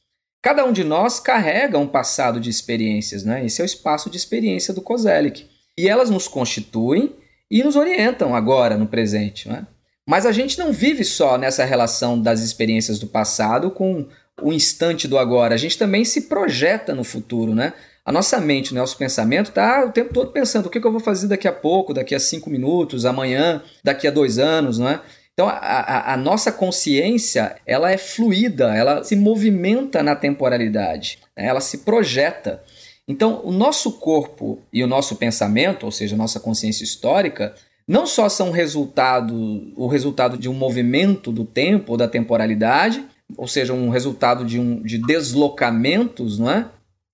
Cada 0.43 0.65
um 0.65 0.73
de 0.73 0.85
nós 0.85 1.21
carrega 1.21 1.79
um 1.79 1.87
passado 1.87 2.41
de 2.41 2.51
experiências, 2.51 3.25
né? 3.25 3.45
Esse 3.47 3.61
é 3.61 3.65
o 3.65 3.67
espaço 3.67 4.11
de 4.11 4.17
experiência 4.17 4.75
do 4.75 4.83
Kozelik. 4.83 5.47
E 5.79 5.89
elas 5.89 6.11
nos 6.11 6.29
constituem 6.29 7.15
e 7.51 7.63
nos 7.63 7.77
orientam 7.77 8.35
agora, 8.35 8.77
no 8.77 8.89
presente, 8.89 9.49
né? 9.49 9.67
Mas 10.07 10.27
a 10.27 10.33
gente 10.33 10.59
não 10.59 10.73
vive 10.73 11.05
só 11.05 11.39
nessa 11.39 11.65
relação 11.65 12.21
das 12.21 12.41
experiências 12.41 12.99
do 12.99 13.07
passado 13.07 13.71
com 13.71 14.07
o 14.41 14.53
instante 14.53 15.07
do 15.07 15.19
agora. 15.19 15.55
A 15.55 15.59
gente 15.59 15.79
também 15.79 16.05
se 16.05 16.23
projeta 16.23 16.95
no 16.95 17.05
futuro, 17.05 17.55
né? 17.55 17.73
A 18.05 18.11
nossa 18.11 18.41
mente, 18.41 18.73
o 18.73 18.75
nosso 18.75 18.97
pensamento 18.99 19.51
está 19.51 19.85
o 19.85 19.93
tempo 19.93 20.13
todo 20.13 20.33
pensando 20.33 20.67
o 20.67 20.71
que, 20.71 20.79
eu 20.79 20.91
vou 20.91 21.01
fazer 21.01 21.29
daqui 21.29 21.47
a 21.47 21.53
pouco, 21.53 21.95
daqui 21.95 22.17
a 22.17 22.21
cinco 22.21 22.51
minutos, 22.51 23.07
amanhã, 23.07 23.63
daqui 23.85 24.09
a 24.09 24.11
dois 24.11 24.41
anos, 24.41 24.79
não 24.79 24.89
é? 24.89 25.01
Então 25.33 25.49
a, 25.49 25.53
a, 25.53 26.15
a, 26.15 26.17
nossa 26.17 26.51
consciência 26.51 27.57
ela 27.65 27.91
é 27.91 27.97
fluida, 27.97 28.77
ela 28.77 29.03
se 29.05 29.17
movimenta 29.17 30.03
na 30.03 30.17
temporalidade, 30.17 31.19
né? 31.37 31.47
ela 31.47 31.61
se 31.61 31.79
projeta. 31.79 32.63
Então 33.07 33.41
o 33.45 33.53
nosso 33.53 33.93
corpo 33.93 34.59
e 34.73 34.83
o 34.83 34.87
nosso 34.87 35.17
pensamento, 35.17 35.87
ou 35.87 35.93
seja, 35.93 36.17
a 36.17 36.19
nossa 36.19 36.41
consciência 36.41 36.85
histórica, 36.85 37.55
não 37.93 38.07
só 38.07 38.27
são 38.27 38.51
resultado, 38.51 39.71
o 39.77 39.87
resultado 39.87 40.39
de 40.39 40.49
um 40.49 40.55
movimento 40.55 41.31
do 41.31 41.45
tempo 41.45 41.93
ou 41.93 41.99
da 41.99 42.09
temporalidade, 42.09 43.05
ou 43.37 43.47
seja, 43.47 43.75
um 43.75 43.91
resultado 43.91 44.47
de, 44.47 44.59
um, 44.59 44.81
de 44.81 44.97
deslocamentos 44.97 46.39
não 46.39 46.51
é? 46.51 46.71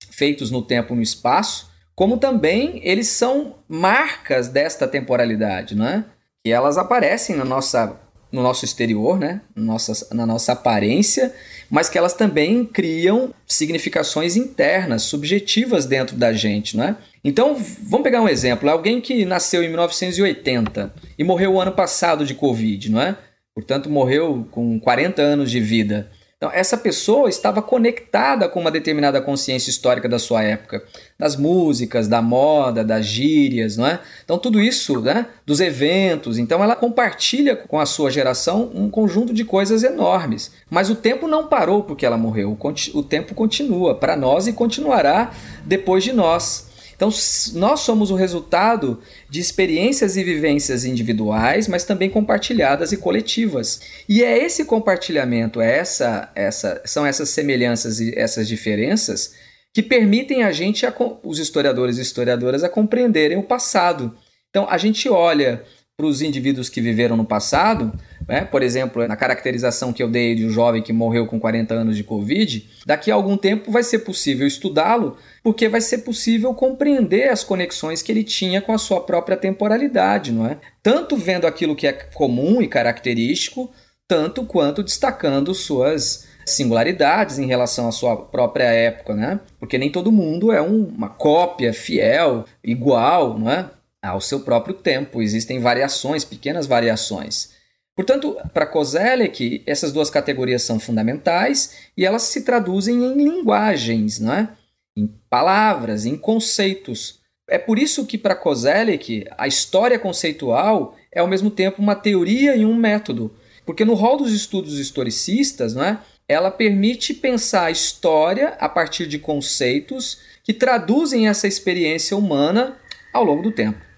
feitos 0.09 0.49
no 0.49 0.61
tempo 0.61 0.93
e 0.93 0.95
no 0.95 1.01
espaço, 1.01 1.69
como 1.93 2.17
também 2.17 2.79
eles 2.81 3.09
são 3.09 3.55
marcas 3.67 4.47
desta 4.47 4.87
temporalidade, 4.87 5.75
não 5.75 5.85
é? 5.85 6.05
que 6.41 6.49
elas 6.49 6.77
aparecem 6.77 7.35
na 7.35 7.43
nossa 7.43 7.99
no 8.31 8.43
nosso 8.43 8.65
exterior, 8.65 9.17
né? 9.17 9.41
Nossa, 9.55 10.13
na 10.13 10.25
nossa 10.25 10.51
aparência, 10.51 11.33
mas 11.69 11.89
que 11.89 11.97
elas 11.97 12.13
também 12.13 12.63
criam 12.65 13.33
significações 13.47 14.35
internas, 14.35 15.03
subjetivas 15.03 15.85
dentro 15.85 16.15
da 16.15 16.31
gente, 16.33 16.77
né? 16.77 16.95
Então, 17.23 17.55
vamos 17.83 18.03
pegar 18.03 18.21
um 18.21 18.29
exemplo. 18.29 18.69
Alguém 18.69 19.01
que 19.01 19.25
nasceu 19.25 19.63
em 19.63 19.67
1980 19.67 20.93
e 21.17 21.23
morreu 21.23 21.53
o 21.53 21.61
ano 21.61 21.71
passado 21.71 22.25
de 22.25 22.33
Covid, 22.33 22.91
não 22.91 23.01
é? 23.01 23.17
Portanto, 23.53 23.89
morreu 23.89 24.47
com 24.51 24.79
40 24.79 25.21
anos 25.21 25.51
de 25.51 25.59
vida. 25.59 26.09
Então, 26.41 26.49
essa 26.53 26.77
pessoa 26.77 27.27
estava 27.27 27.61
conectada 27.61 28.47
com 28.47 28.61
uma 28.61 28.71
determinada 28.71 29.19
consciência 29.21 29.69
histórica 29.69 30.07
da 30.07 30.17
sua 30.17 30.41
época, 30.41 30.81
das 31.17 31.35
músicas, 31.35 32.07
da 32.07 32.21
moda, 32.21 32.81
das 32.81 33.05
gírias, 33.05 33.75
não 33.75 33.85
é? 33.85 33.99
Então, 34.23 34.37
tudo 34.37 34.61
isso, 34.61 35.01
né, 35.01 35.25
dos 35.45 35.59
eventos. 35.59 36.37
Então, 36.37 36.63
ela 36.63 36.77
compartilha 36.77 37.57
com 37.57 37.77
a 37.77 37.85
sua 37.85 38.09
geração 38.09 38.71
um 38.73 38.89
conjunto 38.89 39.33
de 39.33 39.43
coisas 39.43 39.83
enormes. 39.83 40.53
Mas 40.69 40.89
o 40.89 40.95
tempo 40.95 41.27
não 41.27 41.47
parou 41.47 41.83
porque 41.83 42.05
ela 42.05 42.17
morreu. 42.17 42.57
O 42.93 43.03
tempo 43.03 43.35
continua 43.35 43.95
para 43.95 44.15
nós 44.15 44.47
e 44.47 44.53
continuará 44.53 45.33
depois 45.65 46.05
de 46.05 46.13
nós. 46.13 46.68
Então, 46.99 47.09
nós 47.53 47.79
somos 47.79 48.11
o 48.11 48.15
resultado 48.15 48.99
de 49.29 49.39
experiências 49.39 50.17
e 50.17 50.23
vivências 50.23 50.83
individuais, 50.83 51.65
mas 51.65 51.85
também 51.85 52.09
compartilhadas 52.09 52.91
e 52.91 52.97
coletivas. 52.97 53.79
E 54.09 54.21
é 54.21 54.37
esse 54.37 54.65
compartilhamento, 54.65 55.61
é 55.61 55.77
essa, 55.77 56.29
essa, 56.35 56.81
são 56.83 57.05
essas 57.05 57.29
semelhanças 57.29 58.01
e 58.01 58.13
essas 58.19 58.49
diferenças 58.49 59.33
que 59.73 59.81
permitem 59.81 60.43
a 60.43 60.51
gente, 60.51 60.85
os 61.23 61.39
historiadores 61.39 61.97
e 61.97 62.01
historiadoras, 62.01 62.65
a 62.65 62.69
compreenderem 62.69 63.37
o 63.37 63.43
passado. 63.43 64.17
Então, 64.49 64.67
a 64.69 64.77
gente 64.77 65.07
olha 65.07 65.63
para 65.99 66.07
os 66.07 66.21
indivíduos 66.21 66.69
que 66.69 66.79
viveram 66.79 67.17
no 67.17 67.25
passado, 67.25 67.91
né? 68.25 68.45
por 68.45 68.63
exemplo, 68.63 69.05
na 69.05 69.17
caracterização 69.17 69.91
que 69.91 70.01
eu 70.01 70.07
dei 70.07 70.33
de 70.33 70.45
um 70.45 70.49
jovem 70.49 70.81
que 70.81 70.93
morreu 70.93 71.27
com 71.27 71.37
40 71.37 71.73
anos 71.73 71.97
de 71.97 72.05
Covid, 72.05 72.69
daqui 72.85 73.11
a 73.11 73.15
algum 73.15 73.35
tempo 73.35 73.69
vai 73.69 73.83
ser 73.83 73.99
possível 73.99 74.47
estudá-lo, 74.47 75.17
porque 75.43 75.67
vai 75.67 75.81
ser 75.81 75.97
possível 75.97 76.53
compreender 76.53 77.27
as 77.27 77.43
conexões 77.43 78.01
que 78.01 78.13
ele 78.13 78.23
tinha 78.23 78.61
com 78.61 78.71
a 78.71 78.77
sua 78.77 79.01
própria 79.01 79.35
temporalidade, 79.35 80.31
não 80.31 80.45
é? 80.45 80.57
Tanto 80.81 81.17
vendo 81.17 81.45
aquilo 81.45 81.75
que 81.75 81.85
é 81.85 81.91
comum 81.91 82.61
e 82.61 82.67
característico, 82.69 83.69
tanto 84.07 84.45
quanto 84.45 84.81
destacando 84.81 85.53
suas 85.53 86.29
singularidades 86.45 87.39
em 87.39 87.45
relação 87.45 87.89
à 87.89 87.91
sua 87.91 88.15
própria 88.15 88.71
época, 88.71 89.13
né? 89.13 89.41
Porque 89.59 89.77
nem 89.77 89.91
todo 89.91 90.13
mundo 90.13 90.49
é 90.49 90.61
um, 90.61 90.85
uma 90.85 91.09
cópia 91.09 91.73
fiel, 91.73 92.45
igual, 92.63 93.37
não 93.37 93.51
é? 93.51 93.69
Ao 94.01 94.21
seu 94.21 94.41
próprio 94.41 94.75
tempo. 94.75 95.21
Existem 95.21 95.59
variações, 95.59 96.23
pequenas 96.23 96.67
variações. 96.67 97.51
Portanto, 97.95 98.37
para 98.53 98.65
Kozelek, 98.65 99.61
essas 99.65 99.91
duas 99.91 100.09
categorias 100.09 100.63
são 100.63 100.79
fundamentais 100.79 101.75
e 101.97 102.05
elas 102.05 102.23
se 102.23 102.43
traduzem 102.43 103.03
em 103.03 103.13
linguagens, 103.13 104.19
não 104.19 104.33
é? 104.33 104.49
em 104.95 105.07
palavras, 105.29 106.05
em 106.05 106.17
conceitos. 106.17 107.19
É 107.49 107.57
por 107.57 107.79
isso 107.79 108.05
que, 108.05 108.17
para 108.17 108.35
Kozelek, 108.35 109.25
a 109.37 109.47
história 109.47 109.97
conceitual 109.97 110.95
é 111.11 111.19
ao 111.19 111.27
mesmo 111.27 111.49
tempo 111.49 111.81
uma 111.81 111.95
teoria 111.95 112.55
e 112.55 112.65
um 112.65 112.75
método. 112.75 113.35
Porque 113.65 113.85
no 113.85 113.93
rol 113.93 114.17
dos 114.17 114.33
estudos 114.33 114.79
historicistas, 114.79 115.75
é? 115.75 115.97
ela 116.27 116.51
permite 116.51 117.13
pensar 117.13 117.65
a 117.65 117.71
história 117.71 118.49
a 118.59 118.69
partir 118.69 119.07
de 119.07 119.19
conceitos 119.19 120.19
que 120.43 120.53
traduzem 120.53 121.27
essa 121.27 121.47
experiência 121.47 122.15
humana 122.15 122.77
ao 123.13 123.23
longo 123.23 123.41
do 123.41 123.51
tempo. 123.51 123.88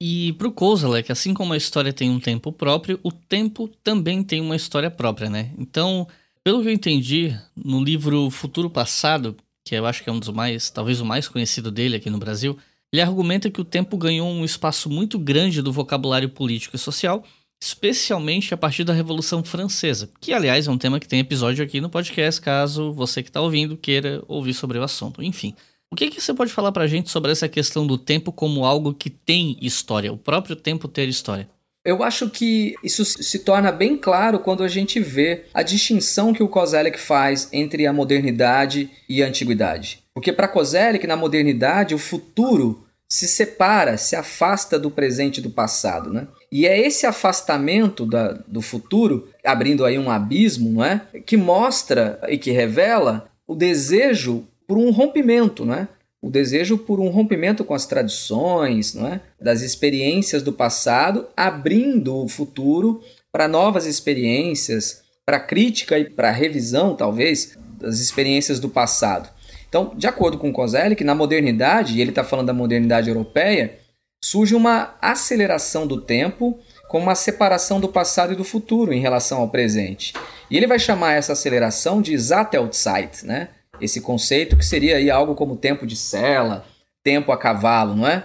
E 0.00 0.32
pro 0.34 0.50
Kozalek, 0.50 1.12
assim 1.12 1.34
como 1.34 1.52
a 1.52 1.56
história 1.58 1.92
tem 1.92 2.08
um 2.08 2.18
tempo 2.18 2.50
próprio, 2.50 2.98
o 3.02 3.12
tempo 3.12 3.68
também 3.84 4.22
tem 4.22 4.40
uma 4.40 4.56
história 4.56 4.90
própria, 4.90 5.28
né? 5.28 5.50
Então, 5.58 6.08
pelo 6.42 6.62
que 6.62 6.68
eu 6.68 6.72
entendi, 6.72 7.38
no 7.54 7.84
livro 7.84 8.30
Futuro 8.30 8.70
Passado, 8.70 9.36
que 9.62 9.74
eu 9.74 9.84
acho 9.84 10.02
que 10.02 10.08
é 10.08 10.12
um 10.12 10.18
dos 10.18 10.30
mais, 10.30 10.70
talvez 10.70 11.00
o 11.00 11.04
mais 11.04 11.28
conhecido 11.28 11.70
dele 11.70 11.96
aqui 11.96 12.08
no 12.08 12.16
Brasil, 12.16 12.56
ele 12.90 13.02
argumenta 13.02 13.50
que 13.50 13.60
o 13.60 13.64
tempo 13.64 13.96
ganhou 13.98 14.28
um 14.28 14.42
espaço 14.42 14.88
muito 14.88 15.18
grande 15.18 15.60
do 15.60 15.70
vocabulário 15.70 16.30
político 16.30 16.76
e 16.76 16.78
social, 16.78 17.22
especialmente 17.62 18.54
a 18.54 18.56
partir 18.56 18.84
da 18.84 18.94
Revolução 18.94 19.44
Francesa, 19.44 20.10
que 20.18 20.32
aliás 20.32 20.66
é 20.66 20.70
um 20.70 20.78
tema 20.78 20.98
que 20.98 21.06
tem 21.06 21.20
episódio 21.20 21.62
aqui 21.62 21.78
no 21.78 21.90
podcast, 21.90 22.40
caso 22.40 22.90
você 22.92 23.22
que 23.22 23.28
está 23.28 23.42
ouvindo 23.42 23.76
queira 23.76 24.22
ouvir 24.26 24.54
sobre 24.54 24.78
o 24.78 24.82
assunto. 24.82 25.22
Enfim, 25.22 25.54
o 25.92 25.96
que, 25.96 26.08
que 26.08 26.20
você 26.20 26.32
pode 26.32 26.52
falar 26.52 26.70
para 26.70 26.84
a 26.84 26.86
gente 26.86 27.10
sobre 27.10 27.32
essa 27.32 27.48
questão 27.48 27.86
do 27.86 27.98
tempo 27.98 28.30
como 28.30 28.64
algo 28.64 28.94
que 28.94 29.10
tem 29.10 29.56
história, 29.60 30.12
o 30.12 30.16
próprio 30.16 30.54
tempo 30.54 30.86
ter 30.86 31.08
história? 31.08 31.48
Eu 31.84 32.02
acho 32.02 32.28
que 32.28 32.74
isso 32.84 33.04
se 33.04 33.38
torna 33.40 33.72
bem 33.72 33.96
claro 33.96 34.38
quando 34.38 34.62
a 34.62 34.68
gente 34.68 35.00
vê 35.00 35.46
a 35.52 35.62
distinção 35.62 36.32
que 36.32 36.42
o 36.42 36.48
Kozelek 36.48 37.00
faz 37.00 37.48
entre 37.52 37.86
a 37.86 37.92
modernidade 37.92 38.90
e 39.08 39.22
a 39.22 39.26
antiguidade. 39.26 40.02
Porque 40.14 40.32
para 40.32 40.46
Kozelek, 40.46 41.06
na 41.06 41.16
modernidade, 41.16 41.94
o 41.94 41.98
futuro 41.98 42.84
se 43.08 43.26
separa, 43.26 43.96
se 43.96 44.14
afasta 44.14 44.78
do 44.78 44.90
presente 44.90 45.38
e 45.38 45.42
do 45.42 45.50
passado, 45.50 46.12
né? 46.12 46.28
E 46.52 46.66
é 46.66 46.78
esse 46.78 47.06
afastamento 47.06 48.06
da, 48.06 48.32
do 48.46 48.60
futuro, 48.60 49.28
abrindo 49.44 49.84
aí 49.84 49.98
um 49.98 50.10
abismo, 50.10 50.70
não 50.70 50.84
é? 50.84 51.00
que 51.26 51.36
mostra 51.36 52.20
e 52.28 52.38
que 52.38 52.52
revela 52.52 53.28
o 53.46 53.54
desejo 53.56 54.46
por 54.70 54.78
um 54.78 54.92
rompimento, 54.92 55.64
não 55.64 55.74
é? 55.74 55.88
O 56.22 56.30
desejo 56.30 56.78
por 56.78 57.00
um 57.00 57.08
rompimento 57.08 57.64
com 57.64 57.74
as 57.74 57.86
tradições, 57.86 58.94
não 58.94 59.08
é? 59.08 59.20
Das 59.40 59.62
experiências 59.62 60.44
do 60.44 60.52
passado, 60.52 61.26
abrindo 61.36 62.16
o 62.16 62.28
futuro 62.28 63.02
para 63.32 63.48
novas 63.48 63.84
experiências, 63.84 65.02
para 65.26 65.40
crítica 65.40 65.98
e 65.98 66.08
para 66.08 66.30
revisão, 66.30 66.94
talvez, 66.94 67.58
das 67.80 67.98
experiências 67.98 68.60
do 68.60 68.68
passado. 68.68 69.28
Então, 69.68 69.92
de 69.96 70.06
acordo 70.06 70.38
com 70.38 70.52
Kozelik, 70.52 71.02
na 71.02 71.16
modernidade, 71.16 71.98
e 71.98 72.00
ele 72.00 72.10
está 72.10 72.22
falando 72.22 72.46
da 72.46 72.54
modernidade 72.54 73.08
europeia, 73.08 73.76
surge 74.22 74.54
uma 74.54 74.94
aceleração 75.02 75.84
do 75.84 76.00
tempo 76.00 76.60
com 76.88 77.00
uma 77.00 77.16
separação 77.16 77.80
do 77.80 77.88
passado 77.88 78.34
e 78.34 78.36
do 78.36 78.44
futuro 78.44 78.92
em 78.92 79.00
relação 79.00 79.40
ao 79.40 79.48
presente. 79.48 80.14
E 80.48 80.56
ele 80.56 80.68
vai 80.68 80.78
chamar 80.78 81.14
essa 81.14 81.32
aceleração 81.32 82.00
de 82.00 82.16
Zatelzeit, 82.16 83.26
né? 83.26 83.48
Esse 83.80 84.00
conceito 84.00 84.56
que 84.56 84.64
seria 84.64 84.96
aí 84.96 85.10
algo 85.10 85.34
como 85.34 85.56
tempo 85.56 85.86
de 85.86 85.96
cela, 85.96 86.66
tempo 87.02 87.32
a 87.32 87.38
cavalo, 87.38 87.96
não 87.96 88.06
é? 88.06 88.24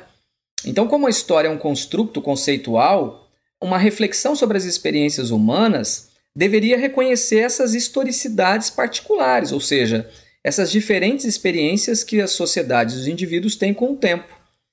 Então, 0.66 0.88
como 0.88 1.08
a 1.08 1.10
história 1.10 1.47
é 1.47 1.51
um 1.51 1.58
construto 1.58 2.22
conceitual, 2.22 3.30
uma 3.62 3.78
reflexão 3.78 4.36
sobre 4.36 4.58
as 4.58 4.66
experiências 4.66 5.30
humanas 5.30 6.10
deveria 6.36 6.78
reconhecer 6.78 7.39
essas 7.39 7.74
historicidades 7.74 8.70
particulares, 8.70 9.51
ou 9.51 9.62
seja, 9.62 10.10
essas 10.43 10.72
diferentes 10.72 11.26
experiências 11.26 12.03
que 12.03 12.22
as 12.22 12.32
sociedades 12.32 12.95
e 12.95 12.99
os 12.99 13.08
indivíduos 13.08 13.56
têm 13.56 13.74
com 13.74 13.93
o 13.93 13.97
tempo. 13.97 14.28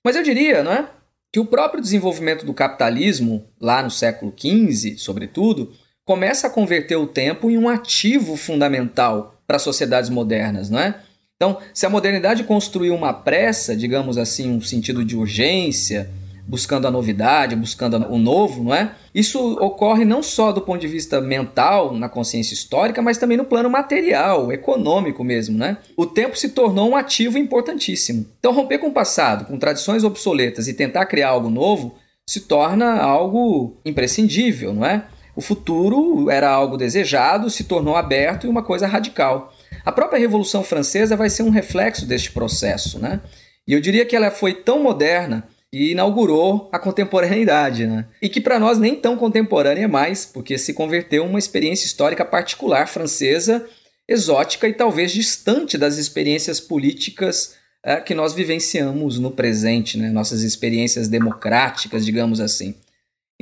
Mas 0.05 0.17
eu 0.17 0.23
diria, 0.23 0.63
não 0.63 0.73
é? 0.73 0.89
Que 1.33 1.41
o 1.41 1.47
próprio 1.47 1.81
desenvolvimento 1.81 2.45
do 2.45 2.53
capitalismo, 2.53 3.47
lá 3.61 3.83
no 3.83 3.91
século 3.91 4.35
XV, 4.37 4.99
sobretudo, 4.99 5.73
começa 6.05 6.47
a 6.47 6.51
converter 6.51 6.97
o 6.97 7.07
tempo 7.07 7.51
em 7.51 7.57
um 7.57 7.69
ativo 7.69 8.37
fundamental 8.37 9.42
para 9.53 9.59
sociedades 9.59 10.09
modernas, 10.09 10.71
não 10.71 10.79
é? 10.79 10.95
Então, 11.37 11.59
se 11.75 11.85
a 11.85 11.91
modernidade 11.91 12.43
construiu 12.45 12.95
uma 12.95 13.13
pressa, 13.13 13.77
digamos 13.77 14.17
assim, 14.17 14.51
um 14.51 14.63
sentido 14.63 15.05
de 15.05 15.15
urgência, 15.15 16.09
buscando 16.49 16.89
a 16.89 16.91
novidade, 16.91 17.55
buscando 17.55 17.99
o 18.11 18.17
novo, 18.17 18.65
não 18.65 18.75
é? 18.75 18.95
Isso 19.15 19.39
ocorre 19.61 20.07
não 20.07 20.23
só 20.23 20.53
do 20.53 20.63
ponto 20.63 20.81
de 20.81 20.89
vista 20.89 21.21
mental, 21.21 21.93
na 21.93 22.09
consciência 22.09 22.55
histórica, 22.55 23.03
mas 23.03 23.19
também 23.19 23.37
no 23.37 23.45
plano 23.45 23.69
material, 23.69 24.51
econômico 24.51 25.23
mesmo, 25.23 25.59
né? 25.59 25.77
O 25.99 26.07
tempo 26.07 26.35
se 26.39 26.49
tornou 26.49 26.89
um 26.89 26.97
ativo 26.97 27.37
importantíssimo. 27.37 28.25
Então, 28.39 28.55
romper 28.55 28.79
com 28.79 28.87
o 28.87 28.93
passado, 28.93 29.45
com 29.45 29.59
tradições 29.59 30.03
obsoletas 30.03 30.67
e 30.67 30.73
tentar 30.73 31.05
criar 31.05 31.29
algo 31.29 31.51
novo 31.51 31.95
se 32.27 32.41
torna 32.41 33.03
algo 33.03 33.77
imprescindível, 33.85 34.73
não 34.73 34.87
é? 34.87 35.05
O 35.35 35.41
futuro 35.41 36.31
era 36.31 36.51
algo 36.51 36.77
desejado, 36.77 37.49
se 37.49 37.65
tornou 37.65 37.97
aberto 37.97 38.47
e 38.47 38.51
uma 38.51 38.63
coisa 38.63 38.87
radical. 38.87 39.53
A 39.85 39.91
própria 39.91 40.19
Revolução 40.19 40.63
Francesa 40.63 41.17
vai 41.17 41.31
ser 41.31 41.43
um 41.43 41.51
reflexo 41.51 42.07
deste 42.07 42.31
processo, 42.31 42.99
né? 42.99 43.21
E 43.67 43.73
eu 43.73 43.81
diria 43.81 44.05
que 44.05 44.15
ela 44.15 44.31
foi 44.31 44.55
tão 44.55 44.83
moderna 44.83 45.47
e 45.73 45.93
inaugurou 45.93 46.69
a 46.71 46.79
contemporaneidade, 46.79 47.87
né? 47.87 48.05
E 48.21 48.29
que 48.29 48.41
para 48.41 48.59
nós 48.59 48.79
nem 48.79 48.95
tão 48.95 49.17
contemporânea 49.17 49.89
mais, 49.89 50.27
porque 50.27 50.59
se 50.59 50.75
converteu 50.75 51.25
em 51.25 51.29
uma 51.29 51.39
experiência 51.39 51.87
histórica 51.87 52.25
particular 52.25 52.87
francesa, 52.87 53.67
exótica 54.07 54.69
e 54.69 54.75
talvez 54.75 55.13
distante 55.13 55.79
das 55.79 55.97
experiências 55.97 56.61
políticas 56.61 57.55
é, 57.83 57.97
que 57.97 58.15
nós 58.15 58.35
vivenciamos 58.35 59.19
no 59.19 59.31
presente, 59.31 59.97
né? 59.97 60.11
Nossas 60.11 60.43
experiências 60.43 61.09
democráticas, 61.09 62.05
digamos 62.05 62.39
assim. 62.39 62.75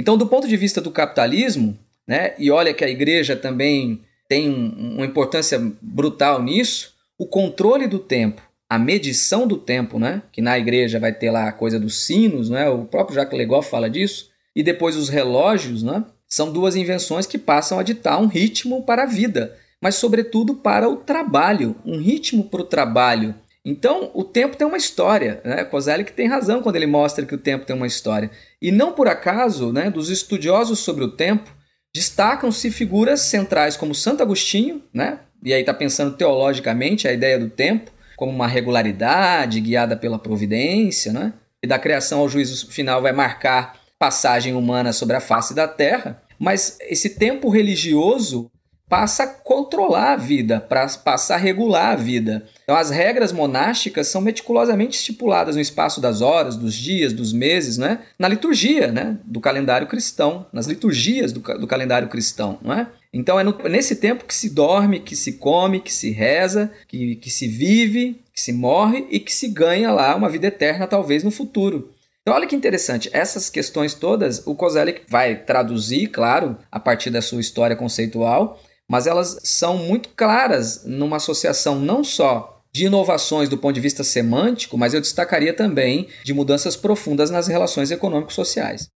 Então, 0.01 0.16
do 0.16 0.26
ponto 0.26 0.48
de 0.48 0.57
vista 0.57 0.80
do 0.80 0.90
capitalismo, 0.90 1.78
né, 2.09 2.32
e 2.38 2.51
olha 2.51 2.72
que 2.72 2.82
a 2.82 2.88
igreja 2.88 3.36
também 3.36 4.01
tem 4.26 4.48
uma 4.48 5.05
importância 5.05 5.61
brutal 5.82 6.42
nisso, 6.42 6.94
o 7.18 7.26
controle 7.26 7.86
do 7.86 7.98
tempo, 7.98 8.40
a 8.66 8.78
medição 8.78 9.46
do 9.46 9.59
tempo, 9.59 9.98
né, 9.98 10.22
que 10.32 10.40
na 10.40 10.59
igreja 10.59 10.98
vai 10.98 11.12
ter 11.12 11.30
lá 11.30 11.51
a 11.51 11.53
coisa 11.53 11.78
dos 11.78 12.07
sinos, 12.07 12.48
né, 12.48 12.66
o 12.70 12.86
próprio 12.86 13.14
Jacques 13.14 13.36
Legoff 13.36 13.68
fala 13.68 13.90
disso, 13.90 14.30
e 14.57 14.62
depois 14.62 14.96
os 14.96 15.11
relógios, 15.11 15.82
né, 15.82 16.03
são 16.26 16.51
duas 16.51 16.76
invenções 16.76 17.26
que 17.26 17.36
passam 17.36 17.78
a 17.78 17.82
ditar 17.82 18.18
um 18.18 18.26
ritmo 18.26 18.82
para 18.84 19.03
a 19.03 19.07
vida, 19.07 19.55
mas 19.82 19.96
sobretudo 19.96 20.55
para 20.55 20.88
o 20.88 20.96
trabalho, 20.96 21.76
um 21.84 21.98
ritmo 21.98 22.44
para 22.44 22.62
o 22.62 22.64
trabalho, 22.64 23.34
então, 23.65 24.11
o 24.15 24.25
tempo 24.25 24.57
tem 24.57 24.67
uma 24.67 24.77
história. 24.77 25.41
Né? 25.45 25.65
Kozelik 25.65 26.13
tem 26.13 26.27
razão 26.27 26.63
quando 26.63 26.77
ele 26.77 26.87
mostra 26.87 27.27
que 27.27 27.35
o 27.35 27.39
tempo 27.39 27.67
tem 27.67 27.77
uma 27.77 27.87
história. 27.87 28.31
E 28.61 28.73
não 28.73 28.93
por 28.93 29.07
acaso, 29.07 29.73
né, 29.73 29.91
dos 29.91 30.09
estudiosos 30.09 30.79
sobre 30.79 31.05
o 31.05 31.13
tempo, 31.13 31.51
destacam-se 31.95 32.71
figuras 32.71 33.21
centrais 33.21 33.77
como 33.77 33.95
Santo 33.95 34.23
Agostinho, 34.23 34.83
né? 34.95 35.21
e 35.43 35.53
aí 35.53 35.61
está 35.61 35.75
pensando 35.75 36.17
teologicamente 36.17 37.09
a 37.09 37.13
ideia 37.13 37.39
do 37.39 37.49
tempo 37.49 37.91
como 38.17 38.33
uma 38.33 38.47
regularidade 38.47 39.61
guiada 39.61 39.97
pela 39.97 40.19
providência, 40.19 41.13
né? 41.13 41.33
e 41.63 41.67
da 41.67 41.79
criação 41.79 42.21
ao 42.21 42.29
juízo 42.29 42.71
final 42.71 43.03
vai 43.03 43.13
marcar 43.13 43.77
passagem 43.99 44.55
humana 44.55 44.93
sobre 44.93 45.17
a 45.17 45.21
face 45.21 45.55
da 45.55 45.69
terra. 45.69 46.23
Mas 46.39 46.79
esse 46.81 47.11
tempo 47.11 47.51
religioso 47.51 48.51
passa 48.91 49.22
a 49.22 49.26
controlar 49.28 50.14
a 50.14 50.16
vida, 50.16 50.61
passa 51.05 51.34
a 51.34 51.38
regular 51.38 51.93
a 51.93 51.97
vida. 51.97 52.45
Então, 52.64 52.74
as 52.74 52.91
regras 52.91 53.30
monásticas 53.30 54.09
são 54.09 54.20
meticulosamente 54.20 54.99
estipuladas 54.99 55.55
no 55.55 55.61
espaço 55.61 56.01
das 56.01 56.20
horas, 56.20 56.57
dos 56.57 56.74
dias, 56.74 57.12
dos 57.12 57.32
meses, 57.32 57.78
né? 57.78 58.01
na 58.18 58.26
liturgia 58.26 58.91
né? 58.91 59.16
do 59.24 59.41
calendário 59.41 59.86
cristão, 59.86 60.45
nas 60.53 60.66
liturgias 60.66 61.32
do, 61.32 61.38
do 61.38 61.68
calendário 61.68 62.09
cristão. 62.09 62.59
Não 62.61 62.74
é? 62.74 62.88
Então, 63.12 63.38
é, 63.38 63.45
no, 63.45 63.57
nesse 63.68 63.95
tempo 63.95 64.24
que 64.24 64.34
se 64.34 64.51
dorme, 64.51 64.99
que 64.99 65.14
se 65.14 65.34
come, 65.34 65.78
que 65.78 65.93
se 65.93 66.11
reza, 66.11 66.72
que, 66.88 67.14
que 67.14 67.30
se 67.30 67.47
vive, 67.47 68.20
que 68.34 68.41
se 68.41 68.53
morre 68.53 69.07
e 69.09 69.20
que 69.20 69.32
se 69.32 69.47
ganha 69.47 69.93
lá 69.93 70.16
uma 70.16 70.28
vida 70.28 70.49
eterna, 70.49 70.88
talvez 70.88 71.22
no 71.22 71.30
futuro. 71.30 71.93
Então, 72.22 72.34
olha 72.34 72.47
que 72.47 72.57
interessante, 72.57 73.09
essas 73.12 73.49
questões 73.49 73.95
todas, 73.95 74.45
o 74.47 74.55
Kozelik 74.55 75.03
vai 75.09 75.36
traduzir, 75.36 76.09
claro, 76.09 76.59
a 76.70 76.78
partir 76.78 77.11
da 77.11 77.22
sua 77.22 77.41
história 77.41 77.74
conceitual, 77.74 78.61
mas 78.91 79.07
elas 79.07 79.38
são 79.45 79.76
muito 79.76 80.09
claras 80.16 80.84
numa 80.84 81.18
associação 81.18 81.78
não 81.78 82.03
só 82.03 82.61
de 82.72 82.86
inovações 82.86 83.49
do 83.49 83.57
ponto 83.57 83.72
de 83.72 83.80
vista 83.80 84.03
semântico, 84.03 84.76
mas 84.76 84.93
eu 84.93 85.01
destacaria 85.01 85.55
também 85.55 86.09
de 86.24 86.34
mudanças 86.34 86.74
profundas 86.74 87.30
nas 87.30 87.47
relações 87.47 87.93
econômico-sociais. 87.93 88.88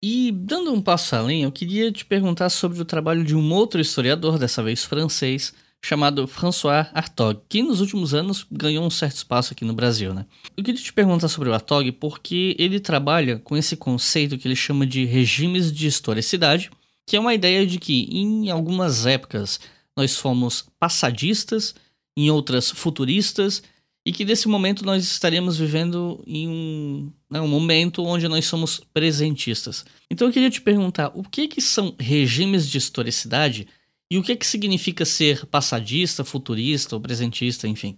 E 0.00 0.30
dando 0.32 0.72
um 0.72 0.80
passo 0.80 1.16
além, 1.16 1.42
eu 1.42 1.50
queria 1.50 1.90
te 1.90 2.04
perguntar 2.04 2.50
sobre 2.50 2.80
o 2.80 2.84
trabalho 2.84 3.24
de 3.24 3.34
um 3.34 3.52
outro 3.52 3.80
historiador, 3.80 4.38
dessa 4.38 4.62
vez 4.62 4.84
francês, 4.84 5.52
chamado 5.84 6.28
François 6.28 6.86
Hartog, 6.94 7.40
que 7.48 7.64
nos 7.64 7.80
últimos 7.80 8.14
anos 8.14 8.46
ganhou 8.48 8.84
um 8.84 8.90
certo 8.90 9.16
espaço 9.16 9.52
aqui 9.52 9.64
no 9.64 9.74
Brasil, 9.74 10.14
né? 10.14 10.24
Eu 10.56 10.62
queria 10.62 10.80
te 10.80 10.92
perguntar 10.92 11.26
sobre 11.26 11.48
o 11.48 11.52
Hartog 11.52 11.90
porque 11.92 12.54
ele 12.60 12.78
trabalha 12.78 13.40
com 13.40 13.56
esse 13.56 13.76
conceito 13.76 14.38
que 14.38 14.46
ele 14.46 14.54
chama 14.54 14.86
de 14.86 15.04
regimes 15.04 15.72
de 15.72 15.88
historicidade, 15.88 16.70
que 17.06 17.16
é 17.16 17.20
uma 17.20 17.34
ideia 17.34 17.66
de 17.66 17.78
que 17.78 18.08
em 18.10 18.50
algumas 18.50 19.06
épocas 19.06 19.60
nós 19.96 20.16
fomos 20.16 20.66
passadistas, 20.78 21.74
em 22.16 22.30
outras 22.30 22.70
futuristas, 22.70 23.62
e 24.04 24.12
que 24.12 24.24
nesse 24.24 24.48
momento 24.48 24.84
nós 24.84 25.04
estaremos 25.04 25.56
vivendo 25.56 26.22
em 26.26 26.48
um, 26.48 27.12
né, 27.30 27.40
um 27.40 27.46
momento 27.46 28.04
onde 28.04 28.26
nós 28.26 28.44
somos 28.46 28.80
presentistas. 28.92 29.84
Então 30.10 30.26
eu 30.26 30.32
queria 30.32 30.50
te 30.50 30.60
perguntar, 30.60 31.12
o 31.14 31.22
que, 31.22 31.46
que 31.46 31.60
são 31.60 31.94
regimes 31.98 32.68
de 32.68 32.78
historicidade 32.78 33.68
e 34.10 34.18
o 34.18 34.22
que, 34.22 34.34
que 34.36 34.46
significa 34.46 35.04
ser 35.04 35.46
passadista, 35.46 36.24
futurista 36.24 36.96
ou 36.96 37.00
presentista, 37.00 37.68
enfim? 37.68 37.96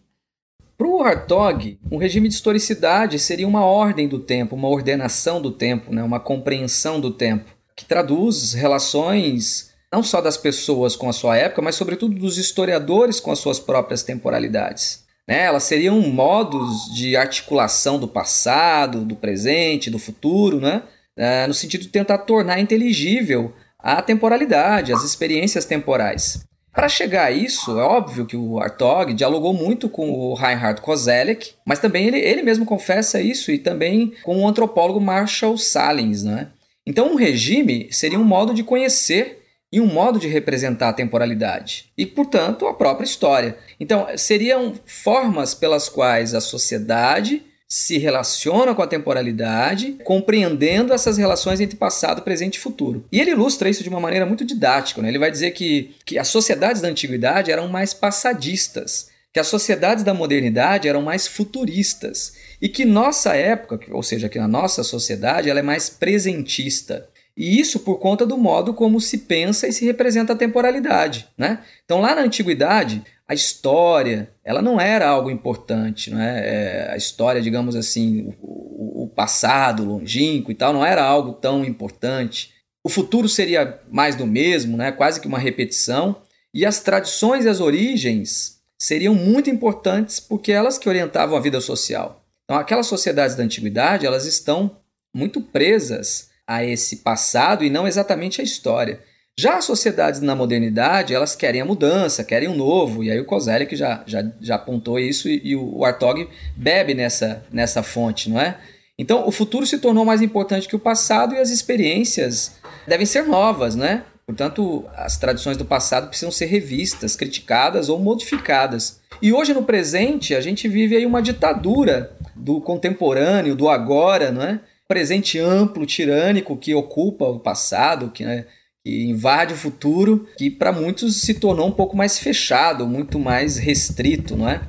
Para 0.76 0.88
o 0.88 1.02
Hartog, 1.02 1.78
um 1.90 1.96
regime 1.96 2.28
de 2.28 2.34
historicidade 2.34 3.18
seria 3.18 3.48
uma 3.48 3.64
ordem 3.64 4.09
do 4.09 4.18
tempo, 4.18 4.57
uma 4.57 4.68
ordenação 4.68 5.40
do 5.40 5.50
tempo, 5.50 5.92
né? 5.92 6.02
uma 6.02 6.20
compreensão 6.20 7.00
do 7.00 7.12
tempo, 7.12 7.50
que 7.77 7.85
traduz 7.85 8.53
relações 8.53 9.72
não 9.93 10.03
só 10.03 10.20
das 10.20 10.37
pessoas 10.37 10.97
com 10.97 11.09
a 11.09 11.12
sua 11.12 11.37
época, 11.37 11.62
mas 11.62 11.77
sobretudo 11.77 12.18
dos 12.18 12.37
historiadores 12.37 13.20
com 13.20 13.31
as 13.31 13.39
suas 13.39 13.61
próprias 13.61 14.03
temporalidades. 14.03 15.05
Né? 15.27 15.45
Elas 15.45 15.62
seriam 15.62 16.01
modos 16.01 16.93
de 16.95 17.16
articulação 17.16 17.99
do 17.99 18.09
passado, 18.09 19.05
do 19.05 19.14
presente, 19.14 19.91
do 19.91 19.99
futuro, 19.99 20.61
né? 20.61 20.83
É, 21.16 21.47
no 21.47 21.55
sentido 21.55 21.83
de 21.83 21.89
tentar 21.89 22.18
tornar 22.18 22.59
inteligível 22.59 23.55
a 23.79 24.03
temporalidade, 24.03 24.93
as 24.93 25.05
experiências 25.05 25.64
temporais. 25.64 26.45
Para 26.72 26.89
chegar 26.89 27.27
a 27.27 27.31
isso, 27.31 27.79
é 27.79 27.85
óbvio 27.85 28.27
que 28.27 28.37
o 28.37 28.59
Hartog 28.59 29.14
dialogou 29.14 29.55
muito 29.55 29.89
com 29.89 30.11
o 30.11 30.35
Reinhard 30.35 30.81
Koselleck, 30.81 31.53
mas 31.64 31.79
também 31.79 32.09
ele, 32.09 32.18
ele 32.18 32.43
mesmo 32.43 32.66
confessa 32.66 33.20
isso 33.20 33.53
e 33.53 33.59
também 33.59 34.12
com 34.25 34.43
o 34.43 34.49
antropólogo 34.49 35.01
Marshall 35.01 35.57
Salins. 35.57 36.25
Né? 36.25 36.49
Então, 36.87 37.12
um 37.12 37.16
regime 37.16 37.89
seria 37.91 38.18
um 38.18 38.24
modo 38.24 38.53
de 38.53 38.62
conhecer 38.62 39.43
e 39.72 39.80
um 39.80 39.87
modo 39.87 40.18
de 40.18 40.28
representar 40.28 40.91
a 40.91 40.93
temporalidade 40.93 41.87
e, 41.99 42.07
portanto, 42.07 42.66
a 42.66 42.74
própria 42.74 43.05
história. 43.05 43.57
Então, 43.80 44.07
seriam 44.16 44.74
formas 44.87 45.55
pelas 45.55 45.89
quais 45.89 46.35
a 46.35 46.41
sociedade 46.41 47.43
se 47.66 47.99
relaciona 47.99 48.72
com 48.72 48.82
a 48.82 48.87
temporalidade, 48.87 49.97
compreendendo 50.05 50.93
essas 50.93 51.18
relações 51.18 51.61
entre 51.61 51.76
passado, 51.76 52.22
presente 52.22 52.55
e 52.55 52.61
futuro. 52.61 53.05
E 53.11 53.20
ele 53.20 53.32
ilustra 53.32 53.68
isso 53.68 53.82
de 53.82 53.89
uma 53.89 53.99
maneira 53.99 54.24
muito 54.24 54.45
didática. 54.45 55.03
Né? 55.03 55.09
Ele 55.09 55.18
vai 55.18 55.30
dizer 55.30 55.51
que, 55.51 55.93
que 56.05 56.16
as 56.18 56.28
sociedades 56.28 56.80
da 56.80 56.87
antiguidade 56.89 57.51
eram 57.51 57.66
mais 57.66 57.93
passadistas, 57.93 59.11
que 59.35 59.41
as 59.41 59.49
sociedades 59.49 60.05
da 60.05 60.14
modernidade 60.14 60.87
eram 60.87 61.03
mais 61.03 61.26
futuristas 61.26 62.37
e 62.62 62.68
que 62.68 62.85
nossa 62.85 63.35
época, 63.35 63.80
ou 63.91 64.01
seja, 64.01 64.28
que 64.28 64.39
a 64.39 64.47
nossa 64.47 64.85
sociedade, 64.85 65.51
ela 65.51 65.59
é 65.59 65.62
mais 65.62 65.91
presentista. 65.91 67.09
E 67.37 67.59
isso 67.59 67.80
por 67.80 67.99
conta 67.99 68.24
do 68.24 68.39
modo 68.39 68.72
como 68.72 69.01
se 69.01 69.18
pensa 69.18 69.66
e 69.66 69.72
se 69.72 69.85
representa 69.85 70.35
a 70.35 70.37
temporalidade. 70.37 71.28
Né? 71.37 71.59
Então, 71.85 72.01
lá 72.01 72.14
na 72.14 72.22
antiguidade, 72.22 73.03
a 73.26 73.35
história, 73.35 74.30
ela 74.45 74.62
não 74.62 74.80
era 74.80 75.09
algo 75.09 75.28
importante, 75.28 76.12
não 76.12 76.20
é? 76.20 76.39
é 76.39 76.93
a 76.93 76.97
história, 76.97 77.43
digamos 77.43 77.74
assim, 77.74 78.32
o, 78.41 79.03
o, 79.03 79.09
passado 79.09 79.85
longínquo 79.85 80.53
e 80.53 80.55
tal, 80.55 80.72
não 80.72 80.87
era 80.87 81.03
algo 81.03 81.32
tão 81.32 81.64
importante. 81.64 82.53
O 82.85 82.89
futuro 82.89 83.28
seria 83.28 83.80
mais 83.91 84.14
do 84.14 84.28
mesmo, 84.28 84.76
né? 84.76 84.93
quase 84.93 85.20
que 85.20 85.26
uma 85.26 85.41
repetição. 85.41 86.22
E 86.55 86.64
as 86.64 86.78
tradições 86.78 87.45
e 87.45 87.49
as 87.49 87.59
origens 87.59 88.53
seriam 88.79 89.14
muito 89.14 89.51
importantes 89.51 90.20
porque 90.20 90.53
elas 90.53 90.79
que 90.79 90.89
orientavam 90.89 91.37
a 91.37 91.41
vida 91.41 91.61
social. 91.61 92.25
Então, 92.45 92.59
aquelas 92.59 92.87
sociedades 92.87 93.37
da 93.37 93.43
antiguidade, 93.43 94.07
elas 94.07 94.27
estão 94.27 94.77
muito 95.14 95.41
presas 95.41 96.31
a 96.47 96.64
esse 96.64 96.97
passado 96.97 97.64
e 97.64 97.70
não 97.70 97.87
exatamente 97.87 98.41
a 98.41 98.45
história. 98.45 99.01
Já 99.37 99.57
as 99.57 99.64
sociedades 99.64 100.20
na 100.20 100.37
modernidade, 100.37 101.14
elas 101.14 101.35
querem 101.35 101.61
a 101.61 101.64
mudança, 101.64 102.22
querem 102.22 102.49
o 102.49 102.55
novo, 102.55 103.03
e 103.03 103.11
aí 103.11 103.18
o 103.18 103.25
Kozelek 103.25 103.75
já, 103.75 104.05
já, 104.07 104.25
já 104.41 104.55
apontou 104.55 104.99
isso 104.99 105.29
e, 105.29 105.41
e 105.43 105.57
o 105.57 105.85
Artog 105.85 106.29
bebe 106.57 106.95
nessa, 106.95 107.45
nessa 107.51 107.83
fonte, 107.83 108.31
não 108.31 108.41
é? 108.41 108.59
Então, 108.97 109.27
o 109.27 109.33
futuro 109.33 109.66
se 109.66 109.79
tornou 109.79 110.05
mais 110.05 110.22
importante 110.22 110.68
que 110.68 110.77
o 110.77 110.79
passado 110.79 111.35
e 111.35 111.39
as 111.39 111.51
experiências 111.51 112.53
devem 112.87 113.07
ser 113.07 113.25
novas, 113.25 113.75
né? 113.75 114.05
Portanto, 114.27 114.85
as 114.97 115.18
tradições 115.18 115.57
do 115.57 115.64
passado 115.64 116.09
precisam 116.09 116.31
ser 116.31 116.47
revistas, 116.47 117.14
criticadas 117.14 117.89
ou 117.89 117.99
modificadas. 117.99 119.01
E 119.20 119.33
hoje, 119.33 119.53
no 119.53 119.62
presente, 119.62 120.35
a 120.35 120.41
gente 120.41 120.66
vive 120.66 120.97
aí 120.97 121.05
uma 121.05 121.22
ditadura 121.22 122.16
do 122.35 122.61
contemporâneo, 122.61 123.55
do 123.55 123.68
agora, 123.68 124.31
não 124.31 124.43
é? 124.43 124.61
Presente 124.89 125.39
amplo, 125.39 125.87
tirânico, 125.87 126.57
que 126.57 126.75
ocupa 126.75 127.27
o 127.27 127.39
passado, 127.39 128.11
que 128.11 128.25
né, 128.25 128.47
que 128.85 129.05
invade 129.07 129.55
o 129.55 129.57
futuro, 129.57 130.29
que 130.37 130.51
para 130.51 130.70
muitos 130.70 131.22
se 131.22 131.33
tornou 131.33 131.66
um 131.66 131.72
pouco 131.72 131.97
mais 131.97 132.18
fechado, 132.18 132.87
muito 132.87 133.18
mais 133.18 133.57
restrito, 133.57 134.37
não 134.37 134.47
é? 134.47 134.61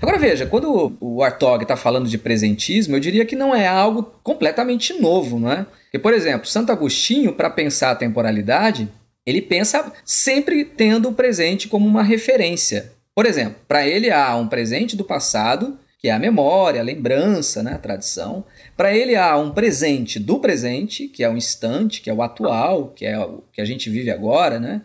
Agora 0.00 0.18
veja, 0.18 0.44
quando 0.44 0.94
o 1.00 1.22
Artog 1.22 1.62
está 1.62 1.74
falando 1.74 2.06
de 2.06 2.18
presentismo, 2.18 2.94
eu 2.94 3.00
diria 3.00 3.24
que 3.24 3.34
não 3.34 3.54
é 3.54 3.66
algo 3.66 4.02
completamente 4.22 4.92
novo, 5.00 5.40
não 5.40 5.50
é? 5.50 5.66
Porque, 5.84 5.98
por 5.98 6.12
exemplo, 6.12 6.46
Santo 6.46 6.70
Agostinho, 6.70 7.32
para 7.32 7.48
pensar 7.48 7.92
a 7.92 7.96
temporalidade, 7.96 8.88
ele 9.26 9.40
pensa 9.40 9.92
sempre 10.04 10.64
tendo 10.64 11.08
o 11.08 11.14
presente 11.14 11.68
como 11.68 11.86
uma 11.86 12.02
referência. 12.02 12.92
Por 13.14 13.26
exemplo, 13.26 13.56
para 13.68 13.86
ele 13.86 14.10
há 14.10 14.34
um 14.36 14.48
presente 14.48 14.96
do 14.96 15.04
passado, 15.04 15.78
que 15.98 16.08
é 16.08 16.12
a 16.12 16.18
memória, 16.18 16.80
a 16.80 16.84
lembrança, 16.84 17.62
né, 17.62 17.74
a 17.74 17.78
tradição, 17.78 18.44
para 18.76 18.96
ele 18.96 19.14
há 19.14 19.36
um 19.36 19.52
presente 19.52 20.18
do 20.18 20.40
presente, 20.40 21.06
que 21.06 21.22
é 21.22 21.30
o 21.30 21.36
instante, 21.36 22.00
que 22.00 22.10
é 22.10 22.12
o 22.12 22.22
atual, 22.22 22.88
que 22.88 23.06
é 23.06 23.18
o 23.18 23.44
que 23.52 23.60
a 23.60 23.64
gente 23.64 23.88
vive 23.88 24.10
agora, 24.10 24.58
né? 24.58 24.82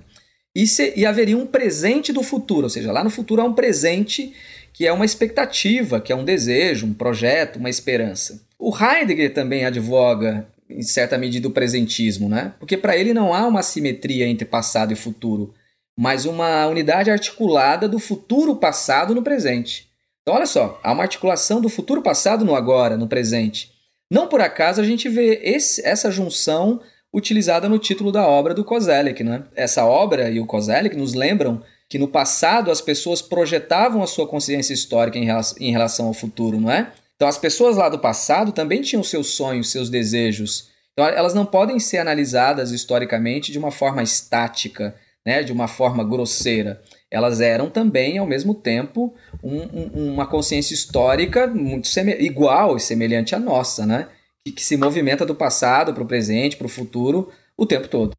E, 0.53 0.67
se, 0.67 0.93
e 0.95 1.05
haveria 1.05 1.37
um 1.37 1.47
presente 1.47 2.11
do 2.11 2.21
futuro, 2.21 2.63
ou 2.63 2.69
seja, 2.69 2.91
lá 2.91 3.03
no 3.03 3.09
futuro 3.09 3.41
há 3.41 3.45
um 3.45 3.53
presente 3.53 4.33
que 4.73 4.85
é 4.85 4.93
uma 4.93 5.05
expectativa, 5.05 5.99
que 5.99 6.11
é 6.11 6.15
um 6.15 6.23
desejo, 6.23 6.85
um 6.85 6.93
projeto, 6.93 7.57
uma 7.57 7.69
esperança. 7.69 8.45
O 8.59 8.71
Heidegger 8.75 9.33
também 9.33 9.65
advoga, 9.65 10.47
em 10.69 10.81
certa 10.81 11.17
medida, 11.17 11.47
o 11.47 11.51
presentismo, 11.51 12.27
né? 12.27 12.53
Porque 12.59 12.77
para 12.77 12.97
ele 12.97 13.13
não 13.13 13.33
há 13.33 13.45
uma 13.47 13.63
simetria 13.63 14.27
entre 14.27 14.45
passado 14.45 14.91
e 14.91 14.95
futuro, 14.95 15.53
mas 15.97 16.25
uma 16.25 16.67
unidade 16.67 17.09
articulada 17.09 17.87
do 17.87 17.99
futuro 17.99 18.55
passado 18.55 19.15
no 19.15 19.23
presente. 19.23 19.87
Então, 20.21 20.35
olha 20.35 20.45
só, 20.45 20.79
há 20.83 20.91
uma 20.91 21.03
articulação 21.03 21.61
do 21.61 21.69
futuro 21.69 22.01
passado 22.01 22.43
no 22.43 22.53
agora, 22.53 22.97
no 22.97 23.07
presente. 23.07 23.71
Não 24.11 24.27
por 24.27 24.41
acaso 24.41 24.81
a 24.81 24.83
gente 24.83 25.07
vê 25.09 25.39
esse, 25.43 25.85
essa 25.85 26.11
junção 26.11 26.81
utilizada 27.13 27.67
no 27.67 27.79
título 27.79 28.11
da 28.11 28.27
obra 28.27 28.53
do 28.53 28.63
Kozelek. 28.63 29.23
Né? 29.23 29.43
Essa 29.55 29.85
obra 29.85 30.29
e 30.29 30.39
o 30.39 30.45
Kozelek 30.45 30.95
nos 30.95 31.13
lembram 31.13 31.61
que 31.89 31.97
no 31.97 32.07
passado 32.07 32.69
as 32.69 32.81
pessoas 32.81 33.21
projetavam 33.21 34.03
a 34.03 34.07
sua 34.07 34.27
consciência 34.27 34.73
histórica 34.73 35.17
em 35.17 35.71
relação, 35.71 36.07
ao 36.07 36.13
futuro, 36.13 36.59
não 36.59 36.69
é? 36.69 36.91
Então 37.17 37.27
as 37.27 37.37
pessoas 37.37 37.75
lá 37.75 37.89
do 37.89 37.99
passado 37.99 38.53
também 38.53 38.81
tinham 38.81 39.03
seus 39.03 39.33
sonhos, 39.33 39.69
seus 39.69 39.89
desejos. 39.89 40.69
Então 40.93 41.05
elas 41.05 41.33
não 41.33 41.45
podem 41.45 41.79
ser 41.79 41.97
analisadas 41.97 42.71
historicamente 42.71 43.51
de 43.51 43.59
uma 43.59 43.71
forma 43.71 44.01
estática, 44.01 44.95
né? 45.25 45.43
de 45.43 45.51
uma 45.51 45.67
forma 45.67 46.03
grosseira 46.03 46.81
elas 47.09 47.39
eram 47.39 47.69
também, 47.69 48.17
ao 48.17 48.25
mesmo 48.25 48.53
tempo, 48.53 49.13
um, 49.41 49.61
um, 49.61 50.13
uma 50.13 50.27
consciência 50.27 50.73
histórica 50.73 51.47
muito 51.47 51.87
igual 52.19 52.75
e 52.75 52.79
semelhante 52.79 53.33
à 53.33 53.39
nossa, 53.39 53.85
né? 53.85 54.09
Que, 54.45 54.51
que 54.51 54.63
se 54.63 54.75
movimenta 54.75 55.25
do 55.25 55.35
passado 55.35 55.93
para 55.93 56.03
o 56.03 56.07
presente, 56.07 56.57
para 56.57 56.67
o 56.67 56.69
futuro, 56.69 57.31
o 57.57 57.65
tempo 57.65 57.87
todo. 57.87 58.16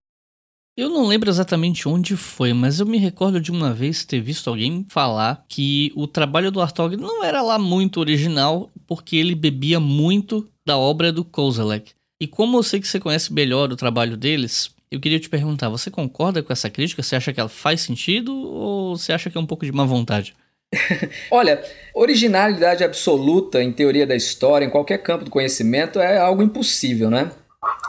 Eu 0.79 0.89
não 0.89 1.09
lembro 1.09 1.29
exatamente 1.29 1.89
onde 1.89 2.17
foi, 2.17 2.53
mas 2.53 2.79
eu 2.79 2.87
me 2.87 2.99
recordo 2.99 3.41
de 3.41 3.51
uma 3.51 3.75
vez 3.75 4.05
ter 4.05 4.21
visto 4.21 4.49
alguém 4.49 4.87
falar 4.89 5.45
que 5.49 5.91
o 5.97 6.07
trabalho 6.07 6.53
do 6.53 6.61
Artog 6.61 6.97
não 6.97 7.25
era 7.25 7.43
lá 7.43 7.59
muito 7.59 7.99
original, 7.99 8.71
porque 8.87 9.17
ele 9.17 9.35
bebia 9.35 9.81
muito 9.81 10.49
da 10.65 10.79
obra 10.79 11.11
do 11.11 11.25
Kozelek. 11.25 11.91
E 12.21 12.29
como 12.29 12.57
eu 12.57 12.63
sei 12.63 12.79
que 12.79 12.87
você 12.87 13.01
conhece 13.01 13.33
melhor 13.33 13.73
o 13.73 13.77
trabalho 13.77 14.17
deles, 14.17 14.71
eu 14.89 15.01
queria 15.01 15.19
te 15.19 15.29
perguntar, 15.29 15.69
você 15.69 15.91
concorda 15.91 16.45
com 16.45 16.53
essa 16.53 16.71
crítica? 16.71 17.03
Você 17.03 17.17
acha 17.17 17.33
que 17.33 17.41
ela 17.41 17.49
faz 17.49 17.81
sentido 17.81 18.33
ou 18.33 18.97
você 18.97 19.13
acha 19.13 19.29
que 19.29 19.37
é 19.37 19.41
um 19.41 19.47
pouco 19.47 19.67
de 19.67 19.73
má 19.73 19.85
vontade? 19.85 20.33
Olha, 21.29 21.61
originalidade 21.93 22.85
absoluta 22.85 23.61
em 23.61 23.73
teoria 23.73 24.07
da 24.07 24.15
história, 24.15 24.65
em 24.65 24.71
qualquer 24.71 24.99
campo 24.99 25.25
do 25.25 25.31
conhecimento, 25.33 25.99
é 25.99 26.19
algo 26.19 26.41
impossível, 26.41 27.11
né? 27.11 27.33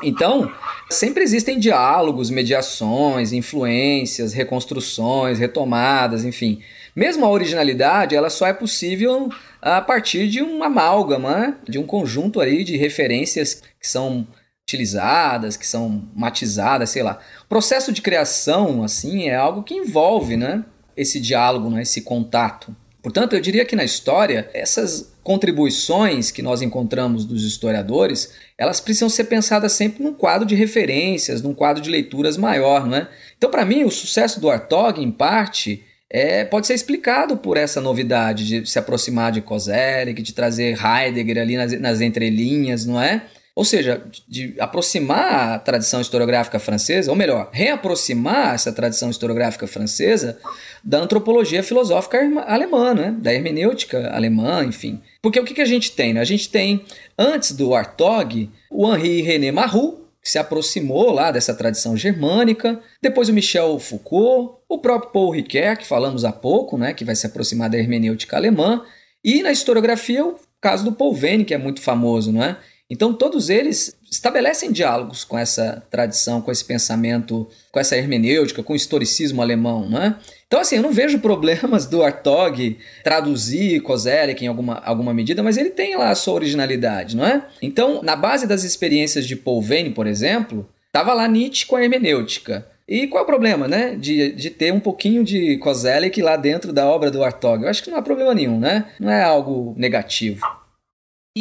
Então, 0.01 0.51
sempre 0.89 1.23
existem 1.23 1.59
diálogos, 1.59 2.29
mediações, 2.29 3.33
influências, 3.33 4.33
reconstruções, 4.33 5.39
retomadas, 5.39 6.23
enfim. 6.23 6.61
Mesmo 6.95 7.25
a 7.25 7.29
originalidade, 7.29 8.15
ela 8.15 8.29
só 8.29 8.47
é 8.47 8.53
possível 8.53 9.29
a 9.61 9.81
partir 9.81 10.27
de 10.27 10.41
uma 10.41 10.67
amálgama, 10.67 11.37
né? 11.37 11.55
de 11.67 11.77
um 11.77 11.85
conjunto 11.85 12.39
aí 12.39 12.63
de 12.63 12.77
referências 12.77 13.61
que 13.79 13.87
são 13.87 14.27
utilizadas, 14.63 15.57
que 15.57 15.67
são 15.67 16.07
matizadas, 16.15 16.89
sei 16.89 17.03
lá. 17.03 17.19
O 17.43 17.47
processo 17.47 17.91
de 17.91 18.01
criação, 18.01 18.83
assim, 18.83 19.27
é 19.27 19.35
algo 19.35 19.63
que 19.63 19.73
envolve, 19.73 20.37
né? 20.37 20.63
Esse 20.95 21.19
diálogo, 21.19 21.69
né? 21.69 21.81
esse 21.81 22.01
contato. 22.01 22.75
Portanto, 23.01 23.33
eu 23.33 23.39
diria 23.39 23.65
que 23.65 23.75
na 23.75 23.83
história, 23.83 24.49
essas 24.53 25.13
contribuições 25.29 26.31
que 26.31 26.41
nós 26.41 26.59
encontramos 26.59 27.23
dos 27.23 27.43
historiadores, 27.43 28.33
elas 28.57 28.81
precisam 28.81 29.07
ser 29.07 29.25
pensadas 29.25 29.73
sempre 29.73 30.03
num 30.03 30.11
quadro 30.11 30.43
de 30.43 30.55
referências, 30.55 31.39
num 31.39 31.53
quadro 31.53 31.83
de 31.83 31.89
leituras 31.91 32.35
maior, 32.35 32.87
não 32.87 32.97
é? 32.97 33.07
Então, 33.37 33.51
para 33.51 33.63
mim, 33.63 33.83
o 33.83 33.91
sucesso 33.91 34.39
do 34.39 34.49
Artog, 34.49 34.99
em 34.99 35.11
parte, 35.11 35.83
é, 36.09 36.43
pode 36.45 36.65
ser 36.65 36.73
explicado 36.73 37.37
por 37.37 37.57
essa 37.57 37.79
novidade 37.79 38.43
de 38.43 38.67
se 38.67 38.79
aproximar 38.79 39.31
de 39.31 39.39
Kozelek, 39.39 40.19
de 40.19 40.33
trazer 40.33 40.75
Heidegger 40.83 41.37
ali 41.37 41.55
nas, 41.55 41.79
nas 41.79 42.01
entrelinhas, 42.01 42.83
não 42.83 42.99
é? 42.99 43.21
Ou 43.59 43.65
seja, 43.65 44.01
de 44.25 44.55
aproximar 44.57 45.55
a 45.55 45.59
tradição 45.59 45.99
historiográfica 45.99 46.57
francesa, 46.59 47.11
ou 47.11 47.17
melhor, 47.17 47.49
reaproximar 47.51 48.55
essa 48.55 48.71
tradição 48.71 49.09
historiográfica 49.09 49.67
francesa 49.67 50.39
da 50.81 50.99
antropologia 50.99 51.61
filosófica 51.61 52.19
alemã, 52.47 52.93
né? 52.93 53.13
da 53.19 53.33
hermenêutica 53.33 54.15
alemã, 54.15 54.63
enfim. 54.63 55.01
Porque 55.21 55.37
o 55.37 55.43
que, 55.43 55.53
que 55.53 55.61
a 55.61 55.65
gente 55.65 55.91
tem? 55.91 56.13
Né? 56.13 56.21
A 56.21 56.23
gente 56.23 56.47
tem, 56.47 56.85
antes 57.17 57.51
do 57.51 57.75
Artog, 57.75 58.49
o 58.71 58.95
Henri 58.95 59.21
René 59.23 59.51
Marroux, 59.51 60.07
que 60.23 60.31
se 60.31 60.39
aproximou 60.39 61.11
lá 61.11 61.29
dessa 61.29 61.53
tradição 61.53 61.97
germânica, 61.97 62.79
depois 63.01 63.27
o 63.27 63.33
Michel 63.33 63.77
Foucault, 63.77 64.53
o 64.69 64.77
próprio 64.77 65.11
Paul 65.11 65.31
Ricoeur, 65.31 65.77
que 65.77 65.85
falamos 65.85 66.23
há 66.23 66.31
pouco, 66.31 66.77
né, 66.77 66.93
que 66.93 67.03
vai 67.03 67.13
se 67.13 67.25
aproximar 67.27 67.69
da 67.69 67.77
hermenêutica 67.77 68.37
alemã, 68.37 68.85
e 69.21 69.43
na 69.43 69.51
historiografia 69.51 70.25
o 70.25 70.39
caso 70.61 70.85
do 70.85 70.93
Paul 70.93 71.13
Venn, 71.13 71.43
que 71.43 71.53
é 71.53 71.57
muito 71.57 71.81
famoso, 71.81 72.31
não 72.31 72.41
é? 72.41 72.57
Então, 72.89 73.13
todos 73.13 73.49
eles 73.49 73.95
estabelecem 74.09 74.71
diálogos 74.71 75.23
com 75.23 75.37
essa 75.37 75.83
tradição, 75.91 76.41
com 76.41 76.51
esse 76.51 76.65
pensamento, 76.65 77.47
com 77.71 77.79
essa 77.79 77.95
hermenêutica, 77.95 78.63
com 78.63 78.73
o 78.73 78.75
historicismo 78.75 79.41
alemão, 79.41 79.87
né? 79.87 80.15
Então, 80.47 80.59
assim, 80.59 80.77
eu 80.77 80.81
não 80.81 80.91
vejo 80.91 81.19
problemas 81.19 81.85
do 81.85 82.01
Artog 82.01 82.77
traduzir 83.03 83.81
Kozelek 83.81 84.43
em 84.43 84.47
alguma, 84.47 84.79
alguma 84.79 85.13
medida, 85.13 85.43
mas 85.43 85.57
ele 85.57 85.69
tem 85.69 85.95
lá 85.95 86.09
a 86.09 86.15
sua 86.15 86.33
originalidade, 86.33 87.15
não 87.15 87.23
é? 87.23 87.45
Então, 87.61 88.01
na 88.01 88.15
base 88.15 88.47
das 88.47 88.63
experiências 88.63 89.27
de 89.27 89.35
Paul 89.35 89.61
Venn, 89.61 89.91
por 89.91 90.07
exemplo, 90.07 90.67
estava 90.87 91.13
lá 91.13 91.27
Nietzsche 91.27 91.67
com 91.67 91.75
a 91.75 91.83
hermenêutica. 91.83 92.65
E 92.87 93.05
qual 93.05 93.21
é 93.21 93.23
o 93.23 93.27
problema, 93.27 93.67
né? 93.67 93.95
De, 93.95 94.31
de 94.31 94.49
ter 94.49 94.73
um 94.73 94.79
pouquinho 94.79 95.23
de 95.23 95.57
Kozelek 95.57 96.19
lá 96.23 96.35
dentro 96.35 96.73
da 96.73 96.87
obra 96.87 97.11
do 97.11 97.23
Artog. 97.23 97.61
Eu 97.61 97.69
acho 97.69 97.83
que 97.83 97.91
não 97.91 97.99
há 97.99 98.01
problema 98.01 98.33
nenhum, 98.33 98.59
né? 98.59 98.85
Não 98.99 99.11
é 99.11 99.21
algo 99.21 99.75
negativo. 99.77 100.43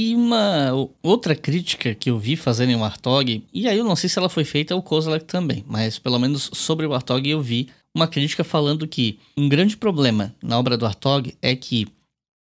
E 0.01 0.15
uma 0.15 0.71
outra 1.03 1.35
crítica 1.35 1.93
que 1.93 2.09
eu 2.09 2.21
vi 2.21 2.37
fazendo 2.37 2.71
em 2.71 2.77
Warthog, 2.77 3.45
e 3.53 3.67
aí 3.67 3.77
eu 3.77 3.85
não 3.85 3.97
sei 3.97 4.09
se 4.09 4.17
ela 4.17 4.29
foi 4.29 4.45
feita 4.45 4.73
ao 4.73 4.81
Kozlak 4.81 5.25
também, 5.25 5.65
mas 5.67 5.99
pelo 5.99 6.21
menos 6.21 6.49
sobre 6.55 6.87
o 6.87 6.91
Warthog 6.91 7.29
eu 7.29 7.41
vi 7.41 7.69
uma 7.93 8.07
crítica 8.07 8.45
falando 8.45 8.87
que 8.87 9.19
um 9.37 9.49
grande 9.49 9.77
problema 9.77 10.33
na 10.41 10.57
obra 10.57 10.77
do 10.77 10.85
Warthog 10.85 11.35
é 11.43 11.57
que 11.57 11.89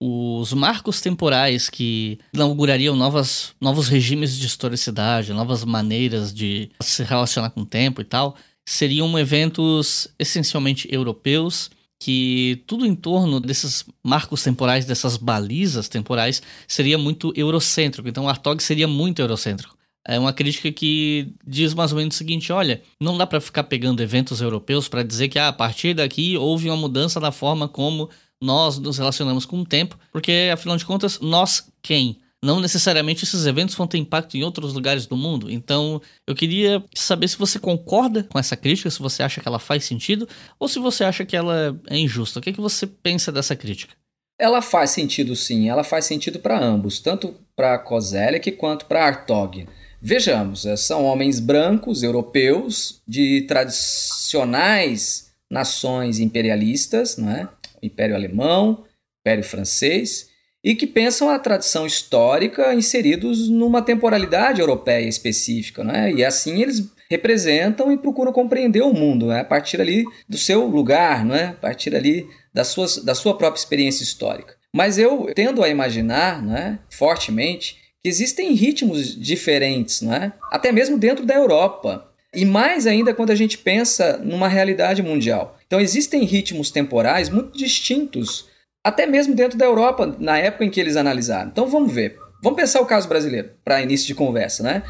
os 0.01 0.55
marcos 0.55 1.03
temporais 1.03 1.69
que 1.69 2.19
inaugurariam 2.33 2.97
novas, 2.97 3.53
novos 3.61 3.87
regimes 3.87 4.39
de 4.39 4.47
historicidade, 4.47 5.35
novas 5.35 5.63
maneiras 5.63 6.33
de 6.33 6.71
se 6.81 7.03
relacionar 7.03 7.51
com 7.51 7.61
o 7.61 7.67
tempo 7.67 8.01
e 8.01 8.05
tal, 8.05 8.35
seriam 8.67 9.19
eventos 9.19 10.09
essencialmente 10.19 10.89
europeus 10.91 11.71
que 12.03 12.65
tudo 12.67 12.85
em 12.85 12.97
torno 12.97 13.39
desses 13.39 13.87
marcos 14.03 14.43
temporais, 14.43 14.85
dessas 14.85 15.17
balizas 15.17 15.89
temporais, 15.89 16.43
seria 16.67 16.99
muito 16.99 17.33
eurocêntrico. 17.37 18.09
Então, 18.09 18.29
Artog 18.29 18.61
seria 18.61 18.89
muito 18.89 19.23
eurocêntrico. 19.23 19.79
É 20.05 20.19
uma 20.19 20.33
crítica 20.33 20.73
que 20.73 21.33
diz 21.47 21.75
mais 21.75 21.93
ou 21.93 21.99
menos 21.99 22.17
o 22.17 22.19
seguinte: 22.19 22.53
olha, 22.53 22.83
não 22.99 23.17
dá 23.17 23.25
para 23.25 23.41
ficar 23.41 23.63
pegando 23.63 24.03
eventos 24.03 24.41
europeus 24.41 24.89
para 24.89 25.05
dizer 25.05 25.29
que 25.29 25.39
ah, 25.39 25.47
a 25.47 25.53
partir 25.53 25.95
daqui 25.95 26.37
houve 26.37 26.69
uma 26.69 26.77
mudança 26.77 27.21
na 27.21 27.31
forma 27.31 27.69
como 27.69 28.11
nós 28.41 28.79
nos 28.79 28.99
relacionamos 28.99 29.47
com 29.47 29.61
o 29.61 29.65
tempo, 29.65 29.97
porque 30.11 30.51
afinal 30.53 30.77
de 30.77 30.85
contas, 30.85 31.21
nós 31.21 31.71
quem? 31.81 32.19
Não 32.43 32.61
necessariamente 32.61 33.25
esses 33.25 33.47
eventos 33.47 33.75
vão 33.75 33.87
ter 33.87 33.99
impacto 33.99 34.37
em 34.37 34.43
outros 34.43 34.75
lugares 34.75 35.07
do 35.07 35.17
mundo. 35.17 35.51
Então, 35.51 36.03
eu 36.27 36.35
queria 36.35 36.83
saber 36.95 37.29
se 37.29 37.39
você 37.39 37.59
concorda 37.59 38.25
com 38.25 38.39
essa 38.39 38.57
crítica, 38.57 38.91
se 38.91 38.99
você 38.99 39.23
acha 39.23 39.41
que 39.41 39.47
ela 39.47 39.61
faz 39.61 39.85
sentido, 39.85 40.29
ou 40.59 40.67
se 40.67 40.81
você 40.81 41.05
acha 41.05 41.25
que 41.25 41.37
ela 41.37 41.79
é 41.89 41.97
injusta. 41.97 42.41
O 42.41 42.43
que, 42.43 42.51
é 42.51 42.53
que 42.53 42.61
você 42.61 42.87
pensa 42.87 43.31
dessa 43.31 43.55
crítica? 43.55 43.95
Ela 44.39 44.61
faz 44.61 44.91
sentido 44.91 45.37
sim, 45.37 45.69
ela 45.69 45.85
faz 45.85 46.05
sentido 46.05 46.41
para 46.41 46.59
ambos, 46.59 46.99
tanto 46.99 47.35
para 47.55 47.79
Kozelek 47.79 48.51
quanto 48.53 48.87
para 48.87 49.07
Artog. 49.07 49.69
Vejamos, 50.01 50.67
eh, 50.67 50.75
são 50.77 51.05
homens 51.05 51.39
brancos, 51.39 52.03
europeus, 52.03 53.01
de 53.07 53.43
tradicionais 53.43 55.31
nações 55.49 56.19
imperialistas, 56.19 57.17
não 57.17 57.31
é? 57.31 57.49
Império 57.81 58.17
Alemão, 58.17 58.85
Império 59.21 59.45
Francês, 59.45 60.32
e 60.65 60.75
que 60.75 60.87
pensam 60.87 61.29
a 61.29 61.39
tradição 61.39 61.87
histórica 61.87 62.73
inseridos 62.75 63.49
numa 63.49 63.83
temporalidade 63.83 64.61
europeia 64.61 65.09
específica, 65.09 65.83
né? 65.83 66.13
E 66.13 66.25
assim 66.25 66.63
eles 66.63 66.91
representam 67.13 67.93
e 67.93 67.99
procuram 67.99 68.33
compreender 68.33 68.81
o 68.81 68.95
mundo, 68.95 69.27
né? 69.27 69.41
a 69.41 69.45
partir 69.45 69.81
ali 69.81 70.05
do 70.27 70.39
seu 70.39 70.67
lugar, 70.67 71.27
né? 71.27 71.49
a 71.49 71.61
partir 71.61 71.95
ali 71.95 72.27
das 72.55 72.69
suas, 72.69 72.97
da 73.05 73.15
sua 73.15 73.37
própria 73.37 73.61
experiência 73.61 74.03
histórica. 74.03 74.55
Mas 74.75 74.97
eu 74.97 75.31
tendo 75.35 75.63
a 75.63 75.69
imaginar 75.69 76.43
né, 76.43 76.79
fortemente 76.89 77.77
que 78.03 78.09
existem 78.09 78.55
ritmos 78.55 79.15
diferentes, 79.15 80.01
né? 80.01 80.33
até 80.51 80.73
mesmo 80.73 80.97
dentro 80.97 81.27
da 81.27 81.35
Europa. 81.35 82.09
E 82.35 82.47
mais 82.47 82.87
ainda 82.87 83.13
quando 83.13 83.31
a 83.31 83.35
gente 83.35 83.59
pensa 83.59 84.17
numa 84.17 84.49
realidade 84.49 85.03
mundial. 85.03 85.59
Então 85.67 85.79
existem 85.79 86.25
ritmos 86.25 86.71
temporais 86.71 87.29
muito 87.29 87.59
distintos 87.59 88.47
até 88.85 89.07
mesmo 89.07 89.35
dentro 89.35 89.57
da 89.57 89.65
Europa, 89.65 90.17
na 90.19 90.39
época 90.39 90.65
em 90.65 90.71
que 90.71 90.81
eles 90.81 90.97
analisaram. 90.97 91.51
Então 91.51 91.67
vamos 91.67 91.93
ver. 91.93 92.19
Vamos 92.43 92.61
pensar 92.61 92.81
o 92.81 92.87
caso 92.87 93.09
brasileiro, 93.09 93.51
para 93.65 93.83
início 93.83 94.07
de 94.07 94.15
conversa, 94.15 94.65
né? 94.65 94.83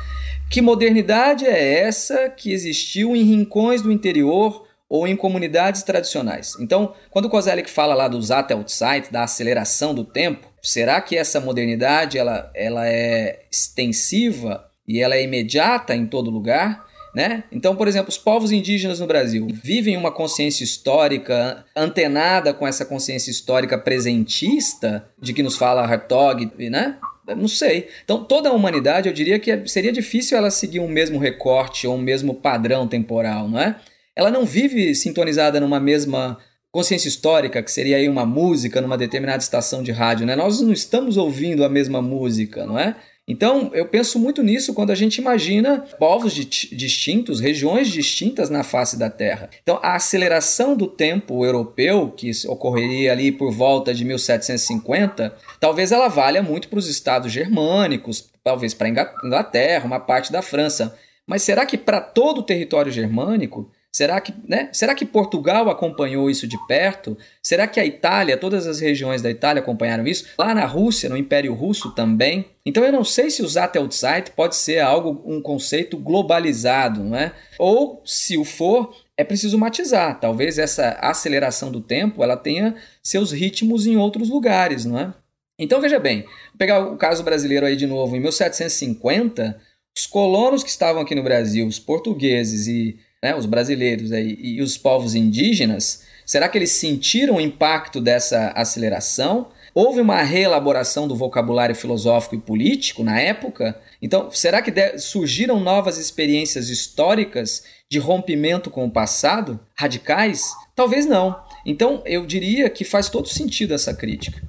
Que 0.50 0.62
modernidade 0.62 1.46
é 1.46 1.80
essa 1.80 2.30
que 2.30 2.52
existiu 2.52 3.14
em 3.14 3.22
rincões 3.22 3.82
do 3.82 3.92
interior 3.92 4.66
ou 4.88 5.06
em 5.06 5.16
comunidades 5.16 5.82
tradicionais? 5.82 6.54
Então, 6.60 6.94
quando 7.10 7.26
o 7.26 7.30
Kozelik 7.30 7.70
fala 7.70 7.94
lá 7.94 8.08
do 8.08 8.20
Zeit, 8.22 9.10
da 9.10 9.24
aceleração 9.24 9.94
do 9.94 10.04
tempo, 10.04 10.46
será 10.62 11.00
que 11.00 11.16
essa 11.16 11.40
modernidade 11.40 12.18
ela, 12.18 12.50
ela 12.54 12.86
é 12.86 13.44
extensiva 13.50 14.64
e 14.86 15.00
ela 15.00 15.14
é 15.14 15.22
imediata 15.22 15.94
em 15.94 16.06
todo 16.06 16.30
lugar? 16.30 16.86
Né? 17.14 17.44
Então, 17.52 17.76
por 17.76 17.86
exemplo, 17.86 18.08
os 18.08 18.16
povos 18.16 18.52
indígenas 18.52 18.98
no 18.98 19.06
Brasil 19.06 19.46
vivem 19.62 19.98
uma 19.98 20.10
consciência 20.10 20.64
histórica 20.64 21.62
antenada 21.76 22.54
com 22.54 22.66
essa 22.66 22.86
consciência 22.86 23.30
histórica 23.30 23.76
presentista 23.76 25.06
de 25.20 25.34
que 25.34 25.42
nos 25.42 25.58
fala 25.58 25.82
Hartog, 25.82 26.50
né? 26.70 26.96
Não 27.36 27.48
sei. 27.48 27.88
Então, 28.02 28.24
toda 28.24 28.48
a 28.48 28.52
humanidade, 28.52 29.08
eu 29.08 29.14
diria 29.14 29.38
que 29.38 29.68
seria 29.68 29.92
difícil 29.92 30.36
ela 30.38 30.50
seguir 30.50 30.80
um 30.80 30.88
mesmo 30.88 31.18
recorte 31.18 31.86
ou 31.86 31.96
um 31.96 32.00
mesmo 32.00 32.34
padrão 32.34 32.88
temporal, 32.88 33.46
não 33.46 33.60
é? 33.60 33.76
Ela 34.16 34.30
não 34.30 34.44
vive 34.44 34.94
sintonizada 34.94 35.60
numa 35.60 35.78
mesma 35.78 36.38
consciência 36.70 37.08
histórica, 37.08 37.62
que 37.62 37.70
seria 37.70 37.98
aí 37.98 38.08
uma 38.08 38.24
música 38.24 38.80
numa 38.80 38.96
determinada 38.96 39.42
estação 39.42 39.82
de 39.82 39.92
rádio, 39.92 40.26
né? 40.26 40.34
Nós 40.34 40.60
não 40.60 40.72
estamos 40.72 41.18
ouvindo 41.18 41.64
a 41.64 41.68
mesma 41.68 42.00
música, 42.00 42.64
não 42.64 42.78
é? 42.78 42.96
Então, 43.26 43.70
eu 43.72 43.86
penso 43.86 44.18
muito 44.18 44.42
nisso 44.42 44.74
quando 44.74 44.90
a 44.90 44.96
gente 44.96 45.18
imagina 45.18 45.84
povos 45.98 46.34
distintos, 46.34 47.38
regiões 47.38 47.88
distintas 47.88 48.50
na 48.50 48.64
face 48.64 48.98
da 48.98 49.08
Terra. 49.08 49.48
Então, 49.62 49.78
a 49.80 49.94
aceleração 49.94 50.76
do 50.76 50.88
tempo 50.88 51.44
europeu, 51.44 52.10
que 52.10 52.30
ocorreria 52.48 53.12
ali 53.12 53.30
por 53.30 53.52
volta 53.52 53.94
de 53.94 54.04
1750, 54.04 55.36
talvez 55.60 55.92
ela 55.92 56.08
valha 56.08 56.42
muito 56.42 56.68
para 56.68 56.80
os 56.80 56.88
estados 56.88 57.30
germânicos, 57.30 58.28
talvez 58.42 58.74
para 58.74 58.88
a 58.88 58.90
Inglaterra, 59.24 59.86
uma 59.86 60.00
parte 60.00 60.32
da 60.32 60.42
França. 60.42 60.98
Mas 61.24 61.42
será 61.42 61.64
que 61.64 61.78
para 61.78 62.00
todo 62.00 62.38
o 62.38 62.42
território 62.42 62.90
germânico 62.90 63.70
Será 63.92 64.20
que, 64.20 64.32
né? 64.48 64.68
Será 64.72 64.94
que 64.94 65.04
Portugal 65.04 65.68
acompanhou 65.68 66.30
isso 66.30 66.46
de 66.46 66.56
perto? 66.66 67.16
Será 67.42 67.66
que 67.66 67.78
a 67.78 67.84
Itália, 67.84 68.36
todas 68.36 68.66
as 68.66 68.80
regiões 68.80 69.20
da 69.20 69.30
Itália 69.30 69.60
acompanharam 69.60 70.06
isso? 70.06 70.26
Lá 70.38 70.54
na 70.54 70.64
Rússia, 70.64 71.08
no 71.08 71.16
Império 71.16 71.52
Russo 71.52 71.94
também? 71.94 72.46
Então 72.64 72.84
eu 72.84 72.92
não 72.92 73.04
sei 73.04 73.28
se 73.30 73.42
o 73.42 73.48
Sateltzeit 73.48 74.30
pode 74.30 74.56
ser 74.56 74.78
algo, 74.78 75.22
um 75.26 75.42
conceito 75.42 75.98
globalizado, 75.98 77.04
não 77.04 77.16
é? 77.16 77.32
Ou, 77.58 78.00
se 78.04 78.38
o 78.38 78.44
for, 78.44 78.94
é 79.16 79.22
é 79.22 79.24
preciso 79.24 79.56
matizar. 79.56 80.20
Talvez 80.20 80.58
essa 80.58 80.90
aceleração 81.00 81.70
do 81.72 81.80
tempo 81.80 82.22
ela 82.22 82.36
tenha 82.36 82.74
seus 83.02 83.32
ritmos 83.32 83.86
em 83.86 83.96
outros 83.96 84.28
lugares, 84.28 84.84
não 84.84 84.98
é? 84.98 85.14
Então 85.58 85.80
veja 85.80 85.98
bem, 85.98 86.22
vou 86.22 86.58
pegar 86.58 86.80
o 86.80 86.96
caso 86.96 87.22
brasileiro 87.22 87.64
aí 87.64 87.76
de 87.76 87.86
novo. 87.86 88.16
Em 88.16 88.20
1750, 88.20 89.58
os 89.96 90.06
colonos 90.06 90.62
que 90.62 90.70
estavam 90.70 91.00
aqui 91.00 91.14
no 91.14 91.22
Brasil, 91.22 91.66
os 91.66 91.78
portugueses 91.78 92.66
e 92.66 92.98
né, 93.22 93.34
os 93.36 93.46
brasileiros 93.46 94.10
aí, 94.10 94.36
e 94.40 94.60
os 94.60 94.76
povos 94.76 95.14
indígenas, 95.14 96.04
será 96.26 96.48
que 96.48 96.58
eles 96.58 96.72
sentiram 96.72 97.36
o 97.36 97.40
impacto 97.40 98.00
dessa 98.00 98.48
aceleração? 98.48 99.48
Houve 99.74 100.00
uma 100.00 100.22
reelaboração 100.22 101.08
do 101.08 101.16
vocabulário 101.16 101.74
filosófico 101.74 102.34
e 102.34 102.40
político 102.40 103.02
na 103.02 103.18
época? 103.18 103.80
Então, 104.02 104.30
será 104.30 104.60
que 104.60 104.98
surgiram 104.98 105.60
novas 105.60 105.96
experiências 105.96 106.68
históricas 106.68 107.64
de 107.90 107.98
rompimento 107.98 108.70
com 108.70 108.84
o 108.84 108.90
passado? 108.90 109.58
Radicais? 109.74 110.42
Talvez 110.74 111.06
não. 111.06 111.40
Então, 111.64 112.02
eu 112.04 112.26
diria 112.26 112.68
que 112.68 112.84
faz 112.84 113.08
todo 113.08 113.28
sentido 113.28 113.72
essa 113.72 113.94
crítica. 113.94 114.42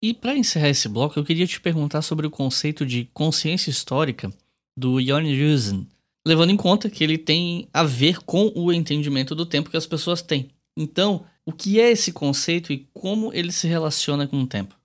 E 0.00 0.14
para 0.14 0.36
encerrar 0.36 0.68
esse 0.68 0.88
bloco, 0.88 1.18
eu 1.18 1.24
queria 1.24 1.46
te 1.46 1.60
perguntar 1.60 2.02
sobre 2.02 2.26
o 2.26 2.30
conceito 2.30 2.86
de 2.86 3.10
consciência 3.12 3.68
histórica 3.68 4.30
do 4.76 5.02
Jon 5.02 5.22
Rusen, 5.22 5.86
levando 6.26 6.50
em 6.50 6.56
conta 6.56 6.90
que 6.90 7.02
ele 7.02 7.18
tem 7.18 7.68
a 7.72 7.82
ver 7.82 8.18
com 8.24 8.52
o 8.54 8.72
entendimento 8.72 9.34
do 9.34 9.46
tempo 9.46 9.70
que 9.70 9.76
as 9.76 9.86
pessoas 9.86 10.22
têm. 10.22 10.50
Então, 10.76 11.24
o 11.44 11.52
que 11.52 11.80
é 11.80 11.90
esse 11.90 12.12
conceito 12.12 12.72
e 12.72 12.86
como 12.92 13.32
ele 13.32 13.50
se 13.50 13.66
relaciona 13.66 14.26
com 14.26 14.36
o 14.36 14.46
tempo? 14.46 14.76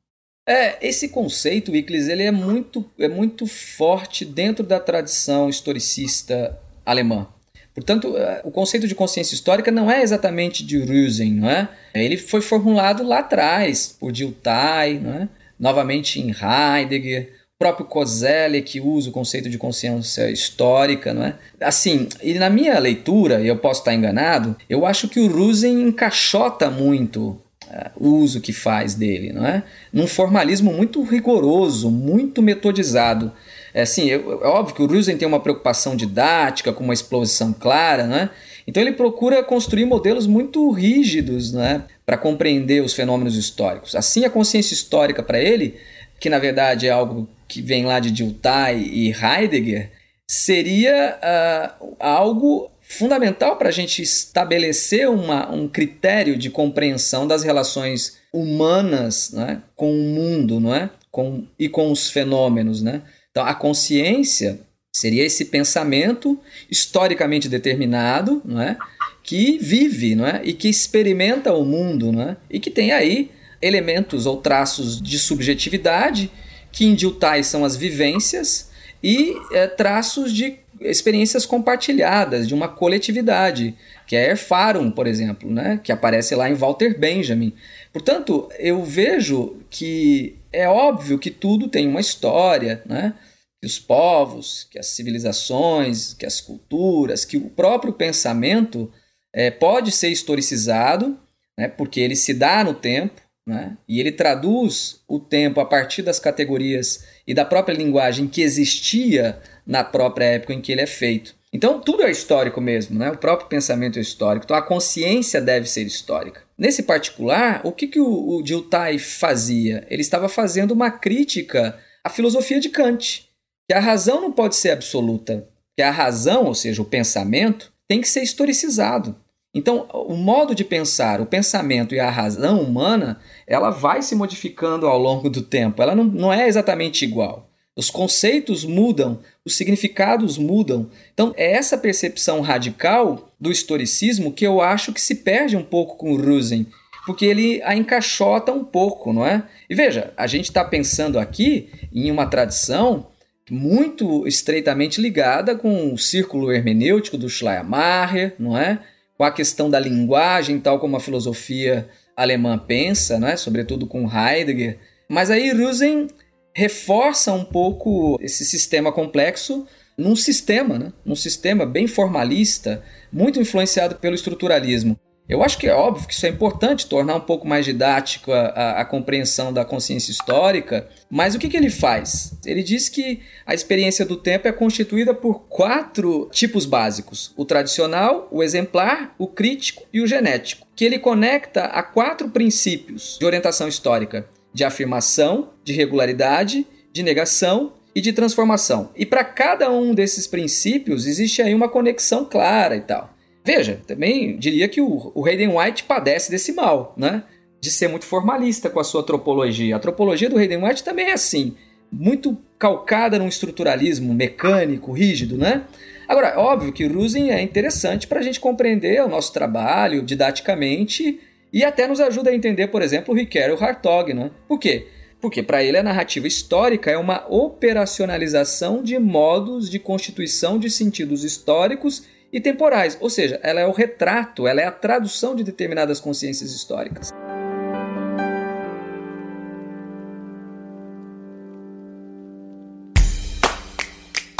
É, 0.48 0.86
esse 0.86 1.10
conceito, 1.10 1.76
Iclis, 1.76 2.08
ele 2.08 2.24
é 2.24 2.32
muito, 2.32 2.90
é 3.00 3.08
muito 3.08 3.48
forte 3.48 4.26
dentro 4.26 4.66
da 4.66 4.80
tradição 4.80 5.50
historicista 5.50 6.60
alemã. 6.86 7.28
Portanto, 7.74 8.16
é, 8.18 8.42
o 8.44 8.52
conceito 8.52 8.88
de 8.88 8.94
consciência 8.94 9.34
histórica 9.34 9.72
não 9.72 9.90
é 9.90 10.02
exatamente 10.04 10.64
de 10.64 10.78
Rusen, 10.80 11.34
não 11.34 11.50
é? 11.50 11.70
Ele 11.94 12.18
foi 12.18 12.42
formulado 12.42 13.04
lá 13.04 13.20
atrás 13.20 13.96
por 14.00 14.12
Dilthey, 14.12 15.00
não 15.00 15.14
é? 15.14 15.30
novamente 15.60 16.20
em 16.20 16.30
Heidegger, 16.30 17.32
próprio 17.64 17.86
Kozelek 17.86 18.82
usa 18.82 19.10
o 19.10 19.14
conceito 19.14 19.50
de 19.50 19.58
consciência 19.58 20.30
histórica, 20.30 21.14
não 21.14 21.24
é? 21.24 21.36
Assim, 21.62 22.10
e 22.22 22.34
na 22.34 22.50
minha 22.50 22.78
leitura, 22.78 23.40
e 23.40 23.48
eu 23.48 23.56
posso 23.56 23.80
estar 23.80 23.94
enganado, 23.94 24.54
eu 24.70 24.86
acho 24.86 25.08
que 25.08 25.18
o 25.18 25.28
Rusen 25.28 25.82
encaixota 25.82 26.70
muito 26.70 27.40
uh, 27.68 27.90
o 27.96 28.16
uso 28.18 28.42
que 28.42 28.52
faz 28.52 28.96
dele, 28.96 29.32
não 29.32 29.46
é? 29.46 29.64
Num 29.94 30.08
formalismo 30.08 30.74
muito 30.74 31.02
rigoroso, 31.04 31.90
muito 31.90 32.42
metodizado. 32.42 33.32
É 33.74 33.84
assim, 33.84 34.12
é, 34.12 34.16
é 34.16 34.18
óbvio 34.20 34.76
que 34.76 34.84
o 34.84 34.86
Rusen 34.86 35.18
tem 35.18 35.26
uma 35.26 35.40
preocupação 35.40 35.96
didática, 35.96 36.74
com 36.74 36.84
uma 36.84 36.94
exposição 36.94 37.54
clara, 37.54 38.06
né? 38.06 38.30
Então 38.68 38.84
ele 38.84 38.92
procura 38.92 39.42
construir 39.42 39.86
modelos 39.86 40.28
muito 40.28 40.70
rígidos, 40.70 41.54
né, 41.54 41.84
para 42.06 42.18
compreender 42.18 42.84
os 42.84 42.94
fenômenos 42.94 43.38
históricos. 43.38 43.96
Assim, 43.96 44.26
a 44.26 44.30
consciência 44.30 44.74
histórica 44.74 45.24
para 45.24 45.40
ele, 45.40 45.78
que 46.20 46.30
na 46.30 46.40
verdade 46.40 46.88
é 46.88 46.90
algo 46.90 47.30
que 47.54 47.62
vem 47.62 47.86
lá 47.86 48.00
de 48.00 48.10
Dilthey 48.10 48.90
e 48.92 49.12
Heidegger, 49.12 49.92
seria 50.28 51.20
uh, 51.22 51.96
algo 52.00 52.72
fundamental 52.82 53.58
para 53.58 53.70
a 53.70 53.72
gente 53.72 54.02
estabelecer 54.02 55.08
uma, 55.08 55.52
um 55.52 55.68
critério 55.68 56.36
de 56.36 56.50
compreensão 56.50 57.28
das 57.28 57.44
relações 57.44 58.18
humanas 58.34 59.32
né, 59.32 59.62
com 59.76 59.92
o 59.92 60.04
mundo 60.04 60.60
não 60.60 60.74
é? 60.74 60.90
com, 61.12 61.46
e 61.60 61.70
com 61.70 61.92
os 61.92 62.10
fenômenos. 62.10 62.82
Né? 62.82 63.04
Então, 63.30 63.46
a 63.46 63.54
consciência 63.54 64.60
seria 64.92 65.24
esse 65.24 65.46
pensamento 65.46 66.40
historicamente 66.72 67.48
determinado, 67.48 68.42
não 68.44 68.60
é? 68.60 68.78
que 69.22 69.60
vive 69.60 70.16
não 70.16 70.26
é? 70.26 70.42
e 70.44 70.54
que 70.54 70.68
experimenta 70.68 71.54
o 71.54 71.64
mundo 71.64 72.12
não 72.12 72.30
é? 72.30 72.38
e 72.50 72.60
que 72.60 72.72
tem 72.72 72.92
aí 72.92 73.30
elementos 73.62 74.26
ou 74.26 74.38
traços 74.38 75.00
de 75.00 75.20
subjetividade, 75.20 76.32
que 76.74 76.94
Dilthey 76.96 77.44
são 77.44 77.64
as 77.64 77.78
vivências, 77.78 78.70
e 79.02 79.34
é, 79.52 79.68
traços 79.68 80.34
de 80.34 80.58
experiências 80.82 81.46
compartilhadas, 81.46 82.48
de 82.48 82.54
uma 82.54 82.68
coletividade, 82.68 83.76
que 84.08 84.16
é 84.16 84.32
Erfarum, 84.32 84.90
por 84.90 85.08
exemplo, 85.08 85.50
né? 85.50 85.80
que 85.84 85.92
aparece 85.92 86.36
lá 86.36 86.50
em 86.50 86.56
Walter 86.56 86.98
Benjamin. 87.00 87.54
Portanto, 87.92 88.50
eu 88.58 88.84
vejo 88.84 89.58
que 89.70 90.36
é 90.52 90.68
óbvio 90.68 91.20
que 91.20 91.30
tudo 91.30 91.68
tem 91.68 91.88
uma 91.88 92.02
história, 92.02 92.82
né? 92.86 93.14
que 93.62 93.68
os 93.68 93.80
povos, 93.80 94.68
que 94.70 94.80
as 94.80 94.88
civilizações, 94.88 96.14
que 96.14 96.26
as 96.26 96.42
culturas, 96.42 97.24
que 97.24 97.38
o 97.38 97.50
próprio 97.50 97.94
pensamento 97.94 98.92
é, 99.32 99.52
pode 99.52 99.92
ser 99.92 100.10
historicizado, 100.10 101.18
né? 101.58 101.68
porque 101.68 102.00
ele 102.00 102.16
se 102.16 102.34
dá 102.34 102.64
no 102.64 102.74
tempo, 102.74 103.22
né? 103.46 103.78
e 103.88 104.00
ele 104.00 104.12
traduz 104.12 105.02
o 105.08 105.20
tempo 105.20 105.60
a 105.60 105.66
partir 105.66 106.02
das 106.02 106.20
categorias 106.20 107.06
e 107.28 107.34
da 107.34 107.44
própria 107.44 107.74
linguagem 107.74 108.28
que 108.28 108.42
existia 108.42 109.40
na 109.66 109.84
própria 109.84 110.26
época 110.26 110.54
em 110.54 110.62
que 110.62 110.72
ele 110.72 110.82
é 110.82 110.88
feito. 110.88 111.36
Então, 111.52 111.80
tudo 111.80 112.02
é 112.02 112.10
histórico 112.10 112.60
mesmo, 112.60 112.98
né? 112.98 113.12
o 113.12 113.18
próprio 113.18 113.48
pensamento 113.48 114.00
é 114.00 114.02
histórico, 114.02 114.46
então 114.46 114.58
a 114.58 114.62
consciência 114.62 115.40
deve 115.40 115.70
ser 115.70 115.84
histórica. 115.84 116.42
Nesse 116.58 116.84
particular, 116.84 117.62
o 117.64 117.72
que, 117.72 117.88
que 117.88 118.00
o, 118.00 118.38
o 118.38 118.42
Dilthey 118.42 118.98
fazia? 118.98 119.86
Ele 119.90 120.02
estava 120.02 120.28
fazendo 120.28 120.72
uma 120.72 120.90
crítica 120.90 121.78
à 122.04 122.10
filosofia 122.10 122.60
de 122.60 122.70
Kant, 122.70 123.30
que 123.70 123.74
a 123.76 123.80
razão 123.80 124.20
não 124.20 124.32
pode 124.32 124.56
ser 124.56 124.72
absoluta, 124.72 125.48
que 125.78 125.84
a 125.84 125.92
razão, 125.92 126.46
ou 126.46 126.56
seja, 126.56 126.82
o 126.82 126.86
pensamento, 126.86 127.72
tem 127.88 128.02
que 128.02 128.10
ser 128.10 128.24
historicizado. 128.24 129.16
Então, 129.54 129.88
o 129.94 130.16
modo 130.16 130.56
de 130.56 130.64
pensar, 130.64 131.22
o 131.22 131.28
pensamento 131.28 131.94
e 131.94 132.00
a 132.00 132.10
razão 132.10 132.60
humana, 132.60 133.20
ela 133.46 133.70
vai 133.70 134.02
se 134.02 134.16
modificando 134.16 134.88
ao 134.88 134.98
longo 134.98 135.30
do 135.30 135.44
tempo. 135.44 135.82
Ela 135.82 135.94
não, 135.94 136.06
não 136.06 136.34
é 136.34 136.48
exatamente 136.48 137.06
igual. 137.06 137.50
Os 137.76 137.90
conceitos 137.90 138.66
mudam, 138.66 139.20
os 139.46 139.56
significados 139.56 140.38
mudam. 140.38 140.90
Então, 141.14 141.34
é 141.38 141.54
essa 141.54 141.78
percepção 141.78 142.42
radical 142.42 143.32
do 143.40 143.52
historicismo 143.52 144.32
que 144.32 144.46
eu 144.46 144.62
acho 144.62 144.92
que 144.92 145.02
se 145.02 145.16
perde 145.16 145.56
um 145.56 145.64
pouco 145.64 145.98
com 145.98 146.14
o 146.14 146.18
Rusen, 146.18 146.68
porque 147.06 147.26
ele 147.26 147.62
a 147.64 147.76
encaixota 147.76 148.52
um 148.52 148.64
pouco, 148.64 149.12
não 149.12 149.26
é? 149.26 149.44
E 149.70 149.76
veja, 149.76 150.14
a 150.16 150.26
gente 150.26 150.46
está 150.46 150.64
pensando 150.64 151.20
aqui 151.20 151.70
em 151.94 152.10
uma 152.10 152.26
tradição 152.26 153.08
muito 153.50 154.26
estreitamente 154.28 155.02
ligada 155.02 155.56
com 155.56 155.94
o 155.94 155.98
círculo 155.98 156.52
hermenêutico 156.52 157.18
do 157.18 157.30
Schleiermacher, 157.30 158.36
não 158.40 158.58
é? 158.58 158.80
Com 159.24 159.28
a 159.28 159.32
questão 159.32 159.70
da 159.70 159.80
linguagem, 159.80 160.60
tal 160.60 160.82
como 160.82 160.98
a 160.98 161.00
filosofia 161.00 161.88
alemã 162.14 162.58
pensa, 162.58 163.18
não 163.18 163.30
é? 163.30 163.38
Sobretudo 163.38 163.88
com 163.88 164.06
Heidegger. 164.06 164.80
Mas 165.08 165.32
aí 165.32 165.50
Rusen 165.54 166.08
reforça 166.54 167.32
um 167.32 167.46
pouco 167.46 168.20
esse 168.22 168.44
sistema 168.44 168.92
complexo 168.92 169.66
num 169.98 170.14
sistema, 170.14 170.78
né? 170.78 170.92
num 171.06 171.16
sistema 171.16 171.66
bem 171.66 171.88
formalista, 171.88 172.84
muito 173.14 173.40
influenciado 173.40 173.96
pelo 173.96 174.14
estruturalismo. 174.14 175.00
Eu 175.28 175.42
acho 175.42 175.58
que 175.58 175.68
é 175.68 175.74
óbvio 175.74 176.08
que 176.08 176.14
isso 176.14 176.26
é 176.26 176.30
importante, 176.30 176.86
tornar 176.86 177.16
um 177.16 177.22
pouco 177.22 177.48
mais 177.48 177.66
didático 177.66 178.32
a, 178.32 178.40
a, 178.48 178.82
a 178.82 178.86
compreensão 178.86 179.54
da 179.54 179.64
consciência 179.64 180.12
histórica, 180.12 180.90
mas 181.10 181.34
o 181.34 181.40
que, 181.40 181.48
que 181.48 181.56
ele 181.56 181.70
faz? 181.70 182.38
Ele 182.46 182.62
diz 182.62 182.90
que 182.90 183.22
a 183.46 183.54
experiência 183.54 184.06
do 184.06 184.18
tempo 184.18 184.48
é 184.48 184.52
constituída 184.52 185.14
por 185.14 185.44
quatro 185.48 186.30
tipos 186.32 186.66
básicos: 186.66 187.34
o 187.38 187.46
tradicional, 187.46 188.28
o 188.32 188.44
exemplar, 188.44 189.16
o 189.18 189.28
crítico 189.28 189.84
e 189.94 190.02
o 190.02 190.08
genético, 190.08 190.68
que 190.76 190.84
ele 190.84 191.00
conecta 191.00 191.66
a 191.66 191.82
quatro 191.82 192.30
princípios 192.30 193.18
de 193.20 193.26
orientação 193.26 193.68
histórica 193.68 194.28
de 194.54 194.64
afirmação, 194.64 195.50
de 195.64 195.74
regularidade, 195.74 196.68
de 196.92 197.02
negação 197.02 197.74
e 197.96 198.00
de 198.00 198.14
transformação. 198.14 198.92
E 198.96 199.06
para 199.06 199.24
cada 199.24 199.72
um 199.72 199.94
desses 199.94 200.28
princípios 200.28 201.08
existe 201.08 201.42
aí 201.42 201.54
uma 201.54 201.70
conexão 201.70 202.24
clara 202.24 202.76
e 202.76 202.82
tal. 202.82 203.13
Veja, 203.44 203.82
também 203.86 204.38
diria 204.38 204.68
que 204.68 204.80
o, 204.80 205.12
o 205.14 205.26
Hayden 205.26 205.58
White 205.58 205.84
padece 205.84 206.32
desse 206.32 206.54
mal, 206.54 206.94
né? 206.98 207.24
De 207.60 207.70
ser 207.70 207.88
muito 207.88 208.06
formalista 208.06 208.70
com 208.70 208.80
a 208.80 208.84
sua 208.84 209.02
antropologia. 209.02 209.76
A 209.76 209.78
antropologia 209.78 210.30
do 210.30 210.38
Hayden 210.38 210.64
White 210.64 210.84
também 210.84 211.08
é 211.08 211.14
assim, 211.14 211.56
muito 211.92 212.38
calcada 212.58 213.20
num 213.20 213.28
estruturalismo 213.28 214.14
mecânico, 214.14 214.92
rígido, 214.92 215.38
né? 215.38 215.64
Agora, 216.08 216.40
óbvio 216.40 216.72
que 216.72 216.86
Rusin 216.86 217.30
é 217.30 217.42
interessante 217.42 218.08
para 218.08 218.20
a 218.20 218.24
gente 218.24 218.40
compreender 218.40 219.02
o 219.04 219.08
nosso 219.08 219.32
trabalho 219.32 220.02
didaticamente 220.02 221.20
e 221.52 221.64
até 221.64 221.88
nos 221.88 222.00
ajuda 222.00 222.30
a 222.30 222.36
entender, 222.36 222.68
por 222.68 222.82
exemplo, 222.82 223.14
o 223.14 223.18
Ricardo 223.18 223.64
Hartog. 223.64 224.14
Né? 224.14 224.32
Por 224.48 224.60
quê? 224.60 224.88
Porque 225.22 225.42
para 225.42 225.64
ele 225.64 225.78
a 225.78 225.84
narrativa 225.84 226.28
histórica 226.28 226.92
é 226.92 226.98
uma 226.98 227.26
operacionalização 227.30 228.84
de 228.84 228.98
modos 229.00 229.70
de 229.70 229.80
constituição 229.80 230.60
de 230.60 230.70
sentidos 230.70 231.24
históricos 231.24 232.06
e 232.34 232.42
temporais, 232.42 232.98
ou 233.00 233.10
seja, 233.10 233.40
ela 233.44 233.62
é 233.62 233.68
o 233.68 233.72
retrato, 233.72 234.48
ela 234.48 234.60
é 234.60 234.66
a 234.66 234.72
tradução 234.72 235.36
de 235.36 235.44
determinadas 235.44 236.00
consciências 236.00 236.52
históricas. 236.52 237.14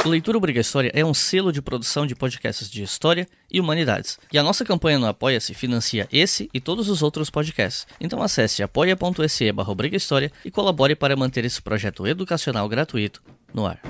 Leitura 0.04 0.36
Obriga 0.36 0.60
História 0.60 0.90
é 0.92 1.02
um 1.02 1.14
selo 1.14 1.50
de 1.50 1.62
produção 1.62 2.06
de 2.06 2.14
podcasts 2.14 2.68
de 2.68 2.82
história 2.82 3.26
e 3.50 3.58
humanidades. 3.58 4.18
E 4.30 4.36
a 4.36 4.42
nossa 4.42 4.62
campanha 4.62 4.98
no 4.98 5.06
Apoia-se 5.06 5.54
financia 5.54 6.06
esse 6.12 6.50
e 6.52 6.60
todos 6.60 6.90
os 6.90 7.02
outros 7.02 7.30
podcasts. 7.30 7.86
Então 7.98 8.22
acesse 8.22 8.62
apoia.se 8.62 9.52
barra 9.52 9.72
e 10.44 10.50
colabore 10.50 10.94
para 10.94 11.16
manter 11.16 11.46
esse 11.46 11.62
projeto 11.62 12.06
educacional 12.06 12.68
gratuito 12.68 13.22
no 13.54 13.66
ar. 13.66 13.80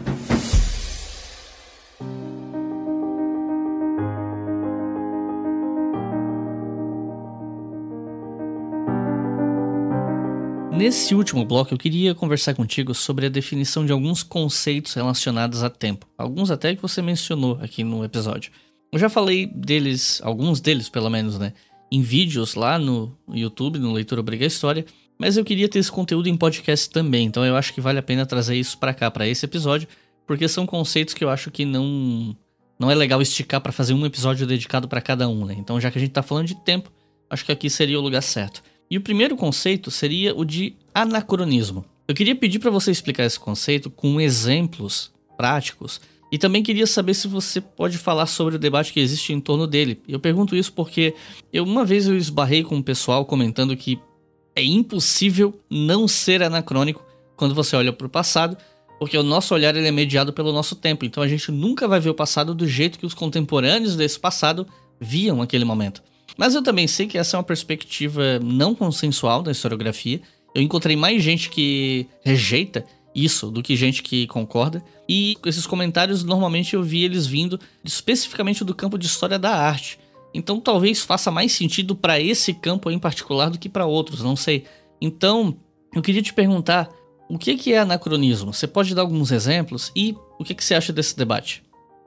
Nesse 10.76 11.14
último 11.14 11.44
bloco, 11.44 11.72
eu 11.72 11.78
queria 11.78 12.16
conversar 12.16 12.52
contigo 12.52 12.92
sobre 12.94 13.26
a 13.26 13.28
definição 13.28 13.86
de 13.86 13.92
alguns 13.92 14.24
conceitos 14.24 14.92
relacionados 14.92 15.62
a 15.62 15.70
tempo. 15.70 16.04
Alguns 16.18 16.50
até 16.50 16.74
que 16.74 16.82
você 16.82 17.00
mencionou 17.00 17.56
aqui 17.62 17.84
no 17.84 18.04
episódio. 18.04 18.50
Eu 18.92 18.98
já 18.98 19.08
falei 19.08 19.46
deles, 19.46 20.20
alguns 20.24 20.60
deles 20.60 20.88
pelo 20.88 21.08
menos, 21.08 21.38
né? 21.38 21.52
Em 21.92 22.02
vídeos 22.02 22.56
lá 22.56 22.76
no 22.76 23.16
YouTube, 23.32 23.78
no 23.78 23.92
Leitura 23.92 24.20
Obriga 24.20 24.44
História. 24.44 24.84
Mas 25.16 25.36
eu 25.36 25.44
queria 25.44 25.68
ter 25.68 25.78
esse 25.78 25.92
conteúdo 25.92 26.28
em 26.28 26.36
podcast 26.36 26.90
também, 26.90 27.24
então 27.24 27.46
eu 27.46 27.56
acho 27.56 27.72
que 27.72 27.80
vale 27.80 28.00
a 28.00 28.02
pena 28.02 28.26
trazer 28.26 28.56
isso 28.56 28.76
para 28.76 28.92
cá, 28.92 29.08
para 29.12 29.28
esse 29.28 29.44
episódio, 29.44 29.86
porque 30.26 30.48
são 30.48 30.66
conceitos 30.66 31.14
que 31.14 31.22
eu 31.22 31.30
acho 31.30 31.52
que 31.52 31.64
não 31.64 32.36
não 32.80 32.90
é 32.90 32.94
legal 32.96 33.22
esticar 33.22 33.60
para 33.60 33.70
fazer 33.70 33.94
um 33.94 34.04
episódio 34.04 34.44
dedicado 34.44 34.88
para 34.88 35.00
cada 35.00 35.28
um, 35.28 35.44
né? 35.44 35.54
Então, 35.56 35.80
já 35.80 35.88
que 35.88 35.98
a 35.98 36.00
gente 36.00 36.10
tá 36.10 36.22
falando 36.22 36.48
de 36.48 36.56
tempo, 36.56 36.90
acho 37.30 37.44
que 37.44 37.52
aqui 37.52 37.70
seria 37.70 37.96
o 37.96 38.02
lugar 38.02 38.22
certo. 38.22 38.60
E 38.90 38.96
o 38.96 39.00
primeiro 39.00 39.36
conceito 39.36 39.90
seria 39.90 40.34
o 40.34 40.44
de 40.44 40.76
anacronismo. 40.94 41.84
Eu 42.06 42.14
queria 42.14 42.34
pedir 42.34 42.58
para 42.58 42.70
você 42.70 42.90
explicar 42.90 43.24
esse 43.24 43.40
conceito 43.40 43.90
com 43.90 44.20
exemplos 44.20 45.12
práticos 45.36 46.00
e 46.30 46.38
também 46.38 46.62
queria 46.62 46.86
saber 46.86 47.14
se 47.14 47.28
você 47.28 47.60
pode 47.60 47.96
falar 47.96 48.26
sobre 48.26 48.56
o 48.56 48.58
debate 48.58 48.92
que 48.92 49.00
existe 49.00 49.32
em 49.32 49.40
torno 49.40 49.66
dele. 49.66 50.00
Eu 50.06 50.18
pergunto 50.18 50.56
isso 50.56 50.72
porque 50.72 51.14
eu 51.52 51.64
uma 51.64 51.84
vez 51.84 52.08
eu 52.08 52.16
esbarrei 52.16 52.62
com 52.62 52.76
um 52.76 52.82
pessoal 52.82 53.24
comentando 53.24 53.76
que 53.76 53.98
é 54.54 54.62
impossível 54.62 55.58
não 55.70 56.06
ser 56.06 56.42
anacrônico 56.42 57.04
quando 57.36 57.54
você 57.54 57.76
olha 57.76 57.92
para 57.92 58.06
o 58.06 58.10
passado, 58.10 58.56
porque 58.98 59.16
o 59.16 59.22
nosso 59.22 59.54
olhar 59.54 59.74
ele 59.76 59.88
é 59.88 59.92
mediado 59.92 60.32
pelo 60.32 60.52
nosso 60.52 60.76
tempo. 60.76 61.04
Então 61.04 61.22
a 61.22 61.28
gente 61.28 61.50
nunca 61.50 61.88
vai 61.88 62.00
ver 62.00 62.10
o 62.10 62.14
passado 62.14 62.54
do 62.54 62.66
jeito 62.66 62.98
que 62.98 63.06
os 63.06 63.14
contemporâneos 63.14 63.96
desse 63.96 64.18
passado 64.18 64.66
viam 65.00 65.40
aquele 65.40 65.64
momento. 65.64 66.02
Mas 66.36 66.54
eu 66.54 66.62
também 66.62 66.86
sei 66.86 67.06
que 67.06 67.18
essa 67.18 67.36
é 67.36 67.38
uma 67.38 67.44
perspectiva 67.44 68.38
não 68.40 68.74
consensual 68.74 69.42
da 69.42 69.52
historiografia. 69.52 70.20
Eu 70.54 70.62
encontrei 70.62 70.96
mais 70.96 71.22
gente 71.22 71.48
que 71.48 72.06
rejeita 72.24 72.84
isso 73.14 73.50
do 73.50 73.62
que 73.62 73.76
gente 73.76 74.02
que 74.02 74.26
concorda. 74.26 74.82
E 75.08 75.36
esses 75.46 75.66
comentários 75.66 76.24
normalmente 76.24 76.74
eu 76.74 76.82
vi 76.82 77.04
eles 77.04 77.26
vindo 77.26 77.58
especificamente 77.84 78.64
do 78.64 78.74
campo 78.74 78.98
de 78.98 79.06
história 79.06 79.38
da 79.38 79.50
arte. 79.50 79.98
Então 80.34 80.60
talvez 80.60 81.02
faça 81.02 81.30
mais 81.30 81.52
sentido 81.52 81.94
para 81.94 82.20
esse 82.20 82.52
campo 82.52 82.90
em 82.90 82.98
particular 82.98 83.50
do 83.50 83.58
que 83.58 83.68
para 83.68 83.86
outros, 83.86 84.20
não 84.20 84.34
sei. 84.34 84.64
Então, 85.00 85.56
eu 85.94 86.02
queria 86.02 86.22
te 86.22 86.32
perguntar, 86.32 86.88
o 87.28 87.38
que 87.38 87.72
é 87.72 87.78
anacronismo? 87.78 88.52
Você 88.52 88.66
pode 88.66 88.94
dar 88.94 89.02
alguns 89.02 89.30
exemplos 89.30 89.92
e 89.94 90.16
o 90.38 90.44
que 90.44 90.62
você 90.62 90.74
acha 90.74 90.92
desse 90.92 91.16
debate? 91.16 91.63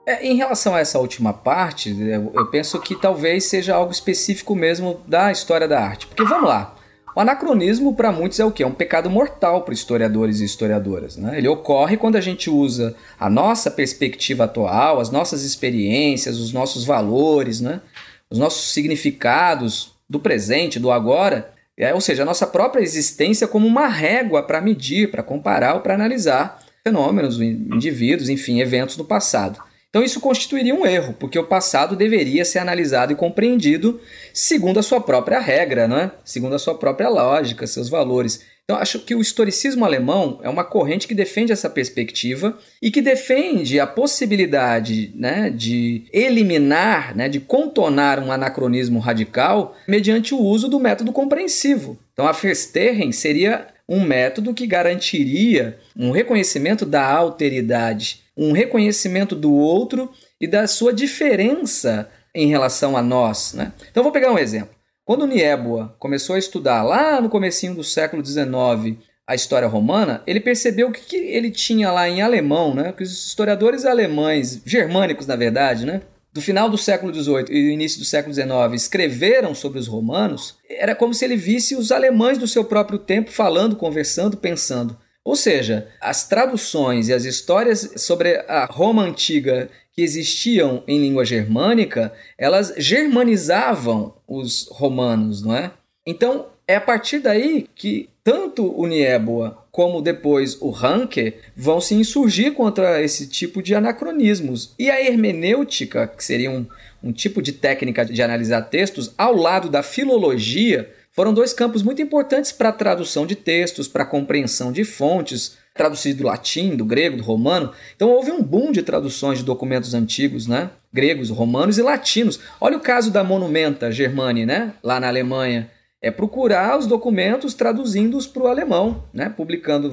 É, 0.08 0.26
em 0.26 0.36
relação 0.36 0.74
a 0.74 0.80
essa 0.80 0.98
última 0.98 1.34
parte, 1.34 1.94
eu 2.32 2.46
penso 2.46 2.80
que 2.80 2.98
talvez 2.98 3.44
seja 3.44 3.74
algo 3.74 3.92
específico 3.92 4.54
mesmo 4.54 5.02
da 5.06 5.30
história 5.30 5.68
da 5.68 5.78
arte. 5.78 6.06
Porque 6.06 6.24
vamos 6.24 6.48
lá, 6.48 6.74
o 7.14 7.20
anacronismo 7.20 7.94
para 7.94 8.10
muitos 8.10 8.40
é 8.40 8.44
o 8.46 8.50
que? 8.50 8.62
É 8.62 8.66
um 8.66 8.72
pecado 8.72 9.10
mortal 9.10 9.64
para 9.64 9.74
historiadores 9.74 10.40
e 10.40 10.46
historiadoras. 10.46 11.18
Né? 11.18 11.36
Ele 11.36 11.46
ocorre 11.46 11.98
quando 11.98 12.16
a 12.16 12.22
gente 12.22 12.48
usa 12.48 12.96
a 13.20 13.28
nossa 13.28 13.70
perspectiva 13.70 14.44
atual, 14.44 14.98
as 14.98 15.10
nossas 15.10 15.42
experiências, 15.42 16.38
os 16.38 16.54
nossos 16.54 16.86
valores, 16.86 17.60
né? 17.60 17.82
os 18.30 18.38
nossos 18.38 18.72
significados 18.72 19.92
do 20.08 20.18
presente, 20.18 20.80
do 20.80 20.90
agora, 20.90 21.52
é, 21.76 21.92
ou 21.92 22.00
seja, 22.00 22.22
a 22.22 22.26
nossa 22.26 22.46
própria 22.46 22.80
existência 22.80 23.46
como 23.46 23.66
uma 23.66 23.88
régua 23.88 24.42
para 24.42 24.58
medir, 24.62 25.10
para 25.10 25.22
comparar 25.22 25.74
ou 25.74 25.82
para 25.82 25.92
analisar 25.92 26.64
fenômenos, 26.82 27.38
indivíduos, 27.38 28.30
enfim, 28.30 28.62
eventos 28.62 28.96
do 28.96 29.04
passado. 29.04 29.67
Então 29.90 30.02
isso 30.02 30.20
constituiria 30.20 30.74
um 30.74 30.86
erro, 30.86 31.14
porque 31.18 31.38
o 31.38 31.46
passado 31.46 31.96
deveria 31.96 32.44
ser 32.44 32.58
analisado 32.58 33.12
e 33.12 33.16
compreendido 33.16 33.98
segundo 34.34 34.78
a 34.78 34.82
sua 34.82 35.00
própria 35.00 35.40
regra, 35.40 35.88
né? 35.88 36.12
segundo 36.24 36.54
a 36.54 36.58
sua 36.58 36.74
própria 36.74 37.08
lógica, 37.08 37.66
seus 37.66 37.88
valores. 37.88 38.44
Então 38.64 38.76
acho 38.76 38.98
que 38.98 39.14
o 39.14 39.20
historicismo 39.22 39.86
alemão 39.86 40.40
é 40.42 40.48
uma 40.50 40.62
corrente 40.62 41.08
que 41.08 41.14
defende 41.14 41.52
essa 41.52 41.70
perspectiva 41.70 42.58
e 42.82 42.90
que 42.90 43.00
defende 43.00 43.80
a 43.80 43.86
possibilidade 43.86 45.10
né, 45.14 45.48
de 45.48 46.04
eliminar, 46.12 47.16
né, 47.16 47.30
de 47.30 47.40
contornar 47.40 48.18
um 48.18 48.30
anacronismo 48.30 48.98
radical 48.98 49.74
mediante 49.88 50.34
o 50.34 50.38
uso 50.38 50.68
do 50.68 50.78
método 50.78 51.12
compreensivo. 51.12 51.98
Então 52.12 52.26
a 52.26 52.32
Verstehen 52.32 53.10
seria 53.10 53.68
um 53.88 54.04
método 54.04 54.52
que 54.52 54.66
garantiria 54.66 55.78
um 55.96 56.10
reconhecimento 56.10 56.84
da 56.84 57.10
alteridade 57.10 58.27
um 58.38 58.52
reconhecimento 58.52 59.34
do 59.34 59.52
outro 59.52 60.10
e 60.40 60.46
da 60.46 60.66
sua 60.68 60.92
diferença 60.92 62.08
em 62.32 62.46
relação 62.46 62.96
a 62.96 63.02
nós. 63.02 63.52
Né? 63.52 63.72
Então 63.90 64.04
vou 64.04 64.12
pegar 64.12 64.30
um 64.30 64.38
exemplo. 64.38 64.78
Quando 65.04 65.26
Niébua 65.26 65.96
começou 65.98 66.36
a 66.36 66.38
estudar 66.38 66.82
lá 66.82 67.20
no 67.20 67.28
comecinho 67.28 67.74
do 67.74 67.82
século 67.82 68.24
XIX 68.24 68.98
a 69.26 69.34
história 69.34 69.66
romana, 69.66 70.22
ele 70.26 70.40
percebeu 70.40 70.92
que, 70.92 71.00
que 71.00 71.16
ele 71.16 71.50
tinha 71.50 71.90
lá 71.90 72.08
em 72.08 72.22
alemão, 72.22 72.74
né? 72.74 72.92
que 72.92 73.02
os 73.02 73.26
historiadores 73.26 73.84
alemães, 73.84 74.62
germânicos 74.64 75.26
na 75.26 75.34
verdade, 75.34 75.84
né? 75.84 76.02
do 76.32 76.40
final 76.40 76.70
do 76.70 76.78
século 76.78 77.12
XVIII 77.12 77.46
e 77.50 77.72
início 77.72 77.98
do 77.98 78.04
século 78.04 78.32
XIX 78.32 78.48
escreveram 78.74 79.54
sobre 79.54 79.78
os 79.78 79.88
romanos, 79.88 80.56
era 80.68 80.94
como 80.94 81.12
se 81.12 81.24
ele 81.24 81.36
visse 81.36 81.74
os 81.74 81.90
alemães 81.90 82.38
do 82.38 82.46
seu 82.46 82.64
próprio 82.64 82.98
tempo 82.98 83.32
falando, 83.32 83.76
conversando, 83.76 84.36
pensando. 84.36 84.96
Ou 85.28 85.36
seja, 85.36 85.86
as 86.00 86.26
traduções 86.26 87.08
e 87.08 87.12
as 87.12 87.26
histórias 87.26 87.92
sobre 87.96 88.42
a 88.48 88.64
Roma 88.64 89.02
antiga 89.02 89.68
que 89.92 90.00
existiam 90.00 90.82
em 90.88 90.98
língua 90.98 91.22
germânica, 91.22 92.14
elas 92.38 92.72
germanizavam 92.78 94.14
os 94.26 94.66
romanos, 94.70 95.42
não 95.42 95.54
é? 95.54 95.70
Então, 96.06 96.46
é 96.66 96.76
a 96.76 96.80
partir 96.80 97.18
daí 97.18 97.68
que 97.74 98.08
tanto 98.24 98.74
o 98.74 98.86
Nieboa 98.86 99.66
como 99.70 100.00
depois 100.00 100.56
o 100.62 100.70
Ranke 100.70 101.34
vão 101.54 101.78
se 101.78 101.94
insurgir 101.94 102.54
contra 102.54 103.02
esse 103.02 103.26
tipo 103.26 103.62
de 103.62 103.74
anacronismos. 103.74 104.74
E 104.78 104.88
a 104.88 104.98
hermenêutica, 104.98 106.06
que 106.06 106.24
seria 106.24 106.50
um, 106.50 106.64
um 107.02 107.12
tipo 107.12 107.42
de 107.42 107.52
técnica 107.52 108.02
de 108.02 108.22
analisar 108.22 108.62
textos, 108.62 109.12
ao 109.18 109.36
lado 109.36 109.68
da 109.68 109.82
filologia, 109.82 110.90
foram 111.18 111.34
dois 111.34 111.52
campos 111.52 111.82
muito 111.82 112.00
importantes 112.00 112.52
para 112.52 112.68
a 112.68 112.72
tradução 112.72 113.26
de 113.26 113.34
textos, 113.34 113.88
para 113.88 114.04
a 114.04 114.06
compreensão 114.06 114.70
de 114.70 114.84
fontes, 114.84 115.58
traduzido 115.74 116.18
do 116.18 116.28
latim, 116.28 116.76
do 116.76 116.84
grego, 116.84 117.16
do 117.16 117.24
romano. 117.24 117.72
Então 117.96 118.08
houve 118.08 118.30
um 118.30 118.40
boom 118.40 118.70
de 118.70 118.84
traduções 118.84 119.38
de 119.38 119.44
documentos 119.44 119.94
antigos, 119.94 120.46
né? 120.46 120.70
Gregos, 120.92 121.28
romanos 121.28 121.76
e 121.76 121.82
latinos. 121.82 122.38
Olha 122.60 122.76
o 122.76 122.80
caso 122.80 123.10
da 123.10 123.24
Monumenta 123.24 123.90
Germani, 123.90 124.46
né? 124.46 124.74
Lá 124.80 125.00
na 125.00 125.08
Alemanha. 125.08 125.68
É 126.00 126.08
procurar 126.12 126.78
os 126.78 126.86
documentos 126.86 127.52
traduzindo-os 127.52 128.28
para 128.28 128.44
o 128.44 128.46
alemão, 128.46 129.02
né? 129.12 129.28
publicando 129.28 129.92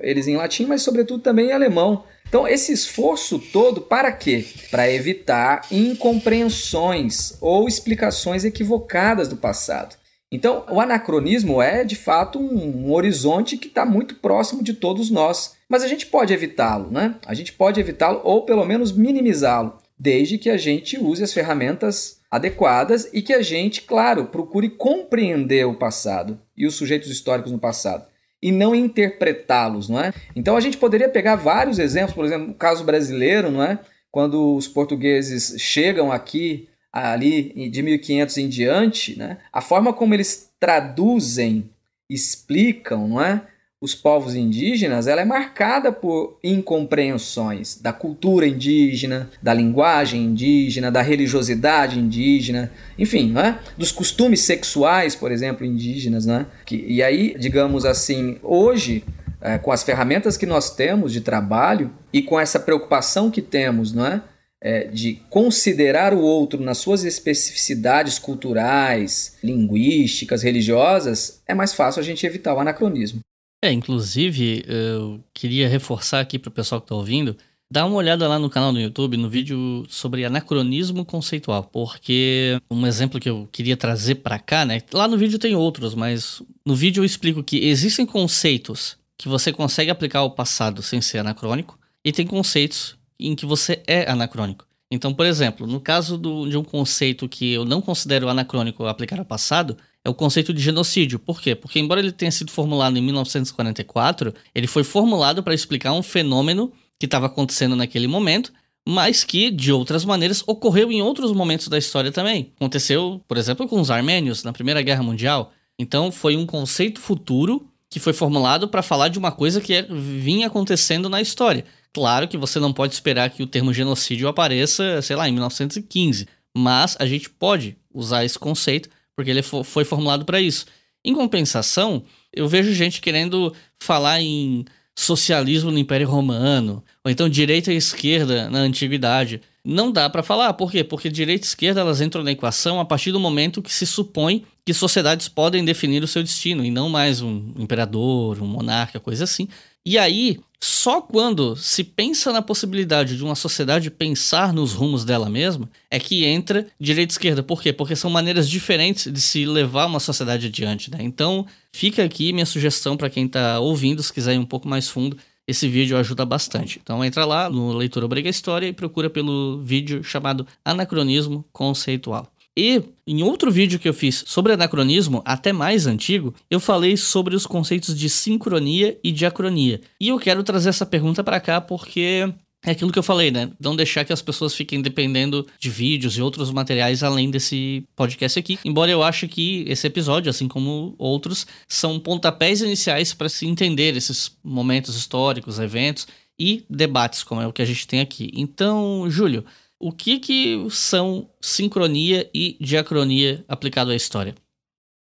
eles 0.00 0.26
em 0.26 0.38
latim, 0.38 0.64
mas 0.64 0.80
sobretudo 0.80 1.22
também 1.22 1.48
em 1.48 1.52
alemão. 1.52 2.04
Então, 2.26 2.48
esse 2.48 2.72
esforço 2.72 3.38
todo 3.38 3.82
para 3.82 4.10
quê? 4.10 4.46
Para 4.70 4.90
evitar 4.90 5.66
incompreensões 5.70 7.36
ou 7.42 7.68
explicações 7.68 8.46
equivocadas 8.46 9.28
do 9.28 9.36
passado. 9.36 10.00
Então, 10.32 10.64
o 10.70 10.80
anacronismo 10.80 11.60
é 11.60 11.84
de 11.84 11.94
fato 11.94 12.38
um, 12.38 12.86
um 12.86 12.92
horizonte 12.92 13.58
que 13.58 13.68
está 13.68 13.84
muito 13.84 14.14
próximo 14.14 14.62
de 14.62 14.72
todos 14.72 15.10
nós. 15.10 15.56
Mas 15.68 15.82
a 15.82 15.86
gente 15.86 16.06
pode 16.06 16.32
evitá-lo, 16.32 16.90
né? 16.90 17.16
A 17.26 17.34
gente 17.34 17.52
pode 17.52 17.78
evitá-lo 17.78 18.22
ou 18.24 18.46
pelo 18.46 18.64
menos 18.64 18.92
minimizá-lo, 18.92 19.76
desde 19.98 20.38
que 20.38 20.48
a 20.48 20.56
gente 20.56 20.98
use 20.98 21.22
as 21.22 21.34
ferramentas 21.34 22.22
adequadas 22.30 23.10
e 23.12 23.20
que 23.20 23.34
a 23.34 23.42
gente, 23.42 23.82
claro, 23.82 24.24
procure 24.24 24.70
compreender 24.70 25.66
o 25.66 25.74
passado 25.74 26.40
e 26.56 26.66
os 26.66 26.76
sujeitos 26.76 27.10
históricos 27.10 27.52
no 27.52 27.58
passado 27.58 28.06
e 28.42 28.50
não 28.50 28.74
interpretá-los, 28.74 29.88
não 29.88 30.00
é? 30.00 30.12
Então 30.34 30.56
a 30.56 30.60
gente 30.60 30.76
poderia 30.76 31.08
pegar 31.08 31.36
vários 31.36 31.78
exemplos, 31.78 32.14
por 32.14 32.24
exemplo, 32.24 32.48
no 32.48 32.54
caso 32.54 32.82
brasileiro, 32.82 33.50
não 33.50 33.62
é? 33.62 33.78
Quando 34.10 34.56
os 34.56 34.66
portugueses 34.66 35.60
chegam 35.60 36.10
aqui 36.10 36.68
ali 36.92 37.70
de 37.70 37.82
1500 37.82 38.36
em 38.38 38.48
diante, 38.48 39.18
né, 39.18 39.38
a 39.52 39.60
forma 39.60 39.92
como 39.92 40.14
eles 40.14 40.50
traduzem, 40.60 41.70
explicam, 42.08 43.08
não 43.08 43.22
é, 43.22 43.42
os 43.82 43.96
povos 43.96 44.36
indígenas, 44.36 45.08
ela 45.08 45.22
é 45.22 45.24
marcada 45.24 45.90
por 45.90 46.38
incompreensões 46.44 47.80
da 47.80 47.92
cultura 47.92 48.46
indígena, 48.46 49.28
da 49.42 49.52
linguagem 49.52 50.22
indígena, 50.22 50.88
da 50.88 51.02
religiosidade 51.02 51.98
indígena, 51.98 52.70
enfim, 52.96 53.36
é, 53.36 53.58
dos 53.76 53.90
costumes 53.90 54.40
sexuais, 54.42 55.16
por 55.16 55.32
exemplo, 55.32 55.66
indígenas, 55.66 56.26
né? 56.26 56.46
Que, 56.64 56.76
e 56.76 57.02
aí, 57.02 57.34
digamos 57.36 57.84
assim, 57.84 58.38
hoje 58.40 59.02
é, 59.40 59.58
com 59.58 59.72
as 59.72 59.82
ferramentas 59.82 60.36
que 60.36 60.46
nós 60.46 60.70
temos 60.70 61.12
de 61.12 61.20
trabalho 61.20 61.90
e 62.12 62.22
com 62.22 62.38
essa 62.38 62.60
preocupação 62.60 63.32
que 63.32 63.42
temos, 63.42 63.92
não 63.92 64.06
é? 64.06 64.22
É? 64.62 64.84
de 64.84 65.14
considerar 65.28 66.14
o 66.14 66.20
outro 66.20 66.62
nas 66.62 66.78
suas 66.78 67.04
especificidades 67.04 68.18
culturais, 68.18 69.36
linguísticas, 69.42 70.42
religiosas, 70.42 71.42
é 71.46 71.52
mais 71.52 71.74
fácil 71.74 72.00
a 72.00 72.04
gente 72.04 72.24
evitar 72.24 72.54
o 72.54 72.60
anacronismo. 72.60 73.20
É, 73.64 73.70
inclusive, 73.70 74.64
eu 74.66 75.20
queria 75.34 75.68
reforçar 75.68 76.20
aqui 76.20 76.38
para 76.38 76.48
o 76.48 76.52
pessoal 76.52 76.80
que 76.80 76.86
está 76.86 76.94
ouvindo, 76.94 77.36
dá 77.70 77.86
uma 77.86 77.96
olhada 77.96 78.26
lá 78.28 78.38
no 78.38 78.50
canal 78.50 78.72
do 78.72 78.80
YouTube, 78.80 79.16
no 79.16 79.28
vídeo 79.28 79.84
sobre 79.88 80.24
anacronismo 80.24 81.04
conceitual, 81.04 81.64
porque 81.64 82.58
um 82.70 82.86
exemplo 82.86 83.20
que 83.20 83.30
eu 83.30 83.48
queria 83.50 83.76
trazer 83.76 84.16
para 84.16 84.38
cá, 84.38 84.64
né? 84.64 84.80
Lá 84.92 85.06
no 85.06 85.16
vídeo 85.16 85.38
tem 85.38 85.54
outros, 85.54 85.94
mas 85.94 86.42
no 86.66 86.74
vídeo 86.74 87.00
eu 87.00 87.04
explico 87.04 87.42
que 87.42 87.68
existem 87.68 88.04
conceitos 88.04 88.96
que 89.16 89.28
você 89.28 89.52
consegue 89.52 89.90
aplicar 89.90 90.20
ao 90.20 90.32
passado 90.32 90.82
sem 90.82 91.00
ser 91.00 91.18
anacrônico, 91.18 91.78
e 92.04 92.10
tem 92.10 92.26
conceitos 92.26 92.96
em 93.28 93.34
que 93.34 93.46
você 93.46 93.82
é 93.86 94.10
anacrônico. 94.10 94.66
Então, 94.90 95.14
por 95.14 95.24
exemplo, 95.24 95.66
no 95.66 95.80
caso 95.80 96.18
do, 96.18 96.46
de 96.46 96.56
um 96.58 96.62
conceito 96.62 97.26
que 97.26 97.52
eu 97.52 97.64
não 97.64 97.80
considero 97.80 98.28
anacrônico 98.28 98.84
aplicar 98.84 99.18
ao 99.18 99.24
passado, 99.24 99.76
é 100.04 100.10
o 100.10 100.14
conceito 100.14 100.52
de 100.52 100.60
genocídio. 100.60 101.18
Por 101.18 101.40
quê? 101.40 101.54
Porque, 101.54 101.80
embora 101.80 102.00
ele 102.00 102.12
tenha 102.12 102.30
sido 102.30 102.50
formulado 102.50 102.98
em 102.98 103.00
1944, 103.00 104.34
ele 104.54 104.66
foi 104.66 104.84
formulado 104.84 105.42
para 105.42 105.54
explicar 105.54 105.94
um 105.94 106.02
fenômeno 106.02 106.70
que 106.98 107.06
estava 107.06 107.24
acontecendo 107.24 107.74
naquele 107.74 108.06
momento, 108.06 108.52
mas 108.86 109.24
que, 109.24 109.50
de 109.50 109.72
outras 109.72 110.04
maneiras, 110.04 110.42
ocorreu 110.46 110.92
em 110.92 111.00
outros 111.00 111.32
momentos 111.32 111.68
da 111.68 111.78
história 111.78 112.12
também. 112.12 112.52
Aconteceu, 112.56 113.18
por 113.26 113.38
exemplo, 113.38 113.66
com 113.66 113.80
os 113.80 113.90
armênios 113.90 114.42
na 114.44 114.52
Primeira 114.52 114.82
Guerra 114.82 115.02
Mundial. 115.02 115.52
Então, 115.78 116.12
foi 116.12 116.36
um 116.36 116.44
conceito 116.44 117.00
futuro 117.00 117.66
que 117.88 118.00
foi 118.00 118.12
formulado 118.12 118.68
para 118.68 118.82
falar 118.82 119.08
de 119.08 119.18
uma 119.18 119.30
coisa 119.30 119.60
que 119.60 119.74
é, 119.74 119.82
vinha 119.82 120.48
acontecendo 120.48 121.08
na 121.08 121.20
história. 121.20 121.64
Claro 121.94 122.26
que 122.26 122.38
você 122.38 122.58
não 122.58 122.72
pode 122.72 122.94
esperar 122.94 123.30
que 123.30 123.42
o 123.42 123.46
termo 123.46 123.72
genocídio 123.72 124.28
apareça, 124.28 125.02
sei 125.02 125.14
lá, 125.14 125.28
em 125.28 125.32
1915, 125.32 126.26
mas 126.56 126.96
a 126.98 127.06
gente 127.06 127.28
pode 127.28 127.76
usar 127.92 128.24
esse 128.24 128.38
conceito 128.38 128.88
porque 129.14 129.30
ele 129.30 129.42
foi 129.42 129.84
formulado 129.84 130.24
para 130.24 130.40
isso. 130.40 130.66
Em 131.04 131.14
compensação, 131.14 132.04
eu 132.32 132.48
vejo 132.48 132.72
gente 132.72 133.00
querendo 133.00 133.54
falar 133.78 134.20
em 134.20 134.64
socialismo 134.94 135.70
no 135.70 135.78
Império 135.78 136.08
Romano, 136.08 136.84
ou 137.04 137.10
então 137.10 137.28
direita 137.28 137.72
e 137.72 137.76
esquerda 137.76 138.48
na 138.48 138.60
antiguidade. 138.60 139.40
Não 139.64 139.90
dá 139.90 140.08
para 140.10 140.22
falar, 140.22 140.52
por 140.54 140.70
quê? 140.70 140.84
Porque 140.84 141.08
direita 141.08 141.44
e 141.44 141.48
esquerda 141.48 141.80
elas 141.80 142.00
entram 142.00 142.22
na 142.22 142.32
equação 142.32 142.80
a 142.80 142.84
partir 142.84 143.12
do 143.12 143.20
momento 143.20 143.62
que 143.62 143.72
se 143.72 143.86
supõe 143.86 144.44
que 144.64 144.74
sociedades 144.74 145.28
podem 145.28 145.64
definir 145.64 146.02
o 146.02 146.08
seu 146.08 146.22
destino 146.22 146.64
e 146.64 146.70
não 146.70 146.88
mais 146.88 147.20
um 147.20 147.52
imperador, 147.58 148.40
um 148.40 148.46
monarca, 148.46 149.00
coisa 149.00 149.24
assim. 149.24 149.48
E 149.84 149.98
aí, 149.98 150.38
só 150.60 151.00
quando 151.00 151.56
se 151.56 151.82
pensa 151.82 152.32
na 152.32 152.40
possibilidade 152.40 153.16
de 153.16 153.24
uma 153.24 153.34
sociedade 153.34 153.90
pensar 153.90 154.52
nos 154.52 154.72
rumos 154.72 155.04
dela 155.04 155.28
mesma, 155.28 155.68
é 155.90 155.98
que 155.98 156.24
entra 156.24 156.66
direita 156.78 157.12
e 157.12 157.14
esquerda. 157.14 157.42
Por 157.42 157.60
quê? 157.60 157.72
Porque 157.72 157.96
são 157.96 158.08
maneiras 158.08 158.48
diferentes 158.48 159.12
de 159.12 159.20
se 159.20 159.44
levar 159.44 159.86
uma 159.86 159.98
sociedade 159.98 160.46
adiante, 160.46 160.88
né? 160.88 160.98
Então, 161.00 161.44
fica 161.72 162.04
aqui 162.04 162.32
minha 162.32 162.46
sugestão 162.46 162.96
para 162.96 163.10
quem 163.10 163.26
está 163.26 163.58
ouvindo, 163.58 164.02
se 164.02 164.12
quiser 164.12 164.34
ir 164.34 164.38
um 164.38 164.46
pouco 164.46 164.68
mais 164.68 164.88
fundo, 164.88 165.16
esse 165.46 165.68
vídeo 165.68 165.96
ajuda 165.96 166.24
bastante. 166.24 166.78
Então 166.80 167.04
entra 167.04 167.24
lá 167.24 167.50
no 167.50 167.72
Leitura 167.72 168.06
Obriga 168.06 168.28
História 168.28 168.66
e 168.66 168.72
procura 168.72 169.10
pelo 169.10 169.60
vídeo 169.62 170.02
chamado 170.04 170.46
Anacronismo 170.64 171.44
Conceitual. 171.52 172.32
E 172.56 172.82
em 173.06 173.22
outro 173.22 173.50
vídeo 173.50 173.78
que 173.78 173.88
eu 173.88 173.94
fiz 173.94 174.24
sobre 174.26 174.52
anacronismo, 174.52 175.22
até 175.24 175.52
mais 175.52 175.86
antigo, 175.86 176.34
eu 176.50 176.60
falei 176.60 176.96
sobre 176.96 177.34
os 177.34 177.46
conceitos 177.46 177.98
de 177.98 178.10
sincronia 178.10 178.98
e 179.02 179.10
diacronia. 179.10 179.80
E 180.00 180.08
eu 180.08 180.18
quero 180.18 180.42
trazer 180.42 180.68
essa 180.68 180.84
pergunta 180.84 181.24
para 181.24 181.40
cá 181.40 181.60
porque 181.60 182.30
é 182.64 182.70
aquilo 182.70 182.92
que 182.92 182.98
eu 182.98 183.02
falei, 183.02 183.30
né? 183.30 183.50
Não 183.58 183.74
deixar 183.74 184.04
que 184.04 184.12
as 184.12 184.22
pessoas 184.22 184.54
fiquem 184.54 184.80
dependendo 184.80 185.46
de 185.58 185.68
vídeos 185.68 186.16
e 186.16 186.22
outros 186.22 186.52
materiais 186.52 187.02
além 187.02 187.28
desse 187.28 187.82
podcast 187.96 188.38
aqui. 188.38 188.58
Embora 188.64 188.90
eu 188.90 189.02
ache 189.02 189.26
que 189.26 189.64
esse 189.66 189.86
episódio, 189.86 190.30
assim 190.30 190.46
como 190.46 190.94
outros, 190.96 191.44
são 191.66 191.98
pontapés 191.98 192.60
iniciais 192.60 193.12
para 193.12 193.28
se 193.28 193.46
entender 193.46 193.96
esses 193.96 194.30
momentos 194.44 194.94
históricos, 194.94 195.58
eventos 195.58 196.06
e 196.38 196.64
debates, 196.70 197.24
como 197.24 197.40
é 197.40 197.46
o 197.46 197.52
que 197.52 197.62
a 197.62 197.64
gente 197.64 197.86
tem 197.86 198.00
aqui. 198.00 198.30
Então, 198.32 199.06
Júlio, 199.10 199.44
o 199.82 199.90
que, 199.90 200.20
que 200.20 200.66
são 200.70 201.28
sincronia 201.40 202.30
e 202.32 202.56
diacronia 202.60 203.44
aplicado 203.48 203.90
à 203.90 203.96
história? 203.96 204.32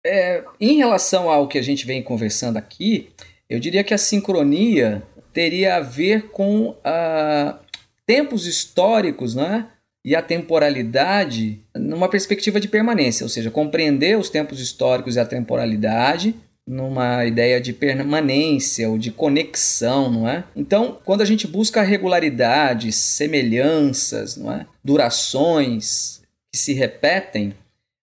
É, 0.07 0.45
em 0.61 0.77
relação 0.77 1.29
ao 1.29 1.49
que 1.49 1.59
a 1.59 1.63
gente 1.63 1.85
vem 1.85 2.01
conversando 2.01 2.57
aqui, 2.57 3.11
eu 3.51 3.59
diria 3.59 3.83
que 3.83 3.93
a 3.93 3.99
sincronia 3.99 5.03
teria 5.33 5.77
a 5.77 5.81
ver 5.81 6.31
com 6.31 6.71
uh, 6.71 7.59
tempos 8.07 8.47
históricos 8.47 9.35
né? 9.35 9.69
e 10.05 10.15
a 10.15 10.23
temporalidade 10.23 11.61
numa 11.75 12.09
perspectiva 12.09 12.61
de 12.61 12.69
permanência, 12.69 13.25
ou 13.25 13.29
seja, 13.29 13.51
compreender 13.51 14.17
os 14.17 14.31
tempos 14.31 14.61
históricos 14.61 15.17
e 15.17 15.21
a 15.21 15.27
temporalidade 15.27 16.37
numa 16.67 17.25
ideia 17.25 17.61
de 17.61 17.73
permanência 17.73 18.89
ou 18.89 18.97
de 18.97 19.11
conexão, 19.11 20.11
não 20.11 20.29
é? 20.29 20.45
Então, 20.55 20.99
quando 21.05 21.21
a 21.21 21.25
gente 21.25 21.47
busca 21.47 21.83
regularidades, 21.83 22.97
semelhanças, 22.97 24.37
não 24.37 24.53
é? 24.53 24.67
Durações 24.85 26.23
que 26.53 26.59
se 26.59 26.73
repetem, 26.73 27.55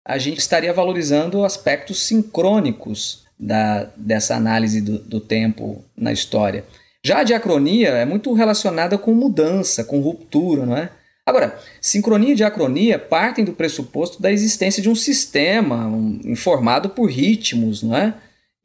a 0.04 0.18
gente 0.18 0.38
estaria 0.38 0.72
valorizando 0.72 1.44
aspectos 1.44 2.02
sincrônicos 2.02 3.26
da, 3.38 3.84
dessa 3.96 4.34
análise 4.34 4.80
do, 4.80 4.98
do 4.98 5.20
tempo 5.20 5.84
na 5.96 6.12
história. 6.12 6.64
Já 7.04 7.20
a 7.20 7.24
diacronia 7.24 7.90
é 7.90 8.04
muito 8.04 8.32
relacionada 8.32 8.98
com 8.98 9.14
mudança, 9.14 9.84
com 9.84 10.00
ruptura, 10.00 10.66
não 10.66 10.76
é? 10.76 10.90
Agora, 11.24 11.58
sincronia 11.80 12.32
e 12.32 12.34
diacronia 12.34 12.98
partem 12.98 13.44
do 13.44 13.52
pressuposto 13.52 14.20
da 14.20 14.32
existência 14.32 14.82
de 14.82 14.88
um 14.88 14.94
sistema 14.94 15.86
um, 15.86 16.20
informado 16.24 16.88
por 16.88 17.04
ritmos, 17.04 17.82
não 17.82 17.94
é? 17.94 18.14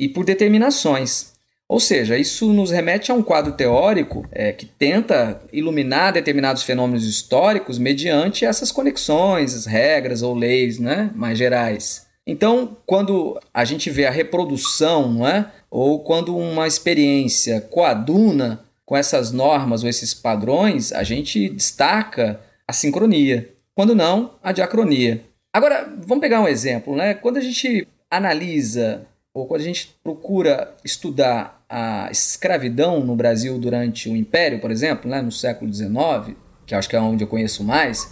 E 0.04 0.10
por 0.10 0.26
determinações. 0.26 1.34
Ou 1.68 1.80
seja, 1.80 2.18
isso 2.18 2.52
nos 2.52 2.72
remete 2.72 3.12
a 3.12 3.16
um 3.16 3.24
quadro 3.24 3.54
teórico 3.54 4.28
é, 4.32 4.52
que 4.52 4.66
tenta 4.66 5.42
iluminar 5.52 6.14
determinados 6.14 6.62
fenômenos 6.64 7.08
históricos 7.08 7.80
mediante 7.80 8.46
essas 8.46 8.72
conexões, 8.72 9.66
regras 9.66 10.22
ou 10.22 10.36
leis 10.36 10.78
né, 10.78 11.10
mais 11.16 11.38
gerais. 11.38 12.06
Então, 12.28 12.78
quando 12.86 13.40
a 13.54 13.66
gente 13.66 13.90
vê 13.90 14.06
a 14.06 14.12
reprodução, 14.12 15.12
não 15.12 15.28
é? 15.28 15.52
ou 15.70 16.02
quando 16.04 16.38
uma 16.38 16.68
experiência 16.68 17.60
coaduna 17.60 18.64
com 18.86 18.96
essas 18.96 19.32
normas 19.32 19.84
ou 19.84 19.90
esses 19.90 20.14
padrões, 20.14 20.92
a 20.92 21.04
gente 21.04 21.50
destaca 21.50 22.40
a 22.68 22.74
sincronia. 22.74 23.50
Quando 23.74 23.96
não, 23.96 24.36
a 24.44 24.52
diacronia. 24.52 25.24
Agora, 25.52 25.92
vamos 26.06 26.22
pegar 26.22 26.42
um 26.42 26.48
exemplo. 26.48 26.96
Né? 26.96 27.14
Quando 27.14 27.38
a 27.38 27.42
gente 27.42 27.88
analisa 28.12 29.08
ou 29.34 29.48
quando 29.48 29.62
a 29.62 29.66
gente 29.66 29.96
procura 30.04 30.76
estudar 30.84 31.64
a 31.68 32.10
escravidão 32.12 33.00
no 33.00 33.16
Brasil 33.16 33.58
durante 33.58 34.10
o 34.10 34.16
Império, 34.16 34.60
por 34.60 34.70
exemplo, 34.70 35.10
né, 35.10 35.22
no 35.22 35.32
século 35.32 35.74
XIX, 35.74 36.38
que 36.66 36.76
acho 36.76 36.88
que 36.88 36.96
é 36.96 37.00
onde 37.00 37.24
eu 37.24 37.28
conheço 37.28 37.64
mais, 37.64 38.12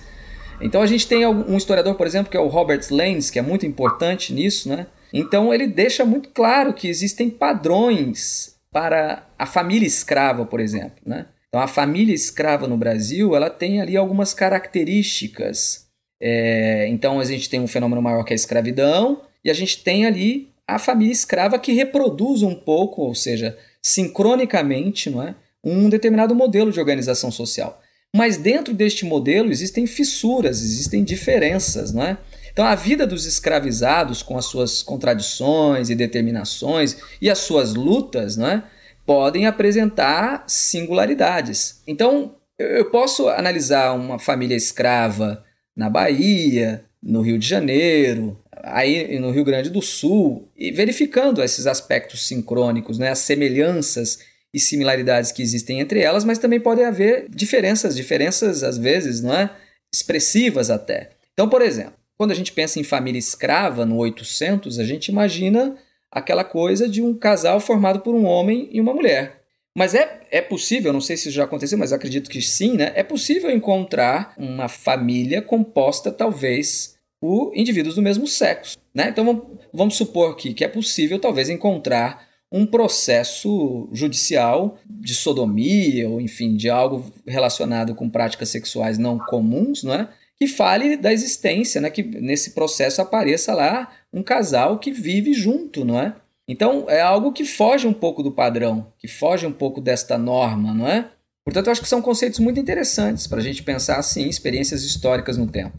então 0.61 0.81
a 0.81 0.85
gente 0.85 1.07
tem 1.07 1.25
um 1.25 1.57
historiador, 1.57 1.95
por 1.95 2.05
exemplo, 2.05 2.31
que 2.31 2.37
é 2.37 2.39
o 2.39 2.47
Robert 2.47 2.81
Lanes, 2.91 3.29
que 3.29 3.39
é 3.39 3.41
muito 3.41 3.65
importante 3.65 4.31
nisso, 4.33 4.69
né? 4.69 4.87
Então 5.11 5.53
ele 5.53 5.67
deixa 5.67 6.05
muito 6.05 6.29
claro 6.29 6.73
que 6.73 6.87
existem 6.87 7.29
padrões 7.29 8.55
para 8.71 9.27
a 9.37 9.45
família 9.45 9.87
escrava, 9.87 10.45
por 10.45 10.59
exemplo, 10.59 11.01
né? 11.05 11.25
Então 11.49 11.59
a 11.59 11.67
família 11.67 12.13
escrava 12.13 12.67
no 12.67 12.77
Brasil, 12.77 13.35
ela 13.35 13.49
tem 13.49 13.81
ali 13.81 13.97
algumas 13.97 14.33
características. 14.33 15.87
É, 16.21 16.87
então 16.87 17.19
a 17.19 17.25
gente 17.25 17.49
tem 17.49 17.59
um 17.59 17.67
fenômeno 17.67 18.01
maior 18.01 18.23
que 18.23 18.31
a 18.31 18.35
escravidão 18.35 19.23
e 19.43 19.49
a 19.49 19.53
gente 19.53 19.83
tem 19.83 20.05
ali 20.05 20.50
a 20.75 20.79
família 20.79 21.11
escrava 21.11 21.59
que 21.59 21.73
reproduz 21.73 22.41
um 22.41 22.55
pouco, 22.55 23.01
ou 23.01 23.15
seja, 23.15 23.57
sincronicamente, 23.81 25.09
não 25.09 25.21
é, 25.21 25.35
um 25.63 25.89
determinado 25.89 26.35
modelo 26.35 26.71
de 26.71 26.79
organização 26.79 27.31
social. 27.31 27.81
Mas 28.15 28.37
dentro 28.37 28.73
deste 28.73 29.05
modelo 29.05 29.51
existem 29.51 29.87
fissuras, 29.87 30.61
existem 30.61 31.03
diferenças, 31.03 31.93
não 31.93 32.03
é? 32.03 32.17
Então 32.51 32.65
a 32.65 32.75
vida 32.75 33.07
dos 33.07 33.25
escravizados, 33.25 34.21
com 34.21 34.37
as 34.37 34.45
suas 34.45 34.81
contradições 34.81 35.89
e 35.89 35.95
determinações 35.95 36.97
e 37.21 37.29
as 37.29 37.39
suas 37.39 37.73
lutas, 37.73 38.35
não 38.35 38.47
é? 38.47 38.63
podem 39.05 39.45
apresentar 39.45 40.43
singularidades. 40.47 41.81
Então 41.87 42.35
eu 42.57 42.89
posso 42.91 43.27
analisar 43.27 43.93
uma 43.93 44.19
família 44.19 44.55
escrava 44.55 45.43
na 45.75 45.89
Bahia, 45.89 46.85
no 47.01 47.21
Rio 47.21 47.39
de 47.39 47.47
Janeiro, 47.47 48.40
aí 48.63 49.17
no 49.19 49.31
Rio 49.31 49.43
Grande 49.43 49.69
do 49.69 49.81
Sul, 49.81 50.49
e 50.55 50.71
verificando 50.71 51.43
esses 51.43 51.67
aspectos 51.67 52.27
sincrônicos, 52.27 52.97
né, 52.97 53.09
as 53.09 53.19
semelhanças 53.19 54.19
e 54.53 54.59
similaridades 54.59 55.31
que 55.31 55.41
existem 55.41 55.79
entre 55.79 56.01
elas, 56.01 56.25
mas 56.25 56.37
também 56.37 56.59
pode 56.59 56.83
haver 56.83 57.27
diferenças, 57.29 57.95
diferenças 57.95 58.63
às 58.63 58.77
vezes, 58.77 59.21
não 59.21 59.33
é, 59.33 59.49
expressivas 59.93 60.69
até. 60.69 61.11
Então, 61.33 61.47
por 61.47 61.61
exemplo, 61.61 61.93
quando 62.17 62.31
a 62.31 62.35
gente 62.35 62.51
pensa 62.51 62.79
em 62.79 62.83
família 62.83 63.17
escrava 63.17 63.85
no 63.85 63.97
800, 63.97 64.77
a 64.77 64.83
gente 64.83 65.07
imagina 65.07 65.75
aquela 66.11 66.43
coisa 66.43 66.87
de 66.87 67.01
um 67.01 67.17
casal 67.17 67.59
formado 67.59 68.01
por 68.01 68.13
um 68.13 68.25
homem 68.25 68.69
e 68.71 68.81
uma 68.81 68.93
mulher. 68.93 69.41
Mas 69.75 69.95
é, 69.95 70.19
é 70.29 70.41
possível, 70.41 70.91
não 70.91 70.99
sei 70.99 71.15
se 71.15 71.31
já 71.31 71.45
aconteceu, 71.45 71.77
mas 71.77 71.93
acredito 71.93 72.29
que 72.29 72.41
sim, 72.41 72.75
né? 72.75 72.91
É 72.93 73.03
possível 73.03 73.49
encontrar 73.49 74.33
uma 74.37 74.67
família 74.67 75.41
composta, 75.41 76.11
talvez, 76.11 76.97
por 77.21 77.51
indivíduos 77.55 77.95
do 77.95 78.01
mesmo 78.01 78.25
sexo. 78.25 78.77
Né? 78.93 79.09
Então 79.09 79.45
vamos, 79.71 79.95
supor 79.95 80.35
que, 80.35 80.53
que 80.53 80.65
é 80.65 80.67
possível, 80.67 81.19
talvez, 81.19 81.49
encontrar 81.49 82.27
um 82.51 82.65
processo 82.65 83.87
judicial 83.93 84.77
de 84.89 85.13
sodomia, 85.13 86.09
ou 86.09 86.19
enfim, 86.19 86.57
de 86.57 86.69
algo 86.69 87.05
relacionado 87.25 87.95
com 87.95 88.09
práticas 88.09 88.49
sexuais 88.49 88.97
não 88.97 89.17
comuns, 89.17 89.83
não 89.83 89.93
é? 89.93 90.09
que 90.35 90.47
fale 90.47 90.97
da 90.97 91.13
existência, 91.13 91.79
né? 91.79 91.89
que 91.91 92.01
nesse 92.01 92.51
processo 92.51 93.01
apareça 93.01 93.53
lá 93.53 93.91
um 94.11 94.23
casal 94.23 94.79
que 94.79 94.91
vive 94.91 95.33
junto, 95.33 95.85
não 95.85 95.99
é? 95.99 96.15
Então 96.47 96.89
é 96.89 96.99
algo 96.99 97.31
que 97.31 97.45
foge 97.45 97.87
um 97.87 97.93
pouco 97.93 98.23
do 98.23 98.31
padrão, 98.31 98.91
que 98.97 99.07
foge 99.07 99.45
um 99.45 99.53
pouco 99.53 99.79
desta 99.79 100.17
norma, 100.17 100.73
não 100.73 100.87
é? 100.87 101.09
Portanto, 101.45 101.67
eu 101.67 101.71
acho 101.71 101.81
que 101.81 101.87
são 101.87 102.01
conceitos 102.01 102.39
muito 102.39 102.59
interessantes 102.59 103.27
para 103.27 103.39
a 103.39 103.43
gente 103.43 103.63
pensar 103.63 103.97
assim, 103.97 104.27
experiências 104.27 104.83
históricas 104.83 105.37
no 105.37 105.47
tempo. 105.47 105.77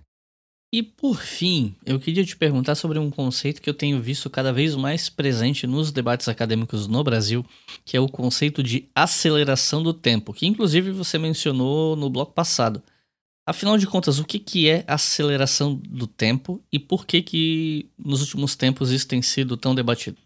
E 0.74 0.82
por 0.82 1.20
fim, 1.20 1.74
eu 1.84 2.00
queria 2.00 2.24
te 2.24 2.34
perguntar 2.34 2.74
sobre 2.74 2.98
um 2.98 3.10
conceito 3.10 3.60
que 3.60 3.68
eu 3.68 3.74
tenho 3.74 4.00
visto 4.00 4.30
cada 4.30 4.50
vez 4.54 4.74
mais 4.74 5.10
presente 5.10 5.66
nos 5.66 5.92
debates 5.92 6.28
acadêmicos 6.28 6.88
no 6.88 7.04
Brasil, 7.04 7.44
que 7.84 7.94
é 7.94 8.00
o 8.00 8.08
conceito 8.08 8.62
de 8.62 8.88
aceleração 8.94 9.82
do 9.82 9.92
tempo, 9.92 10.32
que 10.32 10.46
inclusive 10.46 10.90
você 10.90 11.18
mencionou 11.18 11.94
no 11.94 12.08
bloco 12.08 12.32
passado. 12.32 12.82
Afinal 13.46 13.76
de 13.76 13.86
contas, 13.86 14.18
o 14.18 14.24
que, 14.24 14.38
que 14.38 14.66
é 14.66 14.82
aceleração 14.86 15.74
do 15.74 16.06
tempo 16.06 16.62
e 16.72 16.78
por 16.78 17.04
que, 17.04 17.20
que 17.20 17.90
nos 17.98 18.22
últimos 18.22 18.56
tempos 18.56 18.90
isso 18.90 19.06
tem 19.06 19.20
sido 19.20 19.58
tão 19.58 19.74
debatido? 19.74 20.16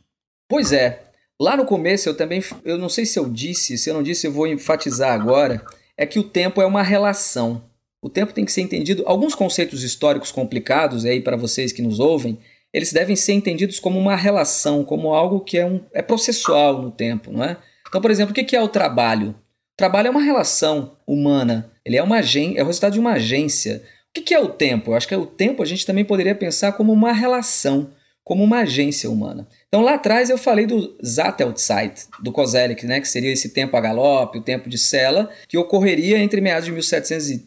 Pois 0.49 0.71
é. 0.71 1.11
Lá 1.41 1.57
no 1.57 1.65
começo 1.65 2.09
eu 2.09 2.17
também, 2.17 2.41
eu 2.65 2.79
não 2.79 2.89
sei 2.89 3.05
se 3.05 3.19
eu 3.19 3.29
disse, 3.29 3.77
se 3.77 3.91
eu 3.91 3.95
não 3.95 4.03
disse 4.03 4.29
eu 4.29 4.33
vou 4.33 4.47
enfatizar 4.47 5.13
agora, 5.13 5.65
é 5.97 6.07
que 6.07 6.21
o 6.21 6.25
tempo 6.25 6.63
é 6.63 6.67
uma 6.67 6.83
relação. 6.83 7.65
O 8.03 8.09
tempo 8.09 8.33
tem 8.33 8.45
que 8.45 8.53
ser 8.53 8.63
entendido. 8.63 9.03
Alguns 9.07 9.35
conceitos 9.35 9.83
históricos 9.83 10.31
complicados 10.31 11.05
aí 11.05 11.21
para 11.21 11.37
vocês 11.37 11.73
que 11.73 11.83
nos 11.83 11.99
ouvem, 11.99 12.39
eles 12.73 12.93
devem 12.93 13.17
ser 13.17 13.33
entendidos 13.33 13.81
como 13.81 13.99
uma 13.99 14.17
relação, 14.17 14.85
como 14.85 15.15
algo 15.15 15.41
que 15.41 15.59
é, 15.59 15.65
um, 15.65 15.81
é 15.93 16.03
processual 16.03 16.83
no 16.83 16.91
tempo, 16.91 17.33
não 17.33 17.43
é? 17.43 17.57
Então, 17.89 18.01
por 18.01 18.11
exemplo, 18.11 18.33
o 18.33 18.35
que 18.35 18.55
é 18.55 18.63
o 18.63 18.69
trabalho? 18.69 19.31
O 19.31 19.77
trabalho 19.77 20.09
é 20.09 20.11
uma 20.11 20.23
relação 20.23 20.97
humana. 21.07 21.71
Ele 21.85 21.97
é 21.97 22.03
uma 22.03 22.19
é 22.19 22.63
o 22.63 22.67
resultado 22.67 22.95
de 22.95 23.01
uma 23.01 23.13
agência. 23.13 23.83
O 24.17 24.23
que 24.23 24.35
é 24.35 24.41
o 24.41 24.49
tempo? 24.49 24.91
Eu 24.91 24.95
acho 24.95 25.07
que 25.07 25.15
o 25.15 25.27
tempo 25.27 25.63
a 25.63 25.67
gente 25.67 25.87
também 25.87 26.05
poderia 26.05 26.35
pensar 26.35 26.73
como 26.73 26.93
uma 26.93 27.13
relação, 27.13 27.91
como 28.25 28.43
uma 28.43 28.61
agência 28.61 29.11
humana. 29.11 29.47
Então 29.69 29.83
lá 29.83 29.95
atrás 29.95 30.31
eu 30.31 30.39
falei 30.39 30.67
do 30.67 30.99
Zattelzeit, 31.05 32.07
do 32.21 32.33
Kozelik, 32.33 32.85
né, 32.87 33.01
que 33.01 33.09
seria 33.09 33.33
esse 33.33 33.51
tempo 33.51 33.77
a 33.77 33.81
galope, 33.81 34.39
o 34.39 34.43
tempo 34.43 34.69
de 34.69 34.79
Sela, 34.79 35.31
que 35.49 35.57
ocorreria 35.57 36.19
entre 36.19 36.41
meados 36.41 36.65
de 36.65 36.73
1730, 36.73 37.47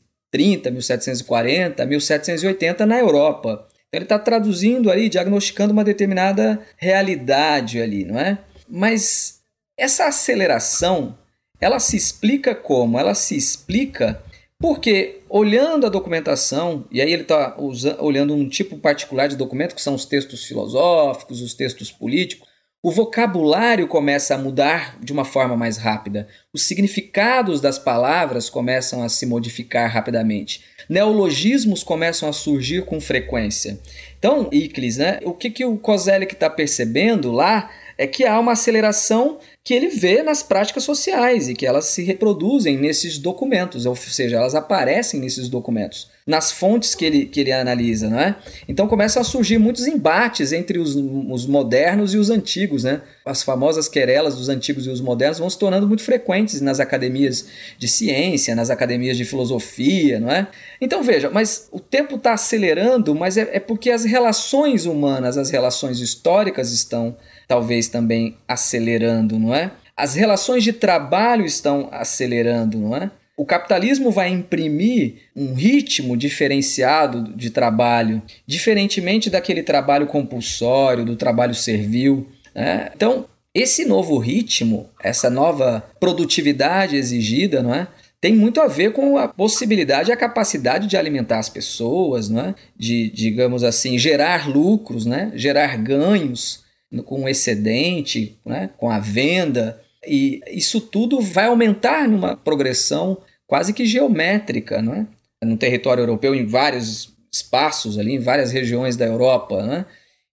1740, 0.72 1.86
1780 1.86 2.86
na 2.86 3.00
Europa. 3.00 3.68
Então 3.88 3.98
ele 3.98 4.06
está 4.06 4.20
traduzindo 4.20 4.92
ali, 4.92 5.10
diagnosticando 5.10 5.74
uma 5.74 5.84
determinada 5.84 6.60
realidade 6.78 7.82
ali, 7.82 8.06
não 8.06 8.20
é? 8.20 8.38
Mas 8.68 9.42
essa 9.78 10.06
aceleração, 10.06 11.18
ela 11.60 11.80
se 11.80 11.98
explica 11.98 12.54
como? 12.54 13.00
Ela 13.00 13.16
se 13.16 13.36
explica 13.36 14.22
porque, 14.62 15.22
olhando 15.30 15.86
a 15.86 15.90
documentação, 15.90 16.86
e 16.92 17.02
aí 17.02 17.14
ele 17.14 17.22
está 17.22 17.56
olhando 18.00 18.36
um 18.36 18.50
tipo 18.50 18.78
particular 18.78 19.28
de 19.28 19.38
documento, 19.38 19.74
que 19.74 19.82
são 19.82 19.96
os 19.96 20.06
textos 20.06 20.44
filosóficos, 20.44 21.42
os 21.42 21.54
textos 21.54 21.94
políticos, 21.94 22.49
o 22.82 22.92
vocabulário 22.92 23.88
começa 23.88 24.36
a 24.36 24.38
mudar 24.38 24.98
de 25.02 25.12
uma 25.12 25.26
forma 25.26 25.58
mais 25.58 25.78
rápida. 25.78 26.30
Os 26.54 26.64
significados 26.64 27.60
das 27.60 27.78
palavras 27.78 28.50
começam 28.50 29.04
a 29.04 29.10
se 29.10 29.26
modificar 29.26 29.92
rapidamente. 29.92 30.64
Neologismos 30.88 31.84
começam 31.84 32.30
a 32.30 32.34
surgir 32.34 32.86
com 32.86 33.02
frequência. 33.02 33.78
Então, 34.18 34.48
Iclis, 34.52 34.96
né, 34.96 35.20
o 35.24 35.34
que, 35.34 35.50
que 35.50 35.66
o 35.66 35.78
Kozelik 35.78 36.34
está 36.34 36.50
percebendo 36.50 37.34
lá 37.34 37.70
é 38.00 38.08
que 38.08 38.26
há 38.26 38.40
uma 38.40 38.54
aceleração 38.54 39.40
que 39.62 39.74
ele 39.74 39.90
vê 39.90 40.24
nas 40.24 40.42
práticas 40.42 40.84
sociais 40.84 41.50
e 41.50 41.54
que 41.54 41.66
elas 41.66 41.84
se 41.84 42.02
reproduzem 42.02 42.78
nesses 42.78 43.18
documentos, 43.18 43.86
ou 43.86 43.94
seja, 43.94 44.38
elas 44.38 44.56
aparecem 44.56 45.20
nesses 45.20 45.50
documentos, 45.50 46.10
nas 46.26 46.50
fontes 46.50 46.96
que 46.96 47.04
ele, 47.04 47.26
que 47.26 47.42
ele 47.42 47.52
analisa. 47.52 48.10
Né? 48.10 48.38
Então 48.70 48.88
começam 48.88 49.22
a 49.22 49.26
surgir 49.26 49.58
muitos 49.58 49.86
embates 49.86 50.54
entre 50.54 50.80
os, 50.80 50.96
os 50.96 51.46
modernos 51.46 52.14
e 52.14 52.18
os 52.18 52.30
antigos. 52.30 52.86
Né? 52.86 53.02
As 53.26 53.44
famosas 53.44 53.90
querelas 53.90 54.38
dos 54.38 54.48
antigos 54.48 54.88
e 54.88 54.90
os 54.90 55.02
modernos 55.02 55.38
vão 55.38 55.50
se 55.50 55.60
tornando 55.60 55.86
muito 55.86 56.02
frequentes 56.02 56.62
nas 56.62 56.80
academias 56.80 57.48
de 57.78 57.88
ciência, 57.90 58.56
nas 58.56 58.70
academias 58.70 59.18
de 59.18 59.26
filosofia. 59.26 60.22
Não 60.22 60.32
é? 60.32 60.48
Então 60.80 61.04
veja, 61.04 61.30
mas 61.30 61.68
o 61.70 61.82
tempo 61.82 62.16
está 62.16 62.32
acelerando, 62.32 63.14
mas 63.14 63.36
é, 63.36 63.50
é 63.52 63.60
porque 63.60 63.92
as 63.92 64.06
relações 64.06 64.86
humanas, 64.86 65.38
as 65.38 65.50
relações 65.50 66.00
históricas 66.00 66.72
estão 66.72 67.18
talvez 67.50 67.88
também 67.88 68.38
acelerando, 68.48 69.40
não 69.40 69.54
é? 69.54 69.72
As 69.98 70.14
relações 70.14 70.64
de 70.64 70.72
trabalho 70.72 71.44
estão 71.44 71.90
acelerando, 71.92 72.78
não 72.78 72.96
é? 72.96 73.12
O 73.36 73.44
capitalismo 73.44 74.12
vai 74.12 74.30
imprimir 74.30 75.16
um 75.36 75.54
ritmo 75.56 76.16
diferenciado 76.16 77.34
de 77.36 77.50
trabalho, 77.50 78.22
diferentemente 78.46 79.30
daquele 79.30 79.64
trabalho 79.64 80.06
compulsório, 80.06 81.04
do 81.04 81.16
trabalho 81.16 81.56
servil. 81.56 82.28
Né? 82.54 82.92
Então, 82.96 83.26
esse 83.54 83.84
novo 83.86 84.18
ritmo, 84.18 84.88
essa 85.02 85.30
nova 85.30 85.84
produtividade 86.00 86.98
exigida, 86.98 87.64
não 87.64 87.74
é? 87.74 87.88
tem 88.22 88.34
muito 88.34 88.60
a 88.60 88.68
ver 88.68 88.92
com 88.92 89.18
a 89.18 89.28
possibilidade 89.28 90.12
a 90.12 90.18
capacidade 90.18 90.86
de 90.86 90.98
alimentar 90.98 91.40
as 91.40 91.50
pessoas, 91.50 92.30
não 92.30 92.42
é? 92.42 92.56
de, 92.78 93.10
digamos 93.10 93.64
assim, 93.64 93.98
gerar 93.98 94.50
lucros, 94.50 95.06
né? 95.06 95.32
gerar 95.34 95.78
ganhos 95.78 96.69
com 97.06 97.30
excedente, 97.30 98.38
né, 98.46 98.70
com 98.78 98.90
a 98.90 99.00
venda, 99.00 99.80
e 100.06 100.42
isso 100.48 100.82
tudo 100.82 101.22
vai 101.22 101.46
aumentar 101.46 102.08
numa 102.08 102.36
progressão 102.36 103.18
quase 103.46 103.74
que 103.74 103.86
geométrica, 103.86 104.82
não 104.82 104.94
é? 104.94 105.08
no 105.44 105.58
território 105.58 106.02
europeu, 106.02 106.36
em 106.36 106.46
vários 106.46 107.16
espaços 107.32 107.98
ali, 107.98 108.14
em 108.14 108.20
várias 108.20 108.52
regiões 108.52 108.96
da 108.98 109.06
Europa. 109.06 109.62
Né? 109.64 109.86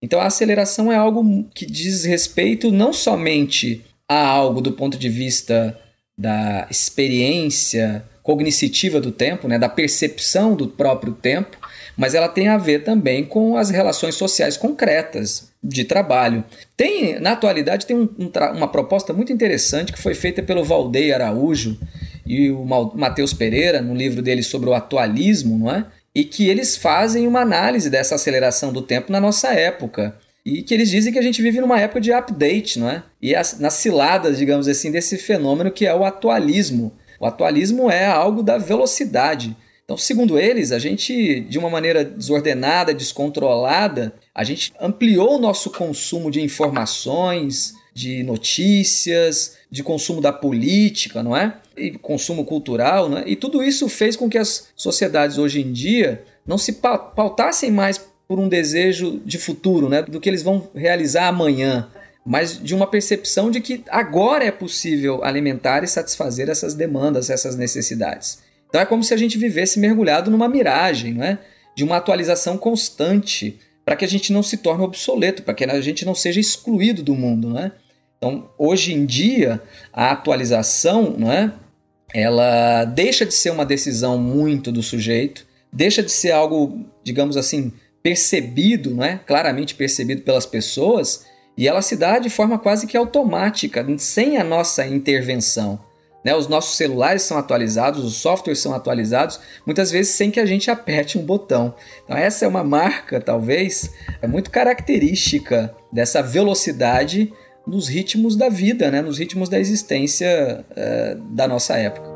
Então 0.02 0.20
a 0.20 0.26
aceleração 0.26 0.90
é 0.90 0.96
algo 0.96 1.44
que 1.54 1.66
diz 1.66 2.04
respeito 2.04 2.70
não 2.70 2.92
somente 2.92 3.84
a 4.08 4.26
algo 4.26 4.60
do 4.60 4.72
ponto 4.72 4.98
de 4.98 5.08
vista 5.08 5.78
da 6.16 6.66
experiência 6.70 8.04
cognitiva 8.22 9.00
do 9.00 9.12
tempo, 9.12 9.46
né, 9.46 9.58
da 9.58 9.68
percepção 9.68 10.56
do 10.56 10.66
próprio 10.66 11.12
tempo, 11.12 11.56
mas 11.96 12.14
ela 12.14 12.28
tem 12.28 12.48
a 12.48 12.58
ver 12.58 12.84
também 12.84 13.24
com 13.24 13.56
as 13.56 13.70
relações 13.70 14.14
sociais 14.14 14.56
concretas 14.56 15.50
de 15.62 15.84
trabalho. 15.84 16.44
Tem, 16.76 17.18
na 17.18 17.32
atualidade, 17.32 17.86
tem 17.86 17.96
um, 17.96 18.08
um, 18.18 18.30
uma 18.54 18.68
proposta 18.68 19.12
muito 19.12 19.32
interessante 19.32 19.92
que 19.92 20.02
foi 20.02 20.14
feita 20.14 20.42
pelo 20.42 20.64
Valdeir 20.64 21.14
Araújo 21.14 21.78
e 22.26 22.50
o 22.50 22.64
Matheus 22.64 23.32
Pereira, 23.32 23.80
no 23.80 23.94
livro 23.94 24.20
dele 24.20 24.42
sobre 24.42 24.68
o 24.68 24.74
atualismo, 24.74 25.58
não 25.58 25.72
é? 25.72 25.86
E 26.14 26.24
que 26.24 26.48
eles 26.48 26.76
fazem 26.76 27.26
uma 27.26 27.40
análise 27.40 27.88
dessa 27.88 28.14
aceleração 28.14 28.72
do 28.72 28.82
tempo 28.82 29.12
na 29.12 29.20
nossa 29.20 29.52
época. 29.52 30.16
E 30.44 30.62
que 30.62 30.72
eles 30.72 30.90
dizem 30.90 31.12
que 31.12 31.18
a 31.18 31.22
gente 31.22 31.42
vive 31.42 31.60
numa 31.60 31.80
época 31.80 32.00
de 32.00 32.12
update, 32.12 32.78
não 32.78 32.88
é? 32.88 33.02
E 33.20 33.34
as, 33.34 33.58
nas 33.58 33.74
ciladas, 33.74 34.38
digamos 34.38 34.68
assim, 34.68 34.90
desse 34.90 35.18
fenômeno 35.18 35.70
que 35.70 35.86
é 35.86 35.94
o 35.94 36.04
atualismo. 36.04 36.92
O 37.18 37.26
atualismo 37.26 37.90
é 37.90 38.06
algo 38.06 38.42
da 38.42 38.58
velocidade. 38.58 39.56
Então, 39.86 39.96
segundo 39.96 40.36
eles, 40.36 40.72
a 40.72 40.80
gente, 40.80 41.38
de 41.42 41.60
uma 41.60 41.70
maneira 41.70 42.04
desordenada, 42.04 42.92
descontrolada, 42.92 44.12
a 44.34 44.42
gente 44.42 44.72
ampliou 44.80 45.36
o 45.36 45.40
nosso 45.40 45.70
consumo 45.70 46.28
de 46.28 46.40
informações, 46.40 47.72
de 47.94 48.24
notícias, 48.24 49.56
de 49.70 49.84
consumo 49.84 50.20
da 50.20 50.32
política, 50.32 51.22
não 51.22 51.36
é? 51.36 51.56
E 51.76 51.92
consumo 51.92 52.44
cultural, 52.44 53.08
não 53.08 53.18
é? 53.18 53.28
E 53.28 53.36
tudo 53.36 53.62
isso 53.62 53.88
fez 53.88 54.16
com 54.16 54.28
que 54.28 54.36
as 54.36 54.68
sociedades 54.74 55.38
hoje 55.38 55.60
em 55.60 55.72
dia 55.72 56.24
não 56.44 56.58
se 56.58 56.72
pautassem 56.72 57.70
mais 57.70 57.96
por 58.26 58.40
um 58.40 58.48
desejo 58.48 59.20
de 59.24 59.38
futuro, 59.38 59.88
né? 59.88 60.02
Do 60.02 60.18
que 60.18 60.28
eles 60.28 60.42
vão 60.42 60.68
realizar 60.74 61.28
amanhã, 61.28 61.88
mas 62.24 62.60
de 62.60 62.74
uma 62.74 62.88
percepção 62.88 63.52
de 63.52 63.60
que 63.60 63.84
agora 63.88 64.44
é 64.44 64.50
possível 64.50 65.22
alimentar 65.22 65.84
e 65.84 65.86
satisfazer 65.88 66.48
essas 66.48 66.74
demandas, 66.74 67.30
essas 67.30 67.54
necessidades. 67.54 68.44
Então 68.76 68.82
é 68.82 68.86
como 68.86 69.02
se 69.02 69.14
a 69.14 69.16
gente 69.16 69.38
vivesse 69.38 69.80
mergulhado 69.80 70.30
numa 70.30 70.50
miragem, 70.50 71.14
não 71.14 71.24
é? 71.24 71.38
de 71.74 71.82
uma 71.82 71.96
atualização 71.96 72.58
constante, 72.58 73.58
para 73.86 73.96
que 73.96 74.04
a 74.04 74.08
gente 74.08 74.30
não 74.34 74.42
se 74.42 74.58
torne 74.58 74.84
obsoleto, 74.84 75.42
para 75.42 75.54
que 75.54 75.64
a 75.64 75.80
gente 75.80 76.04
não 76.04 76.14
seja 76.14 76.38
excluído 76.38 77.02
do 77.02 77.14
mundo. 77.14 77.48
Não 77.48 77.58
é? 77.58 77.72
Então, 78.18 78.50
hoje 78.58 78.92
em 78.92 79.06
dia, 79.06 79.62
a 79.90 80.10
atualização 80.10 81.16
não 81.18 81.32
é? 81.32 81.54
ela 82.12 82.84
deixa 82.84 83.24
de 83.24 83.32
ser 83.32 83.48
uma 83.48 83.64
decisão 83.64 84.18
muito 84.18 84.70
do 84.70 84.82
sujeito, 84.82 85.46
deixa 85.72 86.02
de 86.02 86.12
ser 86.12 86.32
algo, 86.32 86.84
digamos 87.02 87.38
assim, 87.38 87.72
percebido, 88.02 88.94
não 88.94 89.04
é? 89.04 89.18
claramente 89.26 89.74
percebido 89.74 90.20
pelas 90.20 90.44
pessoas, 90.44 91.24
E 91.56 91.66
ela 91.66 91.80
se 91.80 91.96
dá 91.96 92.18
de 92.18 92.28
forma 92.28 92.58
quase 92.58 92.86
que 92.86 92.94
automática, 92.94 93.82
sem 93.96 94.36
a 94.36 94.44
nossa 94.44 94.86
intervenção. 94.86 95.80
Né? 96.26 96.34
Os 96.34 96.48
nossos 96.48 96.76
celulares 96.76 97.22
são 97.22 97.38
atualizados, 97.38 98.04
os 98.04 98.16
softwares 98.16 98.58
são 98.58 98.74
atualizados, 98.74 99.38
muitas 99.64 99.92
vezes 99.92 100.16
sem 100.16 100.28
que 100.28 100.40
a 100.40 100.44
gente 100.44 100.68
aperte 100.68 101.16
um 101.16 101.24
botão. 101.24 101.72
Então, 102.04 102.16
essa 102.16 102.44
é 102.44 102.48
uma 102.48 102.64
marca, 102.64 103.20
talvez, 103.20 103.92
é 104.20 104.26
muito 104.26 104.50
característica 104.50 105.72
dessa 105.92 106.20
velocidade 106.24 107.32
nos 107.64 107.86
ritmos 107.86 108.34
da 108.34 108.48
vida, 108.48 108.90
né? 108.90 109.02
nos 109.02 109.18
ritmos 109.18 109.48
da 109.48 109.60
existência 109.60 110.64
uh, 110.72 111.20
da 111.32 111.46
nossa 111.46 111.76
época. 111.76 112.15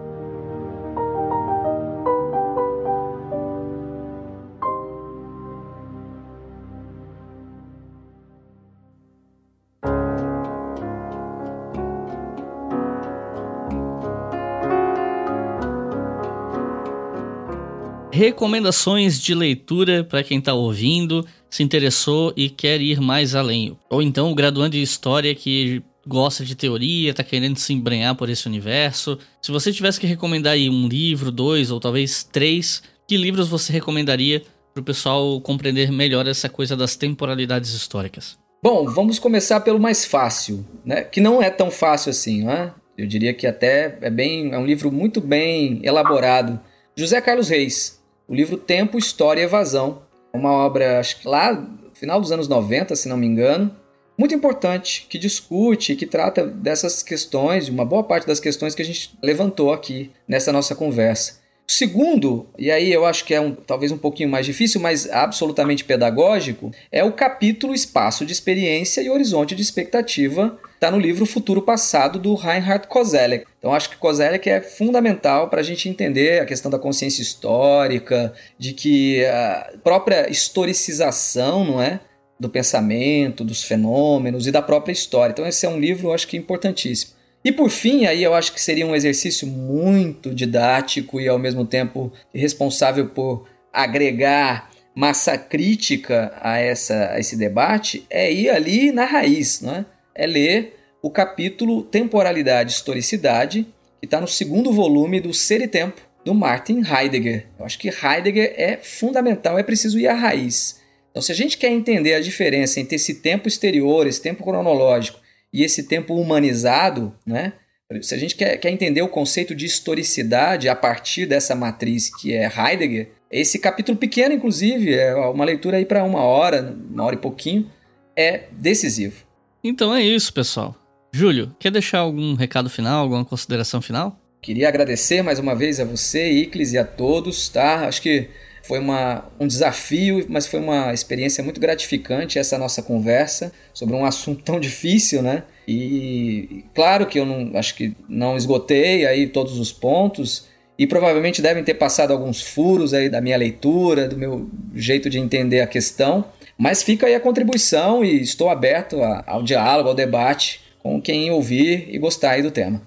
Recomendações 18.20 19.18
de 19.18 19.34
leitura 19.34 20.04
para 20.04 20.22
quem 20.22 20.40
está 20.40 20.52
ouvindo, 20.52 21.26
se 21.48 21.62
interessou 21.62 22.34
e 22.36 22.50
quer 22.50 22.78
ir 22.78 23.00
mais 23.00 23.34
além. 23.34 23.74
Ou 23.88 24.02
então 24.02 24.30
o 24.30 24.34
graduando 24.34 24.72
de 24.72 24.82
história 24.82 25.34
que 25.34 25.82
gosta 26.06 26.44
de 26.44 26.54
teoria, 26.54 27.12
está 27.12 27.24
querendo 27.24 27.56
se 27.56 27.72
embrenhar 27.72 28.14
por 28.14 28.28
esse 28.28 28.46
universo. 28.46 29.18
Se 29.40 29.50
você 29.50 29.72
tivesse 29.72 29.98
que 29.98 30.06
recomendar 30.06 30.52
aí 30.52 30.68
um 30.68 30.86
livro, 30.86 31.32
dois 31.32 31.70
ou 31.70 31.80
talvez 31.80 32.22
três, 32.22 32.82
que 33.08 33.16
livros 33.16 33.48
você 33.48 33.72
recomendaria 33.72 34.42
para 34.74 34.82
o 34.82 34.84
pessoal 34.84 35.40
compreender 35.40 35.90
melhor 35.90 36.28
essa 36.28 36.48
coisa 36.50 36.76
das 36.76 36.96
temporalidades 36.96 37.72
históricas? 37.72 38.38
Bom, 38.62 38.84
vamos 38.84 39.18
começar 39.18 39.60
pelo 39.60 39.80
mais 39.80 40.04
fácil, 40.04 40.62
né? 40.84 41.04
Que 41.04 41.22
não 41.22 41.42
é 41.42 41.48
tão 41.48 41.70
fácil 41.70 42.10
assim, 42.10 42.44
né? 42.44 42.74
Eu 42.98 43.06
diria 43.06 43.32
que 43.32 43.46
até 43.46 43.96
é 44.02 44.10
bem, 44.10 44.52
é 44.52 44.58
um 44.58 44.66
livro 44.66 44.92
muito 44.92 45.22
bem 45.22 45.80
elaborado. 45.82 46.60
José 46.94 47.18
Carlos 47.22 47.48
Reis, 47.48 47.99
o 48.30 48.34
livro 48.34 48.56
Tempo, 48.56 48.96
História 48.96 49.40
e 49.40 49.44
Evasão. 49.44 50.02
Uma 50.32 50.52
obra, 50.52 51.00
acho 51.00 51.20
que 51.20 51.26
lá 51.26 51.52
no 51.52 51.90
final 51.92 52.20
dos 52.20 52.30
anos 52.30 52.46
90, 52.46 52.94
se 52.94 53.08
não 53.08 53.16
me 53.16 53.26
engano, 53.26 53.74
muito 54.16 54.32
importante, 54.32 55.04
que 55.10 55.18
discute, 55.18 55.96
que 55.96 56.06
trata 56.06 56.46
dessas 56.46 57.02
questões, 57.02 57.68
uma 57.68 57.84
boa 57.84 58.04
parte 58.04 58.28
das 58.28 58.38
questões 58.38 58.72
que 58.72 58.82
a 58.82 58.84
gente 58.84 59.18
levantou 59.20 59.72
aqui 59.72 60.12
nessa 60.28 60.52
nossa 60.52 60.76
conversa. 60.76 61.39
Segundo, 61.72 62.48
e 62.58 62.68
aí 62.68 62.92
eu 62.92 63.06
acho 63.06 63.24
que 63.24 63.32
é 63.32 63.40
um, 63.40 63.54
talvez 63.54 63.92
um 63.92 63.96
pouquinho 63.96 64.28
mais 64.28 64.44
difícil, 64.44 64.80
mas 64.80 65.08
absolutamente 65.08 65.84
pedagógico, 65.84 66.72
é 66.90 67.04
o 67.04 67.12
capítulo 67.12 67.72
Espaço 67.72 68.26
de 68.26 68.32
Experiência 68.32 69.00
e 69.00 69.08
Horizonte 69.08 69.54
de 69.54 69.62
Expectativa, 69.62 70.58
está 70.74 70.90
no 70.90 70.98
livro 70.98 71.24
Futuro 71.24 71.62
Passado 71.62 72.18
do 72.18 72.34
Reinhard 72.34 72.88
Koselleck. 72.88 73.46
Então 73.56 73.72
acho 73.72 73.88
que 73.88 73.96
Koselleck 73.98 74.50
é 74.50 74.60
fundamental 74.60 75.48
para 75.48 75.60
a 75.60 75.62
gente 75.62 75.88
entender 75.88 76.40
a 76.40 76.44
questão 76.44 76.72
da 76.72 76.78
consciência 76.78 77.22
histórica, 77.22 78.32
de 78.58 78.72
que 78.72 79.24
a 79.26 79.74
própria 79.84 80.28
historicização, 80.28 81.64
não 81.64 81.80
é? 81.80 82.00
do 82.38 82.48
pensamento, 82.48 83.44
dos 83.44 83.62
fenômenos 83.62 84.46
e 84.48 84.50
da 84.50 84.60
própria 84.60 84.92
história. 84.92 85.30
Então 85.30 85.46
esse 85.46 85.64
é 85.66 85.68
um 85.68 85.78
livro, 85.78 86.12
acho 86.12 86.26
que 86.26 86.36
importantíssimo. 86.36 87.19
E 87.44 87.50
por 87.50 87.70
fim, 87.70 88.04
aí 88.04 88.22
eu 88.22 88.34
acho 88.34 88.52
que 88.52 88.60
seria 88.60 88.86
um 88.86 88.94
exercício 88.94 89.46
muito 89.46 90.34
didático 90.34 91.20
e 91.20 91.26
ao 91.26 91.38
mesmo 91.38 91.64
tempo 91.64 92.12
responsável 92.34 93.08
por 93.08 93.48
agregar 93.72 94.70
massa 94.94 95.38
crítica 95.38 96.32
a, 96.40 96.58
essa, 96.58 97.12
a 97.12 97.18
esse 97.18 97.36
debate, 97.36 98.04
é 98.10 98.30
ir 98.30 98.50
ali 98.50 98.92
na 98.92 99.04
raiz, 99.04 99.60
não 99.62 99.74
é? 99.74 99.86
é 100.14 100.26
ler 100.26 100.76
o 101.00 101.10
capítulo 101.10 101.82
Temporalidade 101.82 102.72
e 102.72 102.74
Historicidade, 102.74 103.66
que 103.98 104.06
está 104.06 104.20
no 104.20 104.28
segundo 104.28 104.72
volume 104.72 105.20
do 105.20 105.32
Ser 105.32 105.62
e 105.62 105.68
Tempo, 105.68 106.02
do 106.24 106.34
Martin 106.34 106.82
Heidegger. 106.82 107.46
Eu 107.58 107.64
acho 107.64 107.78
que 107.78 107.88
Heidegger 107.88 108.52
é 108.56 108.76
fundamental, 108.76 109.58
é 109.58 109.62
preciso 109.62 109.98
ir 109.98 110.08
à 110.08 110.14
raiz. 110.14 110.78
Então, 111.10 111.22
se 111.22 111.32
a 111.32 111.34
gente 111.34 111.56
quer 111.56 111.70
entender 111.70 112.14
a 112.14 112.20
diferença 112.20 112.78
entre 112.78 112.96
esse 112.96 113.14
tempo 113.14 113.48
exterior, 113.48 114.06
esse 114.06 114.20
tempo 114.20 114.44
cronológico 114.44 115.19
e 115.52 115.62
esse 115.62 115.84
tempo 115.84 116.14
humanizado, 116.14 117.14
né? 117.26 117.54
Se 118.02 118.14
a 118.14 118.18
gente 118.18 118.36
quer, 118.36 118.56
quer 118.58 118.70
entender 118.70 119.02
o 119.02 119.08
conceito 119.08 119.54
de 119.54 119.66
historicidade 119.66 120.68
a 120.68 120.76
partir 120.76 121.26
dessa 121.26 121.56
matriz 121.56 122.08
que 122.08 122.32
é 122.32 122.46
Heidegger, 122.46 123.10
esse 123.30 123.58
capítulo 123.58 123.96
pequeno, 123.98 124.34
inclusive, 124.34 124.94
é 124.94 125.14
uma 125.14 125.44
leitura 125.44 125.76
aí 125.76 125.84
para 125.84 126.04
uma 126.04 126.20
hora, 126.20 126.76
uma 126.90 127.04
hora 127.04 127.14
e 127.14 127.18
pouquinho, 127.18 127.70
é 128.16 128.44
decisivo. 128.52 129.24
Então 129.62 129.94
é 129.94 130.02
isso, 130.02 130.32
pessoal. 130.32 130.74
Júlio, 131.12 131.54
quer 131.58 131.70
deixar 131.70 131.98
algum 131.98 132.34
recado 132.34 132.70
final, 132.70 133.02
alguma 133.02 133.24
consideração 133.24 133.82
final? 133.82 134.18
Queria 134.40 134.68
agradecer 134.68 135.22
mais 135.22 135.38
uma 135.38 135.54
vez 135.54 135.78
a 135.80 135.84
você, 135.84 136.30
Iclis, 136.30 136.72
e 136.72 136.78
a 136.78 136.84
todos, 136.84 137.48
tá? 137.48 137.86
Acho 137.86 138.00
que 138.02 138.28
foi 138.70 138.78
uma, 138.78 139.24
um 139.40 139.48
desafio, 139.48 140.24
mas 140.28 140.46
foi 140.46 140.60
uma 140.60 140.94
experiência 140.94 141.42
muito 141.42 141.60
gratificante 141.60 142.38
essa 142.38 142.56
nossa 142.56 142.80
conversa 142.80 143.52
sobre 143.74 143.96
um 143.96 144.04
assunto 144.04 144.44
tão 144.44 144.60
difícil, 144.62 145.22
né? 145.22 145.42
E 145.66 146.62
claro 146.72 147.04
que 147.06 147.18
eu 147.18 147.26
não 147.26 147.58
acho 147.58 147.74
que 147.74 147.96
não 148.08 148.36
esgotei 148.36 149.04
aí 149.04 149.26
todos 149.26 149.58
os 149.58 149.72
pontos 149.72 150.46
e 150.78 150.86
provavelmente 150.86 151.42
devem 151.42 151.64
ter 151.64 151.74
passado 151.74 152.12
alguns 152.12 152.40
furos 152.40 152.94
aí 152.94 153.08
da 153.08 153.20
minha 153.20 153.36
leitura, 153.36 154.06
do 154.06 154.16
meu 154.16 154.48
jeito 154.72 155.10
de 155.10 155.18
entender 155.18 155.62
a 155.62 155.66
questão, 155.66 156.26
mas 156.56 156.80
fica 156.80 157.08
aí 157.08 157.14
a 157.16 157.20
contribuição 157.20 158.04
e 158.04 158.20
estou 158.22 158.48
aberto 158.50 159.02
a, 159.02 159.24
ao 159.26 159.42
diálogo, 159.42 159.88
ao 159.88 159.96
debate 159.96 160.60
com 160.78 161.02
quem 161.02 161.28
ouvir 161.32 161.88
e 161.90 161.98
gostar 161.98 162.30
aí 162.30 162.42
do 162.42 162.52
tema. 162.52 162.80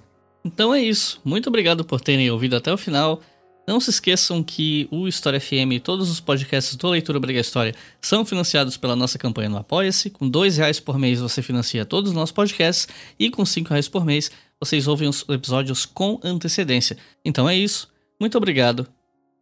Então 0.45 0.73
é 0.73 0.81
isso. 0.81 1.19
Muito 1.25 1.49
obrigado 1.49 1.83
por 1.83 1.99
terem 1.99 2.31
ouvido 2.31 2.55
até 2.55 2.71
o 2.71 2.77
final. 2.77 3.19
Não 3.65 3.79
se 3.79 3.89
esqueçam 3.89 4.43
que 4.43 4.89
o 4.91 5.07
História 5.07 5.39
FM 5.39 5.71
e 5.71 5.79
todos 5.79 6.09
os 6.11 6.19
podcasts 6.19 6.75
do 6.75 6.89
Leitura 6.89 7.17
Obriga 7.17 7.39
História 7.39 7.73
são 8.01 8.25
financiados 8.25 8.75
pela 8.75 8.95
nossa 8.95 9.17
campanha 9.17 9.47
no 9.47 9.57
Apoia-se. 9.57 10.09
Com 10.09 10.27
dois 10.27 10.57
reais 10.57 10.81
por 10.81 10.99
mês 10.99 11.21
você 11.21 11.41
financia 11.41 11.85
todos 11.85 12.09
os 12.09 12.15
nossos 12.15 12.33
podcasts 12.33 12.89
e 13.17 13.29
com 13.29 13.45
cinco 13.45 13.69
reais 13.69 13.87
por 13.87 14.03
mês 14.05 14.29
vocês 14.59 14.85
ouvem 14.85 15.07
os 15.07 15.25
episódios 15.29 15.85
com 15.85 16.19
antecedência. 16.21 16.97
Então 17.23 17.47
é 17.47 17.55
isso. 17.55 17.89
Muito 18.19 18.37
obrigado 18.37 18.85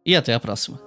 e 0.06 0.14
até 0.14 0.34
a 0.34 0.40
próxima. 0.40 0.80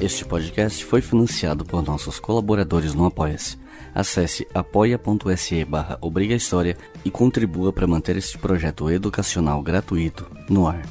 Este 0.00 0.24
podcast 0.24 0.84
foi 0.84 1.00
financiado 1.00 1.64
por 1.64 1.82
nossos 1.82 2.20
colaboradores 2.20 2.94
no 2.94 3.06
Apoia-se. 3.06 3.65
Acesse 3.96 4.46
apoia.se 4.52 5.64
barra 5.64 5.98
e 7.02 7.10
contribua 7.10 7.72
para 7.72 7.86
manter 7.86 8.14
este 8.18 8.36
projeto 8.36 8.90
educacional 8.90 9.62
gratuito 9.62 10.30
no 10.50 10.68
ar. 10.68 10.82